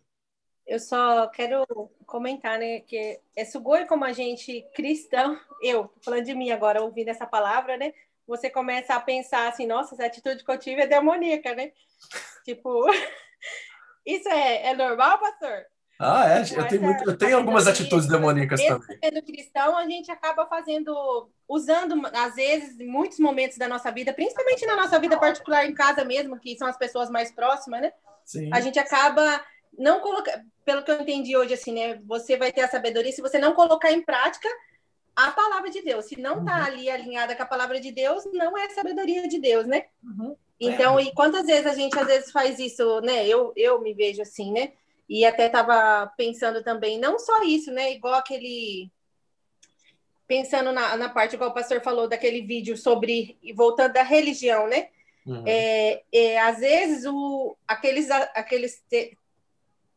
Eu 0.67 0.79
só 0.79 1.27
quero 1.29 1.65
comentar, 2.05 2.59
né, 2.59 2.81
que 2.81 3.19
é 3.35 3.43
sugoi 3.43 3.85
como 3.85 4.05
a 4.05 4.13
gente 4.13 4.61
cristão, 4.75 5.39
eu, 5.63 5.91
falando 6.03 6.25
de 6.25 6.35
mim 6.35 6.51
agora, 6.51 6.81
ouvindo 6.81 7.09
essa 7.09 7.25
palavra, 7.25 7.75
né, 7.75 7.93
você 8.27 8.49
começa 8.49 8.93
a 8.93 8.99
pensar 8.99 9.49
assim, 9.49 9.65
nossa, 9.65 9.95
essa 9.95 10.05
atitude 10.05 10.43
que 10.43 10.51
eu 10.51 10.59
tive 10.59 10.83
é 10.83 10.87
demoníaca, 10.87 11.55
né? 11.55 11.71
tipo, 12.45 12.85
isso 14.05 14.29
é, 14.29 14.67
é 14.67 14.75
normal, 14.75 15.19
pastor? 15.19 15.65
Ah, 16.03 16.27
é, 16.27 16.41
eu 16.41 16.67
tenho, 16.67 16.81
muito, 16.81 17.03
eu 17.07 17.15
tenho 17.15 17.37
algumas 17.37 17.67
atitudes 17.67 18.07
demoníacas 18.07 18.59
também. 18.59 18.97
Sendo 19.03 19.21
cristão, 19.21 19.77
a 19.77 19.85
gente 19.85 20.09
acaba 20.09 20.47
fazendo, 20.47 21.29
usando, 21.47 22.01
às 22.11 22.33
vezes, 22.33 22.79
em 22.79 22.87
muitos 22.87 23.19
momentos 23.19 23.55
da 23.59 23.67
nossa 23.67 23.91
vida, 23.91 24.11
principalmente 24.11 24.65
na 24.65 24.75
nossa 24.75 24.99
vida 24.99 25.19
particular 25.19 25.63
em 25.63 25.75
casa 25.75 26.03
mesmo, 26.03 26.39
que 26.39 26.57
são 26.57 26.67
as 26.67 26.75
pessoas 26.75 27.11
mais 27.11 27.31
próximas, 27.31 27.81
né? 27.81 27.93
Sim. 28.25 28.49
A 28.51 28.59
gente 28.59 28.79
acaba 28.79 29.45
não 29.77 29.99
colocar, 29.99 30.43
pelo 30.65 30.83
que 30.83 30.89
eu 30.89 31.01
entendi 31.01 31.37
hoje, 31.37 31.53
assim, 31.53 31.71
né? 31.71 31.99
Você 32.07 32.35
vai 32.35 32.51
ter 32.51 32.61
a 32.61 32.67
sabedoria 32.67 33.11
se 33.11 33.21
você 33.21 33.37
não 33.37 33.53
colocar 33.53 33.91
em 33.91 34.01
prática 34.01 34.49
a 35.15 35.29
palavra 35.29 35.69
de 35.69 35.83
Deus. 35.83 36.05
Se 36.05 36.19
não 36.19 36.39
está 36.39 36.57
uhum. 36.57 36.65
ali 36.65 36.89
alinhada 36.89 37.35
com 37.35 37.43
a 37.43 37.45
palavra 37.47 37.79
de 37.79 37.91
Deus, 37.91 38.23
não 38.33 38.57
é 38.57 38.69
sabedoria 38.69 39.27
de 39.27 39.39
Deus, 39.39 39.67
né? 39.67 39.85
Uhum. 40.03 40.35
Então, 40.59 40.97
é. 40.97 41.03
e 41.03 41.13
quantas 41.13 41.45
vezes 41.45 41.67
a 41.67 41.75
gente 41.75 41.97
às 41.99 42.07
vezes 42.07 42.31
faz 42.31 42.57
isso, 42.57 43.01
né? 43.01 43.27
Eu, 43.27 43.53
eu 43.55 43.79
me 43.81 43.93
vejo 43.93 44.21
assim, 44.23 44.51
né? 44.51 44.71
E 45.11 45.25
até 45.25 45.47
estava 45.47 46.09
pensando 46.15 46.63
também, 46.63 46.97
não 46.97 47.19
só 47.19 47.43
isso, 47.43 47.69
né? 47.69 47.91
Igual 47.91 48.13
aquele. 48.13 48.89
Pensando 50.25 50.71
na, 50.71 50.95
na 50.95 51.09
parte, 51.09 51.35
igual 51.35 51.49
o 51.49 51.53
pastor 51.53 51.81
falou, 51.81 52.07
daquele 52.07 52.41
vídeo 52.41 52.77
sobre. 52.77 53.37
Voltando 53.53 53.91
da 53.91 54.03
religião, 54.03 54.69
né? 54.69 54.87
Uhum. 55.25 55.43
É, 55.45 56.01
é, 56.13 56.39
às 56.39 56.59
vezes, 56.59 57.05
o, 57.05 57.57
aqueles, 57.67 58.09
aqueles 58.09 58.81
te, 58.89 59.17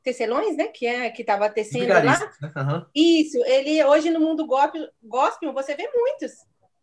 tecelões, 0.02 0.56
né? 0.56 0.66
Que 0.66 0.84
é 0.84 1.08
que 1.10 1.22
estava 1.22 1.48
tecendo 1.48 1.92
lá. 1.92 2.02
Né? 2.02 2.52
Uhum. 2.56 2.86
Isso, 2.92 3.38
ele 3.44 3.84
hoje 3.84 4.10
no 4.10 4.18
mundo 4.18 4.44
gospel, 4.44 4.88
gospel 5.00 5.52
você 5.52 5.76
vê 5.76 5.88
muitos. 5.94 6.32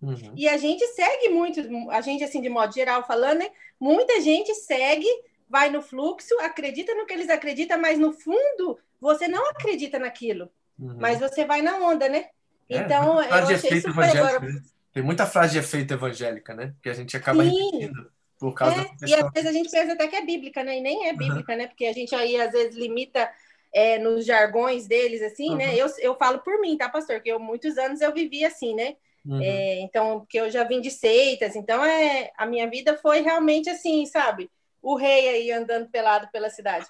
Uhum. 0.02 0.34
E 0.38 0.48
a 0.48 0.56
gente 0.56 0.88
segue 0.88 1.28
muito, 1.28 1.60
a 1.90 2.00
gente, 2.00 2.24
assim, 2.24 2.42
de 2.42 2.48
modo 2.48 2.74
geral 2.74 3.06
falando, 3.06 3.40
né? 3.40 3.52
Muita 3.78 4.22
gente 4.22 4.56
segue 4.56 5.06
vai 5.52 5.70
no 5.70 5.82
fluxo, 5.82 6.34
acredita 6.40 6.96
no 6.96 7.06
que 7.06 7.14
eles 7.14 7.30
acreditam, 7.30 7.80
mas 7.80 8.00
no 8.00 8.14
fundo 8.14 8.80
você 9.02 9.28
não 9.28 9.50
acredita 9.50 10.00
naquilo. 10.00 10.50
Uhum. 10.80 10.96
Mas 10.98 11.20
você 11.20 11.44
vai 11.44 11.62
na 11.62 11.78
onda, 11.78 12.08
né? 12.08 12.30
É, 12.70 12.78
então, 12.78 13.22
eu 13.22 13.34
achei 13.34 13.82
super 13.82 14.18
agora. 14.18 14.40
Né? 14.40 14.62
Tem 14.94 15.04
muita 15.04 15.26
frase 15.26 15.54
de 15.54 15.60
efeito 15.60 15.94
evangélica, 15.94 16.56
né? 16.56 16.74
Que 16.82 16.90
a 16.90 16.94
gente 16.94 17.18
acaba 17.18 17.44
Sim. 17.44 17.50
repetindo 17.50 18.10
por 18.40 18.54
causa 18.54 18.82
é, 18.82 19.08
E 19.08 19.14
às 19.14 19.32
vezes 19.32 19.50
a 19.50 19.54
gente 19.54 19.70
pensa 19.70 19.94
até 19.94 20.08
que 20.08 20.16
é 20.16 20.26
bíblica, 20.26 20.64
né? 20.64 20.78
E 20.78 20.82
nem 20.82 21.10
é 21.10 21.14
bíblica, 21.14 21.52
uhum. 21.52 21.58
né? 21.60 21.68
Porque 21.68 21.86
a 21.86 21.94
gente 21.94 22.16
aí 22.16 22.40
às 22.40 22.54
vezes 22.54 22.76
limita 22.76 23.30
é, 23.74 24.00
nos 24.00 24.26
jargões 24.26 24.88
deles, 24.88 25.22
assim, 25.22 25.54
né? 25.56 25.66
uhum. 25.66 25.72
né? 25.72 25.78
Eu, 25.78 25.88
eu 26.00 26.16
falo 26.16 26.40
por 26.40 26.62
mim, 26.62 26.78
tá, 26.78 26.88
pastor? 26.88 27.20
Que 27.20 27.30
eu 27.30 27.40
muitos 27.40 27.78
anos 27.78 28.00
eu 28.00 28.14
vivi 28.14 28.46
assim, 28.46 28.74
né? 28.74 28.96
Uhum. 29.26 29.42
É, 29.42 29.82
então, 29.82 30.22
porque 30.22 30.40
eu 30.40 30.50
já 30.50 30.64
vim 30.64 30.80
de 30.80 30.90
seitas, 30.90 31.56
então 31.56 31.84
é, 31.84 32.32
a 32.38 32.46
minha 32.46 32.68
vida 32.70 32.98
foi 32.98 33.22
realmente 33.22 33.70
assim, 33.70 34.06
sabe? 34.06 34.50
O 34.82 34.96
rei 34.96 35.30
aí 35.30 35.52
andando 35.52 35.90
pelado 35.90 36.28
pela 36.32 36.50
cidade. 36.50 36.86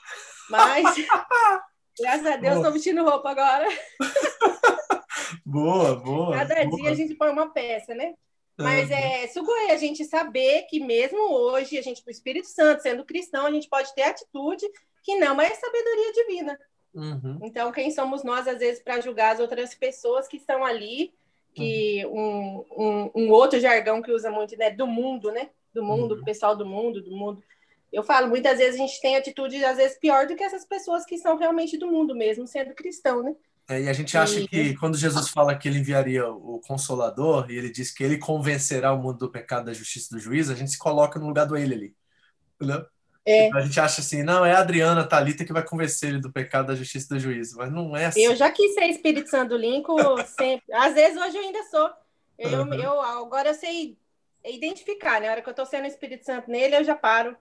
Mas, 0.49 0.83
graças 1.99 2.25
a 2.25 2.37
Deus, 2.37 2.57
estou 2.57 2.71
vestindo 2.71 3.03
roupa 3.03 3.31
agora. 3.31 3.67
boa, 5.45 5.95
boa. 5.95 6.37
Cada 6.37 6.65
boa. 6.65 6.77
dia 6.77 6.91
a 6.91 6.95
gente 6.95 7.15
põe 7.15 7.29
uma 7.29 7.51
peça, 7.51 7.93
né? 7.93 8.13
Mas 8.57 8.91
é 8.91 9.27
sugoi 9.27 9.71
a 9.71 9.77
gente 9.77 10.05
saber 10.05 10.63
que 10.63 10.79
mesmo 10.79 11.33
hoje, 11.33 11.77
a 11.77 11.81
gente, 11.81 12.03
o 12.05 12.11
Espírito 12.11 12.47
Santo, 12.47 12.83
sendo 12.83 13.03
cristão, 13.03 13.45
a 13.45 13.51
gente 13.51 13.67
pode 13.67 13.93
ter 13.95 14.03
atitude 14.03 14.65
que 15.03 15.15
não 15.17 15.41
é 15.41 15.49
sabedoria 15.49 16.13
divina. 16.13 16.59
Uhum. 16.93 17.39
Então, 17.41 17.71
quem 17.71 17.89
somos 17.89 18.23
nós, 18.23 18.47
às 18.47 18.59
vezes, 18.59 18.83
para 18.83 19.01
julgar 19.01 19.33
as 19.33 19.39
outras 19.39 19.73
pessoas 19.73 20.27
que 20.27 20.37
estão 20.37 20.63
ali, 20.63 21.13
que 21.53 22.05
uhum. 22.05 22.65
um, 22.77 22.83
um, 22.83 23.11
um, 23.15 23.31
outro 23.31 23.59
jargão 23.59 24.01
que 24.01 24.11
usa 24.11 24.29
muito, 24.29 24.55
né, 24.57 24.69
do 24.69 24.85
mundo, 24.85 25.31
né? 25.31 25.49
Do 25.73 25.83
mundo, 25.83 26.15
uhum. 26.15 26.23
pessoal 26.23 26.55
do 26.55 26.65
mundo, 26.65 27.01
do 27.01 27.15
mundo 27.15 27.41
eu 27.91 28.03
falo, 28.03 28.29
muitas 28.29 28.57
vezes 28.57 28.75
a 28.75 28.83
gente 28.83 29.01
tem 29.01 29.17
atitude, 29.17 29.63
às 29.65 29.77
vezes, 29.77 29.97
pior 29.99 30.25
do 30.25 30.35
que 30.35 30.43
essas 30.43 30.65
pessoas 30.65 31.05
que 31.05 31.17
são 31.17 31.37
realmente 31.37 31.77
do 31.77 31.87
mundo 31.87 32.15
mesmo, 32.15 32.47
sendo 32.47 32.73
cristão, 32.73 33.21
né? 33.21 33.35
É, 33.69 33.81
e 33.81 33.89
a 33.89 33.93
gente 33.93 34.17
acha 34.17 34.39
e... 34.39 34.47
que 34.47 34.75
quando 34.77 34.97
Jesus 34.97 35.29
fala 35.29 35.55
que 35.55 35.67
ele 35.67 35.79
enviaria 35.79 36.27
o 36.27 36.59
Consolador, 36.65 37.49
e 37.49 37.57
ele 37.57 37.69
diz 37.69 37.91
que 37.91 38.03
ele 38.03 38.17
convencerá 38.17 38.93
o 38.93 38.97
mundo 38.97 39.17
do 39.17 39.31
pecado, 39.31 39.65
da 39.65 39.73
justiça 39.73 40.07
e 40.11 40.15
do 40.15 40.21
juízo, 40.21 40.51
a 40.51 40.55
gente 40.55 40.71
se 40.71 40.77
coloca 40.77 41.19
no 41.19 41.27
lugar 41.27 41.45
do 41.45 41.57
ele 41.57 41.73
ali. 41.73 41.95
Entendeu? 42.55 42.85
É. 43.25 43.47
Então 43.47 43.59
a 43.59 43.63
gente 43.63 43.79
acha 43.79 44.01
assim, 44.01 44.23
não, 44.23 44.43
é 44.43 44.53
a 44.53 44.59
Adriana 44.59 45.07
Talita 45.07 45.45
que 45.45 45.53
vai 45.53 45.63
convencer 45.63 46.09
ele 46.09 46.19
do 46.19 46.31
pecado, 46.31 46.67
da 46.67 46.75
justiça 46.75 47.07
e 47.11 47.17
do 47.17 47.19
juízo, 47.19 47.57
mas 47.57 47.71
não 47.71 47.95
é 47.95 48.05
assim. 48.05 48.23
Eu 48.23 48.35
já 48.35 48.49
quis 48.49 48.73
ser 48.73 48.85
Espírito 48.85 49.29
Santo 49.29 49.49
do 49.49 49.57
Lincoln 49.57 49.95
sempre. 50.25 50.73
Às 50.73 50.93
vezes 50.93 51.21
hoje 51.21 51.37
eu 51.37 51.43
ainda 51.43 51.63
sou. 51.63 51.89
Eu, 52.39 52.61
uhum. 52.61 52.73
eu, 52.73 53.01
agora 53.01 53.49
eu 53.49 53.53
sei 53.53 53.97
identificar, 54.43 55.21
né? 55.21 55.27
Na 55.27 55.33
hora 55.33 55.41
que 55.41 55.49
eu 55.49 55.53
tô 55.53 55.65
sendo 55.65 55.85
Espírito 55.85 56.25
Santo 56.25 56.49
nele, 56.49 56.75
eu 56.75 56.83
já 56.83 56.95
paro 56.95 57.37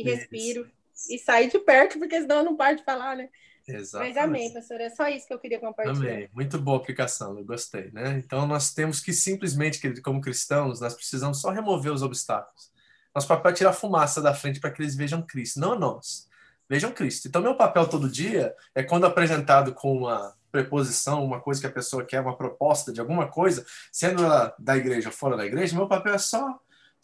e 0.00 0.02
respiro 0.02 0.70
e 1.10 1.18
sair 1.18 1.50
de 1.50 1.58
perto, 1.58 1.98
porque 1.98 2.20
senão 2.20 2.38
eu 2.38 2.44
não 2.44 2.56
paro 2.56 2.76
de 2.76 2.84
falar, 2.84 3.16
né? 3.16 3.28
Exatamente. 3.66 4.14
Mas 4.14 4.24
amém, 4.24 4.52
pastor. 4.52 4.80
É 4.80 4.88
só 4.88 5.08
isso 5.08 5.26
que 5.26 5.34
eu 5.34 5.38
queria 5.38 5.60
compartilhar. 5.60 6.12
Amém. 6.12 6.28
Muito 6.32 6.58
boa 6.58 6.78
aplicação, 6.78 7.38
eu 7.38 7.44
gostei, 7.44 7.90
né? 7.92 8.22
Então 8.24 8.46
nós 8.46 8.72
temos 8.72 9.00
que 9.00 9.12
simplesmente, 9.12 10.00
como 10.00 10.20
cristãos, 10.20 10.80
nós 10.80 10.94
precisamos 10.94 11.40
só 11.40 11.50
remover 11.50 11.92
os 11.92 12.02
obstáculos. 12.02 12.72
Nosso 13.14 13.28
papel 13.28 13.50
é 13.50 13.54
tirar 13.54 13.70
a 13.70 13.74
fumaça 13.74 14.22
da 14.22 14.32
frente 14.32 14.60
para 14.60 14.70
que 14.70 14.80
eles 14.80 14.96
vejam 14.96 15.20
Cristo, 15.22 15.60
não 15.60 15.78
nós. 15.78 16.28
Vejam 16.68 16.92
Cristo. 16.92 17.28
Então, 17.28 17.42
meu 17.42 17.56
papel 17.56 17.86
todo 17.88 18.10
dia 18.10 18.54
é 18.74 18.82
quando 18.82 19.06
apresentado 19.06 19.74
com 19.74 19.98
uma 19.98 20.34
preposição, 20.50 21.24
uma 21.24 21.40
coisa 21.40 21.60
que 21.60 21.66
a 21.66 21.72
pessoa 21.72 22.04
quer, 22.04 22.20
uma 22.20 22.36
proposta 22.36 22.92
de 22.92 23.00
alguma 23.00 23.28
coisa, 23.28 23.66
sendo 23.92 24.24
ela 24.24 24.54
da 24.58 24.76
igreja 24.76 25.08
ou 25.08 25.14
fora 25.14 25.36
da 25.36 25.44
igreja, 25.44 25.76
meu 25.76 25.86
papel 25.86 26.14
é 26.14 26.18
só 26.18 26.58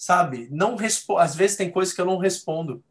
sabe? 0.04 0.48
Não 0.50 0.76
respo... 0.76 1.16
Às 1.16 1.34
vezes 1.34 1.56
tem 1.56 1.70
coisas 1.70 1.94
que 1.94 2.00
eu 2.00 2.04
não 2.04 2.18
respondo. 2.18 2.84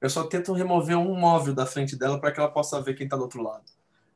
Eu 0.00 0.10
só 0.10 0.24
tento 0.24 0.52
remover 0.52 0.98
um 0.98 1.14
móvel 1.14 1.54
da 1.54 1.64
frente 1.64 1.94
dela 1.94 2.20
para 2.20 2.32
que 2.32 2.40
ela 2.40 2.50
possa 2.50 2.82
ver 2.82 2.94
quem 2.94 3.04
está 3.04 3.16
do 3.16 3.22
outro 3.22 3.40
lado. 3.40 3.62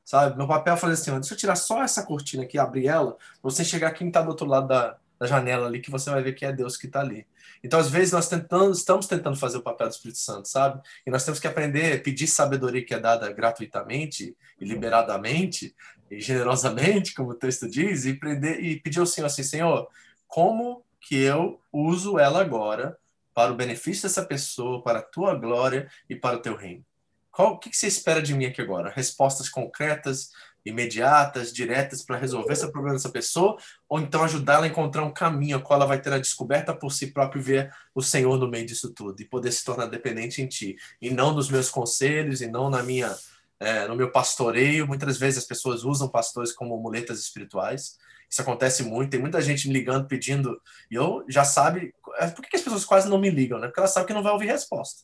Sabe? 0.04 0.36
Meu 0.36 0.48
papel 0.48 0.74
é 0.74 0.76
fazer 0.76 0.94
assim: 0.94 1.12
deixa 1.12 1.34
eu 1.34 1.38
tirar 1.38 1.54
só 1.54 1.80
essa 1.80 2.04
cortina 2.04 2.42
aqui, 2.42 2.58
abrir 2.58 2.88
ela, 2.88 3.16
você 3.40 3.64
chegar 3.64 3.92
quem 3.92 4.08
está 4.08 4.20
do 4.20 4.30
outro 4.30 4.46
lado 4.46 4.66
da, 4.66 4.96
da 5.16 5.28
janela 5.28 5.68
ali, 5.68 5.78
que 5.78 5.92
você 5.92 6.10
vai 6.10 6.24
ver 6.24 6.32
que 6.32 6.44
é 6.44 6.52
Deus 6.52 6.76
que 6.76 6.88
está 6.88 6.98
ali. 6.98 7.24
Então, 7.62 7.78
às 7.78 7.88
vezes, 7.88 8.12
nós 8.12 8.28
tentando, 8.28 8.72
estamos 8.72 9.06
tentando 9.06 9.36
fazer 9.36 9.58
o 9.58 9.62
papel 9.62 9.86
do 9.86 9.92
Espírito 9.92 10.18
Santo, 10.18 10.48
sabe? 10.48 10.82
E 11.06 11.10
nós 11.10 11.24
temos 11.24 11.38
que 11.38 11.46
aprender, 11.46 12.02
pedir 12.02 12.26
sabedoria 12.26 12.84
que 12.84 12.94
é 12.94 12.98
dada 12.98 13.32
gratuitamente 13.32 14.36
e 14.60 14.64
liberadamente 14.64 15.72
e 16.10 16.20
generosamente, 16.20 17.14
como 17.14 17.30
o 17.30 17.34
texto 17.34 17.70
diz, 17.70 18.06
e, 18.06 18.14
prender, 18.14 18.58
e 18.58 18.80
pedir 18.80 18.98
ao 18.98 19.06
Senhor 19.06 19.28
assim: 19.28 19.44
Senhor, 19.44 19.88
como 20.26 20.84
que 21.00 21.16
eu 21.16 21.60
uso 21.72 22.18
ela 22.18 22.40
agora 22.40 22.96
para 23.34 23.52
o 23.52 23.56
benefício 23.56 24.02
dessa 24.02 24.24
pessoa, 24.24 24.82
para 24.82 24.98
a 24.98 25.02
tua 25.02 25.34
glória 25.34 25.90
e 26.08 26.14
para 26.14 26.36
o 26.36 26.42
teu 26.42 26.54
reino. 26.54 26.84
Qual, 27.30 27.52
o 27.52 27.58
que, 27.58 27.74
você 27.74 27.86
espera 27.86 28.20
de 28.20 28.34
mim 28.34 28.44
aqui 28.44 28.60
agora? 28.60 28.90
Respostas 28.90 29.48
concretas, 29.48 30.30
imediatas, 30.66 31.52
diretas 31.52 32.02
para 32.02 32.18
resolver 32.18 32.52
esse 32.52 32.70
problema 32.70 32.96
dessa 32.96 33.08
pessoa, 33.08 33.56
ou 33.88 34.00
então 34.00 34.24
ajudá-la 34.24 34.66
a 34.66 34.68
encontrar 34.68 35.04
um 35.04 35.12
caminho 35.12 35.56
a 35.56 35.60
qual 35.60 35.78
ela 35.78 35.86
vai 35.86 36.00
ter 36.00 36.12
a 36.12 36.18
descoberta 36.18 36.74
por 36.74 36.92
si 36.92 37.12
própria 37.12 37.40
e 37.40 37.42
ver 37.42 37.74
o 37.94 38.02
Senhor 38.02 38.36
no 38.36 38.48
meio 38.48 38.66
disso 38.66 38.92
tudo 38.92 39.20
e 39.22 39.24
poder 39.24 39.52
se 39.52 39.64
tornar 39.64 39.86
dependente 39.86 40.42
em 40.42 40.48
Ti 40.48 40.76
e 41.00 41.10
não 41.10 41.32
nos 41.32 41.48
meus 41.48 41.70
conselhos 41.70 42.42
e 42.42 42.46
não 42.46 42.68
na 42.68 42.82
minha 42.82 43.16
é, 43.58 43.86
no 43.86 43.94
meu 43.96 44.10
pastoreio. 44.10 44.86
Muitas 44.86 45.18
vezes 45.18 45.38
as 45.38 45.46
pessoas 45.46 45.84
usam 45.84 46.08
pastores 46.08 46.52
como 46.52 46.76
muletas 46.76 47.20
espirituais 47.20 47.96
isso 48.30 48.42
acontece 48.42 48.84
muito, 48.84 49.10
tem 49.10 49.18
muita 49.18 49.42
gente 49.42 49.66
me 49.66 49.74
ligando 49.74 50.06
pedindo, 50.06 50.62
e 50.88 50.94
eu 50.94 51.24
já 51.28 51.44
sabe. 51.44 51.92
É, 52.18 52.28
por 52.28 52.42
que 52.46 52.56
as 52.56 52.62
pessoas 52.62 52.84
quase 52.84 53.08
não 53.08 53.18
me 53.18 53.28
ligam, 53.28 53.58
né? 53.58 53.66
Porque 53.66 53.80
elas 53.80 53.92
sabem 53.92 54.06
que 54.06 54.14
não 54.14 54.22
vai 54.22 54.32
ouvir 54.32 54.46
resposta. 54.46 55.02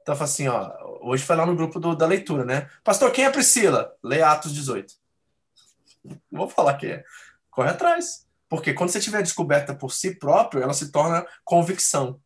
Então, 0.00 0.14
eu 0.14 0.22
assim, 0.22 0.46
ó, 0.46 0.72
hoje 1.02 1.24
foi 1.24 1.34
lá 1.34 1.44
no 1.44 1.56
grupo 1.56 1.80
do, 1.80 1.96
da 1.96 2.06
leitura, 2.06 2.44
né? 2.44 2.70
Pastor, 2.84 3.10
quem 3.10 3.24
é 3.24 3.30
Priscila? 3.30 3.92
Lê 4.02 4.22
Atos 4.22 4.54
18. 4.54 4.94
Não 6.04 6.18
vou 6.30 6.48
falar 6.48 6.74
quem 6.74 6.90
é. 6.90 7.04
Corre 7.50 7.70
atrás. 7.70 8.26
Porque 8.48 8.72
quando 8.72 8.90
você 8.90 9.00
tiver 9.00 9.20
descoberta 9.20 9.74
por 9.74 9.92
si 9.92 10.14
próprio, 10.14 10.62
ela 10.62 10.72
se 10.72 10.90
torna 10.90 11.26
convicção. 11.44 12.20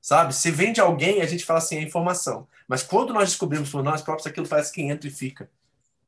Sabe? 0.00 0.34
Se 0.34 0.50
vem 0.50 0.72
de 0.72 0.80
alguém, 0.80 1.22
a 1.22 1.26
gente 1.26 1.44
fala 1.44 1.58
assim, 1.58 1.78
é 1.78 1.82
informação. 1.82 2.46
Mas 2.68 2.82
quando 2.82 3.14
nós 3.14 3.30
descobrimos 3.30 3.70
por 3.70 3.82
nós 3.82 4.02
próprios, 4.02 4.26
aquilo 4.26 4.46
parece 4.46 4.70
que 4.70 4.82
entra 4.82 5.08
e 5.08 5.10
fica. 5.10 5.50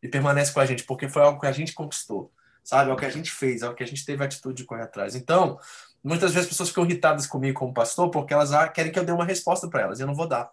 E 0.02 0.06
permanece 0.06 0.52
com 0.52 0.60
a 0.60 0.66
gente, 0.66 0.84
porque 0.84 1.08
foi 1.08 1.22
algo 1.22 1.40
que 1.40 1.46
a 1.46 1.52
gente 1.52 1.72
conquistou 1.72 2.30
sabe? 2.66 2.90
É 2.90 2.92
o 2.92 2.96
que 2.96 3.06
a 3.06 3.10
gente 3.10 3.30
fez, 3.30 3.62
é 3.62 3.68
o 3.68 3.74
que 3.74 3.84
a 3.84 3.86
gente 3.86 4.04
teve 4.04 4.22
a 4.22 4.26
atitude 4.26 4.56
de 4.56 4.64
correr 4.64 4.82
atrás. 4.82 5.14
Então, 5.14 5.58
muitas 6.02 6.32
vezes 6.32 6.46
as 6.46 6.50
pessoas 6.50 6.68
ficam 6.70 6.84
irritadas 6.84 7.26
comigo 7.26 7.58
como 7.60 7.72
pastor 7.72 8.10
porque 8.10 8.34
elas 8.34 8.50
querem 8.72 8.90
que 8.90 8.98
eu 8.98 9.04
dê 9.04 9.12
uma 9.12 9.24
resposta 9.24 9.68
para 9.68 9.82
elas, 9.82 10.00
e 10.00 10.02
eu 10.02 10.06
não 10.06 10.14
vou 10.14 10.26
dar. 10.26 10.52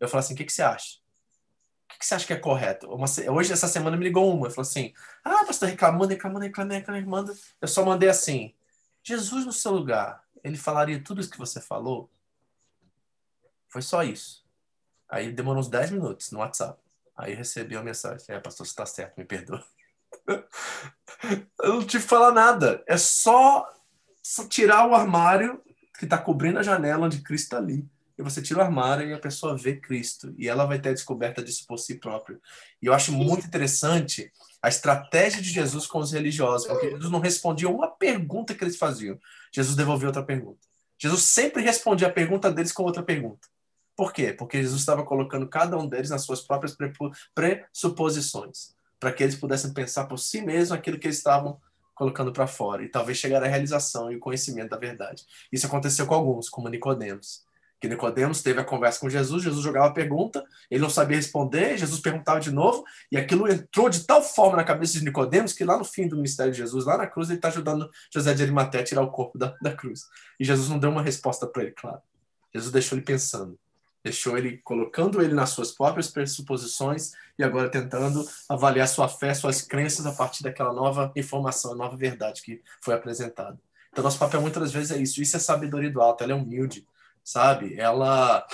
Eu 0.00 0.08
falo 0.08 0.18
assim, 0.18 0.34
o 0.34 0.36
que, 0.36 0.44
que 0.44 0.52
você 0.52 0.62
acha? 0.62 0.98
O 1.84 1.92
que, 1.92 2.00
que 2.00 2.06
você 2.06 2.14
acha 2.16 2.26
que 2.26 2.32
é 2.32 2.36
correto? 2.36 2.88
Uma, 2.92 3.06
hoje, 3.30 3.52
essa 3.52 3.68
semana, 3.68 3.96
me 3.96 4.02
ligou 4.02 4.34
uma. 4.34 4.50
Falou 4.50 4.62
assim, 4.62 4.92
ah, 5.24 5.44
tá 5.44 5.66
reclamando, 5.66 6.08
reclamando, 6.08 6.44
reclamando, 6.44 6.74
reclamando. 6.74 7.32
Eu 7.60 7.68
só 7.68 7.84
mandei 7.84 8.08
assim, 8.08 8.52
Jesus 9.04 9.46
no 9.46 9.52
seu 9.52 9.72
lugar, 9.72 10.24
ele 10.42 10.56
falaria 10.56 11.02
tudo 11.02 11.20
isso 11.20 11.30
que 11.30 11.38
você 11.38 11.60
falou? 11.60 12.10
Foi 13.68 13.82
só 13.82 14.02
isso. 14.02 14.44
Aí 15.08 15.30
demorou 15.30 15.60
uns 15.60 15.68
10 15.68 15.92
minutos 15.92 16.32
no 16.32 16.40
WhatsApp. 16.40 16.80
Aí 17.16 17.34
recebi 17.34 17.76
uma 17.76 17.84
mensagem. 17.84 18.24
É, 18.28 18.40
pastor, 18.40 18.66
você 18.66 18.74
tá 18.74 18.86
certo, 18.86 19.16
me 19.16 19.24
perdoa. 19.24 19.64
Eu 21.62 21.74
não 21.74 21.84
que 21.84 21.98
falar 21.98 22.32
nada. 22.32 22.82
É 22.86 22.96
só, 22.96 23.66
só 24.22 24.46
tirar 24.46 24.88
o 24.88 24.94
armário 24.94 25.60
que 25.98 26.04
está 26.04 26.18
cobrindo 26.18 26.58
a 26.58 26.62
janela 26.62 27.06
onde 27.06 27.22
Cristo 27.22 27.44
está 27.44 27.58
ali. 27.58 27.88
E 28.18 28.22
você 28.22 28.42
tira 28.42 28.60
o 28.60 28.62
armário 28.62 29.08
e 29.08 29.12
a 29.12 29.18
pessoa 29.18 29.56
vê 29.56 29.76
Cristo. 29.76 30.34
E 30.36 30.48
ela 30.48 30.64
vai 30.64 30.78
ter 30.78 30.90
a 30.90 30.94
descoberta 30.94 31.42
disso 31.42 31.66
por 31.66 31.78
si 31.78 31.94
própria. 31.94 32.38
E 32.80 32.86
eu 32.86 32.92
acho 32.92 33.12
muito 33.12 33.46
interessante 33.46 34.30
a 34.60 34.68
estratégia 34.68 35.42
de 35.42 35.50
Jesus 35.50 35.86
com 35.86 35.98
os 35.98 36.12
religiosos, 36.12 36.68
porque 36.68 36.90
Jesus 36.90 37.10
não 37.10 37.20
respondia 37.20 37.68
uma 37.68 37.88
pergunta 37.88 38.54
que 38.54 38.62
eles 38.62 38.76
faziam. 38.76 39.18
Jesus 39.52 39.76
devolvia 39.76 40.08
outra 40.08 40.22
pergunta. 40.22 40.60
Jesus 40.98 41.22
sempre 41.22 41.62
respondia 41.62 42.06
a 42.06 42.12
pergunta 42.12 42.50
deles 42.50 42.70
com 42.70 42.84
outra 42.84 43.02
pergunta. 43.02 43.48
Por 43.96 44.12
quê? 44.12 44.32
Porque 44.32 44.62
Jesus 44.62 44.80
estava 44.80 45.04
colocando 45.04 45.48
cada 45.48 45.76
um 45.76 45.88
deles 45.88 46.10
nas 46.10 46.22
suas 46.22 46.40
próprias 46.40 46.76
pressuposições, 47.34 48.74
para 49.02 49.12
que 49.12 49.20
eles 49.20 49.34
pudessem 49.34 49.72
pensar 49.72 50.04
por 50.04 50.16
si 50.16 50.40
mesmos 50.40 50.70
aquilo 50.70 50.96
que 50.96 51.08
eles 51.08 51.16
estavam 51.16 51.60
colocando 51.92 52.32
para 52.32 52.46
fora 52.46 52.84
e 52.84 52.88
talvez 52.88 53.18
chegar 53.18 53.42
à 53.42 53.48
realização 53.48 54.12
e 54.12 54.14
o 54.14 54.20
conhecimento 54.20 54.70
da 54.70 54.76
verdade. 54.76 55.24
Isso 55.52 55.66
aconteceu 55.66 56.06
com 56.06 56.14
alguns, 56.14 56.48
como 56.48 56.68
Nicodemos. 56.68 57.42
Que 57.80 57.88
Nicodemos 57.88 58.42
teve 58.42 58.60
a 58.60 58.64
conversa 58.64 59.00
com 59.00 59.10
Jesus, 59.10 59.42
Jesus 59.42 59.60
jogava 59.60 59.88
a 59.88 59.92
pergunta, 59.92 60.44
ele 60.70 60.80
não 60.80 60.88
sabia 60.88 61.16
responder, 61.16 61.76
Jesus 61.76 62.00
perguntava 62.00 62.38
de 62.38 62.52
novo, 62.52 62.84
e 63.10 63.16
aquilo 63.16 63.50
entrou 63.50 63.90
de 63.90 64.04
tal 64.04 64.22
forma 64.22 64.56
na 64.56 64.62
cabeça 64.62 64.92
de 64.92 65.04
Nicodemos 65.04 65.52
que 65.52 65.64
lá 65.64 65.76
no 65.76 65.84
fim 65.84 66.06
do 66.06 66.14
ministério 66.14 66.52
de 66.52 66.58
Jesus, 66.58 66.84
lá 66.84 66.96
na 66.96 67.08
cruz, 67.08 67.28
ele 67.28 67.38
está 67.38 67.48
ajudando 67.48 67.90
José 68.14 68.32
de 68.34 68.44
Arimaté 68.44 68.78
a 68.78 68.84
tirar 68.84 69.02
o 69.02 69.10
corpo 69.10 69.36
da, 69.36 69.52
da 69.60 69.74
cruz. 69.74 70.02
E 70.38 70.44
Jesus 70.44 70.68
não 70.68 70.78
deu 70.78 70.90
uma 70.90 71.02
resposta 71.02 71.44
para 71.44 71.64
ele, 71.64 71.72
claro. 71.72 72.00
Jesus 72.54 72.70
deixou 72.70 72.96
ele 72.96 73.04
pensando 73.04 73.58
deixou 74.02 74.36
ele 74.36 74.58
colocando 74.58 75.22
ele 75.22 75.34
nas 75.34 75.50
suas 75.50 75.72
próprias 75.72 76.08
pressuposições 76.08 77.12
e 77.38 77.44
agora 77.44 77.70
tentando 77.70 78.28
avaliar 78.48 78.88
sua 78.88 79.08
fé, 79.08 79.32
suas 79.32 79.62
crenças 79.62 80.06
a 80.06 80.12
partir 80.12 80.42
daquela 80.42 80.72
nova 80.72 81.12
informação, 81.16 81.74
nova 81.74 81.96
verdade 81.96 82.42
que 82.42 82.60
foi 82.80 82.94
apresentada. 82.94 83.58
Então, 83.90 84.02
nosso 84.02 84.18
papel 84.18 84.40
muitas 84.40 84.72
vezes 84.72 84.90
é 84.90 84.98
isso. 84.98 85.22
Isso 85.22 85.36
é 85.36 85.40
sabedoria 85.40 85.90
do 85.90 86.00
alto, 86.00 86.24
ela 86.24 86.32
é 86.32 86.34
humilde, 86.34 86.86
sabe? 87.22 87.78
Ela 87.78 88.44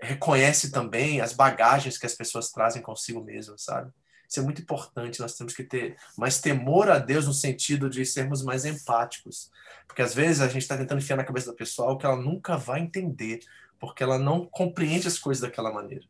reconhece 0.00 0.70
também 0.70 1.20
as 1.20 1.32
bagagens 1.32 1.96
que 1.96 2.06
as 2.06 2.14
pessoas 2.14 2.50
trazem 2.50 2.82
consigo 2.82 3.22
mesmas, 3.22 3.62
sabe? 3.62 3.90
Isso 4.28 4.40
é 4.40 4.42
muito 4.42 4.62
importante. 4.62 5.20
Nós 5.20 5.36
temos 5.36 5.54
que 5.54 5.62
ter 5.62 5.96
mais 6.16 6.40
temor 6.40 6.90
a 6.90 6.98
Deus 6.98 7.26
no 7.26 7.34
sentido 7.34 7.90
de 7.90 8.04
sermos 8.06 8.42
mais 8.42 8.64
empáticos. 8.64 9.50
Porque 9.86 10.00
às 10.00 10.14
vezes 10.14 10.40
a 10.40 10.48
gente 10.48 10.62
está 10.62 10.76
tentando 10.76 11.00
enfiar 11.00 11.16
na 11.16 11.24
cabeça 11.24 11.50
da 11.50 11.56
pessoa 11.56 11.92
o 11.92 11.98
que 11.98 12.06
ela 12.06 12.16
nunca 12.16 12.56
vai 12.56 12.80
entender 12.80 13.40
porque 13.82 14.00
ela 14.00 14.16
não 14.16 14.46
compreende 14.46 15.08
as 15.08 15.18
coisas 15.18 15.40
daquela 15.40 15.72
maneira. 15.72 16.06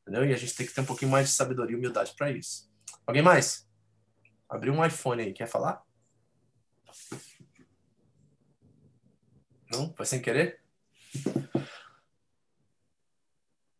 Entendeu? 0.00 0.26
E 0.26 0.34
a 0.34 0.36
gente 0.36 0.56
tem 0.56 0.66
que 0.66 0.74
ter 0.74 0.80
um 0.80 0.84
pouquinho 0.84 1.12
mais 1.12 1.28
de 1.28 1.34
sabedoria 1.34 1.76
e 1.76 1.78
humildade 1.78 2.14
para 2.16 2.32
isso. 2.32 2.68
Alguém 3.06 3.22
mais? 3.22 3.64
Abriu 4.48 4.74
um 4.74 4.84
iPhone 4.84 5.22
aí, 5.22 5.32
quer 5.32 5.46
falar? 5.46 5.84
Não? 9.70 9.94
Foi 9.94 10.04
sem 10.04 10.20
querer? 10.20 10.60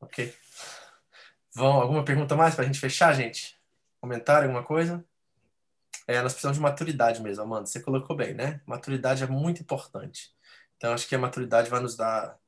Ok. 0.01 0.33
Vão, 1.53 1.73
alguma 1.73 2.05
pergunta 2.05 2.37
mais 2.37 2.55
para 2.55 2.63
a 2.63 2.67
gente 2.69 2.79
fechar, 2.79 3.13
gente? 3.13 3.61
Comentário, 4.01 4.47
alguma 4.47 4.65
coisa? 4.65 5.05
É, 6.07 6.23
nós 6.23 6.33
precisamos 6.33 6.59
de 6.59 6.63
maturidade 6.63 7.21
mesmo, 7.21 7.43
Amanda. 7.43 7.67
Você 7.67 7.81
colocou 7.81 8.15
bem, 8.15 8.35
né? 8.35 8.61
Maturidade 8.65 9.25
é 9.25 9.27
muito 9.27 9.61
importante. 9.61 10.33
Então, 10.77 10.93
acho 10.93 11.09
que 11.09 11.15
a 11.17 11.19
maturidade 11.19 11.69
vai 11.69 11.81
nos 11.81 11.97
dar 11.97 12.41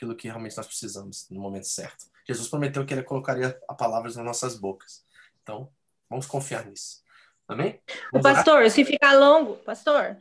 aquilo 0.00 0.16
que 0.16 0.28
realmente 0.28 0.56
nós 0.56 0.66
precisamos 0.66 1.28
no 1.28 1.38
momento 1.38 1.66
certo. 1.66 2.06
Jesus 2.26 2.48
prometeu 2.48 2.86
que 2.86 2.94
ele 2.94 3.02
colocaria 3.02 3.60
a 3.68 3.74
palavras 3.74 4.16
nas 4.16 4.24
nossas 4.24 4.56
bocas. 4.56 5.04
Então, 5.42 5.70
vamos 6.08 6.26
confiar 6.26 6.64
nisso. 6.64 7.02
Amém? 7.46 7.78
Vamos 8.10 8.26
o 8.26 8.32
pastor, 8.32 8.56
orar? 8.56 8.70
se 8.70 8.84
ficar 8.84 9.12
longo, 9.14 9.56
pastor. 9.56 10.16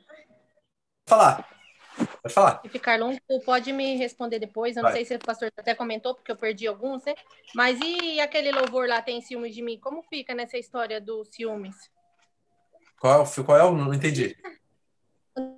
Falar. 1.08 1.48
Pode 2.22 2.34
falar. 2.34 2.62
Se 2.62 2.70
ficar 2.70 3.00
longo, 3.00 3.18
pode 3.46 3.72
me 3.72 3.96
responder 3.96 4.40
depois. 4.40 4.76
Eu 4.76 4.84
não 4.84 4.90
Vai. 4.92 4.98
sei 5.00 5.06
se 5.06 5.16
o 5.16 5.26
pastor 5.26 5.52
até 5.56 5.74
comentou, 5.74 6.14
porque 6.14 6.32
eu 6.32 6.36
perdi 6.36 6.68
alguns, 6.68 7.06
né? 7.06 7.16
Mas 7.56 7.80
e 7.80 8.20
aquele 8.20 8.52
louvor 8.52 8.88
lá, 8.88 9.02
tem 9.02 9.22
ciúmes 9.22 9.56
de 9.56 9.62
mim? 9.62 9.80
Como 9.80 10.04
fica 10.04 10.34
nessa 10.34 10.58
história 10.58 11.00
dos 11.00 11.30
ciúmes? 11.30 11.76
Qual, 13.00 13.26
qual 13.46 13.58
é 13.58 13.64
o? 13.64 13.72
Não 13.76 13.94
entendi. 13.94 14.36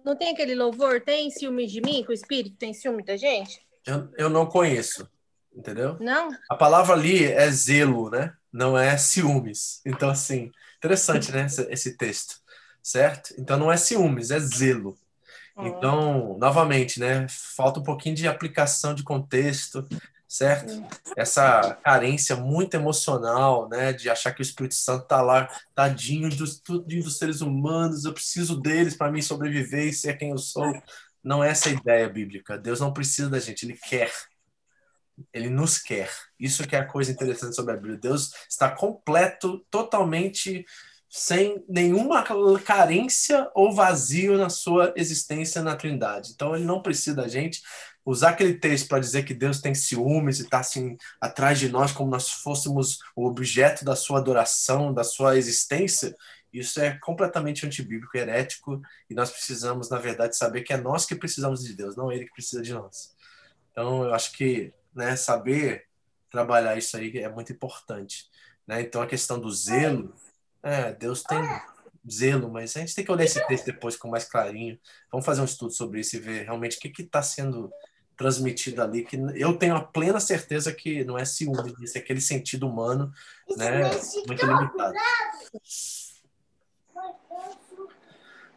Não 0.06 0.15
tem 0.15 0.31
aquele 0.31 0.53
louvor? 0.53 1.02
Tem 1.02 1.31
ciúmes 1.31 1.72
de 1.72 1.81
mim? 1.81 2.03
Que 2.03 2.11
o 2.11 2.14
Espírito 2.14 2.57
tem 2.57 2.73
ciúme 2.73 3.03
da 3.03 3.18
gente? 3.18 3.65
Eu, 3.86 4.10
eu 4.18 4.30
não 4.30 4.45
conheço, 4.45 5.10
entendeu? 5.53 5.98
Não. 5.99 6.30
A 6.49 6.56
palavra 6.56 6.94
ali 6.94 7.26
é 7.26 7.49
zelo, 7.49 8.10
né? 8.10 8.34
Não 8.52 8.78
é 8.78 8.98
ciúmes. 8.98 9.82
Então, 9.86 10.10
assim, 10.10 10.52
interessante, 10.78 11.32
né? 11.32 11.45
Esse, 11.45 11.68
esse 11.72 11.98
texto, 11.98 12.36
certo? 12.82 13.34
Então, 13.38 13.58
não 13.58 13.72
é 13.72 13.78
ciúmes, 13.78 14.32
é 14.32 14.40
zelo. 14.40 14.98
Então, 15.58 16.38
novamente, 16.40 16.99
né? 16.99 17.28
Falta 17.30 17.80
um 17.80 17.84
pouquinho 17.84 18.16
de 18.16 18.28
aplicação 18.28 18.95
de 18.95 19.03
contexto, 19.03 19.88
certo? 20.28 20.84
Essa 21.16 21.78
carência 21.84 22.36
muito 22.36 22.74
emocional, 22.74 23.68
né? 23.70 23.94
De 23.94 24.10
achar 24.10 24.32
que 24.32 24.41
o 24.41 24.44
Espírito 24.44 24.76
Santo 24.76 25.06
tá 25.06 25.22
lá, 25.22 25.49
tadinho 25.76 26.30
dos, 26.30 26.60
tadinho 26.60 27.03
dos 27.03 27.18
seres 27.18 27.41
humanos, 27.41 28.06
eu 28.06 28.14
preciso 28.14 28.60
deles 28.60 28.95
para 28.95 29.12
mim 29.12 29.22
sobreviver 29.22 29.88
e 29.88 29.94
ser 29.94 30.18
quem 30.18 30.30
eu 30.30 30.38
sou. 30.38 30.72
Não 31.23 31.43
é 31.43 31.49
essa 31.49 31.69
a 31.69 31.73
ideia 31.73 32.10
bíblica. 32.10 32.57
Deus 32.57 32.80
não 32.80 32.93
precisa 32.93 33.30
da 33.30 33.39
gente, 33.39 33.65
ele 33.65 33.77
quer. 33.77 34.11
Ele 35.34 35.49
nos 35.49 35.77
quer. 35.77 36.10
Isso 36.39 36.68
que 36.68 36.76
é 36.76 36.80
a 36.80 36.85
coisa 36.85 37.11
interessante 37.11 37.56
sobre 37.56 37.73
a 37.73 37.77
Bíblia. 37.77 37.98
Deus 37.98 38.31
está 38.49 38.69
completo, 38.69 39.65
totalmente 39.69 40.65
sem 41.10 41.61
nenhuma 41.68 42.23
carência 42.64 43.52
ou 43.53 43.73
vazio 43.73 44.38
na 44.38 44.49
sua 44.49 44.93
existência 44.95 45.61
na 45.61 45.76
Trindade. 45.76 46.31
Então 46.34 46.56
ele 46.56 46.64
não 46.64 46.81
precisa 46.81 47.18
da 47.18 47.27
gente 47.27 47.61
usar 48.06 48.30
aquele 48.30 48.56
texto 48.56 48.88
para 48.88 48.99
dizer 48.99 49.23
que 49.23 49.34
Deus 49.34 49.60
tem 49.60 49.76
ciúmes 49.76 50.39
e 50.39 50.43
está 50.43 50.60
assim 50.60 50.95
atrás 51.19 51.60
de 51.60 51.69
nós 51.69 51.91
como 51.91 52.10
nós 52.10 52.30
fôssemos 52.30 52.99
o 53.15 53.27
objeto 53.27 53.84
da 53.84 53.95
sua 53.95 54.19
adoração, 54.19 54.93
da 54.93 55.03
sua 55.03 55.38
existência. 55.38 56.15
Isso 56.53 56.80
é 56.82 56.98
completamente 56.99 57.65
antibíblico, 57.65 58.18
herético, 58.18 58.82
e 59.10 59.14
nós 59.14 59.32
precisamos, 59.32 59.90
na 59.90 59.98
verdade, 59.98 60.36
saber 60.36 60.61
que 60.61 60.73
é 60.73 60.78
nós 60.78 61.06
que 61.06 61.15
precisamos 61.15 61.64
de 61.64 61.73
Deus, 61.73 61.95
não 61.95 62.11
ele 62.11 62.26
que 62.26 62.34
precisa 62.34 62.61
de 62.61 62.73
nós. 62.73 63.15
Então, 63.72 64.03
eu 64.03 64.14
acho 64.14 64.34
que 64.34 64.73
né, 64.94 65.15
saber 65.15 65.88
trabalhar 66.30 66.78
isso 66.78 66.95
aí 66.98 67.18
é 67.18 67.30
muito 67.30 67.52
importante. 67.52 68.30
Né? 68.68 68.82
Então, 68.82 69.02
a 69.02 69.07
questão 69.07 69.40
do 69.40 69.52
zelo, 69.52 70.14
é, 70.61 70.94
Deus 70.94 71.23
tem 71.23 71.41
zelo, 72.10 72.49
mas 72.49 72.76
a 72.76 72.80
gente 72.80 72.95
tem 72.95 73.06
que 73.06 73.11
olhar 73.11 73.26
esse 73.26 73.45
texto 73.48 73.65
depois 73.65 73.95
com 73.95 74.10
mais 74.10 74.26
clarinho. 74.26 74.80
Vamos 75.11 75.26
fazer 75.26 75.41
um 75.41 75.45
estudo 75.45 75.72
sobre 75.72 76.02
isso 76.02 76.15
e 76.15 76.19
ver 76.19 76.44
realmente 76.44 76.78
o 76.78 76.80
que 76.80 77.02
está 77.02 77.22
sendo 77.22 77.72
transmitido 78.22 78.84
ali, 78.84 79.03
que 79.03 79.18
eu 79.36 79.57
tenho 79.57 79.76
a 79.76 79.84
plena 79.84 80.19
certeza 80.19 80.72
que 80.72 81.03
não 81.03 81.18
é 81.18 81.26
ciúme, 81.26 81.73
isso 81.82 81.98
é 81.98 82.02
aquele 82.02 82.22
sentido 82.22 82.68
humano, 82.68 83.11
né, 83.57 83.90
muito 84.28 84.45
limitado. 84.45 84.94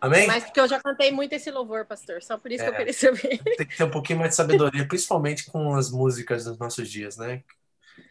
Amém? 0.05 0.26
Mas 0.26 0.44
porque 0.44 0.60
eu 0.60 0.68
já 0.68 0.78
cantei 0.78 1.10
muito 1.10 1.32
esse 1.32 1.51
louvor, 1.51 1.86
pastor. 1.86 2.22
Só 2.22 2.36
por 2.36 2.52
isso 2.52 2.62
é, 2.62 2.66
que 2.66 2.70
eu 2.70 2.74
é. 2.74 2.76
queria 2.76 2.93
saber. 2.93 3.39
Tem 3.56 3.66
que 3.66 3.76
ter 3.78 3.85
um 3.85 3.90
pouquinho 3.90 4.18
mais 4.18 4.32
de 4.32 4.36
sabedoria, 4.36 4.86
principalmente 4.86 5.47
com 5.47 5.74
as 5.74 5.90
músicas 5.90 6.44
dos 6.44 6.59
nossos 6.59 6.90
dias, 6.90 7.16
né? 7.16 7.43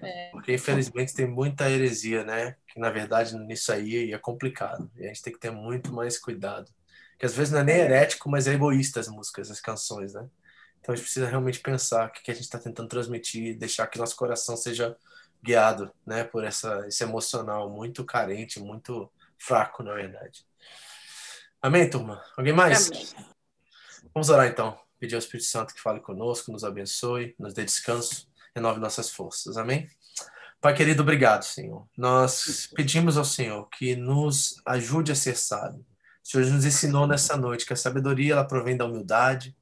É. 0.01 0.29
Porque 0.31 0.53
infelizmente 0.53 1.13
tem 1.13 1.27
muita 1.27 1.69
heresia, 1.69 2.23
né? 2.23 2.55
Que 2.67 2.79
na 2.79 2.89
verdade 2.89 3.37
nisso 3.37 3.71
aí 3.71 4.11
é 4.11 4.17
complicado. 4.17 4.89
E 4.97 5.03
a 5.03 5.07
gente 5.09 5.21
tem 5.21 5.33
que 5.33 5.39
ter 5.39 5.51
muito 5.51 5.93
mais 5.93 6.17
cuidado. 6.17 6.71
Que 7.19 7.27
às 7.27 7.35
vezes 7.35 7.53
não 7.53 7.59
é 7.59 7.63
nem 7.63 7.75
herético, 7.75 8.27
mas 8.27 8.47
é 8.47 8.53
egoísta 8.53 8.99
as 8.99 9.07
músicas, 9.07 9.51
as 9.51 9.61
canções, 9.61 10.13
né? 10.13 10.27
Então 10.79 10.93
a 10.93 10.95
gente 10.95 11.05
precisa 11.05 11.27
realmente 11.27 11.59
pensar 11.59 12.07
o 12.07 12.11
que 12.11 12.31
a 12.31 12.33
gente 12.33 12.45
está 12.45 12.57
tentando 12.57 12.89
transmitir, 12.89 13.55
deixar 13.55 13.85
que 13.85 13.99
nosso 13.99 14.15
coração 14.15 14.57
seja 14.57 14.97
guiado, 15.43 15.91
né? 16.07 16.23
Por 16.23 16.43
essa, 16.43 16.87
esse 16.87 17.03
emocional 17.03 17.69
muito 17.69 18.03
carente, 18.03 18.59
muito 18.59 19.11
fraco, 19.37 19.83
na 19.83 19.93
verdade. 19.93 20.43
Amém, 21.65 21.89
turma? 21.89 22.21
Alguém 22.35 22.51
mais? 22.51 22.91
Amém. 22.91 23.07
Vamos 24.13 24.29
orar 24.29 24.47
então. 24.47 24.77
Pedir 24.99 25.15
ao 25.15 25.19
Espírito 25.19 25.45
Santo 25.45 25.73
que 25.73 25.79
fale 25.79 26.01
conosco, 26.01 26.51
nos 26.51 26.65
abençoe, 26.65 27.33
nos 27.39 27.53
dê 27.53 27.63
descanso, 27.63 28.27
renove 28.53 28.81
nossas 28.81 29.09
forças. 29.09 29.55
Amém? 29.55 29.89
Pai 30.59 30.73
querido, 30.75 31.03
obrigado, 31.03 31.43
Senhor. 31.43 31.87
Nós 31.97 32.69
pedimos 32.75 33.17
ao 33.17 33.23
Senhor 33.23 33.69
que 33.69 33.95
nos 33.95 34.61
ajude 34.65 35.13
a 35.13 35.15
ser 35.15 35.37
sábio. 35.37 35.85
O 36.21 36.27
Senhor 36.27 36.45
nos 36.47 36.65
ensinou 36.65 37.07
nessa 37.07 37.37
noite 37.37 37.65
que 37.65 37.71
a 37.71 37.77
sabedoria 37.77 38.33
ela 38.33 38.43
provém 38.43 38.75
da 38.75 38.83
humildade, 38.83 39.55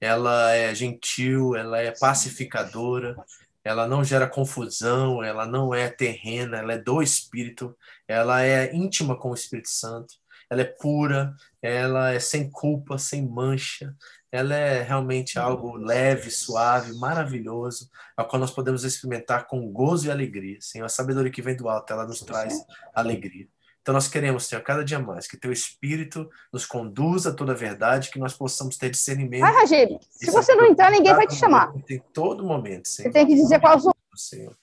ela 0.00 0.52
é 0.52 0.72
gentil, 0.72 1.56
ela 1.56 1.80
é 1.80 1.90
pacificadora, 1.90 3.16
ela 3.64 3.88
não 3.88 4.04
gera 4.04 4.28
confusão, 4.28 5.24
ela 5.24 5.44
não 5.44 5.74
é 5.74 5.88
terrena, 5.88 6.58
ela 6.58 6.74
é 6.74 6.78
do 6.78 7.02
Espírito, 7.02 7.76
ela 8.06 8.44
é 8.44 8.72
íntima 8.72 9.18
com 9.18 9.32
o 9.32 9.34
Espírito 9.34 9.70
Santo, 9.70 10.21
ela 10.52 10.60
é 10.60 10.64
pura, 10.64 11.34
ela 11.62 12.12
é 12.12 12.20
sem 12.20 12.50
culpa, 12.50 12.98
sem 12.98 13.26
mancha, 13.26 13.96
ela 14.30 14.54
é 14.54 14.82
realmente 14.82 15.38
algo 15.38 15.78
leve, 15.78 16.30
suave, 16.30 16.92
maravilhoso, 16.98 17.88
a 18.14 18.22
qual 18.22 18.38
nós 18.38 18.50
podemos 18.50 18.84
experimentar 18.84 19.46
com 19.46 19.72
gozo 19.72 20.08
e 20.08 20.10
alegria. 20.10 20.58
Senhor, 20.60 20.84
a 20.84 20.90
sabedoria 20.90 21.32
que 21.32 21.40
vem 21.40 21.56
do 21.56 21.70
alto, 21.70 21.90
ela 21.90 22.06
nos 22.06 22.20
traz 22.20 22.54
alegria. 22.94 23.48
Então 23.80 23.94
nós 23.94 24.08
queremos, 24.08 24.44
Senhor, 24.44 24.60
cada 24.60 24.84
dia 24.84 24.98
mais, 24.98 25.26
que 25.26 25.38
teu 25.38 25.50
Espírito 25.50 26.28
nos 26.52 26.66
conduza 26.66 27.30
a 27.30 27.34
toda 27.34 27.52
a 27.52 27.56
verdade, 27.56 28.10
que 28.10 28.18
nós 28.18 28.34
possamos 28.34 28.76
ter 28.76 28.90
discernimento. 28.90 29.40
Vai, 29.40 29.54
Ragírio, 29.54 29.98
se 30.10 30.30
você 30.30 30.54
não 30.54 30.66
entrar, 30.66 30.90
ninguém 30.90 31.14
vai 31.14 31.26
te 31.26 31.34
chamar. 31.34 31.72
Em 31.88 31.98
todo 32.12 32.44
momento, 32.44 32.88
Senhor. 32.88 33.08
Você 33.08 33.12
tem 33.12 33.26
que 33.26 33.34
dizer 33.34 33.58
qual 33.58 33.78
os 33.78 33.86
Senhor. 34.14 34.54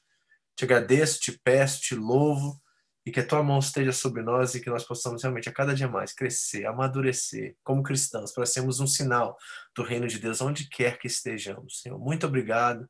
Te 0.55 0.65
agradeço, 0.65 1.19
te 1.19 1.31
peço, 1.43 1.81
te 1.81 1.95
louvo, 1.95 2.61
e 3.09 3.11
que 3.11 3.19
a 3.21 3.25
tua 3.25 3.41
mão 3.41 3.57
esteja 3.57 3.91
sobre 3.91 4.21
nós 4.21 4.53
e 4.53 4.61
que 4.61 4.69
nós 4.69 4.83
possamos 4.83 5.23
realmente 5.23 5.49
a 5.49 5.51
cada 5.51 5.73
dia 5.73 5.87
mais 5.87 6.13
crescer, 6.13 6.67
amadurecer 6.67 7.55
como 7.63 7.81
cristãos, 7.81 8.31
para 8.31 8.45
sermos 8.45 8.79
um 8.79 8.85
sinal 8.85 9.35
do 9.75 9.81
reino 9.81 10.07
de 10.07 10.19
Deus 10.19 10.39
onde 10.41 10.69
quer 10.69 10.99
que 10.99 11.07
estejamos. 11.07 11.81
Senhor, 11.81 11.97
muito 11.97 12.27
obrigado. 12.27 12.87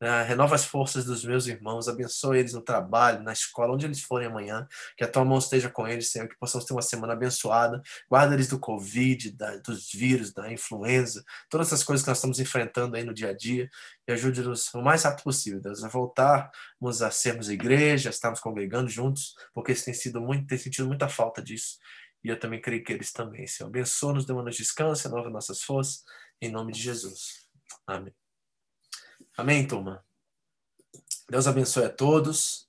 Uh, 0.00 0.22
renova 0.24 0.54
as 0.54 0.64
forças 0.64 1.04
dos 1.04 1.24
meus 1.24 1.48
irmãos, 1.48 1.88
abençoa 1.88 2.38
eles 2.38 2.52
no 2.52 2.62
trabalho, 2.62 3.20
na 3.24 3.32
escola, 3.32 3.74
onde 3.74 3.84
eles 3.84 4.00
forem 4.00 4.28
amanhã, 4.28 4.66
que 4.96 5.02
a 5.02 5.10
tua 5.10 5.24
mão 5.24 5.38
esteja 5.38 5.68
com 5.68 5.88
eles, 5.88 6.12
Senhor, 6.12 6.28
que 6.28 6.38
possamos 6.38 6.64
ter 6.64 6.72
uma 6.72 6.82
semana 6.82 7.14
abençoada, 7.14 7.82
guarda 8.08 8.34
eles 8.34 8.46
do 8.46 8.60
Covid, 8.60 9.32
da, 9.32 9.56
dos 9.56 9.90
vírus, 9.92 10.32
da 10.32 10.52
influenza, 10.52 11.24
todas 11.50 11.66
essas 11.66 11.82
coisas 11.82 12.04
que 12.04 12.10
nós 12.10 12.18
estamos 12.18 12.38
enfrentando 12.38 12.94
aí 12.96 13.02
no 13.02 13.12
dia 13.12 13.30
a 13.30 13.36
dia, 13.36 13.68
e 14.06 14.12
ajude-nos 14.12 14.72
o 14.72 14.80
mais 14.80 15.02
rápido 15.02 15.24
possível, 15.24 15.60
Deus, 15.60 15.82
a 15.82 15.88
voltarmos 15.88 17.02
a 17.02 17.10
sermos 17.10 17.50
igreja, 17.50 18.08
a 18.08 18.10
estarmos 18.10 18.38
congregando 18.38 18.88
juntos, 18.88 19.34
porque 19.52 19.72
eles 19.72 19.84
têm 19.84 19.94
sido 19.94 20.20
muito, 20.20 20.46
têm 20.46 20.58
sentido 20.58 20.86
muita 20.86 21.08
falta 21.08 21.42
disso, 21.42 21.76
e 22.22 22.28
eu 22.28 22.38
também 22.38 22.60
creio 22.60 22.84
que 22.84 22.92
eles 22.92 23.12
também, 23.12 23.46
Senhor. 23.48 23.68
Abençoa-nos, 23.68 24.26
dê-nos 24.26 24.56
descanso, 24.56 25.08
renova 25.08 25.28
nossas 25.28 25.62
forças, 25.62 26.04
em 26.40 26.50
nome 26.50 26.72
de 26.72 26.80
Jesus. 26.80 27.48
Amém. 27.86 28.27
Amém, 29.38 29.64
turma? 29.64 30.04
Deus 31.30 31.46
abençoe 31.46 31.84
a 31.84 31.88
todos. 31.88 32.68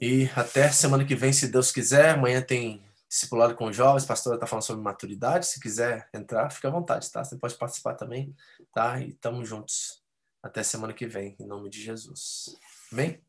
E 0.00 0.26
até 0.34 0.72
semana 0.72 1.04
que 1.04 1.14
vem, 1.14 1.34
se 1.34 1.48
Deus 1.48 1.70
quiser. 1.70 2.14
Amanhã 2.14 2.40
tem 2.40 2.82
discipulado 3.06 3.54
com 3.54 3.70
jovens. 3.70 4.04
A 4.04 4.06
pastora 4.06 4.36
está 4.36 4.46
falando 4.46 4.62
sobre 4.62 4.82
maturidade. 4.82 5.46
Se 5.46 5.60
quiser 5.60 6.08
entrar, 6.14 6.48
fica 6.50 6.68
à 6.68 6.70
vontade, 6.70 7.12
tá? 7.12 7.22
Você 7.22 7.36
pode 7.36 7.56
participar 7.56 7.92
também, 7.92 8.34
tá? 8.72 8.98
E 9.02 9.10
estamos 9.10 9.46
juntos. 9.46 10.02
Até 10.42 10.62
semana 10.62 10.94
que 10.94 11.06
vem, 11.06 11.36
em 11.38 11.46
nome 11.46 11.68
de 11.68 11.82
Jesus. 11.82 12.56
Amém? 12.90 13.20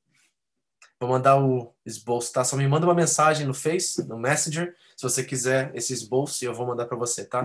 Vou 1.01 1.09
mandar 1.09 1.43
o 1.43 1.75
esboço, 1.85 2.31
tá? 2.31 2.45
Só 2.45 2.55
me 2.55 2.65
manda 2.65 2.87
uma 2.87 2.95
mensagem 2.95 3.45
no 3.45 3.53
Face, 3.53 4.07
no 4.07 4.17
Messenger, 4.17 4.73
se 4.95 5.03
você 5.03 5.21
quiser 5.21 5.75
esse 5.75 5.91
esboço 5.91 6.45
e 6.45 6.47
eu 6.47 6.53
vou 6.53 6.65
mandar 6.65 6.85
para 6.85 6.97
você, 6.97 7.25
tá? 7.25 7.43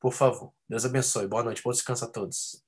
Por 0.00 0.14
favor. 0.14 0.54
Deus 0.66 0.86
abençoe. 0.86 1.28
Boa 1.28 1.42
noite. 1.42 1.62
Bom 1.62 1.70
descanso 1.70 2.06
a 2.06 2.08
todos. 2.08 2.64